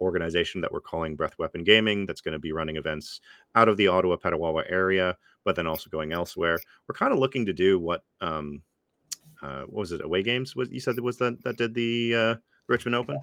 organization 0.00 0.60
that 0.60 0.70
we're 0.70 0.80
calling 0.80 1.16
Breath 1.16 1.36
Weapon 1.36 1.64
Gaming 1.64 2.06
that's 2.06 2.20
going 2.20 2.32
to 2.32 2.38
be 2.38 2.52
running 2.52 2.76
events 2.76 3.20
out 3.56 3.68
of 3.68 3.76
the 3.76 3.88
Ottawa 3.88 4.14
Petawawa 4.18 4.70
area, 4.70 5.16
but 5.44 5.56
then 5.56 5.66
also 5.66 5.90
going 5.90 6.12
elsewhere. 6.12 6.60
We're 6.86 6.94
kind 6.94 7.12
of 7.12 7.18
looking 7.18 7.44
to 7.46 7.52
do 7.52 7.80
what 7.80 8.04
um, 8.20 8.62
uh, 9.42 9.62
what 9.62 9.80
was 9.80 9.92
it? 9.92 10.04
Away 10.04 10.22
games? 10.22 10.54
Was 10.56 10.70
you 10.70 10.80
said 10.80 10.96
it 10.96 11.04
was 11.04 11.18
that 11.18 11.42
that 11.44 11.56
did 11.56 11.74
the 11.74 12.14
uh, 12.14 12.34
Richmond 12.68 12.94
Open? 12.94 13.18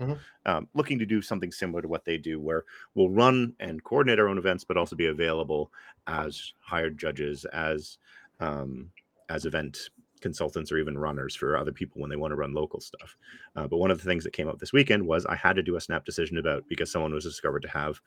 Mhm. 0.00 0.18
Um, 0.46 0.68
looking 0.74 0.98
to 0.98 1.06
do 1.06 1.20
something 1.20 1.52
similar 1.52 1.82
to 1.82 1.88
what 1.88 2.04
they 2.06 2.16
do, 2.16 2.40
where 2.40 2.64
we'll 2.94 3.10
run 3.10 3.54
and 3.60 3.84
coordinate 3.84 4.18
our 4.18 4.28
own 4.28 4.38
events, 4.38 4.64
but 4.64 4.78
also 4.78 4.96
be 4.96 5.06
available 5.06 5.70
as 6.06 6.54
hired 6.60 6.96
judges, 6.98 7.44
as 7.46 7.98
um, 8.40 8.90
as 9.28 9.44
event 9.44 9.90
consultants, 10.22 10.72
or 10.72 10.78
even 10.78 10.98
runners 10.98 11.34
for 11.36 11.56
other 11.56 11.72
people 11.72 12.00
when 12.00 12.10
they 12.10 12.16
want 12.16 12.32
to 12.32 12.36
run 12.36 12.54
local 12.54 12.80
stuff. 12.80 13.16
Uh, 13.56 13.66
but 13.68 13.76
one 13.78 13.90
of 13.90 13.98
the 13.98 14.04
things 14.04 14.24
that 14.24 14.32
came 14.32 14.48
up 14.48 14.58
this 14.58 14.72
weekend 14.72 15.06
was 15.06 15.26
I 15.26 15.36
had 15.36 15.56
to 15.56 15.62
do 15.62 15.76
a 15.76 15.80
snap 15.80 16.04
decision 16.04 16.38
about 16.38 16.66
because 16.68 16.90
someone 16.90 17.12
was 17.12 17.24
discovered 17.24 17.60
to 17.62 17.68
have 17.68 18.00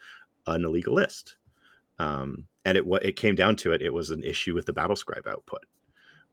an 0.47 0.65
illegal 0.65 0.95
list, 0.95 1.37
um, 1.99 2.47
and 2.65 2.77
it 2.77 2.85
what 2.85 3.05
it 3.05 3.15
came 3.15 3.35
down 3.35 3.55
to 3.57 3.71
it. 3.71 3.81
It 3.83 3.93
was 3.93 4.09
an 4.09 4.23
issue 4.23 4.55
with 4.55 4.65
the 4.65 4.73
BattleScribe 4.73 5.27
output. 5.27 5.65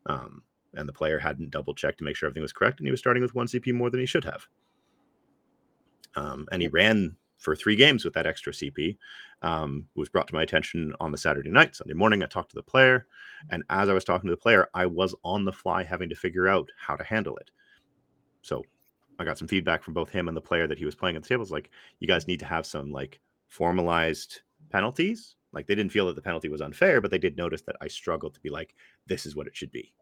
Um, 0.06 0.42
and 0.74 0.88
the 0.88 0.92
player 0.92 1.18
hadn't 1.18 1.50
double 1.50 1.74
checked 1.74 1.98
to 1.98 2.04
make 2.04 2.16
sure 2.16 2.26
everything 2.26 2.42
was 2.42 2.52
correct, 2.52 2.80
and 2.80 2.86
he 2.86 2.90
was 2.90 3.00
starting 3.00 3.22
with 3.22 3.34
one 3.34 3.46
CP 3.46 3.72
more 3.72 3.90
than 3.90 4.00
he 4.00 4.06
should 4.06 4.24
have. 4.24 4.46
Um, 6.16 6.46
and 6.52 6.62
he 6.62 6.68
ran 6.68 7.16
for 7.38 7.56
three 7.56 7.76
games 7.76 8.04
with 8.04 8.14
that 8.14 8.26
extra 8.26 8.52
CP. 8.52 8.96
Um, 9.42 9.86
it 9.96 9.98
was 9.98 10.08
brought 10.08 10.28
to 10.28 10.34
my 10.34 10.42
attention 10.42 10.94
on 11.00 11.10
the 11.10 11.18
Saturday 11.18 11.50
night, 11.50 11.74
Sunday 11.74 11.94
morning. 11.94 12.22
I 12.22 12.26
talked 12.26 12.50
to 12.50 12.56
the 12.56 12.62
player, 12.62 13.06
and 13.50 13.64
as 13.70 13.88
I 13.88 13.94
was 13.94 14.04
talking 14.04 14.28
to 14.28 14.34
the 14.34 14.40
player, 14.40 14.68
I 14.74 14.86
was 14.86 15.14
on 15.24 15.44
the 15.44 15.52
fly 15.52 15.82
having 15.82 16.10
to 16.10 16.14
figure 16.14 16.48
out 16.48 16.68
how 16.76 16.96
to 16.96 17.04
handle 17.04 17.36
it. 17.38 17.50
So 18.42 18.62
I 19.18 19.24
got 19.24 19.38
some 19.38 19.48
feedback 19.48 19.82
from 19.82 19.94
both 19.94 20.10
him 20.10 20.28
and 20.28 20.36
the 20.36 20.42
player 20.42 20.66
that 20.66 20.78
he 20.78 20.84
was 20.84 20.94
playing 20.94 21.16
at 21.16 21.22
the 21.22 21.28
table. 21.28 21.42
It's 21.42 21.50
like, 21.50 21.70
you 21.98 22.06
guys 22.06 22.28
need 22.28 22.40
to 22.40 22.46
have 22.46 22.66
some 22.66 22.92
like 22.92 23.20
formalized 23.48 24.40
penalties. 24.70 25.34
Like 25.52 25.66
they 25.66 25.74
didn't 25.74 25.92
feel 25.92 26.06
that 26.06 26.14
the 26.16 26.22
penalty 26.22 26.48
was 26.48 26.60
unfair, 26.60 27.00
but 27.00 27.10
they 27.10 27.18
did 27.18 27.36
notice 27.36 27.62
that 27.62 27.76
I 27.80 27.88
struggled 27.88 28.34
to 28.34 28.40
be 28.40 28.50
like, 28.50 28.74
this 29.06 29.26
is 29.26 29.34
what 29.34 29.46
it 29.46 29.56
should 29.56 29.72
be 29.72 29.92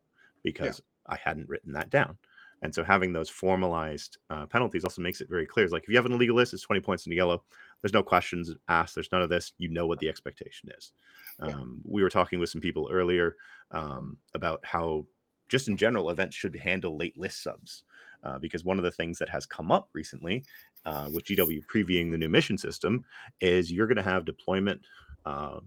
because 0.43 0.81
I 1.07 1.17
hadn't 1.17 1.49
written 1.49 1.73
that 1.73 1.91
down. 1.91 2.17
And 2.63 2.75
so 2.75 2.83
having 2.83 3.13
those 3.13 3.29
formalized 3.29 4.19
uh, 4.31 4.47
penalties 4.47 4.85
also 4.85 5.01
makes 5.01 5.21
it 5.21 5.29
very 5.29 5.47
clear. 5.47 5.65
It's 5.65 5.73
like 5.73 5.85
if 5.85 5.89
you 5.89 5.97
have 5.97 6.07
an 6.07 6.13
illegal 6.13 6.37
list, 6.37 6.55
it's 6.55 6.63
20 6.63 6.81
points 6.81 7.07
in 7.07 7.11
the 7.11 7.17
yellow. 7.17 7.43
There's 7.83 7.93
no 7.93 8.03
questions 8.03 8.53
asked. 8.69 8.95
There's 8.97 9.13
none 9.13 9.23
of 9.23 9.29
this. 9.29 9.53
You 9.59 9.69
know 9.69 9.87
what 9.87 10.01
the 10.01 10.09
expectation 10.09 10.71
is. 10.77 10.93
Um, 11.41 11.81
we 11.85 12.03
were 12.03 12.11
talking 12.11 12.41
with 12.41 12.51
some 12.51 12.61
people 12.61 12.89
earlier 12.91 13.37
um, 13.71 14.17
about 14.35 14.61
how, 14.65 15.07
just 15.49 15.69
in 15.69 15.77
general, 15.77 16.11
events 16.11 16.35
should 16.35 16.57
handle 16.57 16.97
late 16.97 17.17
list 17.17 17.43
subs. 17.43 17.85
Uh, 18.25 18.37
because 18.37 18.65
one 18.65 18.79
of 18.79 18.85
the 18.85 18.91
things 18.91 19.17
that 19.17 19.29
has 19.29 19.47
come 19.47 19.71
up 19.71 19.89
recently 19.93 20.45
uh, 20.85 21.09
with 21.13 21.25
GW 21.25 21.63
previewing 21.73 22.11
the 22.11 22.19
new 22.19 22.29
mission 22.29 22.59
system 22.59 23.05
is 23.41 23.71
you're 23.71 23.87
going 23.87 23.97
to 23.97 24.03
have 24.03 24.25
deployment, 24.25 24.81
uh, 25.25 25.61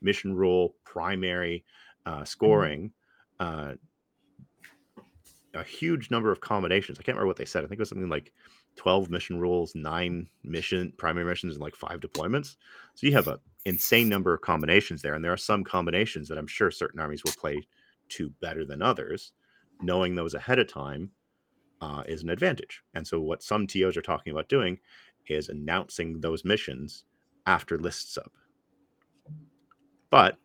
mission 0.00 0.34
rule, 0.34 0.74
primary, 0.84 1.64
uh, 2.06 2.24
scoring, 2.24 2.90
uh, 3.40 3.74
a 5.54 5.62
huge 5.62 6.10
number 6.10 6.32
of 6.32 6.40
combinations. 6.40 6.98
I 6.98 7.02
can't 7.02 7.16
remember 7.16 7.28
what 7.28 7.36
they 7.36 7.44
said. 7.44 7.64
I 7.64 7.66
think 7.66 7.78
it 7.78 7.82
was 7.82 7.88
something 7.88 8.08
like 8.08 8.32
12 8.76 9.10
mission 9.10 9.38
rules, 9.38 9.74
nine 9.74 10.28
mission 10.44 10.92
primary 10.96 11.26
missions, 11.26 11.54
and 11.54 11.62
like 11.62 11.76
five 11.76 12.00
deployments. 12.00 12.56
So 12.94 13.06
you 13.06 13.12
have 13.12 13.28
an 13.28 13.38
insane 13.64 14.08
number 14.08 14.32
of 14.32 14.40
combinations 14.40 15.02
there. 15.02 15.14
And 15.14 15.24
there 15.24 15.32
are 15.32 15.36
some 15.36 15.64
combinations 15.64 16.28
that 16.28 16.38
I'm 16.38 16.46
sure 16.46 16.70
certain 16.70 17.00
armies 17.00 17.24
will 17.24 17.32
play 17.32 17.66
to 18.10 18.30
better 18.40 18.64
than 18.64 18.82
others. 18.82 19.32
Knowing 19.82 20.14
those 20.14 20.34
ahead 20.34 20.58
of 20.58 20.68
time 20.68 21.10
uh, 21.80 22.02
is 22.06 22.22
an 22.22 22.30
advantage. 22.30 22.82
And 22.94 23.06
so 23.06 23.20
what 23.20 23.42
some 23.42 23.66
TOs 23.66 23.96
are 23.96 24.02
talking 24.02 24.32
about 24.32 24.48
doing 24.48 24.78
is 25.26 25.48
announcing 25.48 26.20
those 26.20 26.44
missions 26.44 27.04
after 27.46 27.78
list 27.78 28.14
sub. 28.14 28.30
But 30.10 30.36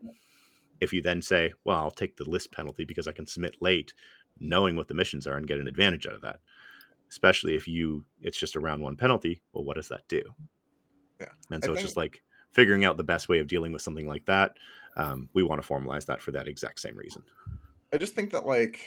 if 0.82 0.94
you 0.94 1.02
then 1.02 1.22
say, 1.22 1.54
well, 1.64 1.78
I'll 1.78 1.92
take 1.92 2.16
the 2.18 2.30
list 2.30 2.52
penalty 2.52 2.86
because 2.86 3.08
I 3.08 3.12
can 3.12 3.28
submit 3.28 3.62
late, 3.62 3.94
knowing 4.40 4.76
what 4.76 4.88
the 4.88 4.94
missions 4.94 5.28
are 5.28 5.38
and 5.38 5.48
get 5.48 5.60
an 5.60 5.68
advantage 5.68 6.08
out 6.08 6.14
of 6.14 6.22
that. 6.22 6.40
Especially 7.10 7.56
if 7.56 7.68
you 7.68 8.04
it's 8.22 8.38
just 8.38 8.56
a 8.56 8.60
round 8.60 8.82
one 8.82 8.96
penalty, 8.96 9.42
well, 9.54 9.64
what 9.64 9.76
does 9.76 9.88
that 9.88 10.08
do? 10.08 10.22
Yeah. 11.20 11.28
And 11.52 11.64
so 11.64 11.74
it's 11.74 11.82
just 11.82 11.98
like 11.98 12.22
figuring 12.52 12.86
out 12.86 12.98
the 12.98 13.04
best 13.04 13.30
way 13.30 13.40
of 13.40 13.48
dealing 13.48 13.72
with 13.72 13.82
something 13.82 14.08
like 14.08 14.26
that. 14.26 14.58
Um, 14.98 15.30
we 15.34 15.44
want 15.44 15.62
to 15.62 15.68
formalize 15.68 16.06
that 16.08 16.22
for 16.22 16.32
that 16.32 16.48
exact 16.48 16.80
same 16.80 16.98
reason. 16.98 17.24
I 17.94 17.98
just 17.98 18.16
think 18.16 18.32
that 18.32 18.46
like 18.46 18.82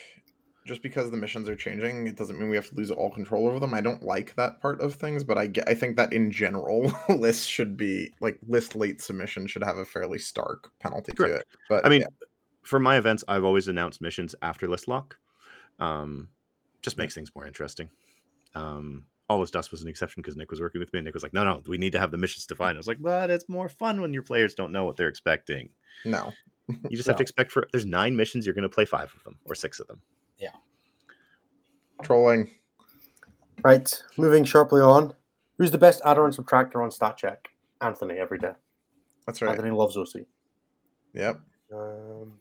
just 0.67 0.83
because 0.83 1.11
the 1.11 1.17
missions 1.17 1.49
are 1.49 1.57
changing, 1.57 2.07
it 2.07 2.17
doesn't 2.17 2.39
mean 2.39 2.51
we 2.51 2.57
have 2.57 2.69
to 2.69 2.75
lose 2.75 2.91
all 2.91 3.11
control 3.11 3.49
over 3.49 3.59
them. 3.59 3.73
I 3.73 3.81
don't 3.81 4.03
like 4.03 4.35
that 4.37 4.61
part 4.61 4.81
of 4.81 4.95
things, 4.95 5.25
but 5.25 5.39
I 5.39 5.47
get 5.47 5.69
I 5.69 5.75
think 5.75 5.97
that 5.97 6.13
in 6.13 6.31
general, 6.31 6.93
lists 7.09 7.47
should 7.47 7.77
be 7.77 8.13
like 8.21 8.39
list 8.47 8.77
late 8.77 9.01
submission 9.01 9.47
should 9.47 9.65
have 9.65 9.79
a 9.79 9.85
fairly 9.85 10.19
stark 10.19 10.71
penalty 10.81 11.13
to 11.13 11.25
it. 11.25 11.47
But 11.69 11.87
I 11.87 11.89
mean, 11.89 12.03
yeah, 12.03 12.27
for 12.63 12.79
my 12.79 12.97
events, 12.97 13.25
I've 13.27 13.45
always 13.45 13.69
announced 13.69 14.01
missions 14.01 14.35
after 14.43 14.69
list 14.69 14.89
lock. 14.89 15.17
Um, 15.81 16.29
just 16.83 16.99
makes 16.99 17.15
things 17.15 17.31
more 17.35 17.47
interesting. 17.47 17.89
Um, 18.55 19.05
all 19.29 19.41
this 19.41 19.51
dust 19.51 19.71
was 19.71 19.83
an 19.83 19.89
exception 19.89 20.23
because 20.23 20.37
Nick 20.37 20.51
was 20.51 20.61
working 20.61 20.81
with 20.81 20.93
me. 20.93 20.99
And 20.99 21.05
Nick 21.05 21.15
was 21.15 21.23
like, 21.23 21.33
"No, 21.33 21.45
no, 21.45 21.63
we 21.67 21.79
need 21.79 21.93
to 21.93 22.01
have 22.01 22.11
the 22.11 22.19
missions 22.19 22.47
defined." 22.47 22.77
I 22.77 22.81
was 22.81 22.87
like, 22.89 23.01
"But 23.01 23.31
it's 23.31 23.49
more 23.49 23.69
fun 23.69 24.01
when 24.01 24.13
your 24.13 24.23
players 24.23 24.55
don't 24.55 24.73
know 24.73 24.85
what 24.85 24.97
they're 24.97 25.09
expecting. 25.09 25.71
no. 26.05 26.33
You 26.89 26.97
just 26.97 27.07
have 27.09 27.17
to 27.17 27.23
expect 27.23 27.51
for 27.51 27.67
there's 27.73 27.87
nine 27.87 28.15
missions. 28.15 28.47
You're 28.47 28.55
going 28.55 28.63
to 28.63 28.69
play 28.69 28.85
five 28.85 29.13
of 29.17 29.25
them 29.25 29.37
or 29.45 29.55
six 29.55 29.81
of 29.81 29.87
them. 29.89 30.01
Yeah. 30.39 30.53
Trolling. 32.03 32.51
Right, 33.63 34.03
moving 34.17 34.45
sharply 34.45 34.81
on. 34.81 35.15
Who's 35.59 35.71
the 35.71 35.79
best 35.79 36.01
adder 36.05 36.25
and 36.25 36.35
subtractor 36.35 36.83
on 36.83 36.91
stat 36.91 37.17
check? 37.17 37.51
Anthony 37.81 38.15
every 38.15 38.39
day. 38.39 38.53
That's 39.27 39.43
right. 39.43 39.51
Anthony 39.51 39.71
loves 39.71 39.97
OC. 39.97 40.23
Yep. 41.13 41.41
Um, 41.73 42.33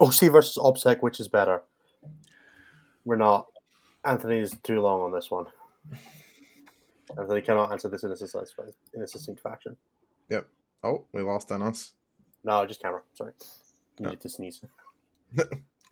OC 0.00 0.30
versus 0.30 0.58
ObSec, 0.58 1.00
which 1.00 1.20
is 1.20 1.28
better? 1.28 1.62
We're 3.04 3.16
not. 3.16 3.46
Anthony 4.04 4.38
is 4.38 4.54
too 4.62 4.80
long 4.80 5.00
on 5.02 5.12
this 5.12 5.30
one. 5.30 5.46
Anthony 7.18 7.40
cannot 7.42 7.72
answer 7.72 7.88
this 7.88 8.04
in 8.04 8.10
a 8.12 8.16
succinct, 8.16 8.52
in 8.94 9.02
a 9.02 9.06
succinct 9.06 9.40
fashion. 9.40 9.76
Yep. 10.30 10.46
Oh, 10.82 11.04
we 11.12 11.22
lost 11.22 11.52
on 11.52 11.62
us. 11.62 11.92
No, 12.44 12.64
just 12.66 12.82
camera. 12.82 13.02
Sorry. 13.14 13.32
Needed 13.98 14.20
to 14.20 14.28
sneeze. 14.28 14.60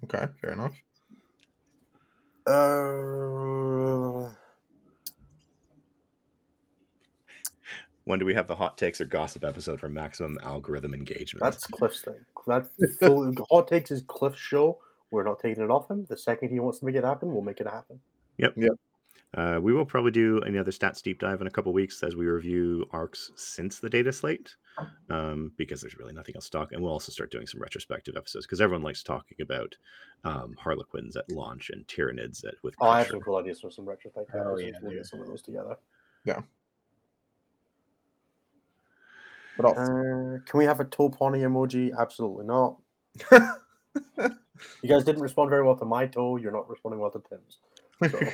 Okay, 0.02 0.24
fair 0.40 0.52
enough. 0.52 0.72
Uh, 2.46 4.30
When 8.04 8.18
do 8.18 8.24
we 8.24 8.34
have 8.34 8.46
the 8.46 8.56
hot 8.56 8.78
takes 8.78 9.00
or 9.00 9.04
gossip 9.04 9.44
episode 9.44 9.78
for 9.78 9.88
maximum 9.88 10.38
algorithm 10.42 10.94
engagement? 10.94 11.44
that's 11.44 11.66
Cliff's 11.66 12.00
thing. 12.00 12.16
That's 12.46 12.68
full, 12.98 13.32
hot 13.50 13.68
takes 13.68 13.90
is 13.90 14.02
Cliff's 14.08 14.40
show. 14.40 14.78
We're 15.10 15.24
not 15.24 15.40
taking 15.40 15.62
it 15.64 15.70
off 15.70 15.90
him. 15.90 16.06
The 16.08 16.16
second 16.16 16.50
he 16.50 16.60
wants 16.60 16.78
to 16.80 16.84
make 16.84 16.94
it 16.94 17.04
happen, 17.04 17.32
we'll 17.32 17.42
make 17.42 17.60
it 17.60 17.66
happen. 17.66 18.00
Yep. 18.38 18.54
Yep. 18.56 18.72
Uh, 19.34 19.60
we 19.62 19.72
will 19.72 19.84
probably 19.84 20.10
do 20.10 20.40
another 20.40 20.72
stats 20.72 21.00
deep 21.02 21.20
dive 21.20 21.40
in 21.40 21.46
a 21.46 21.50
couple 21.50 21.72
weeks 21.72 22.02
as 22.02 22.16
we 22.16 22.26
review 22.26 22.84
arcs 22.90 23.30
since 23.36 23.78
the 23.78 23.88
data 23.88 24.12
slate, 24.12 24.56
um, 25.08 25.52
because 25.56 25.80
there's 25.80 25.96
really 25.98 26.12
nothing 26.12 26.34
else 26.34 26.46
to 26.46 26.50
talk. 26.50 26.72
And 26.72 26.82
we'll 26.82 26.92
also 26.92 27.12
start 27.12 27.30
doing 27.30 27.46
some 27.46 27.62
retrospective 27.62 28.16
episodes 28.16 28.46
because 28.46 28.60
everyone 28.60 28.82
likes 28.82 29.04
talking 29.04 29.38
about 29.40 29.76
um, 30.24 30.56
Harlequins 30.58 31.16
at 31.16 31.30
launch 31.30 31.70
and 31.70 31.86
Tyranids 31.86 32.44
at 32.44 32.54
with. 32.64 32.74
Oh, 32.80 32.88
I 32.88 32.98
have 32.98 33.08
some 33.08 33.20
cool 33.20 33.36
ideas 33.36 33.60
for 33.60 33.70
some 33.70 33.88
retrospective. 33.88 34.34
Oh, 34.34 34.54
episodes. 34.54 34.62
yeah, 34.62 34.78
we'll 34.82 34.90
dude. 34.90 35.00
get 35.00 35.06
some 35.06 35.20
of 35.20 35.28
those 35.28 35.42
together. 35.42 35.76
What 39.56 39.76
else? 39.76 39.88
Uh, 39.88 40.38
can 40.44 40.58
we 40.58 40.64
have 40.64 40.80
a 40.80 40.84
toe 40.84 41.08
pony 41.08 41.40
emoji? 41.40 41.92
Absolutely 41.96 42.46
not. 42.46 42.78
you 44.82 44.88
guys 44.88 45.04
didn't 45.04 45.22
respond 45.22 45.50
very 45.50 45.62
well 45.62 45.76
to 45.76 45.84
my 45.84 46.06
toe. 46.06 46.36
You're 46.36 46.52
not 46.52 46.68
responding 46.68 47.00
well 47.00 47.10
to 47.10 47.22
Tim's. 47.28 47.58
So, 48.10 48.32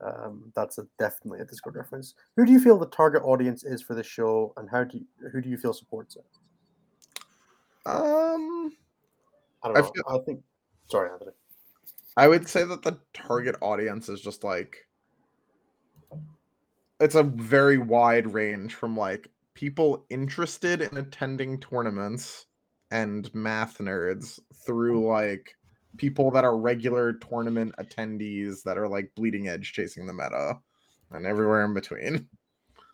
um, 0.06 0.52
that's 0.54 0.78
a, 0.78 0.86
definitely 0.98 1.40
a 1.40 1.44
Discord 1.44 1.76
reference. 1.76 2.14
Who 2.36 2.44
do 2.44 2.52
you 2.52 2.60
feel 2.60 2.78
the 2.78 2.86
target 2.86 3.22
audience 3.24 3.64
is 3.64 3.82
for 3.82 3.94
this 3.94 4.06
show, 4.06 4.52
and 4.56 4.68
how 4.70 4.84
do 4.84 4.98
you, 4.98 5.30
who 5.30 5.40
do 5.40 5.48
you 5.48 5.56
feel 5.56 5.72
supports 5.72 6.16
it? 6.16 6.24
um, 7.86 8.72
I 9.62 9.68
don't 9.68 9.76
I 9.76 9.80
know. 9.80 9.92
feel- 9.94 10.04
I 10.08 10.18
think. 10.24 10.42
Sorry, 10.90 11.10
Anthony. 11.10 11.32
I 12.16 12.28
would 12.28 12.48
say 12.48 12.64
that 12.64 12.82
the 12.82 12.98
target 13.12 13.56
audience 13.60 14.08
is 14.08 14.20
just 14.20 14.44
like 14.44 14.86
it's 17.00 17.16
a 17.16 17.22
very 17.24 17.78
wide 17.78 18.32
range 18.32 18.74
from 18.74 18.96
like 18.96 19.28
people 19.54 20.06
interested 20.10 20.80
in 20.82 20.96
attending 20.96 21.58
tournaments 21.58 22.46
and 22.94 23.34
math 23.34 23.78
nerds 23.78 24.38
through 24.64 25.00
mm-hmm. 25.00 25.08
like 25.08 25.56
people 25.96 26.30
that 26.30 26.44
are 26.44 26.56
regular 26.56 27.12
tournament 27.14 27.74
attendees 27.80 28.62
that 28.62 28.78
are 28.78 28.88
like 28.88 29.10
bleeding 29.16 29.48
edge 29.48 29.72
chasing 29.72 30.06
the 30.06 30.12
meta 30.12 30.56
and 31.10 31.26
everywhere 31.26 31.64
in 31.64 31.74
between. 31.74 32.26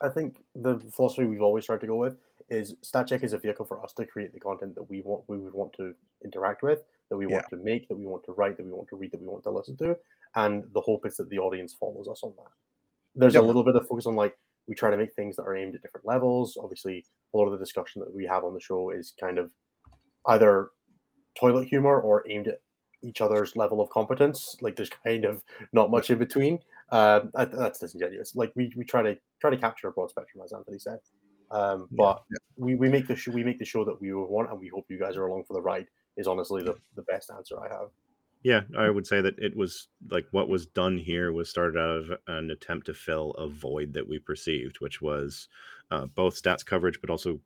I 0.02 0.08
think 0.08 0.42
the 0.54 0.80
philosophy 0.90 1.26
we've 1.26 1.42
always 1.42 1.66
tried 1.66 1.82
to 1.82 1.86
go 1.86 1.96
with 1.96 2.16
is 2.48 2.74
StatCheck 2.82 3.22
is 3.22 3.34
a 3.34 3.38
vehicle 3.38 3.66
for 3.66 3.84
us 3.84 3.92
to 3.92 4.06
create 4.06 4.32
the 4.32 4.40
content 4.40 4.74
that 4.74 4.88
we 4.88 5.02
want, 5.02 5.22
we 5.28 5.36
would 5.36 5.52
want 5.52 5.74
to 5.74 5.94
interact 6.24 6.62
with, 6.62 6.80
that 7.10 7.16
we 7.18 7.26
want 7.26 7.44
to 7.50 7.56
make, 7.56 7.86
that 7.88 7.96
we 7.96 8.06
want 8.06 8.24
to 8.24 8.32
write, 8.32 8.56
that 8.56 8.64
we 8.64 8.72
want 8.72 8.88
to 8.88 8.96
read, 8.96 9.12
that 9.12 9.20
we 9.20 9.28
want 9.28 9.44
to 9.44 9.50
listen 9.50 9.76
to, 9.76 9.94
and 10.34 10.64
the 10.72 10.80
hope 10.80 11.04
is 11.04 11.16
that 11.18 11.28
the 11.28 11.38
audience 11.38 11.74
follows 11.74 12.08
us 12.08 12.20
on 12.22 12.32
that. 12.38 12.52
There's 13.14 13.34
Yep. 13.34 13.42
a 13.42 13.46
little 13.46 13.64
bit 13.64 13.76
of 13.76 13.86
focus 13.86 14.06
on 14.06 14.16
like 14.16 14.36
we 14.66 14.74
try 14.74 14.90
to 14.90 14.96
make 14.96 15.12
things 15.14 15.36
that 15.36 15.42
are 15.42 15.54
aimed 15.54 15.74
at 15.74 15.82
different 15.82 16.06
levels. 16.06 16.56
Obviously, 16.56 17.04
a 17.34 17.36
lot 17.36 17.46
of 17.46 17.52
the 17.52 17.58
discussion 17.58 18.00
that 18.00 18.14
we 18.14 18.24
have 18.24 18.44
on 18.44 18.54
the 18.54 18.60
show 18.60 18.90
is 18.90 19.12
kind 19.20 19.38
of 19.38 19.50
either 20.26 20.70
toilet 21.38 21.68
humor 21.68 22.00
or 22.00 22.24
aimed 22.28 22.48
at 22.48 22.60
each 23.02 23.20
other's 23.20 23.56
level 23.56 23.80
of 23.80 23.88
competence. 23.90 24.56
Like 24.60 24.76
there's 24.76 24.90
kind 25.04 25.24
of 25.24 25.42
not 25.72 25.90
much 25.90 26.10
in 26.10 26.18
between. 26.18 26.58
Um, 26.92 27.30
that- 27.34 27.52
that's 27.52 27.78
disingenuous. 27.78 28.34
Like 28.36 28.52
we, 28.56 28.72
we 28.76 28.84
try 28.84 29.02
to 29.02 29.16
try 29.40 29.50
to 29.50 29.56
capture 29.56 29.88
a 29.88 29.92
broad 29.92 30.10
spectrum, 30.10 30.42
as 30.44 30.52
Anthony 30.52 30.78
said. 30.78 30.98
Um, 31.50 31.88
Yeah. 31.90 31.96
but 31.96 32.22
we, 32.56 32.74
we 32.74 32.88
make 32.88 33.08
the 33.08 33.16
show 33.16 33.32
we 33.32 33.42
make 33.44 33.58
the 33.58 33.64
show 33.64 33.84
that 33.84 34.00
we 34.00 34.12
want, 34.12 34.50
and 34.50 34.60
we 34.60 34.68
hope 34.68 34.86
you 34.88 34.98
guys 34.98 35.16
are 35.16 35.26
along 35.26 35.44
for 35.44 35.54
the 35.54 35.62
ride. 35.62 35.86
Is 36.16 36.26
honestly 36.26 36.62
the, 36.62 36.74
the 36.96 37.02
best 37.02 37.30
answer 37.34 37.58
I 37.60 37.68
have. 37.68 37.88
Yeah, 38.42 38.62
I 38.76 38.90
would 38.90 39.06
say 39.06 39.20
that 39.20 39.38
it 39.38 39.56
was 39.56 39.88
like 40.10 40.26
what 40.32 40.48
was 40.48 40.66
done 40.66 40.98
here 40.98 41.32
was 41.32 41.48
started 41.48 41.78
out 41.78 41.96
of 41.96 42.10
an 42.26 42.50
attempt 42.50 42.86
to 42.86 42.94
fill 42.94 43.30
a 43.32 43.48
void 43.48 43.92
that 43.94 44.06
we 44.06 44.18
perceived, 44.18 44.80
which 44.80 45.00
was 45.00 45.48
uh, 45.90 46.06
both 46.06 46.40
stats 46.40 46.64
coverage, 46.64 47.00
but 47.00 47.10
also 47.10 47.38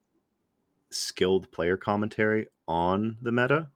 skilled 0.95 1.51
player 1.53 1.77
commentary 1.77 2.47
on 2.67 3.17
the 3.23 3.33
meta. 3.33 3.69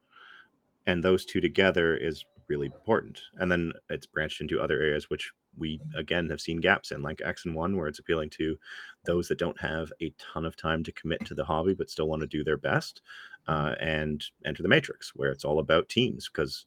And 0.86 1.02
those 1.02 1.24
two 1.24 1.40
together 1.40 1.96
is 1.96 2.24
really 2.48 2.66
important. 2.66 3.20
And 3.36 3.50
then 3.52 3.72
it's 3.90 4.06
branched 4.06 4.40
into 4.40 4.60
other 4.60 4.80
areas, 4.80 5.10
which 5.10 5.30
we 5.58 5.80
again 5.96 6.30
have 6.30 6.40
seen 6.40 6.60
gaps 6.60 6.92
in, 6.92 7.02
like 7.02 7.20
X 7.22 7.44
and 7.44 7.54
One, 7.54 7.76
where 7.76 7.88
it's 7.88 7.98
appealing 7.98 8.30
to 8.30 8.56
those 9.04 9.28
that 9.28 9.38
don't 9.38 9.60
have 9.60 9.92
a 10.00 10.14
ton 10.18 10.46
of 10.46 10.56
time 10.56 10.82
to 10.84 10.92
commit 10.92 11.24
to 11.26 11.34
the 11.34 11.44
hobby 11.44 11.74
but 11.74 11.90
still 11.90 12.08
want 12.08 12.20
to 12.20 12.26
do 12.26 12.44
their 12.44 12.56
best. 12.56 13.02
Uh, 13.46 13.74
and 13.80 14.26
enter 14.44 14.62
the 14.62 14.68
Matrix, 14.68 15.12
where 15.14 15.30
it's 15.30 15.42
all 15.42 15.58
about 15.58 15.88
teams, 15.88 16.28
because 16.28 16.66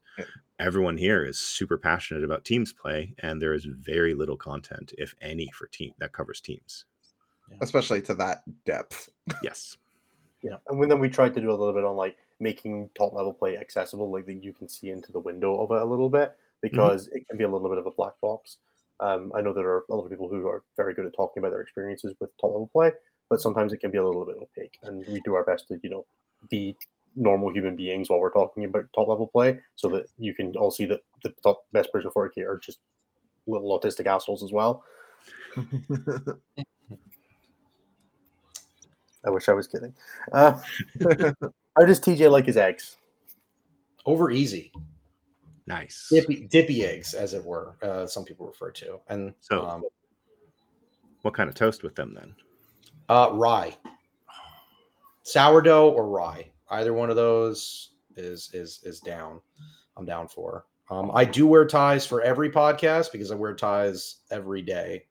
everyone 0.57 0.97
here 0.97 1.23
is 1.23 1.37
super 1.37 1.77
passionate 1.77 2.23
about 2.23 2.43
teams 2.43 2.73
play, 2.73 3.13
and 3.19 3.39
there 3.39 3.53
is 3.53 3.65
very 3.65 4.15
little 4.15 4.35
content, 4.35 4.91
if 4.97 5.13
any, 5.21 5.47
for 5.53 5.67
team 5.67 5.93
that 5.99 6.11
covers 6.11 6.41
teams. 6.41 6.85
Especially 7.61 8.01
to 8.01 8.15
that 8.15 8.41
depth. 8.65 9.09
Yes. 9.43 9.77
Yeah, 10.41 10.57
and 10.67 10.79
when 10.79 10.89
then 10.89 10.99
we 10.99 11.09
tried 11.09 11.33
to 11.35 11.41
do 11.41 11.49
a 11.49 11.55
little 11.55 11.73
bit 11.73 11.83
on 11.83 11.95
like 11.95 12.17
making 12.39 12.89
top 12.97 13.13
level 13.13 13.33
play 13.33 13.57
accessible, 13.57 14.11
like 14.11 14.25
that 14.25 14.43
you 14.43 14.53
can 14.53 14.67
see 14.67 14.89
into 14.89 15.11
the 15.11 15.19
window 15.19 15.59
of 15.61 15.71
it 15.71 15.81
a 15.81 15.85
little 15.85 16.09
bit 16.09 16.35
because 16.61 17.07
it 17.07 17.27
can 17.27 17.37
be 17.37 17.43
a 17.43 17.49
little 17.49 17.69
bit 17.69 17.77
of 17.77 17.85
a 17.85 17.91
black 17.91 18.13
box. 18.21 18.57
Um, 18.99 19.31
I 19.35 19.41
know 19.41 19.53
there 19.53 19.67
are 19.67 19.83
a 19.89 19.95
lot 19.95 20.03
of 20.03 20.11
people 20.11 20.29
who 20.29 20.47
are 20.47 20.63
very 20.77 20.93
good 20.93 21.05
at 21.05 21.13
talking 21.15 21.41
about 21.41 21.51
their 21.51 21.61
experiences 21.61 22.13
with 22.19 22.29
top 22.37 22.51
level 22.51 22.69
play, 22.71 22.91
but 23.29 23.41
sometimes 23.41 23.73
it 23.73 23.77
can 23.77 23.91
be 23.91 23.97
a 23.97 24.05
little 24.05 24.25
bit 24.25 24.37
opaque, 24.41 24.77
and 24.83 25.05
we 25.07 25.21
do 25.21 25.33
our 25.35 25.43
best 25.43 25.67
to 25.69 25.79
you 25.83 25.89
know 25.89 26.05
be 26.49 26.75
normal 27.15 27.51
human 27.51 27.75
beings 27.75 28.09
while 28.09 28.19
we're 28.19 28.31
talking 28.31 28.65
about 28.65 28.85
top 28.95 29.07
level 29.07 29.27
play, 29.27 29.59
so 29.75 29.89
that 29.89 30.05
you 30.17 30.33
can 30.33 30.55
all 30.55 30.71
see 30.71 30.85
that 30.85 31.01
the 31.23 31.33
top 31.43 31.65
best 31.71 31.91
person 31.91 32.11
for 32.11 32.25
it 32.25 32.37
are 32.43 32.59
just 32.63 32.79
little 33.47 33.79
autistic 33.79 34.05
assholes 34.05 34.43
as 34.43 34.51
well. 34.51 34.83
I 39.25 39.29
wish 39.29 39.47
I 39.49 39.53
was 39.53 39.67
kidding. 39.67 39.93
Uh, 40.31 40.53
how 41.01 41.85
does 41.85 41.99
TJ 41.99 42.29
like 42.31 42.45
his 42.45 42.57
eggs? 42.57 42.97
Over 44.05 44.31
easy, 44.31 44.71
Nice. 45.67 46.07
dippy, 46.11 46.47
dippy 46.49 46.85
eggs, 46.85 47.13
as 47.13 47.33
it 47.35 47.43
were. 47.45 47.75
Uh, 47.83 48.07
some 48.07 48.25
people 48.25 48.47
refer 48.47 48.71
to, 48.71 48.99
and 49.09 49.33
So- 49.41 49.65
um, 49.67 49.83
What 51.21 51.33
kind 51.35 51.47
of 51.49 51.55
toast 51.55 51.83
with 51.83 51.95
them 51.95 52.13
then? 52.15 52.35
uh, 53.09 53.29
rye, 53.33 53.75
sourdough 55.23 55.89
or 55.91 56.07
rye. 56.07 56.49
Either 56.69 56.93
one 56.93 57.09
of 57.09 57.15
those 57.15 57.91
is 58.15 58.49
is 58.53 58.79
is 58.83 58.99
down. 58.99 59.41
I'm 59.97 60.05
down 60.05 60.27
for. 60.27 60.65
Um, 60.89 61.11
I 61.13 61.25
do 61.25 61.45
wear 61.47 61.65
ties 61.65 62.05
for 62.05 62.21
every 62.21 62.49
podcast 62.49 63.11
because 63.11 63.31
I 63.31 63.35
wear 63.35 63.53
ties 63.55 64.17
every 64.31 64.61
day. 64.61 65.05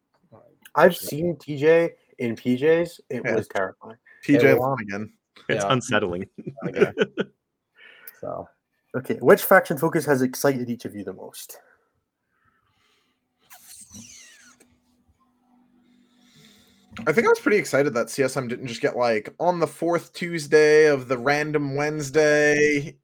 I've 0.74 0.96
seen 0.96 1.36
TJ 1.36 1.90
in 2.20 2.36
PJs. 2.36 3.00
It 3.10 3.22
Yeah. 3.24 3.34
was 3.34 3.48
terrifying. 3.48 3.96
PJ 4.24 4.42
Yeah. 4.42 4.54
Lonigan. 4.54 5.10
It's 5.48 5.64
Yeah. 5.64 5.72
unsettling. 5.72 6.26
Okay. 6.68 6.92
so 8.20 8.48
Okay, 8.96 9.14
which 9.20 9.42
faction 9.44 9.78
focus 9.78 10.04
has 10.06 10.20
excited 10.20 10.68
each 10.68 10.84
of 10.84 10.94
you 10.96 11.04
the 11.04 11.12
most? 11.12 11.58
I 17.06 17.12
think 17.12 17.26
I 17.26 17.30
was 17.30 17.38
pretty 17.40 17.56
excited 17.56 17.94
that 17.94 18.08
CSM 18.08 18.48
didn't 18.48 18.66
just 18.66 18.80
get 18.80 18.96
like 18.96 19.32
on 19.38 19.60
the 19.60 19.66
fourth 19.66 20.12
Tuesday 20.12 20.86
of 20.86 21.06
the 21.08 21.16
random 21.16 21.76
Wednesday, 21.76 22.96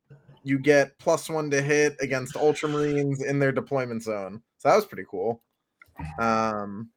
you 0.43 0.59
get 0.59 0.99
plus 0.99 1.31
one 1.31 1.51
to 1.51 1.63
hit 1.63 1.97
against 2.01 2.35
Ultramarines 2.35 3.25
in 3.25 3.39
their 3.39 3.53
deployment 3.53 4.03
zone. 4.03 4.43
So 4.59 4.69
that 4.69 4.77
was 4.77 4.87
pretty 4.87 5.05
cool. 5.09 5.41
Um, 6.19 6.91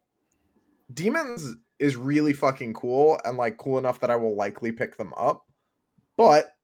Demons 0.94 1.56
is 1.80 1.96
really 1.96 2.34
fucking 2.34 2.74
cool 2.74 3.20
and 3.26 3.38
like 3.38 3.58
cool 3.58 3.78
enough 3.78 4.00
that 4.02 4.12
I 4.12 4.16
will 4.16 4.36
likely 4.36 4.72
pick 4.72 4.98
them 4.98 5.14
up, 5.18 5.46
but 6.18 6.56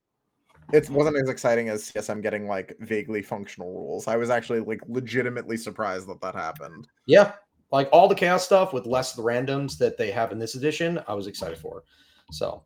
it 0.73 0.89
wasn't 0.89 1.17
as 1.17 1.29
exciting 1.29 1.69
as 1.69 1.91
CSM 1.91 2.21
getting 2.21 2.47
like 2.47 2.75
vaguely 2.79 3.21
functional 3.21 3.71
rules. 3.71 4.07
I 4.07 4.17
was 4.17 4.29
actually 4.29 4.59
like 4.59 4.81
legitimately 4.87 5.57
surprised 5.57 6.07
that 6.09 6.21
that 6.21 6.35
happened. 6.35 6.87
yeah, 7.05 7.33
like 7.71 7.89
all 7.91 8.07
the 8.07 8.15
chaos 8.15 8.45
stuff 8.45 8.73
with 8.73 8.85
less 8.85 9.11
of 9.11 9.23
the 9.23 9.29
randoms 9.29 9.77
that 9.77 9.97
they 9.97 10.11
have 10.11 10.31
in 10.31 10.39
this 10.39 10.55
edition, 10.55 10.99
I 11.07 11.13
was 11.13 11.27
excited 11.27 11.57
for. 11.57 11.83
So 12.31 12.63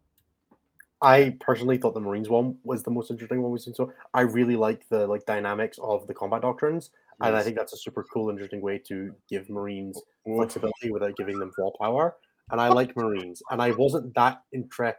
I 1.02 1.38
personally 1.40 1.78
thought 1.78 1.94
the 1.94 2.00
Marines 2.00 2.30
one 2.30 2.58
was 2.64 2.84
the 2.84 2.92
most 2.92 3.12
interesting 3.12 3.42
one 3.42 3.52
we've 3.52 3.62
seen. 3.62 3.74
So 3.74 3.92
I 4.14 4.22
really 4.22 4.56
like 4.56 4.88
the 4.90 5.08
like 5.08 5.26
dynamics 5.26 5.80
of 5.82 6.08
the 6.08 6.14
combat 6.14 6.42
doctrines, 6.42 6.92
and 7.22 7.36
I 7.36 7.44
think 7.44 7.58
that's 7.58 7.74
a 7.74 7.78
super 7.78 8.06
cool, 8.14 8.30
interesting 8.30 8.62
way 8.62 8.78
to 8.88 9.14
give 9.30 9.50
Marines 9.50 10.02
Oof. 10.28 10.38
flexibility 10.38 10.92
without 10.92 11.16
giving 11.18 11.38
them 11.40 11.52
raw 11.58 11.70
power. 11.80 12.16
And 12.52 12.60
I 12.60 12.70
like 12.70 12.96
Marines, 12.96 13.42
and 13.52 13.62
I 13.62 13.72
wasn't 13.72 14.14
that 14.16 14.42
impressed. 14.52 14.98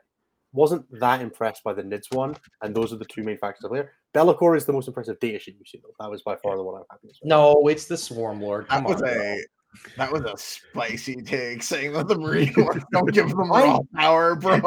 Wasn't 0.52 0.84
that 0.98 1.20
impressed 1.20 1.62
by 1.62 1.72
the 1.72 1.82
NIDS 1.82 2.12
one, 2.12 2.34
and 2.62 2.74
those 2.74 2.92
are 2.92 2.96
the 2.96 3.04
two 3.04 3.22
main 3.22 3.38
factors 3.38 3.64
of 3.64 3.72
there. 3.72 3.92
Be'lakor 4.14 4.56
is 4.56 4.64
the 4.64 4.72
most 4.72 4.88
impressive 4.88 5.18
data 5.20 5.38
sheet 5.38 5.54
we've 5.58 5.68
seen. 5.68 5.80
Though. 5.84 5.94
That 6.04 6.10
was 6.10 6.22
by 6.22 6.36
far 6.42 6.56
the 6.56 6.62
one 6.64 6.74
I'm 6.74 6.82
happiest 6.90 7.20
with. 7.22 7.28
no, 7.28 7.68
it's 7.68 7.84
the 7.86 7.96
Swarm 7.96 8.40
Lord. 8.40 8.66
That 8.68 8.82
was 8.84 8.96
on, 8.96 9.00
bro. 9.02 9.10
a 9.12 9.44
that 9.96 10.10
was 10.10 10.22
a 10.22 10.36
spicy 10.36 11.22
take 11.22 11.62
saying 11.62 11.92
that 11.92 12.08
the 12.08 12.18
Marine 12.18 12.52
Lords 12.56 12.84
don't 12.92 13.12
give 13.12 13.28
them 13.28 13.52
I- 13.52 13.62
raw 13.62 13.80
power, 13.94 14.34
bro. 14.34 14.56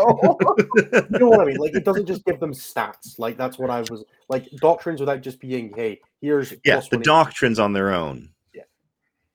you 0.77 1.19
know 1.19 1.27
what 1.27 1.41
I 1.41 1.45
mean? 1.45 1.57
Like 1.57 1.75
it 1.75 1.83
doesn't 1.83 2.05
just 2.05 2.23
give 2.23 2.39
them 2.39 2.53
stats. 2.53 3.19
Like 3.19 3.37
that's 3.37 3.59
what 3.59 3.69
I 3.69 3.81
was 3.81 4.05
like 4.29 4.47
doctrines 4.61 5.01
without 5.01 5.19
just 5.19 5.41
being, 5.41 5.73
hey, 5.75 5.99
here's 6.21 6.53
Yeah, 6.63 6.81
the 6.89 6.97
doctrines 6.99 7.59
on 7.59 7.73
their 7.73 7.91
own. 7.93 8.29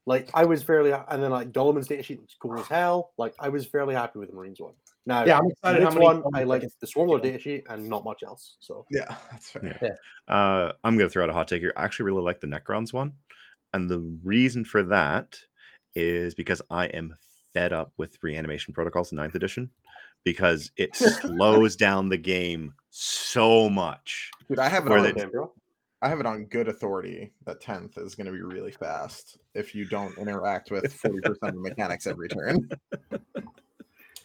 Like 0.09 0.31
I 0.33 0.43
was 0.43 0.63
fairly, 0.63 0.91
and 0.91 1.21
then 1.21 1.29
like 1.29 1.51
Dolman's 1.51 1.87
data 1.87 2.01
sheet 2.01 2.19
looks 2.19 2.35
cool 2.41 2.59
as 2.59 2.65
hell. 2.65 3.11
Like 3.19 3.35
I 3.37 3.49
was 3.49 3.67
fairly 3.67 3.93
happy 3.93 4.17
with 4.17 4.29
the 4.29 4.35
Marines 4.35 4.59
one. 4.59 4.73
Now, 5.05 5.23
Yeah, 5.23 5.37
I'm 5.37 5.51
excited. 5.51 5.83
How 5.83 5.89
this 5.89 5.93
many 5.93 6.03
one 6.03 6.23
I 6.33 6.45
like 6.45 6.63
the 6.63 6.87
Swarmlord 6.87 7.23
yeah. 7.23 7.31
data 7.31 7.39
sheet 7.39 7.63
and 7.69 7.87
not 7.87 8.03
much 8.03 8.23
else. 8.23 8.55
So 8.59 8.87
yeah, 8.89 9.15
that's 9.31 9.51
fair. 9.51 9.77
Yeah. 9.79 10.33
Uh, 10.33 10.71
I'm 10.83 10.97
going 10.97 11.07
to 11.07 11.13
throw 11.13 11.23
out 11.23 11.29
a 11.29 11.33
hot 11.33 11.47
take 11.47 11.61
here. 11.61 11.73
I 11.77 11.83
actually 11.83 12.05
really 12.05 12.23
like 12.23 12.41
the 12.41 12.47
Necrons 12.47 12.91
one. 12.91 13.13
And 13.75 13.87
the 13.87 13.99
reason 14.23 14.65
for 14.65 14.81
that 14.81 15.37
is 15.93 16.33
because 16.33 16.59
I 16.71 16.87
am 16.87 17.15
fed 17.53 17.71
up 17.71 17.93
with 17.97 18.17
reanimation 18.23 18.73
protocols 18.73 19.11
in 19.11 19.17
ninth 19.17 19.35
edition 19.35 19.69
because 20.23 20.71
it 20.75 20.95
slows 20.95 21.75
down 21.75 22.09
the 22.09 22.17
game 22.17 22.73
so 22.89 23.69
much. 23.69 24.31
Dude, 24.49 24.57
I 24.57 24.69
have 24.69 24.87
an 24.87 24.91
Where 24.91 25.05
on 25.05 25.29
bro. 25.29 25.51
I 26.01 26.09
have 26.09 26.19
it 26.19 26.25
on 26.25 26.45
good 26.45 26.67
authority 26.67 27.31
that 27.45 27.59
tenth 27.61 27.97
is 27.97 28.15
going 28.15 28.27
to 28.27 28.31
be 28.31 28.41
really 28.41 28.71
fast 28.71 29.37
if 29.53 29.75
you 29.75 29.85
don't 29.85 30.17
interact 30.17 30.71
with 30.71 30.93
forty 30.93 31.19
percent 31.21 31.49
of 31.49 31.55
the 31.55 31.69
mechanics 31.69 32.07
every 32.07 32.29
turn. 32.29 32.69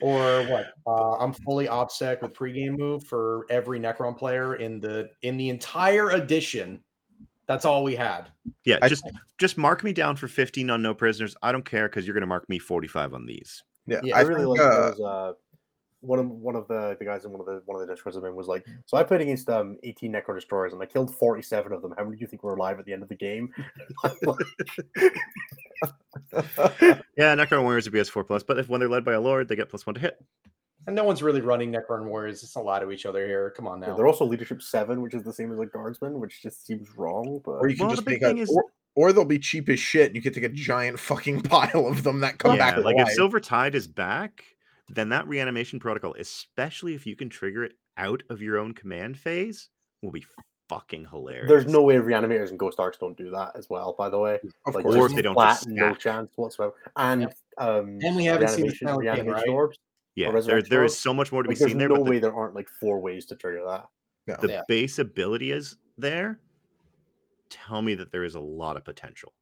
Or 0.01 0.43
what? 0.49 0.75
Uh, 0.87 1.17
I'm 1.17 1.33
fully 1.33 1.67
OPSEC 1.67 2.21
with 2.21 2.35
pregame 2.35 2.77
move 2.77 3.05
for 3.05 3.47
every 3.49 3.79
Necron 3.79 4.17
player 4.17 4.57
in 4.57 4.81
the 4.81 5.09
in 5.23 5.37
the 5.37 5.49
entire 5.49 6.11
edition. 6.11 6.81
That's 7.47 7.65
all 7.65 7.85
we 7.85 7.95
had. 7.95 8.29
Yeah, 8.65 8.79
I- 8.83 8.89
just 8.89 9.05
just 9.39 9.57
mark 9.57 9.85
me 9.85 9.93
down 9.93 10.17
for 10.17 10.29
15 10.29 10.69
on 10.69 10.83
no 10.83 10.95
prisoners. 10.95 11.37
I 11.43 11.53
don't 11.53 11.65
care 11.65 11.89
because 11.89 12.07
you're 12.07 12.15
gonna 12.15 12.27
mark 12.27 12.49
me 12.49 12.59
45 12.59 13.15
on 13.15 13.25
these. 13.25 13.63
Yeah, 13.87 14.01
Yeah, 14.03 14.17
I, 14.17 14.21
I, 14.21 14.23
really 14.23 14.59
think, 14.59 14.59
like 14.59 14.61
uh, 14.61 14.91
those. 14.91 15.01
Uh, 15.01 15.33
one 16.05 16.19
of 16.19 16.29
one 16.29 16.57
of 16.57 16.69
the, 16.69 16.97
the 16.99 17.05
guys 17.05 17.25
in 17.25 17.31
one 17.33 17.41
of 17.41 17.47
the 17.47 17.63
one 17.65 17.81
of 17.81 17.87
the 17.87 17.93
discords 17.93 18.17
I'm 18.17 18.25
in 18.25 18.35
was 18.37 18.47
like, 18.47 18.65
so 18.87 18.97
I 18.97 19.03
played 19.03 19.21
against 19.21 19.49
um 19.49 19.77
18 19.83 20.13
Necro 20.13 20.35
Destroyers 20.35 20.73
and 20.73 20.83
I 20.83 20.87
killed 20.87 21.15
47 21.15 21.73
of 21.73 21.83
them. 21.83 21.95
How 21.97 22.05
many 22.05 22.17
do 22.17 22.21
you 22.21 22.27
think 22.27 22.43
were 22.43 22.55
alive 22.55 22.79
at 22.79 22.85
the 22.85 22.93
end 22.93 23.03
of 23.03 23.09
the 23.09 23.15
game? 23.17 23.49
Yeah, 27.17 27.37
Necron 27.37 27.63
Warriors 27.63 27.87
are 27.87 27.91
BS4 27.91 28.27
plus, 28.27 28.43
but 28.43 28.59
if 28.59 28.69
when 28.69 28.81
they're 28.81 28.89
led 28.89 29.05
by 29.05 29.13
a 29.13 29.21
lord, 29.21 29.49
they 29.49 29.57
get 29.57 29.69
plus 29.69 29.87
one 29.87 29.95
to 29.95 30.01
hit. 30.01 30.17
And 30.87 30.95
no 30.95 31.05
one's 31.05 31.23
really 31.23 31.41
running 31.41 31.73
Necron 31.73 32.05
Warriors. 32.07 32.43
It's 32.43 32.57
a 32.57 32.61
lot 32.61 32.83
of 32.83 32.93
each 32.93 33.07
other 33.07 33.25
here. 33.27 33.53
Come 33.57 33.67
on 33.67 33.81
Yeah, 33.81 33.89
now. 33.89 33.97
they're 33.97 34.07
also 34.07 34.25
leadership 34.25 34.61
seven, 34.63 35.01
which 35.01 35.15
is 35.15 35.23
the 35.23 35.33
same 35.33 35.51
as 35.53 35.59
like 35.59 35.73
guardsmen, 35.73 36.21
which 36.21 36.43
just 36.43 36.67
seems 36.67 36.89
wrong. 36.97 37.41
But 37.45 37.53
or 37.53 37.69
you 37.69 37.77
can 37.77 37.87
Well, 37.87 37.97
just 37.97 38.07
make 38.07 38.21
a, 38.23 38.27
thing 38.29 38.39
is- 38.39 38.51
or, 38.51 38.65
or 38.97 39.13
they'll 39.13 39.25
be 39.25 39.39
cheap 39.39 39.69
as 39.71 39.79
shit. 39.81 40.09
And 40.09 40.17
you 40.17 40.23
could 40.23 40.35
take 40.35 40.45
a 40.45 40.49
giant 40.51 40.99
fucking 41.01 41.41
pile 41.43 41.87
of 41.87 42.03
them 42.03 42.21
that 42.21 42.39
come 42.39 42.57
yeah, 42.57 42.73
back. 42.75 42.85
like 42.85 42.97
alive. 42.97 43.09
if 43.09 43.15
Silver 43.15 43.41
Tide 43.41 43.75
is 43.75 43.87
back, 43.87 44.45
then 44.89 45.09
that 45.11 45.27
reanimation 45.29 45.79
protocol, 45.81 46.15
especially 46.19 46.95
if 46.95 47.07
you 47.07 47.17
can 47.17 47.29
trigger 47.29 47.65
it 47.65 47.73
out 47.97 48.23
of 48.29 48.43
your 48.43 48.59
own 48.59 48.75
command 48.75 49.17
phase, 49.19 49.69
will 50.03 50.11
be 50.11 50.25
fucking 50.69 51.07
hilarious. 51.11 51.49
there's 51.49 51.67
no 51.67 51.83
way 51.83 51.95
reanimators 51.97 52.51
and 52.51 52.59
Ghost 52.59 52.79
Arks 52.81 52.99
don't 52.99 53.17
do 53.17 53.31
that 53.31 53.53
as 53.55 53.69
well. 53.71 53.95
By 53.97 54.09
the 54.09 54.19
way, 54.19 54.41
of 54.67 54.75
like 54.75 54.83
course. 54.85 54.97
Or 54.97 55.07
if 55.07 55.15
they 55.15 55.23
don't 55.23 55.35
flat, 55.35 55.55
just 55.57 55.69
no 55.69 55.95
chance 55.95 56.31
whatsoever. 56.37 56.75
And 56.97 57.25
um, 57.59 57.99
And 58.03 58.17
we 58.17 58.25
haven't 58.25 58.49
seen 58.49 58.67
the 58.67 58.73
reanimation, 58.73 58.77
Snow 58.89 58.93
King, 58.99 58.99
reanimation 59.01 59.33
right? 59.33 59.49
orbs. 59.49 59.79
yeah, 60.17 60.27
there, 60.27 60.35
resurrection 60.35 60.71
there 60.71 60.85
is 60.85 60.93
orbs. 60.93 61.01
so 61.01 61.15
much 61.15 61.33
more 61.33 61.43
to 61.43 61.49
be 61.49 61.55
Like, 61.55 61.59
there's 61.61 61.71
seen 61.71 61.79
there, 61.79 61.89
no 61.89 61.97
but 61.97 62.05
the, 62.05 62.11
way 62.11 62.19
there 62.19 62.35
aren't 62.35 62.55
like 62.55 62.69
four 62.81 63.01
ways 63.01 63.27
to 63.27 63.37
trigger 63.37 63.63
that. 63.67 63.87
No. 64.27 64.37
the 64.41 64.49
Yeah. 64.55 64.63
base 64.69 64.99
ability 64.99 65.53
is 65.53 65.77
there. 65.99 66.41
Tell 67.51 67.83
me 67.83 67.95
that 67.95 68.11
there 68.11 68.25
is 68.25 68.35
a 68.35 68.41
lot 68.41 68.77
of 68.77 68.85
potential. 68.85 69.33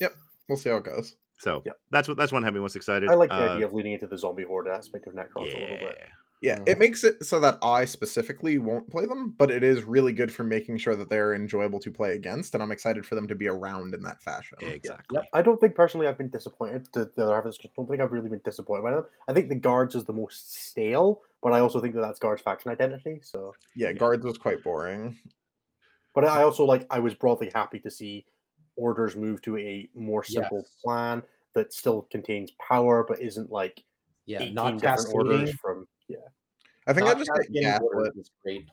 Yep. 0.00 0.14
We'll 0.48 0.58
see 0.58 0.70
how 0.70 0.76
it 0.76 0.84
goes. 0.84 1.16
So 1.38 1.62
Yeah. 1.64 1.72
that's 1.90 2.08
what 2.08 2.16
that's 2.16 2.32
one 2.32 2.42
having 2.42 2.62
most 2.62 2.76
excited. 2.76 3.10
I 3.10 3.14
like 3.14 3.30
the 3.30 3.36
Uh, 3.36 3.52
idea 3.52 3.66
of 3.66 3.74
leading 3.74 3.92
into 3.92 4.06
the 4.06 4.18
zombie 4.18 4.44
horde 4.44 4.68
aspect 4.68 5.06
of 5.06 5.14
Necrons 5.14 5.54
a 5.54 5.58
little 5.58 5.76
Yeah. 5.76 5.88
bit. 5.88 5.98
Yeah, 6.42 6.58
Mhm. 6.58 6.68
it 6.68 6.78
makes 6.78 7.02
it 7.02 7.24
so 7.24 7.40
that 7.40 7.58
I 7.62 7.86
specifically 7.86 8.58
won't 8.58 8.90
play 8.90 9.06
them, 9.06 9.30
but 9.30 9.50
it 9.50 9.62
is 9.64 9.84
really 9.84 10.12
good 10.12 10.30
for 10.30 10.44
making 10.44 10.76
sure 10.76 10.94
that 10.94 11.08
they're 11.08 11.32
enjoyable 11.34 11.80
to 11.80 11.90
play 11.90 12.14
against, 12.14 12.52
and 12.54 12.62
I'm 12.62 12.70
excited 12.72 13.06
for 13.06 13.14
them 13.14 13.26
to 13.28 13.34
be 13.34 13.48
around 13.48 13.94
in 13.94 14.02
that 14.02 14.20
fashion. 14.22 14.58
Exactly. 14.60 15.18
Yeah. 15.18 15.24
I 15.32 15.40
don't 15.40 15.58
think 15.58 15.74
personally 15.74 16.06
I've 16.06 16.18
been 16.18 16.28
disappointed. 16.28 16.88
The, 16.92 17.10
the 17.16 17.24
other 17.24 17.34
half 17.36 17.46
is 17.46 17.56
just 17.56 17.74
don't 17.74 17.88
think 17.88 18.02
I've 18.02 18.12
really 18.12 18.28
been 18.28 18.42
disappointed 18.44 18.82
by 18.82 18.90
them. 18.92 19.06
I 19.28 19.32
think 19.32 19.48
the 19.48 19.54
guards 19.54 19.94
is 19.94 20.04
the 20.04 20.12
most 20.12 20.54
stale, 20.54 21.22
but 21.42 21.54
I 21.54 21.60
also 21.60 21.80
think 21.80 21.94
that 21.94 22.02
that's 22.02 22.18
guards 22.18 22.42
faction 22.42 22.70
identity. 22.70 23.20
So, 23.22 23.54
Yeah, 23.74 23.92
guards 23.94 24.24
was 24.24 24.36
quite 24.36 24.62
boring. 24.62 25.18
but 26.14 26.24
I 26.24 26.42
also 26.42 26.64
like 26.64 26.86
I 26.90 26.98
was 26.98 27.14
broadly 27.14 27.50
happy 27.54 27.80
to 27.80 27.90
see 27.90 28.26
orders 28.76 29.16
move 29.16 29.42
to 29.42 29.56
a 29.58 29.88
more 29.94 30.22
simple 30.24 30.58
Yes. 30.58 30.70
plan 30.84 31.22
that 31.54 31.72
still 31.72 32.02
contains 32.10 32.50
power 32.66 33.04
but 33.08 33.20
isn't 33.20 33.50
like 33.50 33.82
yeah, 34.26 34.42
18 34.42 34.54
not 34.54 34.78
different 34.80 35.14
orders 35.14 35.54
from 35.54 35.86
yeah. 36.08 36.18
I 36.86 36.92
think 36.92 37.06
I 37.06 37.14
just 37.14 37.30
get 37.52 37.62
gaslit. 37.62 38.12
is 38.16 38.30
great. 38.42 38.68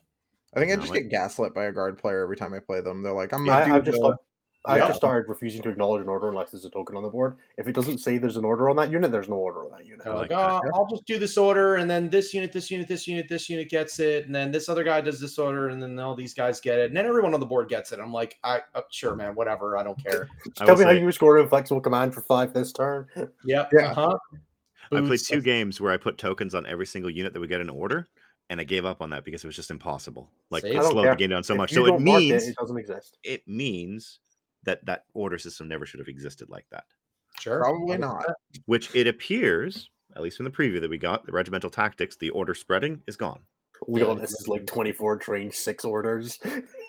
I 0.55 0.59
think 0.59 0.71
I 0.71 0.75
just 0.75 0.89
like- 0.89 1.03
get 1.03 1.09
gaslit 1.09 1.53
by 1.53 1.65
a 1.65 1.71
guard 1.71 1.97
player 1.97 2.21
every 2.23 2.37
time 2.37 2.53
I 2.53 2.59
play 2.59 2.79
them. 2.81 3.01
They're 3.01 3.11
like, 3.13 3.33
I'm 3.33 3.49
I, 3.49 3.61
gonna 3.61 3.75
I've 3.75 3.83
do 3.85 3.91
just 3.91 4.01
the- 4.01 4.17
stopped- 4.63 4.73
I've 4.75 4.77
Yeah. 4.81 4.87
just 4.87 4.97
started 4.97 5.29
refusing 5.29 5.61
to 5.63 5.69
acknowledge 5.69 6.01
an 6.01 6.07
order 6.09 6.29
unless 6.29 6.51
there's 6.51 6.63
a 6.65 6.69
token 6.69 6.95
on 6.95 7.03
the 7.03 7.09
board. 7.09 7.35
If 7.57 7.67
it 7.67 7.73
doesn't 7.73 7.97
say 7.97 8.17
there's 8.17 8.37
an 8.37 8.45
order 8.45 8.69
on 8.69 8.75
that 8.77 8.89
unit, 8.89 9.11
there's 9.11 9.27
no 9.29 9.35
order 9.35 9.65
on 9.65 9.71
that 9.71 9.85
unit. 9.85 10.03
They're 10.03 10.13
I 10.13 10.17
like, 10.17 10.29
like 10.31 10.61
that. 10.63 10.71
oh, 10.73 10.79
I'll 10.79 10.87
just 10.89 11.05
do 11.05 11.19
this 11.19 11.37
order, 11.37 11.75
and 11.75 11.89
then 11.89 12.09
this 12.09 12.33
unit, 12.33 12.51
this 12.53 12.71
unit, 12.71 12.87
this 12.87 13.07
unit, 13.07 13.27
this 13.27 13.49
unit 13.49 13.69
gets 13.69 13.99
it, 13.99 14.25
and 14.25 14.33
then 14.33 14.51
this 14.51 14.69
other 14.69 14.83
guy 14.83 15.01
does 15.01 15.19
this 15.19 15.37
order, 15.37 15.67
and 15.69 15.83
then 15.83 15.99
all 15.99 16.15
these 16.15 16.33
guys 16.33 16.59
get 16.61 16.79
it, 16.79 16.87
and 16.87 16.95
then 16.97 17.05
everyone 17.05 17.33
on 17.33 17.39
the 17.41 17.45
board 17.45 17.67
gets 17.67 17.91
it. 17.91 17.99
I'm 17.99 18.13
like, 18.13 18.37
I 18.43 18.61
uh, 18.73 18.81
sure, 18.89 19.15
man, 19.15 19.35
whatever, 19.35 19.77
I 19.77 19.83
don't 19.83 20.01
care. 20.01 20.27
I 20.61 20.65
tell 20.65 20.75
will 20.75 20.77
me 20.77 20.85
how 20.85 20.91
you 20.91 20.99
scored 21.11 21.13
score 21.13 21.39
inflexible 21.39 21.81
command 21.81 22.13
for 22.13 22.21
five 22.21 22.53
this 22.53 22.71
turn. 22.71 23.07
Yep. 23.45 23.69
Yeah. 23.73 23.91
Uh-huh. 23.91 24.17
I 24.91 25.01
played 25.01 25.19
two 25.19 25.41
games 25.41 25.81
where 25.81 25.91
I 25.91 25.97
put 25.97 26.17
tokens 26.17 26.53
on 26.53 26.65
every 26.67 26.85
single 26.85 27.09
unit 27.09 27.33
that 27.33 27.39
would 27.39 27.49
get 27.49 27.61
an 27.61 27.69
order, 27.69 28.07
and 28.49 28.59
I 28.61 28.63
gave 28.63 28.85
up 28.85 29.01
on 29.01 29.09
that 29.09 29.23
because 29.25 29.43
it 29.43 29.47
was 29.47 29.55
just 29.55 29.71
impossible. 29.71 30.29
Like 30.51 30.61
See? 30.63 30.69
it 30.69 30.77
I 30.77 30.81
slowed 30.81 31.03
care. 31.05 31.13
the 31.13 31.17
game 31.17 31.29
down 31.31 31.43
so 31.43 31.53
If 31.53 31.57
much. 31.57 31.73
So 31.73 31.85
it 31.87 31.99
means 31.99 32.43
it, 32.43 32.49
it 32.49 32.55
doesn't 32.55 32.77
exist. 32.77 33.17
it 33.23 33.41
means 33.47 34.19
that 34.63 34.85
that 34.85 35.05
order 35.13 35.37
system 35.37 35.67
never 35.67 35.85
should 35.85 35.99
have 35.99 36.07
existed 36.07 36.49
like 36.49 36.65
that. 36.71 36.85
Sure. 37.39 37.59
Probably 37.59 37.97
not. 37.97 38.25
Which 38.65 38.95
it 38.95 39.07
appears, 39.07 39.89
at 40.15 40.21
least 40.21 40.37
from 40.37 40.45
the 40.45 40.51
preview 40.51 40.79
that 40.81 40.89
we 40.89 40.97
got, 40.97 41.25
the 41.25 41.31
regimental 41.31 41.69
tactics, 41.69 42.15
the 42.15 42.29
order 42.29 42.53
spreading 42.53 43.01
is 43.07 43.17
gone. 43.17 43.39
Leon, 43.87 44.17
Yeah, 44.17 44.21
this 44.21 44.31
is 44.31 44.47
like 44.47 44.65
24 44.65 45.17
train 45.17 45.51
six 45.51 45.83
orders. 45.83 46.39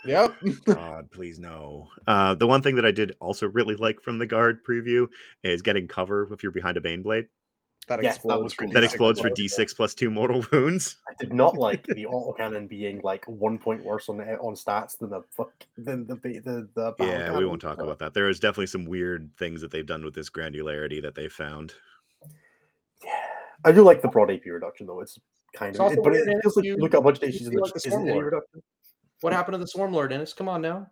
Yep. 0.05 0.35
God, 0.67 1.11
please 1.11 1.39
no. 1.39 1.89
Uh, 2.07 2.35
the 2.35 2.47
one 2.47 2.63
thing 2.63 2.77
that 2.77 2.85
I 2.85 2.91
did 2.91 3.17
also 3.21 3.49
really 3.49 3.75
like 3.75 4.01
from 4.03 4.19
the 4.19 4.27
guard 4.27 4.65
preview 4.65 5.09
is 5.43 5.63
getting 5.63 5.89
cover 5.89 6.29
if 6.33 6.43
you're 6.43 6.53
behind 6.53 6.77
a 6.77 6.81
Baneblade. 6.81 7.27
That 7.89 8.03
Yes, 8.03 8.15
that 8.15 8.17
explodes 8.17 8.43
was 8.45 8.55
for 8.55 8.65
cool. 8.65 8.73
That 8.73 8.81
D6 8.81 8.85
explodes 8.85 9.21
for. 9.21 9.31
D6 9.31 9.77
plus 9.77 9.95
two 9.95 10.11
mortal 10.11 10.45
wounds. 10.53 10.97
I 11.09 11.13
did 11.19 11.33
not 11.33 11.57
like 11.57 11.87
the 11.87 12.05
autocannon 12.05 12.69
being 12.69 13.01
like 13.03 13.25
one 13.27 13.59
point 13.59 13.85
worse 13.85 14.09
on 14.09 14.21
eh, 14.21 14.37
on 14.41 14.55
stats 14.55 14.99
than 14.99 15.11
the 15.11 15.23
fuck 15.37 15.53
than 15.77 16.07
the 16.07 16.15
the 16.17 16.39
the. 16.41 16.69
the 16.75 16.93
battle 16.99 17.07
Yeah, 17.07 17.37
we 17.39 17.47
won't 17.47 17.61
talk 17.63 17.79
about 17.81 17.99
that. 18.01 18.15
There 18.15 18.29
is 18.29 18.41
definitely 18.41 18.67
some 18.67 18.85
weird 18.85 19.31
things 19.39 19.61
that 19.61 19.71
they've 19.71 19.87
done 19.87 20.05
with 20.05 20.15
this 20.15 20.31
granularity 20.31 21.01
that 21.03 21.15
they 21.15 21.29
found. 21.29 21.75
Yeah, 23.03 23.11
I 23.65 23.73
do 23.73 23.83
like 23.83 24.03
the 24.03 24.09
broad 24.09 24.31
AP 24.31 24.43
reduction 24.47 24.87
though. 24.87 25.01
It's 25.01 25.19
kind 25.55 25.71
It's 25.71 25.79
of, 25.79 25.87
also 25.87 26.03
but 26.03 26.13
weird, 26.13 26.29
it 26.29 26.39
feels 26.43 26.57
like 26.57 26.65
you- 26.65 26.77
look 26.77 26.95
at 26.95 26.99
a 26.99 27.03
bunch 27.03 27.19
of 27.19 27.23
you 27.25 27.31
stations 27.33 27.51
feel 27.51 27.61
like 27.63 27.73
the 27.73 27.77
just 27.81 27.87
isn't 27.87 28.09
any 28.09 28.11
Stormlord. 28.19 28.25
reduction. 28.25 28.63
What 29.21 29.33
happened 29.33 29.55
to 29.55 29.59
the 29.59 29.67
swarm 29.69 29.93
Swarmlord, 29.93 30.11
Dennis? 30.11 30.33
Come 30.33 30.49
on 30.49 30.61
now. 30.63 30.87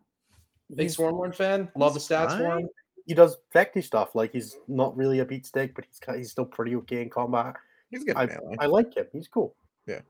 Big 0.70 0.80
He's- 0.88 0.96
Swarmlord 0.96 1.34
fan. 1.34 1.68
Love 1.76 1.94
the 1.94 2.00
he's 2.00 2.08
stats 2.08 2.36
for 2.38 2.58
him. 2.58 2.68
He 3.06 3.14
does 3.14 3.36
vecty 3.54 3.82
stuff. 3.82 4.14
Like 4.14 4.32
he's 4.32 4.56
not 4.68 4.96
really 4.96 5.20
a 5.20 5.24
beat 5.24 5.46
stick, 5.46 5.74
but 5.74 5.84
he's 5.84 6.00
he's 6.16 6.30
still 6.30 6.44
pretty 6.44 6.76
okay 6.76 7.02
in 7.02 7.10
combat. 7.10 7.56
He's 7.90 8.04
good 8.04 8.16
I. 8.16 8.28
I 8.58 8.66
like 8.66 8.96
him. 8.96 9.06
He's 9.12 9.28
cool. 9.28 9.54
Yeah. 9.86 10.00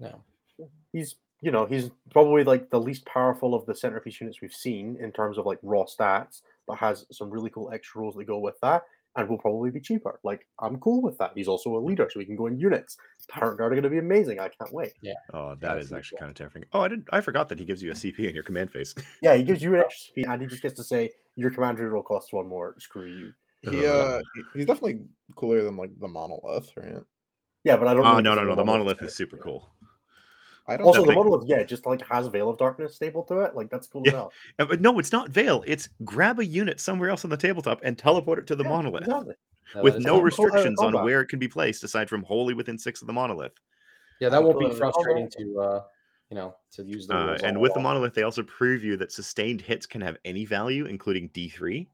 No. 0.00 0.22
He's 0.92 1.16
you 1.40 1.50
know 1.50 1.66
he's 1.66 1.90
probably 2.10 2.44
like 2.44 2.70
the 2.70 2.80
least 2.80 3.04
powerful 3.06 3.54
of 3.54 3.66
the 3.66 3.74
centerpiece 3.74 4.20
units 4.20 4.40
we've 4.40 4.52
seen 4.52 4.96
in 5.00 5.12
terms 5.12 5.38
of 5.38 5.46
like 5.46 5.58
raw 5.62 5.84
stats, 5.84 6.42
but 6.66 6.78
has 6.78 7.06
some 7.12 7.30
really 7.30 7.50
cool 7.50 7.70
extra 7.72 8.00
rules 8.00 8.14
that 8.16 8.24
go 8.24 8.38
with 8.38 8.58
that, 8.62 8.82
and 9.16 9.28
will 9.28 9.38
probably 9.38 9.70
be 9.70 9.80
cheaper. 9.80 10.20
Like 10.22 10.46
I'm 10.60 10.78
cool 10.78 11.02
with 11.02 11.18
that. 11.18 11.32
He's 11.34 11.48
also 11.48 11.76
a 11.76 11.78
leader, 11.80 12.08
so 12.10 12.18
we 12.18 12.24
can 12.24 12.36
go 12.36 12.46
in 12.46 12.58
units. 12.58 12.96
Tyrant 13.30 13.58
Guard 13.58 13.72
are 13.72 13.74
going 13.74 13.82
to 13.84 13.90
be 13.90 13.98
amazing. 13.98 14.38
I 14.40 14.48
can't 14.48 14.72
wait. 14.72 14.92
Yeah. 15.02 15.14
Oh, 15.34 15.50
that 15.50 15.74
That's 15.74 15.86
is 15.86 15.92
actually 15.92 16.18
cool. 16.18 16.26
kind 16.26 16.30
of 16.30 16.36
terrifying. 16.36 16.64
Oh, 16.72 16.80
I 16.80 16.88
didn't. 16.88 17.08
I 17.12 17.20
forgot 17.20 17.48
that 17.48 17.58
he 17.58 17.64
gives 17.64 17.82
you 17.82 17.90
a 17.90 17.94
CP 17.94 18.20
in 18.28 18.34
your 18.34 18.44
command 18.44 18.72
phase. 18.72 18.94
Yeah, 19.22 19.34
he 19.34 19.42
gives 19.42 19.62
you 19.62 19.74
an 19.74 19.80
extra 19.80 20.10
speed, 20.10 20.26
and 20.26 20.40
he 20.40 20.46
just 20.46 20.62
gets 20.62 20.74
to 20.74 20.84
say 20.84 21.10
your 21.34 21.50
commander 21.50 21.92
will 21.92 22.02
cost 22.02 22.32
one 22.32 22.46
more. 22.48 22.74
Screw 22.78 23.06
you. 23.06 23.32
He 23.62 23.84
uh 23.86 24.20
he's 24.54 24.66
definitely 24.66 25.00
cooler 25.34 25.62
than 25.64 25.76
like 25.76 25.90
the 25.98 26.06
monolith, 26.06 26.70
right? 26.76 27.02
Yeah, 27.64 27.76
but 27.76 27.88
I 27.88 27.94
don't. 27.94 28.06
Oh 28.06 28.10
really 28.10 28.22
no, 28.22 28.34
no, 28.34 28.44
no! 28.44 28.54
The 28.54 28.64
monolith 28.64 28.98
monolith 28.98 29.02
is 29.02 29.16
super 29.16 29.36
cool. 29.36 29.68
I 30.68 30.76
don't 30.76 30.86
Also, 30.86 31.00
the 31.00 31.06
thing- 31.08 31.16
monolith, 31.16 31.48
yeah, 31.48 31.62
just 31.62 31.86
like 31.86 32.06
has 32.06 32.26
a 32.26 32.30
Veil 32.30 32.50
of 32.50 32.58
Darkness 32.58 32.94
stable 32.94 33.22
to 33.24 33.40
it. 33.40 33.54
Like 33.54 33.70
that's 33.70 33.86
cool 33.86 34.02
Yeah. 34.04 34.10
as 34.10 34.14
hell. 34.14 34.32
But 34.68 34.80
no, 34.80 34.98
it's 34.98 35.12
not 35.12 35.30
Veil. 35.30 35.64
It's 35.66 35.88
grab 36.04 36.38
a 36.38 36.44
unit 36.44 36.78
somewhere 36.78 37.08
else 37.10 37.24
on 37.24 37.30
the 37.30 37.36
tabletop 37.36 37.80
and 37.82 37.96
teleport 37.96 38.38
it 38.40 38.46
to 38.48 38.56
the 38.56 38.64
Yeah, 38.64 38.68
monolith 38.70 39.02
exactly. 39.04 39.34
With 39.82 39.94
that 39.94 39.98
is 40.00 40.04
no 40.04 40.10
cool. 40.12 40.18
cool. 40.18 40.24
Restrictions 40.46 40.80
on 40.80 40.92
where 41.04 41.20
it 41.22 41.26
can 41.26 41.38
be 41.38 41.48
placed 41.48 41.84
aside 41.84 42.08
from 42.08 42.22
wholly 42.22 42.54
within 42.54 42.78
six 42.78 43.00
of 43.00 43.06
the 43.06 43.12
monolith. 43.12 43.52
Yeah, 44.20 44.28
that 44.28 44.42
won't 44.42 44.58
be 44.60 44.70
frustrating 44.70 45.28
to 45.38 45.60
uh, 45.60 45.82
you 46.30 46.34
know, 46.34 46.54
to 46.72 46.82
use 46.84 47.06
the 47.06 47.14
Uh, 47.16 47.38
and 47.42 47.58
with 47.58 47.72
the 47.72 47.78
along. 47.78 47.94
monolith, 47.94 48.12
they 48.12 48.22
also 48.22 48.42
preview 48.42 48.98
that 48.98 49.10
sustained 49.10 49.62
hits 49.62 49.86
can 49.86 50.02
have 50.02 50.18
any 50.26 50.44
value, 50.44 50.84
including 50.84 51.30
D3. 51.30 51.88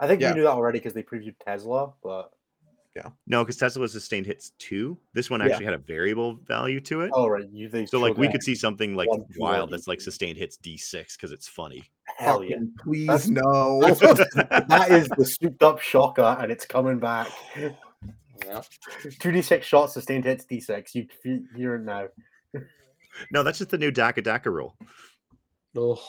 I 0.00 0.06
think 0.06 0.22
Yeah. 0.22 0.30
we 0.30 0.36
knew 0.36 0.42
that 0.44 0.52
already 0.52 0.78
because 0.78 0.94
they 0.94 1.02
previewed 1.02 1.34
Tesla, 1.44 1.92
but 2.02 2.32
No, 3.26 3.44
because 3.44 3.56
Tesla 3.56 3.88
sustained 3.88 4.26
hits 4.26 4.52
two. 4.58 4.98
This 5.14 5.30
one 5.30 5.40
Yeah. 5.40 5.46
actually 5.46 5.66
had 5.66 5.74
a 5.74 5.78
variable 5.78 6.34
value 6.46 6.80
to 6.82 7.02
it. 7.02 7.10
oh 7.14 7.26
right, 7.28 7.48
you 7.50 7.68
they 7.68 7.86
so 7.86 7.98
like 8.00 8.16
we 8.16 8.28
could 8.28 8.42
see 8.42 8.54
something 8.54 8.94
like 8.94 9.08
wild 9.36 9.70
that's 9.70 9.86
like 9.88 10.00
sustained 10.00 10.38
hits 10.38 10.56
D6 10.58 11.16
because 11.16 11.32
it's 11.32 11.48
funny. 11.48 11.84
hell 12.16 12.42
yeah. 12.42 12.56
Please 12.80 13.06
That's- 13.06 13.28
no. 13.28 13.80
that 14.68 14.88
is 14.90 15.08
the 15.16 15.24
souped 15.24 15.62
up 15.62 15.80
shocker, 15.80 16.36
and 16.40 16.50
it's 16.50 16.64
coming 16.66 16.98
back. 16.98 17.28
Yeah. 18.46 18.62
Two 19.18 19.32
d 19.32 19.42
six 19.42 19.66
shots, 19.66 19.94
sustained 19.94 20.24
hits, 20.24 20.44
d 20.44 20.60
six. 20.60 20.94
You 20.94 21.06
you- 21.24 21.46
hear 21.56 21.74
it 21.74 21.82
now. 21.82 22.08
No, 23.32 23.42
that's 23.42 23.58
just 23.58 23.70
the 23.70 23.78
new 23.78 23.90
Dakka 23.90 24.22
Dakka 24.22 24.46
rule. 24.52 24.76
Oh. 25.76 26.00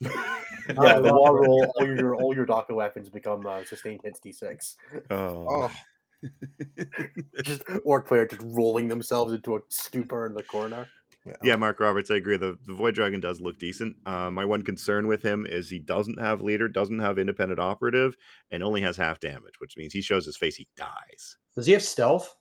Yeah, 0.68 1.00
the 1.00 1.12
war 1.12 1.40
roll, 1.42 1.72
all 1.76 1.86
your 1.86 2.14
all 2.14 2.36
your 2.36 2.46
Dakka 2.46 2.70
weapons 2.72 3.08
become 3.08 3.44
uh, 3.46 3.64
sustained 3.64 4.00
hits 4.04 4.20
d 4.20 4.30
six. 4.30 4.76
Oh, 5.10 5.46
oh, 5.50 5.70
Just 7.42 7.62
Ork 7.84 8.06
player 8.06 8.26
just 8.26 8.42
rolling 8.44 8.88
themselves 8.88 9.32
into 9.32 9.56
a 9.56 9.60
stupor 9.68 10.26
in 10.26 10.34
the 10.34 10.42
corner. 10.42 10.86
Yeah, 11.24 11.32
yeah. 11.42 11.56
Mark 11.56 11.78
Roberts, 11.78 12.10
I 12.10 12.16
agree. 12.16 12.36
The, 12.36 12.58
the 12.66 12.74
Void 12.74 12.94
Dragon 12.96 13.20
does 13.20 13.40
look 13.40 13.58
decent. 13.58 13.94
Uh, 14.06 14.30
my 14.30 14.44
one 14.44 14.62
concern 14.62 15.06
with 15.06 15.22
him 15.22 15.46
is 15.46 15.68
he 15.70 15.78
doesn't 15.78 16.18
have 16.20 16.42
leader, 16.42 16.66
doesn't 16.68 16.98
have 16.98 17.18
independent 17.18 17.60
operative, 17.60 18.16
and 18.50 18.62
only 18.62 18.80
has 18.82 18.96
half 18.96 19.20
damage, 19.20 19.54
which 19.58 19.76
means 19.76 19.92
he 19.92 20.00
shows 20.00 20.26
his 20.26 20.36
face, 20.36 20.56
he 20.56 20.66
dies. 20.76 21.36
Does 21.54 21.66
he 21.66 21.72
have 21.72 21.82
stealth? 21.82 22.34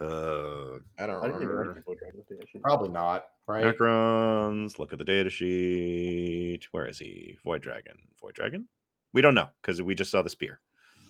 Uh, 0.00 0.76
I 0.98 1.06
don't 1.06 1.22
I 1.22 1.26
didn't 1.26 1.42
even 1.42 1.48
remember. 1.48 1.66
like 1.66 1.74
the 1.76 1.82
Void 1.86 1.98
Dragon 2.00 2.22
thing, 2.28 2.38
actually. 2.40 2.60
Probably 2.62 2.88
not, 2.88 3.26
right? 3.46 3.64
Necrons. 3.64 4.78
Look 4.78 4.92
at 4.92 4.98
the 4.98 5.04
data 5.04 5.30
sheet. 5.30 6.66
Where 6.72 6.86
is 6.86 6.98
he? 6.98 7.36
Void 7.44 7.62
Dragon. 7.62 7.94
Void 8.20 8.34
Dragon. 8.34 8.66
We 9.12 9.20
don't 9.22 9.34
know 9.34 9.48
because 9.62 9.82
we 9.82 9.94
just 9.94 10.10
saw 10.10 10.22
the 10.22 10.30
spear. 10.30 10.60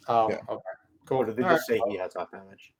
Oh, 0.09 0.29
Yeah. 0.29 0.39
okay. 0.49 0.63
Or 1.11 1.25
did 1.25 1.37
they 1.37 1.43
All 1.43 1.51
just 1.51 1.69
right. 1.69 1.81
say 1.81 1.91
he 1.91 1.99
has 1.99 2.13
half 2.17 2.31
damage? 2.31 2.73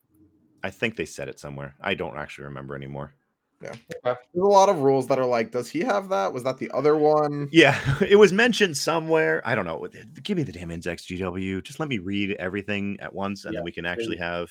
I 0.63 0.71
think 0.71 0.97
they 0.97 1.07
said 1.07 1.29
it 1.29 1.41
somewhere. 1.41 1.75
I 1.81 1.95
don't 1.95 2.19
actually 2.19 2.45
remember 2.45 2.75
anymore. 2.75 3.15
Yeah. 3.63 3.75
There's 4.05 4.17
a 4.37 4.39
lot 4.39 4.69
of 4.71 4.79
rules 4.79 5.07
that 5.09 5.19
are 5.19 5.27
like, 5.27 5.53
does 5.53 5.69
he 5.69 5.81
have 5.81 6.09
that? 6.09 6.33
Was 6.33 6.45
that 6.45 6.59
the 6.59 6.71
other 6.71 6.97
one? 6.97 7.49
Yeah, 7.53 7.79
it 8.01 8.17
was 8.17 8.33
mentioned 8.33 8.77
somewhere. 8.77 9.43
I 9.45 9.55
don't 9.55 9.67
know. 9.67 9.87
Give 10.23 10.37
me 10.37 10.43
the 10.43 10.53
damn 10.53 10.71
index, 10.71 11.05
GW. 11.07 11.63
Just 11.63 11.79
let 11.79 11.89
me 11.89 11.99
read 11.99 12.33
everything 12.33 12.99
at 13.01 13.15
once, 13.15 13.45
and 13.45 13.53
Yeah, 13.53 13.59
then 13.59 13.65
we 13.65 13.73
can 13.73 13.85
actually 13.85 14.17
have 14.17 14.51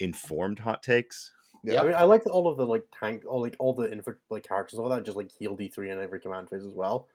informed 0.00 0.58
hot 0.58 0.82
takes. 0.82 1.32
Yeah. 1.62 1.82
I 1.82 1.84
mean, 1.84 1.94
I 1.94 2.04
like 2.04 2.24
that 2.24 2.30
all 2.30 2.48
of 2.48 2.56
the 2.56 2.64
like 2.64 2.84
tank, 2.98 3.24
all 3.26 3.42
like 3.42 3.56
all 3.58 3.74
the 3.74 3.90
info 3.90 4.14
like 4.30 4.46
characters, 4.46 4.78
and 4.78 4.84
all 4.84 4.90
that 4.90 5.04
just 5.04 5.16
like 5.16 5.30
heal 5.30 5.56
D 5.56 5.68
three 5.68 5.90
in 5.90 6.00
every 6.00 6.20
command 6.20 6.48
phase 6.48 6.64
as 6.64 6.74
well. 6.74 7.08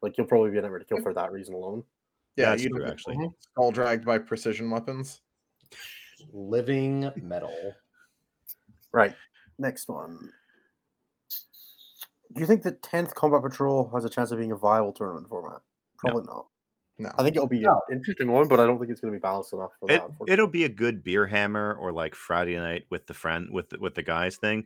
Like 0.00 0.16
you'll 0.16 0.26
probably 0.26 0.50
be 0.50 0.60
never 0.60 0.78
to 0.78 0.84
kill 0.84 1.02
for 1.02 1.12
that 1.14 1.32
reason 1.32 1.54
alone. 1.54 1.82
Yeah, 2.36 2.50
That's 2.50 2.62
you 2.62 2.70
true, 2.70 2.80
don't 2.80 2.90
actually. 2.90 3.16
Mhm. 3.16 3.34
Skull 3.40 3.70
dragged 3.72 4.04
by 4.04 4.18
precision 4.18 4.70
weapons. 4.70 5.22
Living 6.32 7.10
metal. 7.16 7.74
Right. 8.92 9.14
Next 9.58 9.88
one. 9.88 10.32
Do 12.34 12.40
you 12.40 12.46
think 12.46 12.62
the 12.62 12.72
tenth 12.72 13.14
combat 13.14 13.42
patrol 13.42 13.90
has 13.94 14.04
a 14.04 14.10
chance 14.10 14.30
of 14.30 14.38
being 14.38 14.52
a 14.52 14.56
viable 14.56 14.92
tournament 14.92 15.28
format? 15.28 15.62
Probably 15.98 16.24
not. 16.24 16.46
No. 16.98 17.10
I 17.18 17.22
think 17.22 17.36
it'll 17.36 17.48
be 17.48 17.60
No. 17.60 17.80
an 17.88 17.96
interesting 17.96 18.30
one, 18.32 18.48
but 18.48 18.58
I 18.60 18.66
don't 18.66 18.78
think 18.78 18.90
it's 18.90 19.00
going 19.00 19.12
to 19.12 19.18
be 19.18 19.22
balanced 19.22 19.52
enough 19.52 19.72
for 19.78 19.90
it, 19.90 20.02
that. 20.02 20.32
It'll 20.32 20.46
be 20.46 20.64
a 20.64 20.68
good 20.68 21.02
beer 21.04 21.26
hammer 21.26 21.74
or 21.74 21.92
like 21.92 22.14
Friday 22.14 22.56
night 22.56 22.84
with 22.90 23.06
the 23.06 23.14
friend 23.14 23.50
with 23.50 23.68
the, 23.70 23.78
with 23.78 23.94
the 23.94 24.02
guys 24.02 24.36
thing. 24.36 24.64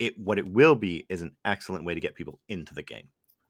It 0.00 0.18
what 0.18 0.38
it 0.38 0.46
will 0.46 0.74
be 0.74 1.06
is 1.08 1.22
an 1.22 1.34
excellent 1.44 1.84
way 1.84 1.94
to 1.94 2.00
get 2.00 2.14
people 2.14 2.40
into 2.48 2.74
the 2.74 2.82
game. 2.82 3.08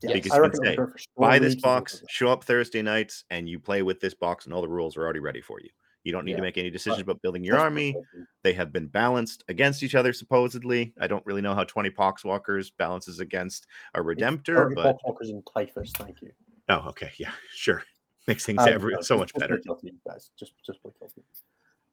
Yes. 0.09 0.13
because 0.15 0.33
I 0.33 0.37
you 0.37 0.43
can 0.51 0.55
say, 0.65 0.71
be 0.71 0.77
great 0.77 0.91
for 0.93 0.99
storm 0.99 1.31
Buy 1.31 1.39
this 1.39 1.55
leagues 1.55 1.55
and 1.55 1.63
things 1.63 1.63
box, 1.63 2.03
show 2.09 2.29
up 2.29 2.45
Thursday 2.45 2.83
nights, 2.83 3.25
and 3.31 3.49
you 3.49 3.59
play 3.59 3.83
with 3.83 4.01
this 4.01 4.15
box, 4.15 4.45
and 4.47 4.55
all 4.55 4.61
the 4.63 4.69
rules 4.69 4.97
are 4.97 5.03
already 5.03 5.21
ready 5.21 5.41
for 5.41 5.61
you. 5.61 5.69
You 6.05 6.13
don't 6.13 6.25
need 6.27 6.33
Yeah. 6.33 6.37
to 6.37 6.43
make 6.43 6.59
any 6.59 6.71
decisions 6.71 7.01
about 7.01 7.23
building 7.23 7.43
your 7.45 7.57
army. 7.59 7.97
They 8.43 8.53
have 8.53 8.73
been 8.73 8.89
balanced 8.89 9.43
against 9.49 9.83
each 9.83 9.95
other, 9.95 10.13
supposedly. 10.13 10.93
I 11.01 11.07
don't 11.07 11.25
really 11.25 11.41
know 11.41 11.55
how 11.55 11.65
20 11.65 11.89
Poxwalkers 11.91 12.71
balances 12.77 13.21
against 13.21 13.67
a 13.95 14.01
Redemptor, 14.01 14.75
but 14.75 14.99
Poxwalkers 15.03 15.31
and 15.31 15.43
Typhus, 15.55 15.93
thank 15.97 16.21
you. 16.21 16.31
oh, 16.69 16.89
okay, 16.89 17.11
yeah, 17.19 17.33
sure. 17.55 17.83
Makes 18.27 18.45
things 18.47 18.61
Um, 18.61 18.69
every, 18.69 18.93
no, 18.95 19.01
so 19.01 19.15
just- 19.15 19.19
much 19.21 19.29
just 19.35 19.41
better. 19.41 19.61
guys. 20.07 20.31
Just 20.39 20.53
just 20.65 20.83
play 20.83 20.93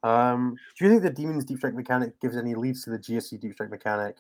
Um, 0.04 0.56
do 0.78 0.86
you 0.86 0.92
think 0.92 1.04
the 1.04 1.10
Demon's 1.10 1.46
Deep 1.46 1.58
Strike 1.58 1.74
mechanic 1.76 2.20
gives 2.20 2.36
any 2.36 2.56
leads 2.56 2.84
to 2.86 2.90
the 2.90 2.98
GSC 3.00 3.38
Deep 3.40 3.54
Strike 3.54 3.70
mechanic? 3.70 4.18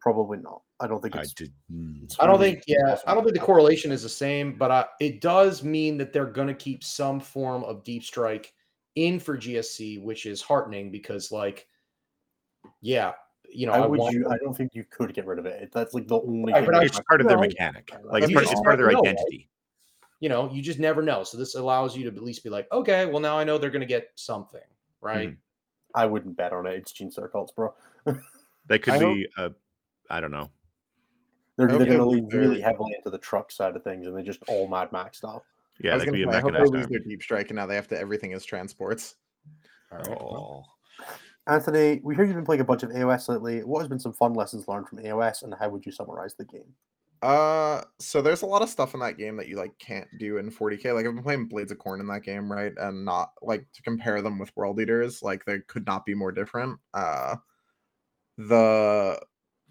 Probably 0.00 0.38
not. 0.38 0.62
I 0.80 0.86
don't 0.86 1.02
think 1.02 1.16
I 1.16 1.24
did. 1.36 1.52
I 2.20 2.26
don't 2.26 2.38
really 2.38 2.52
think, 2.52 2.64
yeah, 2.68 2.76
impossible 2.80 3.10
I 3.10 3.14
don't 3.14 3.24
think 3.24 3.34
the 3.34 3.42
correlation 3.42 3.90
is 3.90 4.02
the 4.04 4.08
same, 4.08 4.56
but 4.56 4.70
uh, 4.70 4.86
it 5.00 5.20
does 5.20 5.64
mean 5.64 5.98
that 5.98 6.12
they're 6.12 6.26
going 6.26 6.46
to 6.48 6.54
keep 6.54 6.84
some 6.84 7.18
form 7.18 7.64
of 7.64 7.82
deep 7.82 8.04
strike 8.04 8.52
in 8.94 9.18
for 9.18 9.36
GSC, 9.36 10.00
which 10.02 10.24
is 10.24 10.40
heartening 10.40 10.90
because, 10.92 11.32
like, 11.32 11.66
yeah, 12.80 13.12
you 13.50 13.66
know, 13.66 13.72
How 13.72 13.84
I 13.84 13.86
would 13.86 13.98
want 13.98 14.14
you? 14.14 14.28
I 14.28 14.36
don't 14.38 14.56
think 14.56 14.72
you 14.74 14.84
could 14.84 15.12
get 15.14 15.26
rid 15.26 15.38
of 15.38 15.46
it. 15.46 15.70
That's 15.72 15.94
like 15.94 16.06
the 16.06 16.20
only. 16.20 16.52
Right, 16.52 16.60
thing 16.60 16.70
but 16.70 16.74
I- 16.76 16.84
It's 16.84 17.00
part 17.08 17.20
of 17.20 17.26
their 17.28 17.38
mechanic. 17.38 17.92
Like 18.04 18.22
it's 18.24 18.32
part, 18.32 18.44
it's 18.44 18.60
part 18.60 18.74
of 18.74 18.78
their 18.78 18.86
never 18.86 18.92
know, 18.92 19.00
right? 19.00 19.08
identity. 19.16 19.48
you 20.20 20.28
know, 20.28 20.50
you 20.52 20.62
just 20.62 20.78
never 20.78 21.02
know. 21.02 21.24
So 21.24 21.38
this 21.38 21.54
allows 21.54 21.96
you 21.96 22.08
to 22.10 22.16
at 22.16 22.22
least 22.22 22.44
be 22.44 22.50
like, 22.50 22.70
okay, 22.70 23.06
well 23.06 23.20
now 23.20 23.38
I 23.38 23.44
know 23.44 23.58
they're 23.58 23.70
going 23.70 23.80
to 23.80 23.86
get 23.86 24.10
something, 24.14 24.60
right? 25.00 25.36
I 25.94 26.06
wouldn't 26.06 26.36
bet 26.36 26.52
on 26.52 26.66
it. 26.66 26.74
It's 26.74 26.92
Gene 26.92 27.10
Circles, 27.10 27.50
bro. 27.52 27.74
They 28.66 28.78
could 28.78 28.94
I 28.94 28.98
hope- 28.98 29.16
be, 29.16 29.26
uh, 29.38 29.48
I 30.10 30.20
don't 30.20 30.30
know. 30.30 30.50
They're, 31.56 31.68
I 31.68 31.72
hope 31.72 31.78
they're 31.80 31.88
going 31.88 31.98
to 31.98 32.04
lose 32.04 32.20
lean 32.20 32.28
really 32.28 32.60
heavily 32.60 32.94
into 32.96 33.10
the 33.10 33.18
truck 33.18 33.50
side 33.50 33.74
of 33.74 33.82
things, 33.82 34.06
and 34.06 34.16
they 34.16 34.22
just 34.22 34.42
all 34.48 34.68
Mad 34.68 34.92
Max 34.92 35.18
style. 35.18 35.44
Yeah, 35.80 35.92
I 35.92 35.94
was 35.94 36.04
they 36.04 36.10
could 36.10 36.20
gonna 36.20 36.24
be 36.26 36.30
a 36.30 36.32
say, 36.32 36.38
I 36.38 36.40
hope 36.40 36.52
they 36.52 36.58
mechanized 36.58 36.74
lose 36.74 36.86
their 36.88 36.98
deep 37.00 37.22
strike 37.22 37.50
and 37.50 37.56
now 37.56 37.66
they 37.66 37.76
have 37.76 37.88
to 37.88 37.98
everything 37.98 38.32
is 38.32 38.44
transports. 38.44 39.16
All 39.92 39.98
right, 39.98 40.08
Oh. 40.20 40.64
Anthony, 41.46 42.00
we 42.04 42.14
hear 42.14 42.24
you've 42.24 42.34
been 42.34 42.44
playing 42.44 42.60
a 42.60 42.64
bunch 42.64 42.82
of 42.82 42.90
AOS 42.90 43.28
lately. 43.28 43.64
What 43.64 43.78
has 43.78 43.88
been 43.88 43.98
some 43.98 44.12
fun 44.12 44.34
lessons 44.34 44.68
learned 44.68 44.86
from 44.88 44.98
AOS, 44.98 45.42
and 45.42 45.54
how 45.58 45.70
would 45.70 45.86
you 45.86 45.92
summarize 45.92 46.34
the 46.34 46.44
game? 46.44 46.74
Uh, 47.22 47.82
so 47.98 48.20
there's 48.22 48.42
a 48.42 48.46
lot 48.46 48.62
of 48.62 48.68
stuff 48.68 48.94
in 48.94 49.00
that 49.00 49.16
game 49.16 49.36
that 49.36 49.48
you 49.48 49.56
like 49.56 49.76
can't 49.78 50.06
do 50.18 50.36
in 50.36 50.50
40k. 50.50 50.94
Like 50.94 51.06
I've 51.06 51.14
been 51.14 51.22
playing 51.22 51.46
Blades 51.46 51.72
of 51.72 51.78
Khorne 51.78 52.00
in 52.00 52.06
that 52.08 52.22
game, 52.22 52.52
right? 52.52 52.72
And 52.76 53.04
not 53.04 53.32
like 53.40 53.66
to 53.72 53.82
compare 53.82 54.20
them 54.20 54.38
with 54.38 54.54
World 54.56 54.78
Eaters, 54.78 55.22
like 55.22 55.44
they 55.44 55.60
could 55.60 55.86
not 55.86 56.04
be 56.04 56.14
more 56.14 56.32
different. 56.32 56.78
Uh, 56.92 57.36
the 58.36 59.18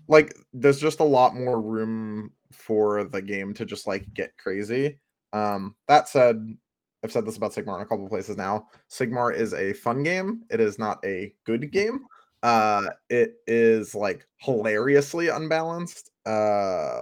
like 0.08 0.36
there's 0.54 0.80
just 0.80 1.00
a 1.00 1.06
lot 1.06 1.36
more 1.36 1.62
room 1.62 2.32
for 2.52 3.04
the 3.06 3.22
game 3.22 3.54
to 3.56 3.66
just 3.66 3.88
like 3.88 4.14
get 4.14 4.38
crazy. 4.38 5.00
Um, 5.34 5.76
that 5.88 6.08
said, 6.08 6.58
I've 7.04 7.12
said 7.12 7.26
this 7.26 7.38
about 7.38 7.54
Sigmar 7.54 7.76
in 7.76 7.82
a 7.82 7.86
couple 7.86 8.08
places 8.08 8.38
now. 8.38 8.68
Sigmar 8.90 9.36
is 9.36 9.54
a 9.54 9.74
fun 9.74 10.04
game. 10.04 10.44
It 10.50 10.60
is 10.60 10.80
not 10.80 11.04
a 11.06 11.34
good 11.46 11.72
game. 11.72 12.06
Uh, 12.44 12.84
it 13.10 13.36
is 13.48 13.94
like 13.94 14.28
hilariously 14.38 15.28
unbalanced. 15.28 16.12
Uh, 16.26 17.02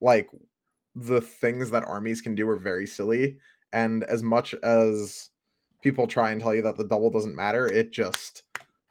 like 0.00 0.28
the 0.94 1.20
things 1.20 1.70
that 1.70 1.84
armies 1.86 2.20
can 2.20 2.34
do 2.34 2.48
are 2.48 2.56
very 2.56 2.86
silly 2.86 3.36
and 3.72 4.04
as 4.04 4.22
much 4.22 4.54
as 4.62 5.30
people 5.82 6.06
try 6.06 6.30
and 6.30 6.40
tell 6.40 6.54
you 6.54 6.62
that 6.62 6.76
the 6.76 6.86
double 6.86 7.10
doesn't 7.10 7.34
matter 7.34 7.66
it 7.66 7.90
just 7.90 8.44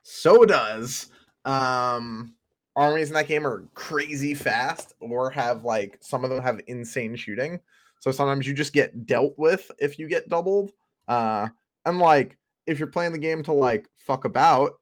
so 0.04 0.44
does 0.44 1.10
um 1.46 2.34
armies 2.76 3.10
in 3.10 3.14
that 3.14 3.28
game 3.28 3.46
are 3.46 3.68
crazy 3.74 4.34
fast 4.34 4.94
or 5.00 5.30
have 5.30 5.64
like 5.64 5.98
some 6.02 6.24
of 6.24 6.30
them 6.30 6.42
have 6.42 6.60
insane 6.68 7.16
shooting. 7.16 7.60
So 8.00 8.12
sometimes 8.12 8.48
you 8.48 8.54
just 8.54 8.74
get 8.74 9.06
dealt 9.06 9.34
with 9.38 9.70
if 9.80 10.00
you 10.00 10.08
get 10.08 10.30
doubled. 10.30 10.72
Uh 11.08 11.48
and 11.86 12.00
like 12.00 12.38
if 12.66 12.80
you're 12.80 12.88
playing 12.88 13.12
the 13.12 13.18
game 13.18 13.44
to 13.44 13.54
like 13.54 13.88
fuck 13.98 14.26
about 14.26 14.74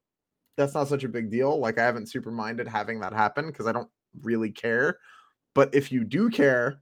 that's 0.57 0.73
not 0.73 0.88
such 0.88 1.03
a 1.03 1.09
big 1.09 1.30
deal. 1.30 1.59
Like 1.59 1.77
i 1.77 1.84
haven't 1.84 2.09
super 2.09 2.31
minded 2.31 2.68
having 2.68 2.99
that 3.01 3.13
happen 3.13 3.47
because 3.47 3.68
i 3.68 3.72
don't 3.72 3.89
really 4.22 4.51
care. 4.51 4.99
But 5.53 5.73
if 5.73 5.91
you 5.91 6.03
do 6.03 6.30
care, 6.30 6.81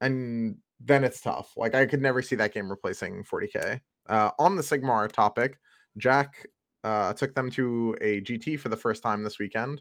and 0.00 0.56
then 0.80 1.04
it's 1.04 1.20
tough. 1.20 1.52
Like 1.56 1.74
I 1.74 1.86
could 1.86 2.02
never 2.02 2.20
see 2.20 2.36
that 2.36 2.52
game 2.52 2.68
replacing 2.68 3.24
40k. 3.24 3.80
Uh, 4.08 4.30
on 4.38 4.56
the 4.56 4.62
Sigmar 4.62 5.10
topic, 5.10 5.58
Jack 5.96 6.46
uh, 6.82 7.14
took 7.14 7.34
them 7.34 7.50
to 7.52 7.96
a 8.02 8.20
GT 8.20 8.60
for 8.60 8.68
the 8.68 8.76
first 8.76 9.02
time 9.02 9.22
this 9.22 9.38
weekend 9.38 9.80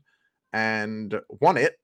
and 0.54 1.20
won 1.42 1.58
it. 1.58 1.76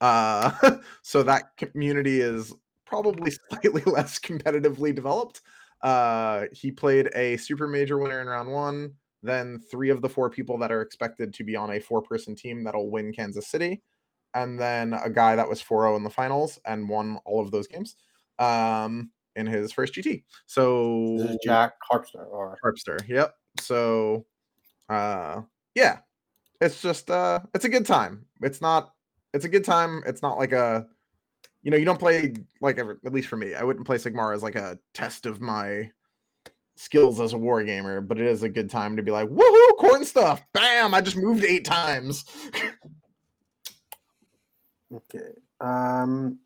Uh, 0.00 0.78
so 1.02 1.22
that 1.22 1.56
community 1.56 2.20
is 2.20 2.54
probably 2.86 3.30
slightly 3.50 3.82
less 3.82 4.18
competitively 4.18 4.94
developed. 4.94 5.42
Uh, 5.82 6.44
he 6.52 6.70
played 6.70 7.10
a 7.14 7.36
super 7.38 7.66
major 7.66 7.98
winner 7.98 8.20
in 8.20 8.28
round 8.28 8.50
one, 8.50 8.92
then 9.22 9.60
three 9.70 9.90
of 9.90 10.00
the 10.00 10.08
four 10.08 10.30
people 10.30 10.56
that 10.58 10.72
are 10.72 10.80
expected 10.80 11.34
to 11.34 11.44
be 11.44 11.56
on 11.56 11.72
a 11.72 11.80
four 11.80 12.00
person 12.00 12.34
team 12.34 12.62
that'll 12.62 12.90
win 12.90 13.12
Kansas 13.12 13.48
City 13.48 13.82
and 14.34 14.58
then 14.58 14.94
a 14.94 15.10
guy 15.10 15.36
that 15.36 15.48
was 15.48 15.62
4-0 15.62 15.96
in 15.96 16.04
the 16.04 16.10
finals 16.10 16.58
and 16.64 16.88
won 16.88 17.18
all 17.24 17.40
of 17.40 17.50
those 17.50 17.66
games 17.66 17.96
um 18.38 19.10
in 19.34 19.46
his 19.46 19.72
first 19.72 19.94
GT. 19.94 20.24
So 20.46 21.16
This 21.18 21.30
is 21.30 21.38
Jack 21.42 21.72
Harpster, 21.90 22.26
or 22.30 22.56
Harpster. 22.62 22.98
Yep. 23.08 23.34
So 23.60 24.26
uh 24.88 25.42
yeah. 25.74 25.98
It's 26.62 26.80
just 26.80 27.10
uh 27.10 27.40
it's 27.54 27.64
a 27.64 27.68
good 27.68 27.84
time. 27.84 28.24
It's 28.40 28.60
not 28.60 28.92
it's 29.34 29.44
a 29.44 29.48
good 29.48 29.64
time. 29.64 30.02
It's 30.06 30.22
not 30.22 30.38
like 30.38 30.52
a 30.52 30.86
you 31.62 31.70
know, 31.70 31.76
you 31.76 31.84
don't 31.84 31.98
play 31.98 32.34
like 32.60 32.78
at 32.78 33.12
least 33.12 33.28
for 33.28 33.36
me. 33.36 33.54
I 33.54 33.64
wouldn't 33.64 33.86
play 33.86 33.96
Sigmar 33.96 34.34
as 34.34 34.42
like 34.42 34.54
a 34.54 34.78
test 34.94 35.26
of 35.26 35.40
my 35.40 35.90
skills 36.76 37.20
as 37.20 37.32
a 37.32 37.38
war 37.38 37.62
gamer, 37.62 38.00
but 38.00 38.18
it 38.18 38.26
is 38.26 38.42
a 38.42 38.48
good 38.48 38.70
time 38.70 38.96
to 38.96 39.02
be 39.02 39.10
like, 39.10 39.28
woohoo, 39.28 39.78
Khorne 39.78 40.04
stuff. 40.04 40.42
Bam, 40.54 40.94
I 40.94 41.00
just 41.00 41.16
moved 41.16 41.44
eight 41.44 41.64
times. 41.64 42.24
Okay. 44.94 45.32
Um, 45.60 46.38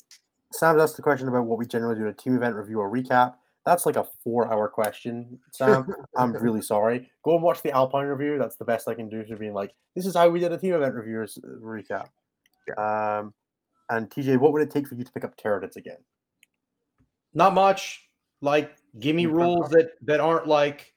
Sam 0.53 0.79
asked 0.79 0.97
the 0.97 1.03
question 1.03 1.29
about 1.29 1.47
what 1.47 1.59
we 1.59 1.67
generally 1.67 1.97
do 1.97 2.03
in 2.03 2.09
a 2.09 2.13
team 2.13 2.37
event 2.37 2.55
review 2.55 2.81
or 2.81 2.91
recap. 2.91 3.35
That's 3.67 3.85
like 3.85 3.97
a 3.97 4.07
four-hour 4.25 4.69
question, 4.69 5.39
Sam. 5.53 5.93
I'm 6.17 6.33
really 6.41 6.63
sorry. 6.63 7.11
Go 7.25 7.35
and 7.35 7.43
watch 7.43 7.63
the 7.63 7.73
Alpine 7.73 8.07
review. 8.07 8.39
That's 8.39 8.57
the 8.57 8.65
best 8.65 8.89
I 8.89 8.95
can 8.95 9.09
do 9.09 9.25
for 9.25 9.37
being 9.37 9.55
like, 9.55 9.75
this 9.95 10.07
is 10.07 10.15
how 10.15 10.29
we 10.29 10.41
did 10.41 10.53
a 10.53 10.59
team 10.59 10.75
event 10.75 10.95
review 10.95 11.19
or 11.19 11.25
s- 11.25 11.39
recap. 11.61 12.07
Um, 12.79 13.35
and 13.91 14.09
TJ, 14.09 14.39
what 14.39 14.53
would 14.53 14.63
it 14.63 14.71
take 14.71 14.87
for 14.87 14.95
you 14.95 15.05
to 15.05 15.13
pick 15.13 15.25
up 15.25 15.37
Tyranids 15.37 15.77
again? 15.77 15.99
not 17.37 17.53
much. 17.55 18.09
Like, 18.41 18.77
give 18.99 19.15
me 19.15 19.27
rules 19.27 19.69
that 19.71 19.91
that 20.03 20.21
aren't 20.21 20.47
like, 20.49 20.95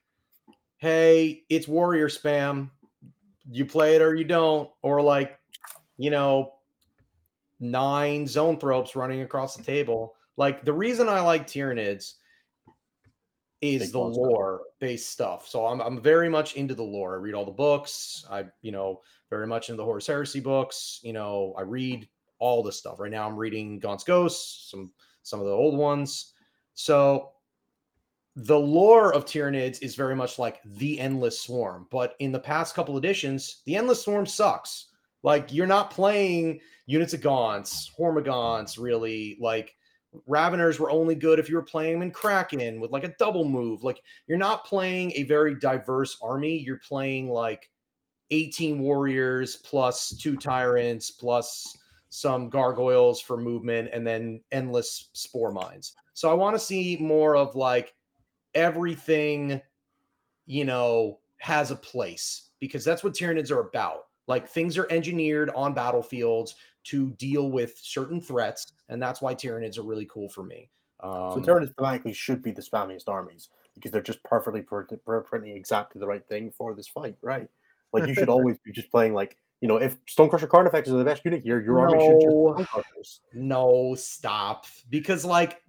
hey, 0.77 1.43
it's 1.49 1.67
warrior 1.67 2.07
spam. 2.07 2.69
You 3.51 3.65
play 3.65 3.95
it 3.95 4.01
or 4.01 4.15
you 4.15 4.23
don't, 4.23 4.69
or 4.81 5.01
like, 5.01 5.37
you 5.97 6.09
know, 6.09 6.53
nine 7.59 8.25
Zoanthropes 8.25 8.95
running 8.95 9.21
across 9.21 9.55
the 9.55 9.63
table. 9.63 10.15
Like 10.37 10.63
the 10.63 10.73
reason 10.73 11.09
I 11.09 11.19
like 11.19 11.45
Tyranids 11.45 12.13
is 13.61 13.91
the 13.91 13.99
lore 13.99 14.61
based 14.79 15.09
stuff. 15.09 15.47
So 15.47 15.65
I'm 15.65 15.81
I'm 15.81 16.01
very 16.01 16.29
much 16.29 16.55
into 16.55 16.75
the 16.75 16.83
lore. 16.83 17.15
I 17.15 17.17
read 17.19 17.33
all 17.33 17.45
the 17.45 17.51
books. 17.51 18.25
I 18.29 18.45
you 18.61 18.71
know 18.71 19.01
very 19.29 19.47
much 19.47 19.69
into 19.69 19.77
the 19.77 19.85
Horus 19.85 20.07
Heresy 20.07 20.39
books. 20.39 20.99
You 21.03 21.13
know 21.13 21.53
I 21.57 21.61
read 21.61 22.07
all 22.39 22.63
the 22.63 22.71
stuff. 22.71 22.99
Right 22.99 23.11
now 23.11 23.27
I'm 23.27 23.35
reading 23.35 23.79
Gaunt's 23.79 24.03
Ghosts, 24.03 24.69
some 24.71 24.91
some 25.23 25.39
of 25.39 25.45
the 25.45 25.51
old 25.51 25.77
ones. 25.77 26.33
So 26.73 27.31
the 28.35 28.57
lore 28.57 29.13
of 29.13 29.25
Tyranids 29.25 29.81
is 29.81 29.95
very 29.95 30.15
much 30.15 30.39
like 30.39 30.61
the 30.63 30.99
Endless 30.99 31.41
Swarm, 31.41 31.87
but 31.91 32.15
in 32.19 32.31
the 32.31 32.39
past 32.39 32.73
couple 32.73 32.97
editions, 32.97 33.61
the 33.65 33.75
Endless 33.75 34.03
Swarm 34.03 34.25
sucks. 34.25 34.85
Like 35.23 35.51
you're 35.51 35.67
not 35.67 35.91
playing 35.91 36.61
units 36.85 37.13
of 37.13 37.19
Gaunts, 37.19 37.91
Hormagaunts, 37.99 38.79
really. 38.79 39.37
Like 39.41 39.75
Raveners 40.27 40.79
were 40.79 40.89
only 40.89 41.15
good 41.15 41.39
if 41.39 41.49
you 41.49 41.55
were 41.55 41.61
playing 41.61 41.93
them 41.93 42.01
in 42.01 42.11
Kraken 42.11 42.79
with 42.79 42.91
like 42.91 43.03
a 43.03 43.13
double 43.19 43.45
move. 43.45 43.83
Like 43.83 44.01
you're 44.27 44.37
not 44.37 44.65
playing 44.65 45.11
a 45.15 45.23
very 45.23 45.55
diverse 45.55 46.17
army. 46.21 46.57
You're 46.57 46.81
playing 46.87 47.29
like 47.29 47.69
18 48.31 48.79
warriors 48.79 49.57
plus 49.57 50.09
two 50.17 50.35
tyrants 50.37 51.11
plus 51.11 51.77
some 52.09 52.49
gargoyles 52.49 53.21
for 53.21 53.37
movement 53.37 53.89
and 53.93 54.05
then 54.05 54.41
endless 54.51 55.09
spore 55.13 55.51
mines. 55.51 55.93
So 56.13 56.29
I 56.29 56.33
want 56.33 56.55
to 56.55 56.59
see 56.59 56.97
more 56.99 57.35
of 57.35 57.55
like 57.55 57.93
everything, 58.55 59.61
you 60.47 60.65
know, 60.65 61.19
has 61.37 61.71
a 61.71 61.75
place 61.75 62.49
because 62.59 62.83
that's 62.83 63.03
what 63.03 63.13
Tyranids 63.13 63.51
are 63.51 63.61
about. 63.61 64.07
Like 64.27 64.47
things 64.47 64.77
are 64.77 64.91
engineered 64.91 65.49
on 65.51 65.73
battlefields 65.73 66.55
to 66.89 67.11
deal 67.11 67.51
with 67.51 67.77
certain 67.81 68.21
threats, 68.21 68.73
and 68.89 69.01
that's 69.01 69.21
why 69.21 69.35
Tyranids 69.35 69.77
are 69.77 69.83
really 69.83 70.07
cool 70.11 70.29
for 70.29 70.43
me. 70.43 70.69
Um, 71.01 71.31
so 71.33 71.39
Tyranids 71.41 71.73
thematically 71.75 72.13
should 72.13 72.41
be 72.41 72.51
the 72.51 72.61
spammiest 72.61 73.07
armies 73.07 73.49
because 73.75 73.91
they're 73.91 74.01
just 74.01 74.23
perfectly 74.23 74.61
printing 74.61 75.55
exactly 75.55 75.99
the 75.99 76.07
right 76.07 76.27
thing 76.27 76.51
for 76.51 76.73
this 76.73 76.87
fight, 76.87 77.15
right? 77.21 77.47
Like 77.93 78.07
you 78.07 78.13
should 78.13 78.29
always 78.29 78.57
be 78.63 78.71
just 78.71 78.91
playing 78.91 79.13
like 79.13 79.37
you 79.61 79.67
know 79.67 79.77
if 79.77 79.97
Stonecrusher 80.05 80.49
Carnifex 80.49 80.87
is 80.87 80.93
the 80.93 81.03
best 81.03 81.23
unit 81.25 81.43
here, 81.43 81.61
your 81.61 81.79
army 81.79 81.99
should 81.99 82.21
just. 82.97 83.21
No, 83.33 83.95
stop. 83.95 84.65
Because 84.89 85.23
like, 85.23 85.61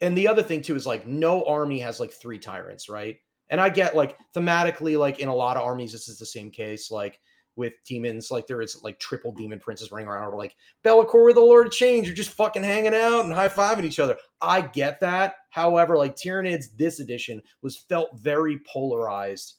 and 0.00 0.16
the 0.16 0.28
other 0.28 0.42
thing 0.42 0.62
too 0.62 0.76
is 0.76 0.86
like, 0.86 1.06
no 1.06 1.44
army 1.44 1.78
has 1.80 2.00
like 2.00 2.12
three 2.12 2.38
tyrants, 2.38 2.88
right? 2.88 3.18
And 3.50 3.60
I 3.60 3.68
get 3.68 3.94
like 3.94 4.16
thematically, 4.34 4.98
like 4.98 5.18
in 5.18 5.28
a 5.28 5.34
lot 5.34 5.56
of 5.56 5.64
armies, 5.64 5.92
this 5.92 6.08
is 6.08 6.18
the 6.18 6.26
same 6.26 6.50
case. 6.50 6.90
Like 6.90 7.20
with 7.56 7.74
demons, 7.84 8.30
like 8.30 8.46
there 8.46 8.62
is 8.62 8.82
like 8.82 8.98
triple 8.98 9.32
demon 9.32 9.58
princes 9.60 9.92
running 9.92 10.08
around, 10.08 10.32
or 10.32 10.36
like 10.38 10.54
Be'lakor 10.82 11.26
with 11.26 11.34
the 11.34 11.40
Lord 11.40 11.66
of 11.66 11.72
Change, 11.72 12.06
you're 12.06 12.16
just 12.16 12.30
fucking 12.30 12.62
hanging 12.62 12.94
out 12.94 13.24
and 13.24 13.32
high 13.34 13.48
fiving 13.48 13.84
each 13.84 13.98
other. 13.98 14.16
I 14.40 14.62
get 14.62 15.00
that. 15.00 15.34
However, 15.50 15.96
like 15.98 16.16
Tyranids, 16.16 16.66
this 16.76 17.00
edition 17.00 17.42
was 17.60 17.76
felt 17.76 18.18
very 18.18 18.60
polarized 18.66 19.54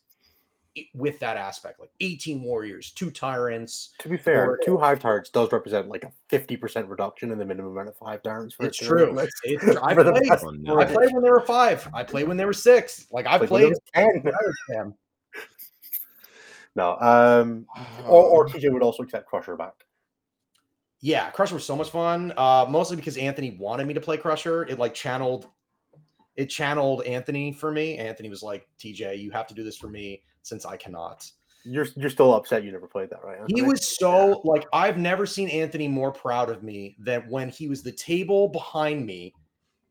with 0.95 1.19
that 1.19 1.37
aspect. 1.37 1.79
Like 1.79 1.91
18 1.99 2.41
warriors, 2.41 2.89
two 2.93 3.11
tyrants. 3.11 3.91
To 3.99 4.09
be 4.09 4.17
fair, 4.17 4.49
Or- 4.53 4.59
two 4.65 4.75
hive 4.79 4.97
tyrants 4.99 5.29
does 5.29 5.51
represent 5.51 5.87
like 5.87 6.03
a 6.03 6.11
fifty 6.29 6.57
percent 6.57 6.87
reduction 6.89 7.29
in 7.31 7.37
the 7.37 7.45
minimum 7.45 7.73
amount 7.73 7.89
of 7.89 7.95
five 7.97 8.23
tyrants. 8.23 8.55
For 8.55 8.65
It's 8.65 8.77
true. 8.79 9.11
list. 9.11 9.33
It's- 9.45 9.77
I 9.83 9.93
For 9.95 10.03
played- 10.03 10.27
best 10.29 10.43
Oh. 10.67 10.79
I 10.79 10.85
played 10.85 11.13
when 11.13 11.21
they 11.23 11.29
were 11.29 11.41
five. 11.41 11.87
I 11.93 12.01
played 12.03 12.27
when 12.27 12.37
they 12.37 12.45
were 12.45 12.53
six. 12.53 13.05
Like 13.11 13.27
I 13.27 13.37
played. 13.37 13.71
it 13.71 14.23
10. 14.71 14.95
No, 16.75 16.97
um, 16.99 17.65
or, 18.07 18.23
or 18.23 18.47
TJ 18.47 18.71
would 18.71 18.81
also 18.81 19.03
accept 19.03 19.27
Crusher 19.27 19.55
back. 19.55 19.73
Yeah, 21.01 21.29
Crusher 21.31 21.55
was 21.55 21.65
so 21.65 21.75
much 21.75 21.89
fun. 21.89 22.33
Uh, 22.37 22.65
mostly 22.67 22.95
because 22.95 23.17
Anthony 23.17 23.57
wanted 23.59 23.85
me 23.87 23.93
to 23.93 24.01
play 24.01 24.17
Crusher. 24.17 24.63
It 24.63 24.79
like 24.79 24.93
channeled, 24.93 25.47
it 26.35 26.47
channeled 26.47 27.03
Anthony 27.03 27.51
for 27.51 27.71
me. 27.71 27.97
Anthony 27.97 28.29
was 28.29 28.41
like, 28.41 28.67
"TJ, 28.79 29.19
you 29.19 29.29
have 29.31 29.45
to 29.47 29.53
do 29.53 29.63
this 29.63 29.77
for 29.77 29.87
me 29.87 30.23
since 30.41 30.65
I 30.65 30.77
cannot." 30.77 31.29
You're 31.65 31.87
you're 31.95 32.09
still 32.09 32.33
upset 32.33 32.63
you 32.63 32.71
never 32.71 32.87
played 32.87 33.09
that, 33.11 33.23
right? 33.23 33.39
He 33.47 33.61
was 33.61 33.97
so 33.97 34.41
like 34.43 34.65
I've 34.73 34.97
never 34.97 35.25
seen 35.25 35.49
Anthony 35.49 35.87
more 35.87 36.11
proud 36.11 36.49
of 36.49 36.63
me 36.63 36.95
than 36.99 37.21
when 37.29 37.49
he 37.49 37.69
was 37.69 37.83
the 37.83 37.91
table 37.91 38.49
behind 38.49 39.05
me 39.05 39.33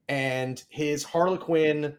and 0.09 0.62
his 0.68 1.02
Harlequin 1.02 1.96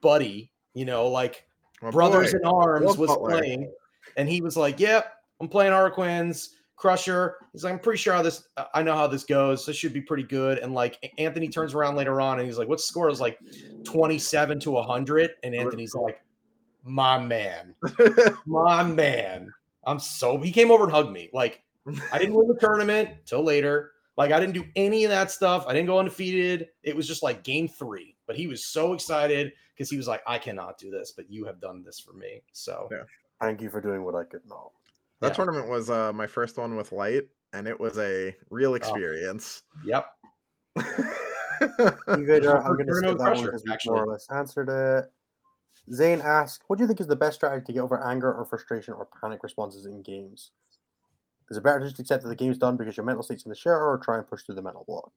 buddy, 0.00 0.52
you 0.74 0.84
know, 0.84 1.08
like 1.08 1.46
My 1.82 1.90
Brothers 1.90 2.32
boy. 2.32 2.38
in 2.38 2.44
Arms 2.44 2.96
was 2.96 3.16
playing, 3.16 3.72
and 4.16 4.28
he 4.28 4.40
was 4.40 4.56
like, 4.56 4.80
"Yep, 4.80 5.12
I'm 5.40 5.48
playing 5.48 5.72
Harlequins, 5.72 6.56
Crusher." 6.76 7.36
He's 7.52 7.64
like, 7.64 7.72
"I'm 7.72 7.78
pretty 7.78 7.98
sure 7.98 8.14
how 8.14 8.22
this. 8.22 8.48
I 8.74 8.82
know 8.82 8.94
how 8.94 9.06
this 9.06 9.24
goes. 9.24 9.66
This 9.66 9.76
should 9.76 9.92
be 9.92 10.00
pretty 10.00 10.24
good." 10.24 10.58
And 10.58 10.74
like 10.74 11.12
Anthony 11.18 11.48
turns 11.48 11.74
around 11.74 11.96
later 11.96 12.20
on, 12.20 12.38
and 12.38 12.46
he's 12.46 12.58
like, 12.58 12.68
"What's 12.68 12.86
the 12.86 12.92
score?" 12.92 13.08
Is 13.08 13.20
like 13.20 13.38
27 13.84 14.60
to 14.60 14.70
100, 14.72 15.30
and 15.42 15.54
Anthony's 15.54 15.94
like, 15.94 16.20
"My 16.84 17.18
man, 17.18 17.74
my 18.46 18.82
man." 18.82 19.52
I'm 19.86 20.00
so 20.00 20.38
he 20.38 20.50
came 20.50 20.70
over 20.70 20.84
and 20.84 20.92
hugged 20.92 21.12
me. 21.12 21.30
Like 21.32 21.62
I 22.12 22.18
didn't 22.18 22.34
win 22.34 22.48
the 22.48 22.58
tournament 22.58 23.10
till 23.24 23.42
later. 23.42 23.92
Like 24.16 24.32
I 24.32 24.40
didn't 24.40 24.54
do 24.54 24.64
any 24.74 25.04
of 25.04 25.10
that 25.10 25.30
stuff. 25.30 25.64
I 25.68 25.72
didn't 25.72 25.86
go 25.86 25.98
undefeated. 25.98 26.68
It 26.82 26.96
was 26.96 27.06
just 27.06 27.22
like 27.22 27.44
game 27.44 27.68
three. 27.68 28.16
But 28.26 28.36
he 28.36 28.46
was 28.46 28.64
so 28.64 28.92
excited 28.92 29.52
because 29.74 29.90
he 29.90 29.96
was 29.96 30.08
like, 30.08 30.22
I 30.26 30.38
cannot 30.38 30.78
do 30.78 30.90
this, 30.90 31.12
but 31.12 31.30
you 31.30 31.44
have 31.44 31.60
done 31.60 31.84
this 31.84 32.00
for 32.00 32.12
me. 32.14 32.42
So 32.52 32.88
Yeah. 32.90 33.02
Thank 33.40 33.60
you 33.60 33.70
for 33.70 33.80
doing 33.80 34.02
what 34.04 34.14
I 34.14 34.24
could 34.24 34.46
not. 34.46 34.72
That 35.20 35.28
Yeah. 35.28 35.34
tournament 35.34 35.68
was 35.68 35.90
uh, 35.90 36.12
my 36.12 36.26
first 36.26 36.56
one 36.58 36.76
with 36.76 36.92
light, 36.92 37.24
and 37.52 37.66
it 37.66 37.78
was 37.78 37.98
a 37.98 38.34
real 38.50 38.74
experience. 38.74 39.62
yep. 39.84 40.06
Evader, 40.76 42.62
I'm 42.62 42.70
We're 42.70 42.76
going 42.76 42.86
to 42.86 42.92
gonna 42.92 42.94
skip 42.94 43.18
go 43.18 43.24
that 43.24 43.34
one 43.36 43.44
because 43.46 43.64
we 43.64 43.72
actually. 43.72 43.92
more 43.92 44.04
or 44.04 44.12
less 44.12 44.26
answered 44.30 44.68
it. 44.68 45.12
Zane 45.92 46.20
asked, 46.20 46.64
"What 46.66 46.76
do 46.78 46.84
you 46.84 46.88
think 46.88 47.00
is 47.00 47.06
the 47.06 47.16
best 47.16 47.36
strategy 47.36 47.64
to 47.66 47.72
get 47.72 47.80
over 47.80 48.02
anger 48.04 48.32
or 48.32 48.44
frustration 48.44 48.92
or 48.94 49.08
panic 49.20 49.42
responses 49.42 49.86
in 49.86 50.02
games? 50.02 50.50
Is 51.48 51.56
it 51.56 51.62
better 51.62 51.78
to 51.78 51.86
just 51.86 52.00
accept 52.00 52.24
that 52.24 52.28
the 52.28 52.34
game's 52.34 52.58
done 52.58 52.76
because 52.76 52.96
your 52.96 53.06
mental 53.06 53.22
state's 53.22 53.44
in 53.44 53.50
the 53.50 53.54
share, 53.56 53.80
or 53.80 53.96
try 53.98 54.18
and 54.18 54.26
push 54.26 54.42
through 54.42 54.56
the 54.56 54.62
mental 54.62 54.84
block?" 54.84 55.12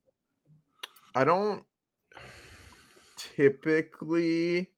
I 1.15 1.23
don't 1.23 1.65
typically 3.17 4.69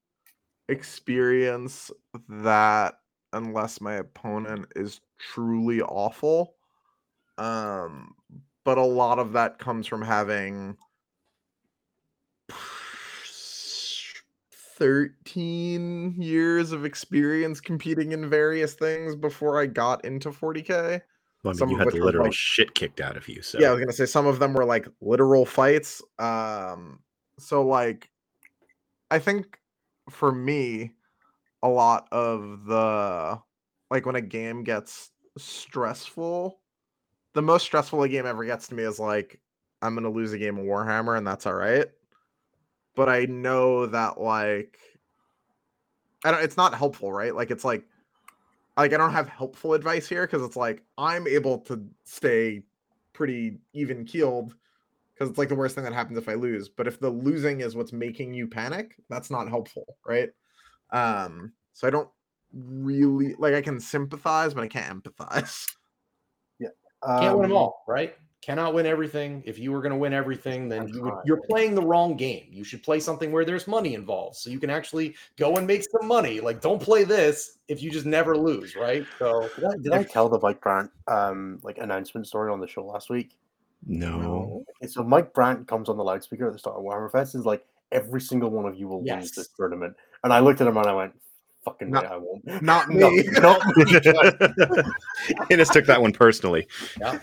experience 0.70 1.92
that 2.30 3.01
unless 3.34 3.82
my 3.82 3.94
opponent 3.96 4.66
is 4.76 5.02
truly 5.20 5.82
awful. 5.82 6.56
Um, 7.38 8.16
but 8.64 8.78
a 8.78 8.84
lot 8.84 9.20
of 9.20 9.34
that 9.34 9.58
comes 9.60 9.88
from 9.88 10.02
having 10.02 10.78
13 14.78 16.16
years 16.18 16.72
of 16.72 16.86
experience 16.86 17.60
competing 17.62 18.12
in 18.12 18.30
various 18.30 18.74
things 18.74 19.16
before 19.16 19.60
I 19.60 19.66
got 19.68 20.04
into 20.06 20.30
40k. 20.32 21.02
Well, 21.44 21.52
I 21.52 21.54
mean, 21.54 21.56
Some 21.56 21.70
you 21.70 21.78
had 21.78 21.86
which 21.88 21.96
the 21.96 22.00
were, 22.02 22.06
literal 22.06 22.26
like- 22.26 22.34
shit 22.34 22.74
kicked 22.76 23.02
out 23.02 23.18
of 23.18 23.28
you. 23.28 23.42
So 23.42 23.60
Yeah, 23.60 23.70
I 23.70 23.72
was 23.72 23.80
gonna 23.80 23.94
say 23.94 24.06
some 24.06 24.28
of 24.28 24.40
them 24.40 24.54
were 24.54 24.66
like 24.66 24.88
literal 25.02 25.46
fights. 25.46 26.02
Um, 26.20 27.00
so 27.40 27.64
like, 27.64 28.10
I 29.10 29.20
think 29.20 29.60
for 30.10 30.32
me, 30.32 30.94
a 31.64 31.70
lot 31.70 32.08
of 32.12 32.66
the 32.66 33.40
like 33.90 34.06
when 34.06 34.16
a 34.16 34.22
game 34.22 34.64
gets 34.64 35.12
stressful, 35.38 36.60
the 37.34 37.42
most 37.42 37.64
stressful 37.64 38.04
a 38.04 38.10
game 38.10 38.26
ever 38.26 38.46
gets 38.46 38.68
to 38.70 38.76
me 38.76 38.84
is 38.84 39.00
like 39.00 39.40
I'm 39.82 39.96
gonna 39.96 40.10
lose 40.10 40.34
a 40.34 40.38
game 40.38 40.58
of 40.58 40.66
Warhammer, 40.66 41.18
and 41.18 41.26
that's 41.26 41.46
all 41.46 41.54
right. 41.54 41.88
But 42.96 43.10
I 43.10 43.26
know 43.26 43.86
that 43.88 44.20
like, 44.20 44.78
I 46.24 46.32
don't. 46.32 46.44
It's 46.44 46.58
not 46.58 46.76
helpful, 46.76 47.12
right? 47.12 47.36
Like 47.36 47.52
it's 47.52 47.66
like 47.66 47.86
like 48.78 48.94
I 48.94 48.98
don't 48.98 49.12
have 49.12 49.30
helpful 49.30 49.74
advice 49.74 50.08
here 50.08 50.26
because 50.26 50.44
it's 50.44 50.56
like 50.56 50.84
I'm 50.98 51.28
able 51.28 51.60
to 51.60 51.84
stay 52.04 52.64
pretty 53.14 53.60
even 53.74 54.06
keeled 54.06 54.56
because 55.14 55.30
it's 55.30 55.38
like 55.38 55.50
the 55.50 55.56
worst 55.56 55.76
thing 55.76 55.84
that 55.84 55.94
happens 55.94 56.18
if 56.18 56.30
I 56.30 56.34
lose. 56.34 56.70
But 56.70 56.88
if 56.88 57.00
the 57.00 57.10
losing 57.10 57.62
is 57.62 57.76
what's 57.76 57.94
making 57.94 58.34
you 58.34 58.48
panic, 58.48 58.96
that's 59.10 59.30
not 59.30 59.50
helpful, 59.50 59.98
right? 60.06 60.30
Um, 60.92 61.54
so 61.74 61.88
I 61.88 61.92
don't 61.92 62.10
really 62.54 63.36
like 63.38 63.54
I 63.54 63.62
can 63.62 63.80
sympathize, 63.80 64.54
but 64.54 64.64
I 64.64 64.68
can't 64.68 65.04
empathize. 65.04 65.68
Yeah. 66.60 66.68
Um, 67.02 67.20
can't 67.20 67.40
win 67.40 67.50
them 67.50 67.52
Um, 67.54 67.58
all, 67.58 67.84
right? 67.88 68.16
Cannot 68.44 68.76
win 68.76 68.86
everything. 68.86 69.42
If 69.48 69.58
you 69.58 69.72
were 69.72 69.82
going 69.82 69.92
to 69.92 69.98
win 69.98 70.14
everything, 70.14 70.70
then 70.70 70.88
you 70.88 71.02
would, 71.02 71.14
you're 71.26 71.42
playing 71.50 71.74
the 71.74 71.82
wrong 71.82 72.16
game. 72.16 72.48
You 72.52 72.64
should 72.64 72.84
play 72.84 73.00
something 73.00 73.32
where 73.32 73.46
there's 73.46 73.68
money 73.68 73.96
involved, 73.96 74.38
so 74.38 74.52
you 74.52 74.60
can 74.60 74.70
actually 74.70 75.16
go 75.38 75.56
and 75.56 75.66
make 75.66 75.84
some 75.84 76.08
money. 76.08 76.40
Like, 76.40 76.62
don't 76.62 76.80
play 76.80 77.04
this 77.04 77.58
if 77.68 77.82
you 77.82 77.90
just 77.90 78.06
never 78.06 78.38
lose, 78.38 78.76
right? 78.76 79.06
So 79.18 79.50
Did 79.56 79.66
I, 79.66 79.78
did 79.82 79.94
I 79.94 80.04
tell 80.04 80.30
the 80.30 80.40
Mike 80.40 80.62
Brandt 80.62 80.92
um 81.08 81.60
like 81.64 81.80
announcement 81.80 82.28
story 82.28 82.52
on 82.52 82.60
the 82.60 82.68
show 82.68 82.86
last 82.86 83.10
week? 83.10 83.38
no. 83.86 84.64
Okay, 84.78 84.92
so 84.92 85.04
Mike 85.04 85.34
Brandt 85.34 85.68
comes 85.68 85.90
on 85.90 85.98
the 85.98 86.04
loudspeaker 86.04 86.48
at 86.48 86.54
the 86.54 86.60
start 86.60 86.78
of 86.78 86.84
Warhammer 86.84 87.12
Fest 87.12 87.34
and 87.34 87.42
is 87.42 87.46
like, 87.46 87.66
every 87.92 88.22
single 88.22 88.50
one 88.50 88.66
of 88.66 88.78
you 88.78 88.88
will 88.88 89.04
lose 89.04 89.32
this 89.32 89.50
tournament. 89.50 89.96
And 90.24 90.32
I 90.34 90.40
looked 90.40 90.62
at 90.62 90.68
him 90.68 90.78
and 90.78 90.88
I 90.88 90.94
went, 90.94 91.14
fucking 91.64 91.90
No. 91.90 92.02
way 92.02 92.08
I 92.08 92.18
won't. 92.18 92.62
Not 92.62 92.90
No, 92.90 93.10
me. 93.10 93.24
not 93.32 93.62
me. 93.78 93.84
Innes 95.50 95.70
took 95.70 95.86
that 95.86 96.02
one 96.02 96.12
personally. 96.12 96.68
Yeah. 97.00 97.20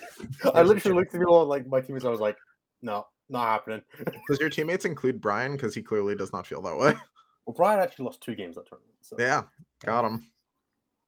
I 0.55 0.63
literally 0.63 0.97
looked 0.97 1.15
at 1.15 1.21
people 1.21 1.45
like 1.47 1.67
my 1.67 1.81
teammates. 1.81 2.05
I 2.05 2.11
was 2.11 2.21
like, 2.21 2.37
no, 2.83 3.07
not 3.29 3.47
happening. 3.47 3.83
Does 4.29 4.41
your 4.41 4.51
teammates 4.51 4.85
include 4.85 5.21
Brian? 5.21 5.53
Because 5.53 5.75
he 5.75 5.83
clearly 5.83 6.15
does 6.15 6.33
not 6.33 6.47
feel 6.47 6.63
that 6.63 6.77
way. 6.77 6.95
Well, 7.47 7.55
Brian 7.57 7.81
actually 7.81 8.05
lost 8.05 8.21
two 8.21 8.35
games 8.35 8.57
that 8.57 8.67
tournament. 8.67 8.95
So. 9.01 9.17
Yeah, 9.19 9.43
got 9.85 10.05
him. 10.05 10.31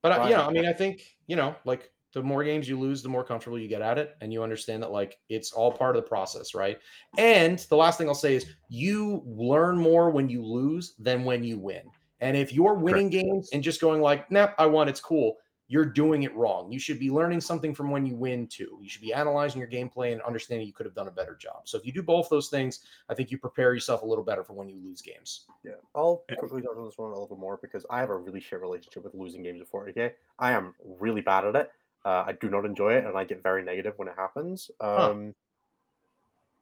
But 0.01 0.19
uh, 0.19 0.23
you 0.23 0.35
know, 0.35 0.47
I 0.47 0.51
mean, 0.51 0.65
I 0.65 0.73
think 0.73 1.03
you 1.27 1.35
know, 1.35 1.55
like 1.65 1.91
the 2.13 2.21
more 2.21 2.43
games 2.43 2.67
you 2.67 2.79
lose, 2.79 3.01
the 3.01 3.09
more 3.09 3.23
comfortable 3.23 3.59
you 3.59 3.67
get 3.67 3.81
at 3.81 3.97
it, 3.97 4.15
and 4.21 4.33
you 4.33 4.43
understand 4.43 4.83
that 4.83 4.91
like 4.91 5.17
it's 5.29 5.51
all 5.51 5.71
part 5.71 5.95
of 5.95 6.03
the 6.03 6.09
process, 6.09 6.53
right? 6.53 6.79
And 7.17 7.59
the 7.69 7.77
last 7.77 7.97
thing 7.97 8.07
I'll 8.07 8.15
say 8.15 8.35
is 8.35 8.45
you 8.69 9.23
learn 9.25 9.77
more 9.77 10.09
when 10.09 10.29
you 10.29 10.43
lose 10.43 10.95
than 10.99 11.23
when 11.23 11.43
you 11.43 11.57
win. 11.57 11.83
And 12.19 12.37
if 12.37 12.53
you're 12.53 12.75
winning 12.75 13.09
games 13.09 13.49
and 13.51 13.63
just 13.63 13.81
going 13.81 14.01
like, 14.01 14.29
"Nah, 14.29 14.49
I 14.57 14.67
won, 14.67 14.87
it's 14.87 15.01
cool," 15.01 15.37
you're 15.71 15.85
doing 15.85 16.23
it 16.23 16.35
wrong. 16.35 16.69
You 16.69 16.79
should 16.79 16.99
be 16.99 17.09
learning 17.09 17.39
something 17.39 17.73
from 17.73 17.89
when 17.91 18.05
you 18.05 18.13
win 18.13 18.45
too. 18.45 18.77
You 18.81 18.89
should 18.89 19.01
be 19.01 19.13
analyzing 19.13 19.59
your 19.59 19.69
gameplay 19.69 20.11
and 20.11 20.21
understanding 20.23 20.67
you 20.67 20.73
could 20.73 20.85
have 20.85 20.93
done 20.93 21.07
a 21.07 21.11
better 21.11 21.33
job. 21.33 21.61
So 21.63 21.77
if 21.77 21.85
you 21.85 21.93
do 21.93 22.03
both 22.03 22.27
those 22.29 22.49
things, 22.49 22.81
I 23.07 23.13
think 23.13 23.31
you 23.31 23.37
prepare 23.37 23.73
yourself 23.73 24.01
a 24.01 24.05
little 24.05 24.25
better 24.25 24.43
for 24.43 24.51
when 24.51 24.67
you 24.67 24.75
lose 24.83 25.01
games. 25.01 25.45
Yeah, 25.63 25.75
I'll 25.95 26.25
quickly 26.37 26.61
touch 26.61 26.75
on 26.77 26.83
this 26.83 26.97
one 26.97 27.07
a 27.07 27.13
little 27.13 27.27
bit 27.27 27.39
more 27.39 27.57
because 27.61 27.85
I 27.89 28.01
have 28.01 28.09
a 28.09 28.17
really 28.17 28.41
shit 28.41 28.59
relationship 28.59 29.05
with 29.05 29.15
losing 29.15 29.43
games 29.43 29.61
of 29.61 29.71
40k. 29.71 30.11
I 30.37 30.51
am 30.51 30.75
really 30.99 31.21
bad 31.21 31.45
at 31.45 31.55
it. 31.55 31.71
Uh, 32.03 32.23
I 32.27 32.33
do 32.33 32.49
not 32.49 32.65
enjoy 32.65 32.93
it, 32.93 33.05
and 33.05 33.17
I 33.17 33.23
get 33.25 33.43
very 33.43 33.63
negative 33.63 33.93
when 33.97 34.07
it 34.07 34.15
happens. 34.17 34.71
Um, 34.79 35.35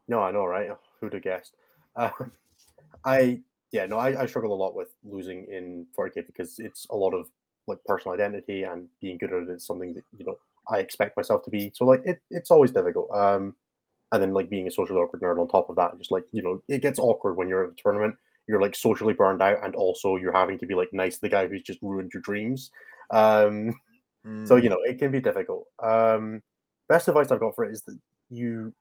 No, 0.07 0.22
I 0.22 0.32
know, 0.32 0.45
right? 0.45 0.70
Who'd 0.99 1.14
have 1.14 1.22
guessed? 1.22 1.56
Uh, 1.95 2.10
I 3.06 3.41
yeah, 3.72 3.86
no, 3.86 3.98
I, 3.98 4.24
I 4.24 4.26
struggle 4.26 4.53
a 4.53 4.56
lot 4.57 4.76
with 4.76 4.90
losing 5.03 5.45
in 5.45 5.86
40k 5.98 6.26
because 6.26 6.57
it's 6.60 6.88
a 6.90 6.95
lot 6.95 7.14
of 7.14 7.30
like 7.68 7.78
personal 7.86 8.16
identity 8.16 8.64
and 8.64 8.88
being 8.99 9.20
good 9.20 9.32
at 9.32 9.44
it 9.44 9.49
is 9.49 9.66
something 9.66 9.94
that 9.94 10.03
you 10.18 10.26
know 10.26 10.40
I 10.68 10.80
expect 10.80 11.16
myself 11.16 11.44
to 11.45 11.52
be. 11.52 11.72
So 11.76 11.86
like 11.86 12.02
it, 12.06 12.20
it's 12.32 12.52
always 12.52 12.72
difficult. 12.72 13.11
Um, 13.11 13.56
and 14.11 14.24
then 14.24 14.34
like 14.34 14.49
being 14.49 14.68
a 14.68 14.72
socially 14.72 14.99
awkward 14.99 15.22
nerd 15.22 15.40
on 15.40 15.48
top 15.48 15.70
of 15.70 15.76
that, 15.76 15.98
just 15.99 16.11
like 16.11 16.26
you 16.32 16.41
know, 16.41 16.64
it 16.68 16.82
gets 16.82 16.99
awkward 16.99 17.36
when 17.36 17.48
you're 17.48 17.66
at 17.66 17.72
a 17.72 17.82
tournament. 17.82 18.16
You're 18.48 18.61
like 18.61 18.76
socially 18.76 19.14
burned 19.14 19.41
out, 19.44 19.64
and 19.64 19.76
also 19.76 20.16
you're 20.18 20.34
having 20.34 20.57
to 20.60 20.66
be 20.66 20.74
like 20.74 20.90
nice 20.91 21.16
to 21.16 21.22
the 21.22 21.30
guy 21.30 21.48
who's 21.48 21.61
just 21.61 21.80
ruined 21.84 22.11
your 22.14 22.22
dreams. 22.22 22.72
Um, 23.11 23.80
so 24.44 24.58
Mm. 24.58 24.64
you 24.64 24.70
know, 24.70 24.80
it 24.84 25.00
can 25.00 25.12
be 25.12 25.22
difficult. 25.22 25.68
Um, 25.84 26.41
best 26.90 27.08
advice 27.08 27.32
I've 27.32 27.40
got 27.40 27.56
for 27.56 27.66
it 27.66 27.72
is 27.74 27.84
that 27.84 28.00
you, 28.30 28.74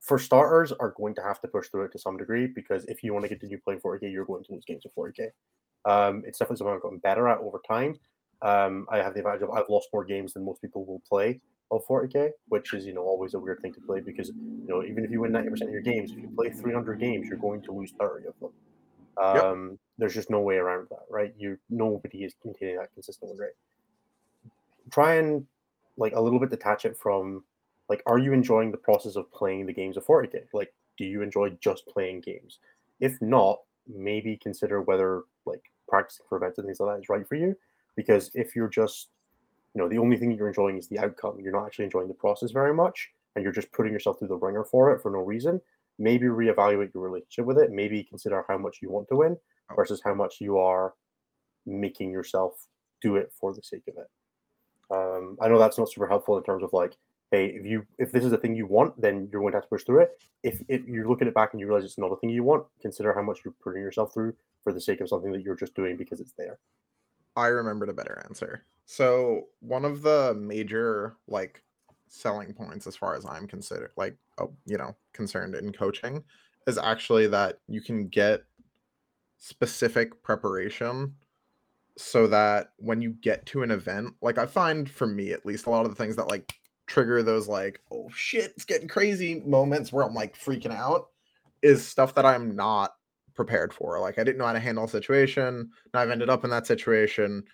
for 0.00 0.18
starters, 0.18 0.72
are 0.72 0.92
going 0.96 1.14
to 1.16 1.22
have 1.22 1.40
to 1.40 1.48
push 1.48 1.68
through 1.70 1.84
it 1.86 1.92
to 1.92 1.98
some 1.98 2.16
degree 2.16 2.46
because 2.46 2.84
if 2.86 3.02
you 3.02 3.12
want 3.14 3.24
to 3.24 3.28
continue 3.28 3.58
playing 3.60 3.80
40k, 3.80 4.12
you're 4.12 4.26
going 4.26 4.44
to 4.44 4.52
lose 4.52 4.64
games 4.66 4.84
of 4.86 4.92
40k. 4.94 5.30
Um, 5.84 6.22
it's 6.26 6.38
definitely 6.38 6.58
something 6.58 6.74
I've 6.76 6.82
gotten 6.82 6.98
better 6.98 7.28
at 7.28 7.38
over 7.38 7.60
time. 7.68 7.96
Um, 8.42 8.86
I 8.90 8.98
have 8.98 9.14
the 9.14 9.20
advantage 9.20 9.42
of 9.42 9.50
I've 9.50 9.68
lost 9.68 9.88
more 9.92 10.04
games 10.04 10.34
than 10.34 10.44
most 10.44 10.60
people 10.60 10.84
will 10.86 11.02
play 11.08 11.40
of 11.70 11.84
40k, 11.86 12.32
which 12.48 12.74
is 12.74 12.84
you 12.86 12.94
know 12.94 13.02
always 13.02 13.34
a 13.34 13.40
weird 13.40 13.60
thing 13.62 13.72
to 13.74 13.80
play 13.86 14.00
because 14.04 14.32
you 14.66 14.74
know 14.74 14.84
even 14.84 15.04
if 15.04 15.10
you 15.10 15.20
win 15.20 15.32
90% 15.32 15.70
of 15.70 15.72
your 15.72 15.82
games, 15.82 16.12
if 16.12 16.22
you 16.22 16.28
play 16.36 16.50
300 16.50 16.98
games, 16.98 17.28
you're 17.30 17.38
going 17.38 17.62
to 17.62 17.72
lose 17.72 17.92
30 17.98 18.26
of 18.28 18.34
them. 18.40 18.50
Um, 19.22 19.78
There's 19.98 20.14
just 20.14 20.30
no 20.30 20.40
way 20.40 20.56
around 20.56 20.88
that, 20.90 21.04
right? 21.10 21.32
You 21.36 21.58
nobody 21.70 22.24
is 22.24 22.34
maintaining 22.44 22.76
that 22.78 22.92
consistent 22.94 23.30
win 23.30 23.38
rate. 23.38 23.54
Try 24.90 25.14
and 25.14 25.46
like 25.96 26.14
a 26.14 26.20
little 26.20 26.40
bit 26.40 26.50
detach 26.50 26.84
it 26.84 26.96
from 26.96 27.44
like 27.88 28.02
are 28.06 28.18
you 28.18 28.32
enjoying 28.32 28.70
the 28.70 28.76
process 28.76 29.16
of 29.16 29.30
playing 29.32 29.66
the 29.66 29.72
games 29.72 29.96
of 29.96 30.06
40k 30.06 30.44
like 30.52 30.72
do 30.96 31.04
you 31.04 31.22
enjoy 31.22 31.50
just 31.60 31.86
playing 31.86 32.20
games? 32.20 32.58
If 33.00 33.20
not 33.20 33.58
maybe 33.86 34.38
consider 34.42 34.82
whether 34.82 35.22
like 35.46 35.62
practicing 35.88 36.24
for 36.28 36.38
events 36.38 36.58
and 36.58 36.66
things 36.66 36.80
like 36.80 36.96
that 36.96 37.02
is 37.02 37.08
right 37.08 37.26
for 37.28 37.34
you 37.34 37.54
because 37.96 38.30
if 38.34 38.56
you're 38.56 38.68
just 38.68 39.08
you 39.74 39.82
know 39.82 39.88
the 39.88 39.98
only 39.98 40.16
thing 40.16 40.32
you're 40.32 40.48
enjoying 40.48 40.78
is 40.78 40.88
the 40.88 40.98
outcome 40.98 41.38
you're 41.40 41.52
not 41.52 41.66
actually 41.66 41.84
enjoying 41.84 42.08
the 42.08 42.14
process 42.14 42.50
very 42.50 42.72
much 42.72 43.10
and 43.34 43.42
you're 43.42 43.52
just 43.52 43.70
putting 43.72 43.92
yourself 43.92 44.18
through 44.18 44.28
the 44.28 44.36
ringer 44.36 44.64
for 44.64 44.94
it 44.94 45.02
for 45.02 45.10
no 45.10 45.18
reason 45.18 45.60
maybe 45.98 46.26
reevaluate 46.26 46.92
your 46.94 47.02
relationship 47.02 47.44
with 47.44 47.58
it 47.58 47.70
maybe 47.70 48.02
consider 48.04 48.44
how 48.48 48.56
much 48.56 48.78
you 48.80 48.90
want 48.90 49.06
to 49.08 49.16
win 49.16 49.36
oh. 49.70 49.74
versus 49.74 50.00
how 50.02 50.14
much 50.14 50.36
you 50.40 50.56
are 50.56 50.94
making 51.66 52.10
yourself 52.10 52.66
do 53.02 53.16
it 53.16 53.30
for 53.38 53.52
the 53.52 53.62
sake 53.62 53.82
of 53.88 53.94
it 53.98 54.08
um, 54.90 55.36
I 55.40 55.48
know 55.48 55.58
that's 55.58 55.78
not 55.78 55.90
super 55.90 56.06
helpful 56.06 56.36
in 56.36 56.44
terms 56.44 56.62
of 56.62 56.72
like, 56.72 56.96
hey, 57.30 57.46
if 57.46 57.64
you 57.64 57.86
if 57.98 58.12
this 58.12 58.24
is 58.24 58.32
a 58.32 58.36
thing 58.36 58.54
you 58.54 58.66
want, 58.66 59.00
then 59.00 59.28
you're 59.30 59.40
going 59.40 59.52
to 59.52 59.56
have 59.58 59.64
to 59.64 59.68
push 59.68 59.84
through 59.84 60.02
it. 60.02 60.22
If, 60.42 60.62
if 60.68 60.86
you 60.86 61.08
look 61.08 61.22
at 61.22 61.28
it 61.28 61.34
back 61.34 61.52
and 61.52 61.60
you 61.60 61.66
realize 61.66 61.84
it's 61.84 61.98
not 61.98 62.12
a 62.12 62.16
thing 62.16 62.30
you 62.30 62.42
want, 62.42 62.66
consider 62.80 63.14
how 63.14 63.22
much 63.22 63.40
you're 63.44 63.54
putting 63.62 63.82
yourself 63.82 64.12
through 64.12 64.34
for 64.62 64.72
the 64.72 64.80
sake 64.80 65.00
of 65.00 65.08
something 65.08 65.32
that 65.32 65.42
you're 65.42 65.56
just 65.56 65.74
doing 65.74 65.96
because 65.96 66.20
it's 66.20 66.34
there. 66.36 66.58
I 67.36 67.48
remembered 67.48 67.88
a 67.88 67.94
better 67.94 68.22
answer. 68.28 68.64
So 68.86 69.44
one 69.60 69.84
of 69.84 70.02
the 70.02 70.34
major 70.38 71.16
like 71.26 71.62
selling 72.08 72.52
points 72.52 72.86
as 72.86 72.94
far 72.94 73.16
as 73.16 73.26
I'm 73.26 73.48
considered 73.48 73.90
like 73.96 74.16
oh, 74.38 74.52
you 74.66 74.78
know, 74.78 74.94
concerned 75.12 75.54
in 75.54 75.72
coaching 75.72 76.22
is 76.66 76.78
actually 76.78 77.26
that 77.28 77.58
you 77.68 77.80
can 77.80 78.08
get 78.08 78.44
specific 79.38 80.22
preparation 80.22 81.14
so 81.96 82.26
that 82.26 82.70
when 82.78 83.00
you 83.00 83.10
get 83.10 83.46
to 83.46 83.62
an 83.62 83.70
event, 83.70 84.14
like 84.20 84.38
I 84.38 84.46
find 84.46 84.90
for 84.90 85.06
me 85.06 85.32
at 85.32 85.46
least 85.46 85.66
a 85.66 85.70
lot 85.70 85.84
of 85.84 85.90
the 85.90 85.96
things 85.96 86.16
that 86.16 86.28
like 86.28 86.54
trigger 86.86 87.22
those 87.22 87.48
like 87.48 87.80
oh 87.92 88.08
shit, 88.14 88.52
it's 88.56 88.64
getting 88.64 88.88
crazy 88.88 89.40
moments 89.46 89.92
where 89.92 90.04
I'm 90.04 90.14
like 90.14 90.38
freaking 90.38 90.74
out 90.74 91.08
is 91.62 91.86
stuff 91.86 92.14
that 92.14 92.26
I'm 92.26 92.54
not 92.56 92.94
prepared 93.34 93.72
for. 93.72 93.98
Like 94.00 94.18
I 94.18 94.24
didn't 94.24 94.38
know 94.38 94.46
how 94.46 94.52
to 94.52 94.60
handle 94.60 94.84
a 94.84 94.88
situation. 94.88 95.70
Now 95.92 96.00
I've 96.00 96.10
ended 96.10 96.30
up 96.30 96.44
in 96.44 96.50
that 96.50 96.66
situation. 96.66 97.44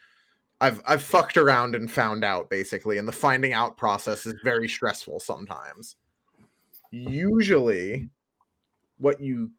I've 0.61 0.83
I've 0.87 1.03
fucked 1.03 1.37
around 1.37 1.75
and 1.75 1.91
found 1.91 2.25
out 2.25 2.51
basically, 2.51 2.99
and 2.99 3.09
the 3.09 3.13
finding 3.13 3.53
out 3.53 3.77
process 3.77 4.27
is 4.27 4.35
very 4.45 4.69
stressful 4.69 5.21
sometimes. 5.21 5.97
Usually, 6.91 8.11
what 8.99 9.21
you 9.21 9.51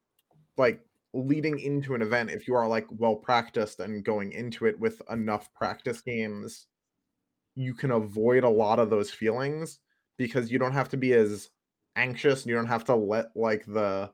like 0.58 0.82
leading 1.14 1.60
into 1.60 1.96
an 1.96 2.02
event, 2.02 2.32
if 2.32 2.48
you 2.48 2.56
are 2.56 2.68
like 2.68 2.88
well 2.92 3.16
practiced 3.16 3.80
and 3.80 4.04
going 4.04 4.32
into 4.32 4.66
it 4.66 4.80
with 4.80 5.02
enough 5.10 5.54
practice 5.54 6.02
games, 6.02 6.68
you 7.56 7.74
can 7.74 7.92
avoid 7.92 8.44
a 8.44 8.50
lot 8.50 8.80
of 8.80 8.90
those 8.90 9.12
feelings 9.12 9.80
because 10.18 10.52
you 10.52 10.60
don't 10.60 10.74
have 10.74 10.90
to 10.90 10.98
be 10.98 11.14
as 11.14 11.50
anxious. 11.96 12.42
and 12.42 12.50
You 12.50 12.56
don't 12.56 12.68
have 12.68 12.86
to 12.86 12.96
let 12.96 13.28
like 13.36 13.66
the 13.66 14.12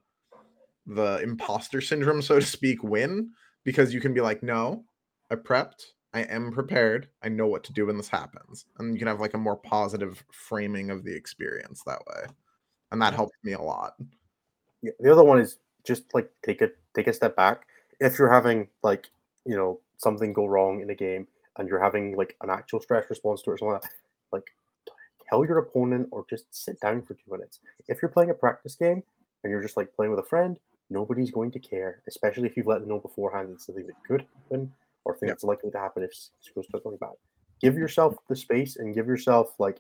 the 0.87 1.19
imposter 1.21 1.81
syndrome, 1.81 2.21
so 2.21 2.39
to 2.39 2.45
speak, 2.45 2.81
win 2.81 3.31
because 3.65 3.93
you 3.93 3.99
can 3.99 4.13
be 4.13 4.21
like, 4.21 4.41
no, 4.41 4.85
I 5.29 5.35
prepped, 5.35 5.83
I 6.13 6.21
am 6.21 6.53
prepared, 6.53 7.09
I 7.21 7.27
know 7.27 7.47
what 7.47 7.65
to 7.65 7.73
do 7.73 7.85
when 7.87 7.97
this 7.97 8.07
happens. 8.07 8.65
And 8.79 8.93
you 8.93 8.99
can 8.99 9.09
have 9.09 9.19
like 9.19 9.33
a 9.33 9.37
more 9.37 9.57
positive 9.57 10.23
framing 10.31 10.89
of 10.89 11.03
the 11.03 11.13
experience 11.13 11.81
that 11.85 11.99
way. 12.07 12.27
And 12.91 13.01
that 13.01 13.13
helped 13.13 13.35
me 13.43 13.51
a 13.51 13.61
lot. 13.61 13.93
Yeah. 14.81 14.91
The 14.99 15.11
other 15.11 15.25
one 15.25 15.39
is 15.39 15.57
just 15.85 16.03
like 16.13 16.29
take 16.45 16.61
a 16.61 16.69
take 16.97 17.07
a 17.07 17.13
step 17.13 17.35
back. 17.35 17.67
If 17.99 18.17
you're 18.19 18.31
having 18.31 18.67
like 18.83 19.07
you 19.45 19.55
know 19.55 19.79
something 19.97 20.33
go 20.33 20.45
wrong 20.45 20.81
in 20.81 20.89
a 20.89 20.95
game 20.95 21.27
and 21.57 21.67
you're 21.69 21.81
having 21.81 22.15
like 22.15 22.35
an 22.41 22.49
actual 22.49 22.79
stress 22.81 23.05
response 23.09 23.41
to 23.43 23.51
it 23.51 23.53
or 23.53 23.57
something 23.57 23.73
like 23.73 23.81
that, 23.83 23.91
like 24.31 24.47
tell 25.29 25.45
your 25.45 25.57
opponent 25.59 26.07
or 26.11 26.25
just 26.29 26.45
sit 26.51 26.79
down 26.81 27.01
for 27.01 27.13
two 27.15 27.31
minutes. 27.31 27.59
If 27.87 28.01
you're 28.01 28.09
playing 28.11 28.29
a 28.29 28.33
practice 28.35 28.75
game 28.75 29.03
and 29.43 29.51
you're 29.51 29.61
just 29.61 29.77
like 29.77 29.93
playing 29.95 30.11
with 30.11 30.19
a 30.19 30.27
friend, 30.27 30.57
nobody's 30.89 31.31
going 31.31 31.51
to 31.51 31.59
care, 31.59 32.01
especially 32.07 32.47
if 32.47 32.55
you've 32.55 32.67
let 32.67 32.79
them 32.81 32.89
know 32.89 32.99
beforehand 32.99 33.49
it's 33.51 33.65
something 33.65 33.87
that 33.87 33.95
could 34.07 34.21
happen 34.21 34.71
or 35.05 35.15
thing 35.17 35.27
Yeah. 35.27 35.33
that's 35.33 35.43
likely 35.43 35.71
to 35.71 35.79
happen 35.79 36.03
if 36.03 36.11
it 36.11 36.55
goes 36.55 36.65
something 36.71 36.97
bad. 36.99 37.15
Give 37.61 37.75
yourself 37.75 38.15
the 38.29 38.35
space 38.35 38.77
and 38.77 38.93
give 38.93 39.07
yourself 39.07 39.53
like 39.59 39.77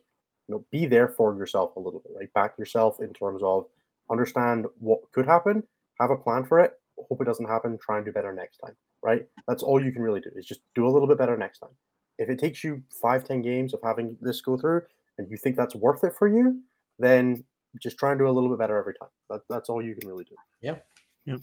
you 0.47 0.55
know 0.55 0.65
be 0.71 0.85
there 0.85 1.07
for 1.09 1.35
yourself 1.35 1.75
a 1.75 1.79
little 1.79 1.99
bit, 1.99 2.13
right? 2.17 2.33
Back 2.33 2.57
yourself 2.57 2.99
in 2.99 3.13
terms 3.13 3.41
of 3.43 3.67
understand 4.09 4.65
what 4.79 5.01
could 5.11 5.25
happen, 5.25 5.63
have 5.99 6.09
a 6.11 6.17
plan 6.17 6.43
for 6.45 6.59
it, 6.59 6.79
hope 6.97 7.21
it 7.21 7.25
doesn't 7.25 7.47
happen, 7.47 7.77
try 7.79 7.97
and 7.97 8.05
do 8.05 8.11
better 8.11 8.33
next 8.33 8.57
time, 8.57 8.75
right? 9.03 9.25
That's 9.47 9.63
all 9.63 9.83
you 9.83 9.91
can 9.91 10.01
really 10.01 10.21
do 10.21 10.29
is 10.35 10.45
just 10.45 10.61
do 10.75 10.87
a 10.87 10.89
little 10.89 11.07
bit 11.07 11.17
better 11.17 11.37
next 11.37 11.59
time. 11.59 11.71
If 12.17 12.29
it 12.29 12.39
takes 12.39 12.63
you 12.63 12.81
five, 13.01 13.23
ten 13.23 13.41
games 13.41 13.73
of 13.73 13.79
having 13.83 14.17
this 14.21 14.41
go 14.41 14.57
through 14.57 14.81
and 15.17 15.29
you 15.29 15.37
think 15.37 15.55
that's 15.55 15.75
worth 15.75 16.03
it 16.03 16.13
for 16.17 16.27
you, 16.27 16.61
then 16.99 17.43
just 17.81 17.97
try 17.97 18.11
and 18.11 18.19
do 18.19 18.27
a 18.27 18.31
little 18.31 18.49
bit 18.49 18.59
better 18.59 18.77
every 18.77 18.93
time. 18.95 19.09
That, 19.29 19.41
that's 19.49 19.69
all 19.69 19.81
you 19.81 19.95
can 19.95 20.07
really 20.07 20.23
do. 20.23 20.35
Yeah. 20.61 20.77
Yeah. 21.25 21.37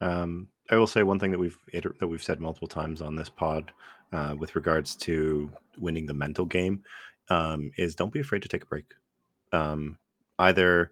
Um, 0.00 0.48
I 0.70 0.76
will 0.76 0.86
say 0.86 1.02
one 1.02 1.18
thing 1.18 1.30
that 1.30 1.38
we've 1.38 1.58
that 1.72 2.08
we've 2.08 2.22
said 2.22 2.40
multiple 2.40 2.68
times 2.68 3.00
on 3.00 3.16
this 3.16 3.28
pod 3.28 3.72
uh, 4.12 4.34
with 4.38 4.56
regards 4.56 4.96
to 4.96 5.50
winning 5.78 6.06
the 6.06 6.14
mental 6.14 6.44
game 6.44 6.82
um, 7.28 7.70
is 7.76 7.94
don't 7.94 8.12
be 8.12 8.20
afraid 8.20 8.42
to 8.42 8.48
take 8.48 8.62
a 8.62 8.66
break. 8.66 8.84
Um, 9.52 9.98
either 10.38 10.90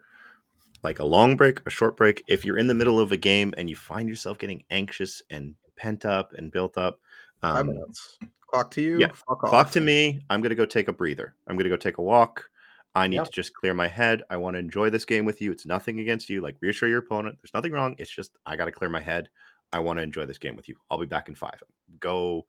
like 0.84 0.98
a 0.98 1.04
long 1.04 1.34
break, 1.36 1.60
a 1.66 1.70
short 1.70 1.96
break. 1.96 2.22
If 2.28 2.44
you're 2.44 2.58
in 2.58 2.66
the 2.66 2.74
middle 2.74 3.00
of 3.00 3.10
a 3.10 3.16
game 3.16 3.54
and 3.56 3.68
you 3.68 3.74
find 3.74 4.08
yourself 4.08 4.38
getting 4.38 4.62
anxious 4.70 5.22
and 5.30 5.54
pent 5.76 6.04
up 6.04 6.32
and 6.34 6.52
built 6.52 6.76
up, 6.78 7.00
Five 7.40 7.56
um, 7.62 7.66
minutes. 7.68 8.18
Clock 8.48 8.70
to 8.72 8.80
you. 8.82 8.98
yeah, 8.98 9.08
Fuck 9.08 9.40
clock 9.40 9.70
to 9.72 9.80
me. 9.80 10.20
I'm 10.30 10.40
gonna 10.40 10.54
go 10.54 10.64
take 10.64 10.88
a 10.88 10.92
breather. 10.92 11.34
I'm 11.48 11.56
gonna 11.56 11.68
go 11.68 11.76
take 11.76 11.98
a 11.98 12.02
walk. 12.02 12.48
I 12.94 13.08
need 13.08 13.16
Yeah. 13.16 13.24
to 13.24 13.30
just 13.30 13.52
clear 13.54 13.74
my 13.74 13.88
head. 13.88 14.22
I 14.30 14.36
want 14.36 14.54
to 14.54 14.58
enjoy 14.60 14.88
this 14.90 15.04
game 15.04 15.24
with 15.24 15.42
you. 15.42 15.50
It's 15.50 15.66
nothing 15.66 15.98
against 15.98 16.30
you. 16.30 16.40
Like 16.40 16.56
reassure 16.60 16.88
your 16.88 17.00
opponent. 17.00 17.36
There's 17.42 17.52
nothing 17.52 17.72
wrong. 17.72 17.96
It's 17.98 18.10
just 18.10 18.30
I 18.46 18.54
got 18.54 18.66
to 18.66 18.72
clear 18.72 18.88
my 18.88 19.00
head. 19.00 19.28
I 19.72 19.80
want 19.80 19.98
to 19.98 20.02
enjoy 20.04 20.26
this 20.26 20.38
game 20.38 20.54
with 20.54 20.68
you. 20.68 20.76
I'll 20.90 20.98
be 20.98 21.06
back 21.06 21.28
in 21.28 21.34
five. 21.34 21.60
Go 21.98 22.46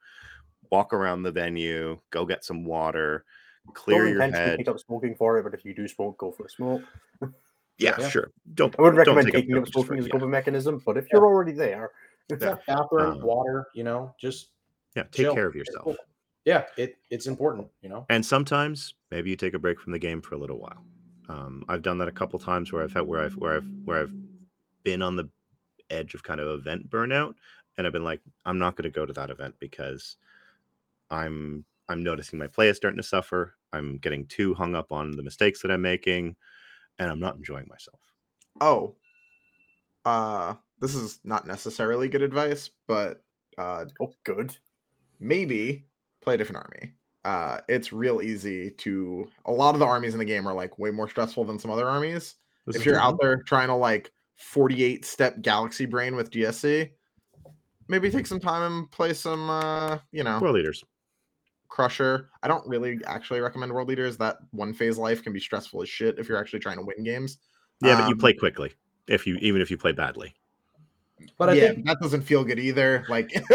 walk 0.72 0.94
around 0.94 1.24
the 1.24 1.32
venue. 1.32 2.00
Go 2.12 2.26
get 2.26 2.46
some 2.46 2.64
water. 2.64 3.26
Clear 3.74 4.04
Don't 4.04 4.14
your 4.14 4.22
head. 4.22 4.58
pick 4.60 4.68
up 4.68 4.80
smoking 4.80 5.16
for 5.16 5.40
it, 5.40 5.44
but 5.44 5.56
if 5.56 5.66
you 5.66 5.74
do 5.74 5.88
smoke, 5.88 6.20
go 6.20 6.32
for 6.32 6.46
a 6.46 6.50
smoke. 6.50 6.84
Yeah, 7.78 7.96
Yeah. 8.00 8.10
sure. 8.10 8.32
Don't. 8.54 8.74
I 8.80 8.84
don't 8.84 8.96
recommend 8.96 9.28
taking 9.32 9.54
up 9.54 9.60
notes 9.60 9.72
just 9.72 9.88
for- 9.88 9.96
as 9.96 10.06
a 10.06 10.10
coping 10.10 10.30
mechanism, 10.30 10.82
but 10.86 10.98
if 10.98 11.08
you're 11.12 11.26
already 11.26 11.52
there, 11.52 11.92
Yeah. 12.30 12.56
bathroom, 12.68 13.18
Um, 13.18 13.22
water. 13.22 13.68
You 13.74 13.84
know, 13.84 14.16
just 14.20 14.52
Yeah, 14.96 15.04
take 15.04 15.14
chill. 15.14 15.34
care 15.34 15.48
of 15.48 15.56
yourself. 15.56 15.84
cool. 15.84 15.98
Yeah, 16.46 16.66
it 16.78 16.98
it's 17.10 17.28
important. 17.28 17.70
You 17.82 17.90
know. 17.90 18.06
And 18.10 18.26
sometimes 18.26 18.94
maybe 19.12 19.30
you 19.30 19.36
take 19.36 19.54
a 19.54 19.60
break 19.60 19.80
from 19.80 19.92
the 19.92 20.00
game 20.00 20.22
for 20.22 20.36
a 20.36 20.38
little 20.38 20.60
while. 20.60 20.86
Um, 21.28 21.66
I've 21.68 21.82
done 21.82 21.98
that 21.98 22.08
a 22.08 22.12
couple 22.14 22.38
times 22.40 22.72
where 22.72 22.84
I've 22.84 22.94
had 22.94 23.02
where 23.02 23.22
I've 23.24 23.36
where 23.36 23.56
I've 23.58 23.68
where 23.84 24.02
I've 24.02 24.14
been 24.84 25.02
on 25.02 25.16
the 25.16 25.30
edge 25.90 26.14
of 26.14 26.24
kind 26.24 26.40
of 26.40 26.48
event 26.48 26.90
burnout, 26.90 27.36
and 27.78 27.86
I've 27.86 27.94
been 27.94 28.04
like, 28.04 28.22
I'm 28.46 28.58
not 28.60 28.76
going 28.76 28.84
to 28.84 28.90
go 28.90 29.06
to 29.06 29.14
that 29.14 29.30
event 29.32 29.56
because 29.60 30.18
I'm 31.10 31.66
I'm 31.90 32.04
noticing 32.04 32.40
my 32.40 32.48
play 32.48 32.70
is 32.70 32.78
starting 32.78 32.98
to 32.98 33.04
suffer. 33.04 33.56
I'm 33.74 33.98
getting 33.98 34.26
too 34.28 34.54
hung 34.54 34.76
up 34.76 34.92
on 34.92 35.12
the 35.12 35.22
mistakes 35.24 35.62
that 35.62 35.72
I'm 35.72 35.82
making, 35.82 36.36
and 37.00 37.10
I'm 37.10 37.20
not 37.20 37.36
enjoying 37.36 37.68
myself. 37.70 38.00
Oh, 38.62 38.96
uh, 40.06 40.56
this 40.80 40.96
is 40.96 41.20
not 41.24 41.48
necessarily 41.48 42.08
good 42.08 42.22
advice, 42.22 42.70
but 42.88 43.24
uh, 43.58 43.86
Oh, 44.02 44.14
good. 44.24 44.56
maybe 45.20 45.86
play 46.22 46.36
a 46.36 46.38
different 46.38 46.64
army. 46.66 46.94
Uh, 47.24 47.60
it's 47.68 47.92
real 47.92 48.22
easy 48.22 48.70
to. 48.72 49.28
A 49.46 49.52
lot 49.52 49.74
of 49.74 49.80
the 49.80 49.86
armies 49.86 50.14
in 50.14 50.20
the 50.20 50.26
game 50.26 50.48
are 50.48 50.54
like 50.54 50.78
way 50.78 50.92
more 50.92 51.10
stressful 51.10 51.44
than 51.46 51.58
some 51.58 51.72
other 51.72 51.88
armies. 51.90 52.36
This 52.68 52.76
if 52.76 52.86
you're 52.86 53.00
out 53.00 53.18
there 53.20 53.42
trying 53.44 53.68
to 53.70 53.76
like 53.76 54.12
48 54.38 55.04
step 55.06 55.42
galaxy 55.42 55.86
brain 55.86 56.16
with 56.16 56.30
GSC, 56.30 56.92
maybe 57.88 58.12
take 58.12 58.28
some 58.28 58.40
time 58.40 58.62
and 58.72 58.92
play 58.92 59.14
some, 59.14 59.50
uh, 59.50 59.98
you 60.12 60.24
know, 60.24 60.40
World 60.40 60.58
Eaters, 60.58 60.84
Crusher. 61.68 62.30
I 62.44 62.48
don't 62.48 62.66
really 62.68 63.00
actually 63.06 63.40
recommend 63.40 63.72
World 63.72 63.92
Eaters. 63.92 64.18
That 64.18 64.38
one 64.52 64.74
phase 64.74 64.98
life 64.98 65.24
can 65.24 65.34
be 65.34 65.40
stressful 65.40 65.82
as 65.82 65.90
shit 65.90 66.20
if 66.20 66.30
you're 66.30 66.38
actually 66.38 66.60
trying 66.60 66.78
to 66.78 66.84
win 66.84 67.04
games. 67.04 67.38
yeah, 67.82 67.96
but 68.00 68.08
you 68.08 68.14
Um, 68.14 68.20
play 68.20 68.34
quickly 68.34 68.74
if 69.08 69.28
you 69.28 69.36
even 69.42 69.62
if 69.62 69.70
you 69.70 69.78
play 69.78 69.92
badly. 69.92 70.36
But 71.38 71.50
I 71.50 71.54
yeah, 71.54 71.68
think 71.70 71.86
that 71.86 71.98
doesn't 72.02 72.24
feel 72.24 72.44
good 72.44 72.60
either. 72.60 73.06
Like, 73.08 73.32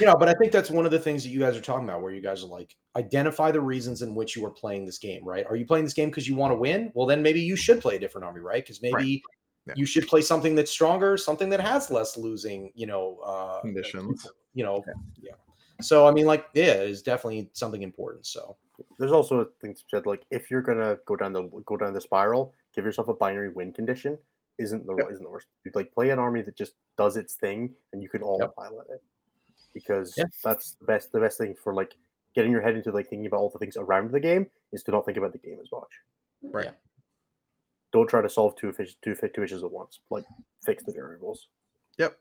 you 0.00 0.06
know, 0.06 0.16
but 0.16 0.28
I 0.28 0.34
think 0.34 0.50
that's 0.50 0.70
one 0.70 0.84
of 0.84 0.90
the 0.90 0.98
things 0.98 1.22
that 1.22 1.30
you 1.30 1.38
guys 1.38 1.56
are 1.56 1.60
talking 1.60 1.84
about, 1.84 2.02
where 2.02 2.12
you 2.12 2.20
guys 2.20 2.42
are 2.42 2.48
like 2.48 2.74
identify 2.96 3.52
the 3.52 3.60
reasons 3.60 4.02
in 4.02 4.14
which 4.14 4.34
you 4.34 4.44
are 4.44 4.50
playing 4.50 4.86
this 4.86 4.98
game. 4.98 5.24
Right? 5.24 5.46
Are 5.48 5.54
you 5.56 5.66
playing 5.66 5.84
this 5.84 5.94
game 5.94 6.08
because 6.10 6.28
you 6.28 6.34
want 6.34 6.52
to 6.52 6.56
win? 6.56 6.90
Well, 6.94 7.06
then 7.06 7.22
maybe 7.22 7.40
you 7.40 7.54
should 7.56 7.80
play 7.80 7.96
a 7.96 7.98
different 7.98 8.24
army, 8.24 8.40
right? 8.40 8.62
Because 8.62 8.82
maybe. 8.82 8.94
Right. 8.94 9.22
Yeah. 9.68 9.74
You 9.76 9.84
should 9.84 10.06
play 10.06 10.20
something 10.20 10.54
that's 10.54 10.70
stronger, 10.70 11.16
something 11.16 11.48
that 11.50 11.58
has 11.58 11.90
less 11.90 12.16
losing, 12.16 12.70
you 12.76 12.86
know, 12.86 13.18
uh, 13.26 13.60
Conditions. 13.62 14.24
You 14.54 14.62
know, 14.62 14.84
yeah. 15.20 15.32
So 15.82 16.06
I 16.06 16.10
mean, 16.12 16.26
like, 16.26 16.46
yeah, 16.54 16.72
it's 16.72 17.02
definitely 17.02 17.50
something 17.52 17.82
important. 17.82 18.26
So 18.26 18.56
There's 18.98 19.12
also 19.12 19.40
a 19.40 19.44
thing 19.60 19.74
to 19.74 19.82
said 19.88 20.06
like 20.06 20.24
if 20.30 20.50
you're 20.50 20.62
gonna 20.62 20.98
go 21.06 21.16
down 21.16 21.32
the 21.32 21.42
go 21.64 21.76
down 21.76 21.92
the 21.94 22.00
spiral, 22.00 22.54
give 22.74 22.84
yourself 22.84 23.08
a 23.08 23.14
binary 23.14 23.50
win 23.50 23.72
condition. 23.72 24.18
Isn't 24.58 24.86
the 24.86 24.94
Yep. 24.96 25.10
isn't 25.12 25.22
the 25.24 25.30
worst. 25.30 25.48
You 25.64 25.70
like 25.74 25.92
play 25.92 26.10
an 26.10 26.18
army 26.18 26.42
that 26.42 26.56
just 26.56 26.74
does 26.96 27.16
its 27.16 27.34
thing 27.34 27.74
and 27.92 28.02
you 28.02 28.08
can 28.08 28.22
all 28.22 28.38
Yep. 28.40 28.54
pilot 28.56 28.86
it. 28.90 29.02
Because 29.74 30.14
Yeah. 30.16 30.24
that's 30.42 30.74
the 30.76 30.86
best 30.86 31.12
the 31.12 31.20
best 31.20 31.36
thing 31.38 31.54
for 31.54 31.74
like 31.74 31.94
getting 32.34 32.52
your 32.52 32.60
head 32.62 32.74
into 32.76 32.90
like 32.92 33.08
thinking 33.08 33.26
about 33.26 33.38
all 33.40 33.50
the 33.50 33.58
things 33.58 33.76
around 33.76 34.10
the 34.12 34.20
game 34.20 34.50
is 34.72 34.82
to 34.84 34.90
not 34.92 35.04
think 35.04 35.18
about 35.18 35.32
the 35.32 35.38
game 35.38 35.58
as 35.60 35.70
much. 35.72 35.90
Right. 36.42 36.66
Yeah. 36.66 36.72
Don't 37.92 38.08
try 38.08 38.20
to 38.22 38.28
solve 38.30 38.56
two 38.56 38.72
fish 38.72 38.94
two 39.02 39.14
fi- 39.14 39.28
two 39.28 39.42
issues 39.42 39.62
at 39.62 39.70
once. 39.70 40.00
Like 40.10 40.24
fix 40.64 40.84
the 40.84 40.92
variables. 40.92 41.48
yep. 41.98 42.18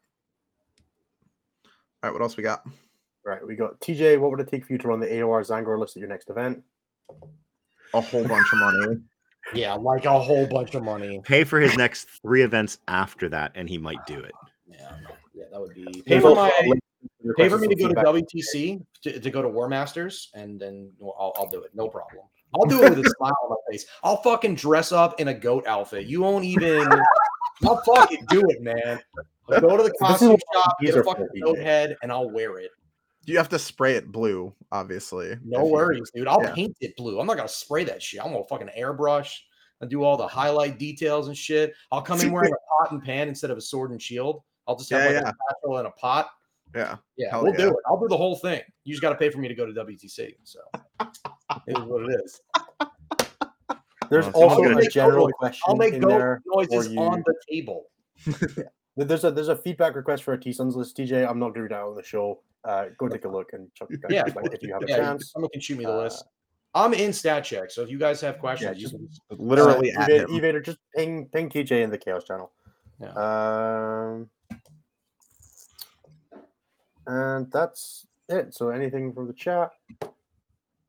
All 1.66 1.72
right, 2.04 2.14
what 2.14 2.22
else 2.22 2.38
we 2.38 2.44
got? 2.44 2.66
Right, 3.26 3.46
we 3.46 3.56
got 3.56 3.80
TJ. 3.80 4.20
What 4.20 4.30
would 4.30 4.40
it 4.40 4.50
take 4.50 4.66
for 4.66 4.74
you 4.74 4.78
to 4.78 4.88
run 4.88 5.00
the 5.00 5.08
AOR 5.08 5.42
Tzaangor 5.42 5.80
list 5.80 5.98
at 5.98 6.00
your 6.00 6.10
next 6.10 6.30
event? 6.30 6.62
A 7.94 8.00
whole 8.00 8.28
bunch 8.28 8.54
of 8.54 8.60
money. 8.60 8.98
yeah, 9.56 9.74
like 9.74 10.06
a 10.06 10.20
whole 10.20 10.46
bunch 10.46 10.76
of 10.76 10.84
money. 10.84 11.22
Pay 11.24 11.44
for 11.44 11.60
his 11.60 11.76
next 11.76 12.08
three 12.22 12.44
events 12.44 12.78
after 12.88 13.28
that, 13.30 13.52
and 13.56 13.68
he 13.68 13.80
might 13.80 14.06
do 14.06 14.20
it. 14.20 14.34
Yeah, 14.68 14.92
yeah, 15.34 15.46
that 15.52 15.60
would 15.60 15.74
be 15.74 16.04
pay 16.06 16.20
for 16.20 16.36
my 16.36 16.52
a 16.62 16.70
link 16.70 16.82
to 17.26 17.34
pay 17.34 17.50
for 17.50 17.58
me 17.58 17.68
to 17.68 17.76
go 17.76 17.90
to. 17.90 17.96
WTC 17.96 18.86
to, 19.02 19.20
to 19.20 19.30
go 19.32 19.42
to 19.42 19.50
War 19.50 19.68
Masters, 19.68 20.30
and 20.36 20.60
then 20.60 20.92
well, 21.00 21.16
I'll, 21.20 21.34
I'll 21.36 21.50
do 21.50 21.64
it. 21.64 21.72
No 21.74 21.88
problem. 21.88 22.26
I'll 22.54 22.68
do 22.68 22.84
it 22.84 22.90
with 22.92 23.06
a 23.06 23.10
smile 23.18 23.36
on 23.44 23.50
my 23.50 23.56
face. 23.72 23.88
I'll 24.04 24.22
fucking 24.22 24.54
dress 24.54 24.92
up 24.92 25.20
in 25.20 25.30
a 25.30 25.34
goat 25.34 25.66
outfit. 25.66 26.06
You 26.06 26.22
won't 26.22 26.46
even. 26.46 26.88
I'll 27.66 27.82
fucking 27.82 28.26
do 28.30 28.44
it, 28.50 28.62
man. 28.62 29.00
I'll 29.50 29.62
go 29.62 29.78
to 29.78 29.84
the 29.84 29.94
costume 30.00 30.38
shop, 30.54 30.76
get 30.82 30.96
a 30.96 31.04
fucking 31.04 31.28
goat 31.42 31.58
head, 31.58 31.96
and 32.04 32.12
I'll 32.12 32.30
wear 32.30 32.60
it. 32.60 32.70
You 33.26 33.38
have 33.38 33.50
to 33.50 33.60
spray 33.60 33.96
it 33.96 34.12
blue, 34.12 34.54
obviously. 34.72 35.36
No 35.44 35.66
worries, 35.66 36.12
dude. 36.14 36.28
I'll 36.28 36.42
yeah. 36.44 36.54
paint 36.54 36.78
it 36.82 36.96
blue. 36.96 37.20
I'm 37.20 37.28
not 37.28 37.38
gonna 37.38 37.50
spray 37.50 37.84
that 37.86 38.02
shit. 38.02 38.22
I'm 38.24 38.32
gonna 38.32 38.46
fucking 38.46 38.70
airbrush 38.78 39.36
and 39.82 39.90
do 39.90 40.04
all 40.04 40.18
the 40.18 40.26
mm-hmm. 40.26 40.38
highlight 40.38 40.80
details 40.80 41.28
and 41.28 41.38
shit. 41.38 41.74
I'll 41.92 42.02
come 42.02 42.22
in 42.22 42.32
wearing 42.32 42.54
a 42.54 42.84
pot 42.84 42.92
and 42.92 43.04
pan 43.04 43.28
instead 43.28 43.52
of 43.52 43.58
a 43.58 43.62
sword 43.62 43.92
and 43.92 44.02
shield. 44.02 44.44
I'll 44.68 44.78
just 44.78 44.90
have 44.92 45.02
Yeah, 45.02 45.18
like 45.18 45.24
yeah. 45.26 45.30
a 45.30 45.54
satchel 45.54 45.78
and 45.78 45.88
a 45.88 45.92
pot. 45.92 46.30
Yeah. 46.76 46.96
Yeah, 47.18 47.32
Hell 47.32 47.44
we'll 47.44 47.54
yeah. 47.54 47.58
do 47.58 47.70
it. 47.70 47.78
I'll 47.88 48.00
do 48.00 48.08
the 48.08 48.18
whole 48.18 48.36
thing. 48.36 48.62
You 48.84 48.94
just 48.94 49.02
got 49.02 49.10
to 49.10 49.16
pay 49.16 49.30
for 49.30 49.38
me 49.38 49.48
to 49.48 49.56
go 49.56 49.66
to 49.66 49.72
WTC. 49.72 50.36
So 50.44 50.60
it 51.68 51.78
is 51.78 51.84
what 51.84 52.10
it 52.10 52.22
is. 52.24 52.42
There's 54.10 54.28
I'll 54.28 54.36
also 54.36 54.78
a 54.78 54.88
general 54.88 55.26
noises. 55.26 55.34
question 55.38 55.62
I'll 55.68 55.76
make 55.76 55.94
in 55.94 56.02
goat 56.02 56.10
there 56.10 56.42
for 56.46 56.64
noises 56.64 56.92
you. 56.92 57.00
on 57.00 57.24
the 57.26 57.36
table. 57.50 57.86
There's 58.98 59.26
a 59.26 59.32
there's 59.32 59.50
a 59.50 59.58
feedback 59.58 59.94
request 59.94 60.24
for 60.24 60.34
a 60.34 60.40
T 60.40 60.54
Suns 60.54 60.74
list, 60.74 60.96
TJ. 60.96 61.30
I'm 61.30 61.38
not 61.38 61.48
going 61.48 61.56
to 61.56 61.62
read 61.64 61.72
it 61.72 61.76
out 61.76 61.90
on 61.90 61.96
the 61.96 62.04
show. 62.04 62.40
Uh, 62.66 62.86
go 62.98 63.08
take 63.08 63.26
a 63.26 63.30
look 63.30 63.54
and 63.54 63.70
check 63.76 63.88
it 63.92 64.00
Yeah, 64.10 64.26
if 64.52 64.64
you 64.64 64.74
have 64.74 64.84
a 64.84 64.88
Yeah, 64.88 64.98
chance. 64.98 65.32
someone 65.32 65.50
can 65.52 65.62
shoot 65.62 65.78
me 65.78 65.86
the 65.86 65.92
Uh, 65.94 66.04
list. 66.04 66.26
I'm 66.74 66.94
in 66.94 67.14
stat 67.14 67.46
check, 67.46 67.70
so 67.72 67.84
if 67.84 67.90
you 67.90 67.98
guys 68.00 68.20
have 68.22 68.40
questions, 68.40 68.78
you 68.82 68.88
just- 68.90 69.22
Literally 69.30 69.94
uh, 69.94 70.02
at 70.02 70.10
Evader, 70.10 70.64
just 70.64 70.80
ping 70.96 71.30
ping 71.30 71.50
TJ 71.50 71.84
in 71.84 71.90
the 71.90 71.98
Chaos 71.98 72.26
channel. 72.26 72.52
Yeah. 73.00 73.12
Um, 73.14 74.30
and 77.08 77.52
that's 77.52 78.08
it. 78.30 78.54
So 78.54 78.70
anything 78.70 79.14
from 79.14 79.28
the 79.28 79.34
chat? 79.34 79.72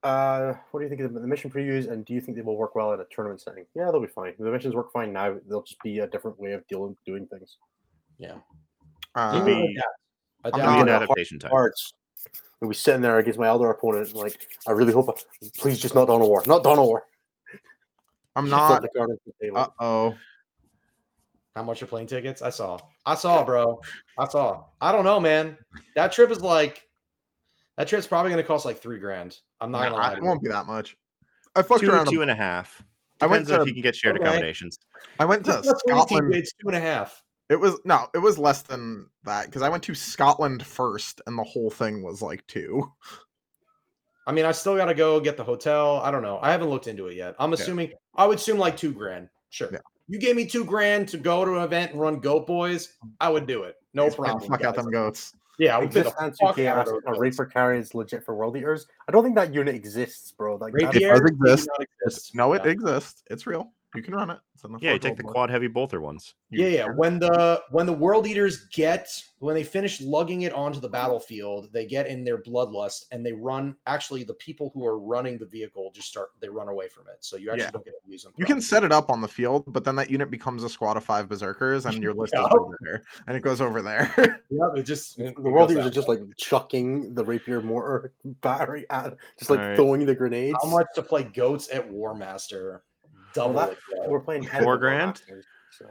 Uh, 0.03 0.55
what 0.71 0.81
do 0.81 0.85
you 0.85 0.89
think 0.89 1.01
of 1.03 1.13
the 1.15 1.21
the 1.21 1.27
mission 1.27 1.51
previews, 1.51 1.91
and 1.91 2.05
do 2.05 2.15
you 2.15 2.21
think 2.21 2.37
they 2.37 2.43
will 2.43 2.57
work 2.57 2.75
well 2.75 2.93
in 2.93 3.01
a 3.01 3.05
tournament 3.11 3.41
setting? 3.41 3.67
Yeah, 3.75 3.91
they'll 3.91 4.01
be 4.01 4.07
fine. 4.07 4.35
The 4.39 4.51
missions 4.51 4.75
work 4.75 4.93
fine 4.93 5.13
now. 5.13 5.37
They'll 5.49 5.63
just 5.63 5.83
be 5.83 5.99
a 6.01 6.07
different 6.07 6.39
way 6.39 6.53
of 6.53 6.67
dealing 6.69 6.97
doing 7.05 7.27
things. 7.27 7.59
yeah. 8.19 8.39
Uh, 9.15 9.45
Maybe- 10.53 10.63
I'm 10.63 10.69
Adapt. 10.69 10.79
Maybe 10.79 10.91
not 10.91 10.97
an 10.97 11.03
adaptation 11.03 11.39
time. 11.39 11.51
Hearts. 11.51 11.93
We'll 12.61 12.71
be 12.71 12.75
sitting 12.77 13.03
there 13.03 13.19
against 13.19 13.39
my 13.39 13.47
Eldar 13.47 13.71
opponent, 13.71 14.15
like 14.15 14.47
I 14.67 14.73
really 14.73 14.93
hope. 14.93 15.11
I, 15.11 15.47
please, 15.59 15.79
just 15.79 15.95
not 15.95 16.07
Dawn 16.07 16.23
of 16.23 16.29
War, 16.29 16.43
not 16.47 16.63
Dawn 16.65 16.79
of 16.79 16.87
War. 16.87 17.03
I'm 18.35 18.49
not. 18.49 18.83
the 18.83 18.89
card 18.89 19.11
onto 19.11 19.21
the 19.27 19.33
table. 19.47 19.59
Uh 19.59 19.69
oh. 19.81 20.15
How 21.55 21.63
much 21.63 21.83
are 21.83 21.87
plane 21.87 22.07
tickets? 22.07 22.43
I 22.43 22.51
saw. 22.51 22.79
I 23.07 23.15
saw, 23.15 23.45
bro. 23.45 23.81
I 24.19 24.29
saw. 24.29 24.65
I 24.81 24.93
don't 24.93 25.05
know, 25.05 25.19
man. 25.21 25.57
That 25.95 26.13
trip 26.13 26.31
is 26.31 26.41
like 26.41 26.83
that 27.77 27.89
trip's 27.89 28.07
probably 28.07 28.31
gonna 28.31 28.43
cost 28.43 28.65
like 28.65 28.79
three 28.79 28.99
grand. 28.99 29.39
I'm 29.61 29.71
not 29.71 29.85
gonna 29.85 29.95
lie. 29.97 30.13
it 30.15 30.23
won't 30.23 30.43
be 30.43 30.49
that 30.49 30.67
much. 30.67 30.97
I 31.55 31.63
fucked 31.63 31.81
Two, 31.83 31.91
around. 31.91 32.09
a- 32.09 32.11
two 32.11 32.23
and 32.23 32.31
a 32.31 32.35
half. 32.35 32.83
I 33.23 33.27
went 33.27 33.47
Depends 33.47 33.51
if 33.51 33.65
to- 33.65 33.69
you 33.69 33.75
can 33.75 33.83
get 33.83 33.97
shared 33.97 34.17
Okay. 34.17 34.25
accommodations. 34.27 34.79
I 35.19 35.25
went 35.25 35.45
to 35.47 35.53
That's 35.53 35.81
Scotland. 35.87 36.35
It's 36.35 36.53
two 36.55 36.69
and 36.69 36.77
a 36.77 36.81
half. 36.81 37.23
It 37.49 37.61
was 37.61 37.79
no, 37.85 38.09
it 38.15 38.19
was 38.19 38.39
less 38.39 38.63
than 38.63 39.09
that 39.25 39.47
because 39.47 39.63
I 39.63 39.69
went 39.69 39.83
to 39.85 39.95
Scotland 39.95 40.67
first, 40.67 41.21
and 41.27 41.39
the 41.39 41.45
whole 41.45 41.71
thing 41.71 42.03
was 42.03 42.21
like 42.23 42.45
two. 42.47 42.93
I 44.27 44.33
mean, 44.33 44.45
I 44.45 44.53
still 44.53 44.77
gotta 44.77 44.95
go 44.95 45.21
get 45.21 45.37
the 45.37 45.45
hotel. 45.45 46.01
I 46.03 46.11
don't 46.11 46.23
know. 46.23 46.41
I 46.43 46.51
haven't 46.51 46.69
looked 46.71 46.89
into 46.89 47.07
it 47.07 47.15
yet. 47.17 47.37
I'm 47.39 47.53
assuming 47.53 47.93
I 48.17 48.27
would 48.27 48.39
assume 48.39 48.59
like 48.59 48.77
two 48.77 48.93
grand. 48.93 49.29
Sure. 49.51 49.69
Yeah. 49.73 49.79
You 50.09 50.19
gave 50.19 50.35
me 50.37 50.47
two 50.47 50.65
grand 50.65 51.09
to 51.09 51.19
go 51.19 51.45
to 51.45 51.57
an 51.57 51.63
event 51.63 51.93
and 51.93 52.01
run 52.01 52.19
Goat 52.19 52.47
Boys. 52.47 52.95
I 53.21 53.29
would 53.29 53.47
do 53.47 53.63
it. 53.65 53.77
No 53.95 54.07
Just 54.07 54.17
pay 54.17 54.23
the 54.25 54.29
problem. 54.31 54.51
Fuck 54.51 54.65
out 54.65 54.75
guys. 54.77 54.85
them 54.85 54.93
goats. 54.93 55.33
Yeah, 55.59 55.77
I 55.77 55.81
would 55.81 55.91
pay 55.91 56.03
the 56.03 56.11
fuck 56.11 56.59
out 56.59 56.87
of 56.87 56.89
a 56.89 56.91
those 56.91 57.03
goats. 57.03 57.19
Rapier 57.19 57.45
Carrier 57.47 57.81
is 57.81 57.95
legit 57.95 58.25
for 58.25 58.35
World 58.35 58.57
Eaters. 58.57 58.87
I 59.09 59.13
don't 59.13 59.23
think 59.23 59.37
that 59.37 59.55
unit 59.55 59.75
exists, 59.75 60.33
bro. 60.33 60.57
Like 60.57 60.73
that's- 60.75 60.95
Rapier 60.95 61.13
does 61.13 61.21
does 61.21 61.31
exist. 61.31 61.69
not 61.79 61.87
exist. 62.05 62.35
no, 62.35 62.53
it 62.53 62.63
Yeah. 62.65 62.71
exists. 62.73 63.23
It's 63.31 63.47
real. 63.47 63.73
You 63.97 64.03
can 64.03 64.15
run 64.15 64.31
it. 64.31 64.39
It's 64.55 64.65
in 64.65 64.73
the 64.73 64.79
Yeah, 64.81 64.93
you 64.93 64.99
take 64.99 65.17
the 65.17 65.23
World 65.25 65.27
Book. 65.29 65.35
quad 65.35 65.51
heavy 65.51 65.67
bolter 65.69 66.01
ones. 66.01 66.35
You 66.51 66.65
Yeah, 66.65 66.69
yeah. 66.69 66.85
can. 66.87 66.97
When 66.97 67.19
the 67.19 67.63
when 67.71 67.87
the 67.87 67.93
world 67.93 68.27
eaters 68.27 68.67
get 68.73 69.09
when 69.39 69.55
they 69.55 69.65
finish 69.65 70.01
lugging 70.01 70.43
it 70.43 70.53
onto 70.55 70.81
the 70.81 70.89
battlefield, 70.89 71.71
they 71.73 71.85
get 71.85 72.07
in 72.07 72.25
their 72.25 72.39
bloodlust 72.39 73.05
and 73.13 73.25
they 73.25 73.33
run. 73.33 73.77
Actually, 73.87 74.25
the 74.25 74.35
people 74.35 74.71
who 74.73 74.85
are 74.87 74.99
running 74.99 75.37
the 75.39 75.45
vehicle 75.47 75.91
just 75.95 76.09
start 76.09 76.31
they 76.41 76.49
run 76.49 76.69
away 76.69 76.89
from 76.89 77.05
it. 77.09 77.17
So 77.21 77.37
you 77.37 77.51
actually 77.51 77.65
Yeah. 77.65 77.71
don't 77.73 77.85
get 77.85 77.95
to 78.05 78.11
use 78.11 78.23
them. 78.23 78.33
You 78.37 78.47
can 78.47 78.61
set 78.61 78.83
it 78.85 78.93
up 78.93 79.11
on 79.11 79.21
the 79.21 79.29
field, 79.29 79.65
but 79.67 79.85
then 79.85 79.95
that 79.97 80.11
unit 80.11 80.31
becomes 80.31 80.63
a 80.65 80.69
squad 80.69 80.97
of 80.97 81.05
five 81.05 81.29
berserkers, 81.29 81.85
and 81.87 82.03
your 82.03 82.15
list 82.15 82.35
is 82.35 82.41
over 82.51 82.77
there, 82.81 83.03
and 83.27 83.37
it 83.37 83.41
goes 83.41 83.61
over 83.61 83.83
there. 83.83 84.43
Yeah, 84.49 84.69
it 84.77 84.85
just 84.85 85.17
the 85.19 85.27
it 85.27 85.39
World 85.39 85.71
Eaters 85.73 85.83
that 85.85 85.91
are 85.91 85.95
just 85.95 86.09
like 86.09 86.21
chucking 86.39 87.15
the 87.15 87.25
Rapier 87.25 87.61
mortar 87.61 88.13
battery 88.25 88.87
at, 88.91 89.17
just 89.39 89.51
like 89.51 89.59
Alright. 89.59 89.77
throwing 89.77 90.07
the 90.07 90.15
grenades. 90.15 90.57
how 90.63 90.71
much 90.71 90.87
to 90.95 91.03
play 91.03 91.25
goats 91.25 91.69
at 91.73 91.91
War 91.91 92.15
Master. 92.15 92.85
Double 93.37 93.55
that- 93.55 93.73
it. 93.73 93.79
We're 94.09 94.21
playing 94.21 94.43
Four 94.43 94.51
Hannibal 94.53 94.77
grand? 94.79 95.23
So. 95.79 95.87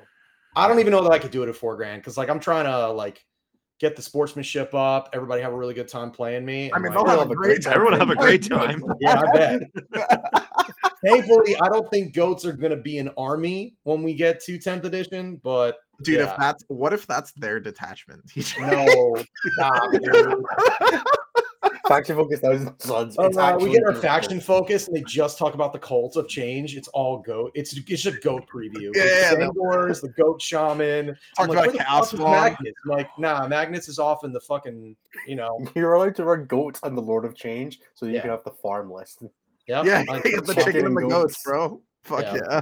I 0.56 0.68
don't 0.68 0.80
even 0.80 0.92
know 0.92 1.04
that 1.04 1.12
I 1.12 1.20
could 1.20 1.32
do 1.32 1.44
it 1.44 1.50
at 1.50 1.56
four 1.56 1.76
grand 1.76 2.02
because 2.02 2.18
like 2.18 2.30
I'm 2.30 2.40
trying 2.40 2.66
to 2.66 2.90
like 2.92 3.24
get 3.80 3.96
the 3.96 4.02
sportsmanship 4.02 4.74
up. 4.74 5.10
Everybody 5.14 5.42
have 5.42 5.52
a 5.54 5.56
really 5.58 5.74
good 5.74 5.88
time 5.88 6.12
playing 6.12 6.46
me. 6.46 6.72
I 6.74 6.80
mean, 6.80 6.94
like- 6.94 7.08
have 7.08 7.20
have 7.20 7.30
a 7.30 7.34
a 7.34 7.36
great 7.36 7.48
great 7.48 7.64
time. 7.64 7.74
Everyone 7.74 8.00
have 8.00 8.10
a 8.10 8.16
great 8.16 8.48
time. 8.48 8.84
yeah, 9.02 9.22
I 9.22 9.38
bet. 9.38 9.62
thankfully, 11.06 11.56
I 11.62 11.70
don't 11.70 11.90
think 11.92 12.14
goats 12.14 12.46
are 12.46 12.54
gonna 12.54 12.76
be 12.78 12.98
an 13.00 13.10
army 13.18 13.76
when 13.84 14.02
we 14.04 14.14
get 14.14 14.40
to 14.46 14.58
10th 14.58 14.86
edition, 14.86 15.40
but 15.44 15.78
Dude, 16.04 16.20
Yeah. 16.20 16.32
if 16.32 16.38
that's 16.38 16.64
what 16.68 16.94
if 16.94 17.08
that's 17.08 17.32
their 17.34 17.60
detachment? 17.60 18.22
no. 18.60 19.16
stop, 19.58 19.92
dude. 19.92 20.44
Faction 21.88 22.16
focus 22.16 22.40
thousand 22.40 22.80
sons. 22.80 23.18
Uh, 23.18 23.24
It's 23.56 23.64
we 23.64 23.72
get 23.72 23.84
our 23.84 23.94
faction 23.94 24.40
focus 24.42 24.88
and 24.88 24.96
they 24.96 25.02
just 25.04 25.38
talk 25.38 25.54
about 25.54 25.72
the 25.74 25.80
cults 25.80 26.16
of 26.16 26.28
change. 26.28 26.76
It's 26.76 26.88
all 26.90 27.20
goat. 27.20 27.52
It's 27.56 27.74
it's 27.74 27.86
just 28.02 28.06
a 28.18 28.20
goat 28.20 28.46
preview. 28.52 28.92
Yeah, 28.96 29.04
It's 29.04 29.32
yeah, 29.40 29.48
Tzaangors, 29.48 30.02
the 30.02 30.10
goat 30.10 30.42
shaman. 30.42 31.10
I'm 31.38 31.48
Talked 31.48 31.50
like, 31.50 31.50
about 31.50 31.62
where 31.62 31.72
the 31.72 31.78
Chaos 31.78 32.12
fuck 32.12 32.14
is 32.14 32.20
Spawn. 32.20 32.32
Magnus? 32.32 32.74
I'm 32.86 32.92
like, 32.92 33.20
nah, 33.20 33.48
Magnus 33.48 33.88
is 33.88 34.00
off 34.00 34.24
in 34.24 34.34
the 34.34 34.40
fucking, 34.42 34.96
you 35.28 35.36
know. 35.36 35.60
You're 35.76 35.94
allowed 35.94 36.16
to 36.16 36.24
run 36.26 36.46
goats 36.46 36.80
and 36.84 36.98
the 36.98 37.02
Lord 37.02 37.26
of 37.26 37.36
Change, 37.36 37.80
so 37.94 38.06
you 38.06 38.14
Yeah. 38.14 38.22
can 38.22 38.30
have 38.32 38.44
the 38.44 38.52
farm 38.52 38.92
list. 38.92 39.24
Yep, 39.68 39.86
Yeah, 39.86 40.04
I'm, 40.10 40.22
you 40.26 40.42
the 40.42 40.54
chicken 40.54 40.64
chicken 40.64 40.76
and 40.86 40.88
and 40.88 40.98
the 40.98 41.02
goats, 41.02 41.34
goats. 41.36 41.44
bro. 41.44 41.82
Fuck 42.04 42.22
Yeah. 42.24 42.38
yeah. 42.50 42.62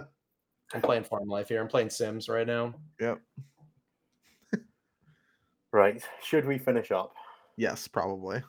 I'm 0.73 0.81
playing 0.81 1.03
farm 1.03 1.27
life 1.27 1.49
here. 1.49 1.61
I'm 1.61 1.67
playing 1.67 1.89
Sims 1.91 2.27
right 2.29 2.47
now. 2.47 2.73
Yep. 2.99 3.19
Right. 5.71 6.01
Should 6.21 6.45
we 6.45 6.57
finish 6.57 6.91
up? 6.91 7.13
Yes, 7.57 7.87
probably. 7.87 8.41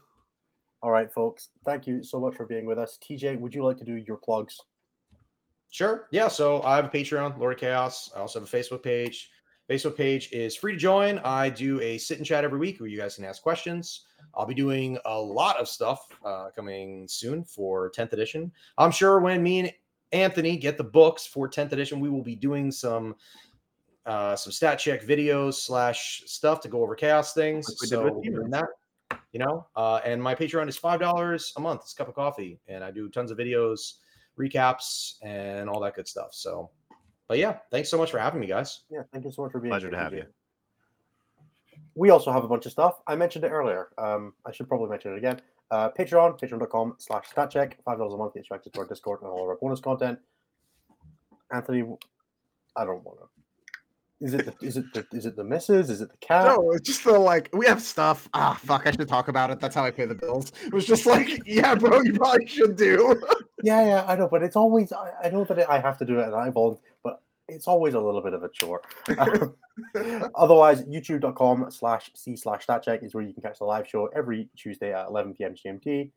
All 0.85 0.91
right, 0.91 1.11
folks. 1.11 1.49
Thank 1.65 1.87
you 1.87 2.03
so 2.03 2.21
much 2.21 2.35
for 2.35 2.45
being 2.45 2.67
with 2.67 2.79
us. 2.79 2.99
TJ, 3.03 3.41
would 3.41 3.55
you 3.55 3.65
like 3.65 3.79
to 3.79 3.87
do 3.87 3.95
your 3.95 4.19
plugs? 4.19 4.61
Sure. 5.71 6.09
Yeah. 6.11 6.29
So 6.29 6.63
I 6.63 6.77
have 6.77 6.85
a 6.85 6.91
Patreon, 6.91 7.39
Lord 7.39 7.55
of 7.55 7.59
Chaos. 7.59 8.11
I 8.15 8.21
also 8.21 8.39
have 8.39 8.53
a 8.53 8.55
Facebook 8.55 8.83
page. 8.83 9.31
Facebook 9.71 9.97
page 9.97 10.29
is 10.31 10.55
free 10.55 10.73
to 10.73 10.79
join. 10.79 11.21
I 11.21 11.49
do 11.49 11.81
a 11.81 11.97
sit 11.97 12.19
and 12.19 12.27
chat 12.27 12.45
every 12.45 12.59
week 12.59 12.81
where 12.81 12.89
you 12.91 12.99
guys 12.99 13.17
can 13.17 13.25
ask 13.25 13.43
questions. 13.43 14.03
I'll 14.35 14.45
be 14.45 14.53
doing 14.53 14.99
a 15.07 15.19
lot 15.19 15.57
of 15.57 15.69
stuff 15.69 16.07
uh, 16.23 16.51
coming 16.55 17.09
soon 17.09 17.45
for 17.45 17.91
10th 17.93 18.13
edition. 18.13 18.53
I'm 18.77 18.91
sure 18.91 19.21
when 19.21 19.43
me 19.43 19.61
and 19.61 19.73
Anthony 20.13 20.59
get 20.59 20.77
the 20.77 20.85
books 20.85 21.27
for 21.27 21.49
10th 21.49 21.73
edition, 21.73 21.99
we 21.99 22.11
will 22.11 22.23
be 22.23 22.37
doing 22.37 22.71
some 22.71 23.15
uh, 24.05 24.37
some 24.37 24.53
stat 24.53 24.79
check 24.79 25.03
videos 25.03 25.55
slash 25.55 26.25
stuff 26.27 26.61
to 26.61 26.69
go 26.69 26.83
over 26.83 26.95
chaos 26.95 27.33
things. 27.33 27.67
Like 27.71 27.81
we 27.81 27.89
did 27.89 28.43
so 28.53 28.75
with 29.11 29.19
we'll 29.21 29.31
be 29.31 29.31
doing 29.31 29.31
Demons. 29.31 29.31
that, 29.31 29.31
you 29.33 29.39
know. 29.39 29.67
Uh, 29.77 30.01
and 30.05 30.23
my 30.23 30.35
Patreon 30.35 30.69
is 30.69 30.77
five 30.77 31.01
dollars 31.01 31.53
a 31.57 31.61
month. 31.61 31.83
It's 31.83 31.93
a 31.93 31.97
cup 31.97 32.09
of 32.09 32.15
coffee, 32.15 32.61
and 32.69 32.83
I 32.85 32.91
do 32.91 33.09
tons 33.09 33.31
of 33.31 33.39
videos, 33.39 33.95
recaps, 34.39 35.15
and 35.23 35.69
all 35.69 35.81
that 35.81 35.95
good 35.95 36.09
stuff. 36.09 36.29
So, 36.33 36.71
but 37.29 37.39
yeah, 37.39 37.59
thanks 37.71 37.89
so 37.89 37.99
much 37.99 38.11
for 38.11 38.19
having 38.19 38.41
me, 38.41 38.47
guys. 38.47 38.81
Yeah, 38.91 39.03
thank 39.13 39.25
you 39.25 39.33
so 39.33 39.43
much 39.43 39.53
for 39.53 39.61
being 39.61 39.73
here. 39.73 39.81
Pleasure 39.81 39.89
here, 39.89 39.99
to 39.99 40.05
have 40.05 40.13
TJ. 40.13 40.17
you. 40.17 40.25
We 41.97 42.11
also 42.11 42.33
have 42.33 42.45
a 42.45 42.49
bunch 42.49 42.67
of 42.67 42.73
stuff. 42.73 43.01
I 43.07 43.15
mentioned 43.15 43.45
it 43.45 43.51
earlier. 43.51 43.89
Um, 43.99 44.35
I 44.45 44.53
should 44.53 44.69
probably 44.69 44.89
mention 44.91 45.13
it 45.13 45.19
again. 45.19 45.41
Uh, 45.71 45.91
Patreon, 45.97 46.39
patreon.com 46.41 46.97
slash 46.99 47.27
statcheck. 47.29 47.75
$5 47.87 48.15
a 48.15 48.17
month 48.17 48.35
gets 48.35 48.51
you 48.51 48.57
access 48.57 48.73
to 48.73 48.81
our 48.81 48.87
Discord 48.87 49.23
and 49.23 49.31
all 49.31 49.43
of 49.45 49.49
our 49.49 49.57
bonus 49.57 49.81
content. 49.81 50.19
Anthony, 51.53 51.85
I 52.77 52.85
don't 52.85 53.05
want 53.05 53.19
to. 53.21 53.27
Is 54.21 54.33
it 54.33 54.47
the 54.47 54.67
is 54.67 54.77
it 54.77 54.85
the 54.95 55.07
is 55.13 55.27
it 55.27 55.37
the 55.37 55.45
misses? 55.45 55.91
Is 55.91 56.01
it 56.01 56.11
the 56.11 56.17
cat? 56.19 56.47
No, 56.47 56.71
it's 56.71 56.89
just 56.89 57.05
the 57.05 57.19
like 57.19 57.51
we 57.53 57.67
have 57.67 57.83
stuff. 57.83 58.29
Ah, 58.33 58.59
fuck! 58.63 58.87
I 58.87 58.93
should 58.93 59.09
talk 59.09 59.29
about 59.29 59.51
it. 59.51 59.61
That's 59.61 59.75
how 59.75 59.85
I 59.85 59.91
pay 59.91 60.07
the 60.07 60.15
bills. 60.15 60.53
It 60.65 60.73
was 60.73 60.87
just 60.87 61.05
like, 61.05 61.43
yeah, 61.47 61.75
bro, 61.75 62.01
you 62.03 62.15
probably 62.15 62.47
should 62.47 62.77
do. 62.77 63.21
Yeah, 63.63 63.85
yeah, 63.85 64.05
I 64.07 64.15
know, 64.17 64.29
but 64.29 64.43
it's 64.43 64.57
always 64.57 64.93
I, 64.93 65.11
I 65.25 65.31
know 65.31 65.45
that 65.45 65.69
I 65.69 65.81
have 65.81 65.99
to 65.99 66.05
do 66.05 66.21
it 66.21 66.27
and 66.27 66.35
I 66.35 66.49
volunteer, 66.51 66.83
but 67.03 67.21
it's 67.49 67.67
always 67.67 67.95
a 67.95 68.01
little 68.01 68.23
bit 68.23 68.35
of 68.35 68.43
a 68.45 68.49
chore. 68.49 68.83
Um, 69.19 69.55
Otherwise, 70.35 70.83
youtube.com 70.85 71.71
slash 71.71 72.11
c 72.15 72.37
slash 72.37 72.67
statcheck 72.67 73.05
is 73.05 73.15
where 73.15 73.25
you 73.25 73.33
can 73.33 73.43
catch 73.43 73.59
the 73.59 73.65
live 73.65 73.89
show 73.89 74.07
every 74.15 74.49
Tuesday 74.57 74.93
at 74.93 75.09
11 75.09 75.35
p.m. 75.35 75.55
GMT, 75.55 76.11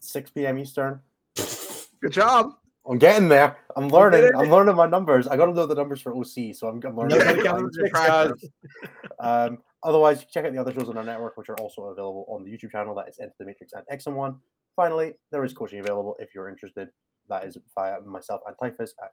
6 0.00 0.30
p.m. 0.30 0.58
Eastern. 0.58 1.00
Good 1.36 2.12
job. 2.12 2.54
I'm 2.88 2.98
getting 2.98 3.28
there. 3.28 3.56
I'm 3.76 3.88
learning. 3.88 4.32
I'm 4.36 4.50
learning 4.50 4.74
my 4.74 4.86
numbers. 4.86 5.28
I 5.28 5.36
got 5.36 5.46
to 5.46 5.52
know 5.52 5.66
the 5.66 5.74
numbers 5.74 6.00
for 6.00 6.16
OC, 6.16 6.54
so 6.54 6.66
I'm, 6.66 6.80
I'm 6.84 6.96
learning. 6.96 7.20
Another 7.20 7.24
how 7.24 7.34
to 7.34 7.42
count 7.42 7.56
find 7.56 7.66
of 7.66 7.74
six, 7.74 7.92
guys. 7.92 9.50
um, 9.50 9.58
otherwise, 9.84 10.24
check 10.24 10.44
out 10.44 10.52
the 10.52 10.60
other 10.60 10.72
shows 10.72 10.88
on 10.88 10.96
our 10.96 11.04
network, 11.04 11.36
which 11.36 11.48
are 11.48 11.58
also 11.60 11.82
available 11.84 12.26
on 12.28 12.42
the 12.42 12.50
YouTube 12.50 12.72
channel. 12.72 12.94
That 12.94 13.08
is 13.08 13.20
Enter 13.20 13.34
the 13.38 13.44
Matrix 13.44 13.72
and 13.72 13.84
X 13.88 14.06
and 14.06 14.16
One. 14.16 14.36
Finally, 14.74 15.12
there 15.30 15.44
is 15.44 15.52
coaching 15.52 15.78
available 15.78 16.16
if 16.18 16.34
you're 16.34 16.48
interested. 16.48 16.88
That 17.28 17.44
is 17.44 17.56
via 17.74 18.00
myself 18.00 18.40
and 18.46 18.56
Typhus. 18.60 18.94
At, 19.02 19.12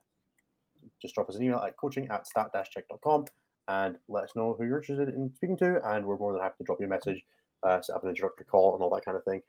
just 1.02 1.14
drop 1.14 1.30
us 1.30 1.36
an 1.36 1.44
email 1.44 1.60
at 1.60 1.78
coaching 1.78 2.08
at 2.10 2.26
stat-check.com 2.26 3.26
and 3.68 3.98
let 4.08 4.24
us 4.24 4.32
know 4.36 4.56
who 4.58 4.66
you're 4.66 4.80
interested 4.80 5.10
in 5.10 5.32
speaking 5.36 5.58
to. 5.58 5.80
And 5.92 6.06
we're 6.06 6.18
more 6.18 6.34
than 6.34 6.42
happy 6.42 6.56
to 6.60 6.64
drop 6.64 6.80
you 6.80 6.88
a 6.88 6.90
message, 6.90 7.24
uh, 7.64 7.82
set 7.82 7.96
up 7.96 8.04
an 8.04 8.10
introductory 8.10 8.46
call, 8.46 8.74
and 8.74 8.84
all 8.84 8.90
that 8.96 9.06
kind 9.06 9.16
of 9.16 9.24
thing. 9.26 9.42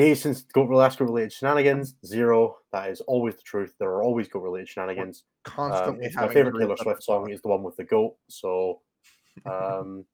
Days 0.00 0.22
since 0.22 0.40
goat 0.44 0.70
last 0.70 0.98
related 0.98 1.30
shenanigans, 1.30 1.94
zero. 2.06 2.56
That 2.72 2.88
is 2.88 3.02
always 3.02 3.36
the 3.36 3.42
truth. 3.42 3.74
There 3.78 3.90
are 3.90 4.02
always 4.02 4.28
goat 4.28 4.40
related 4.42 4.66
shenanigans. 4.66 5.24
Um, 5.44 5.52
Constantly 5.52 6.06
it's 6.06 6.16
my 6.16 6.26
favorite 6.32 6.58
Taylor 6.58 6.74
Swift 6.78 7.02
song 7.02 7.24
clock. 7.24 7.34
is 7.34 7.42
the 7.42 7.48
one 7.48 7.62
with 7.62 7.76
the 7.76 7.84
goat. 7.84 8.16
So 8.28 8.80
um, 9.44 10.06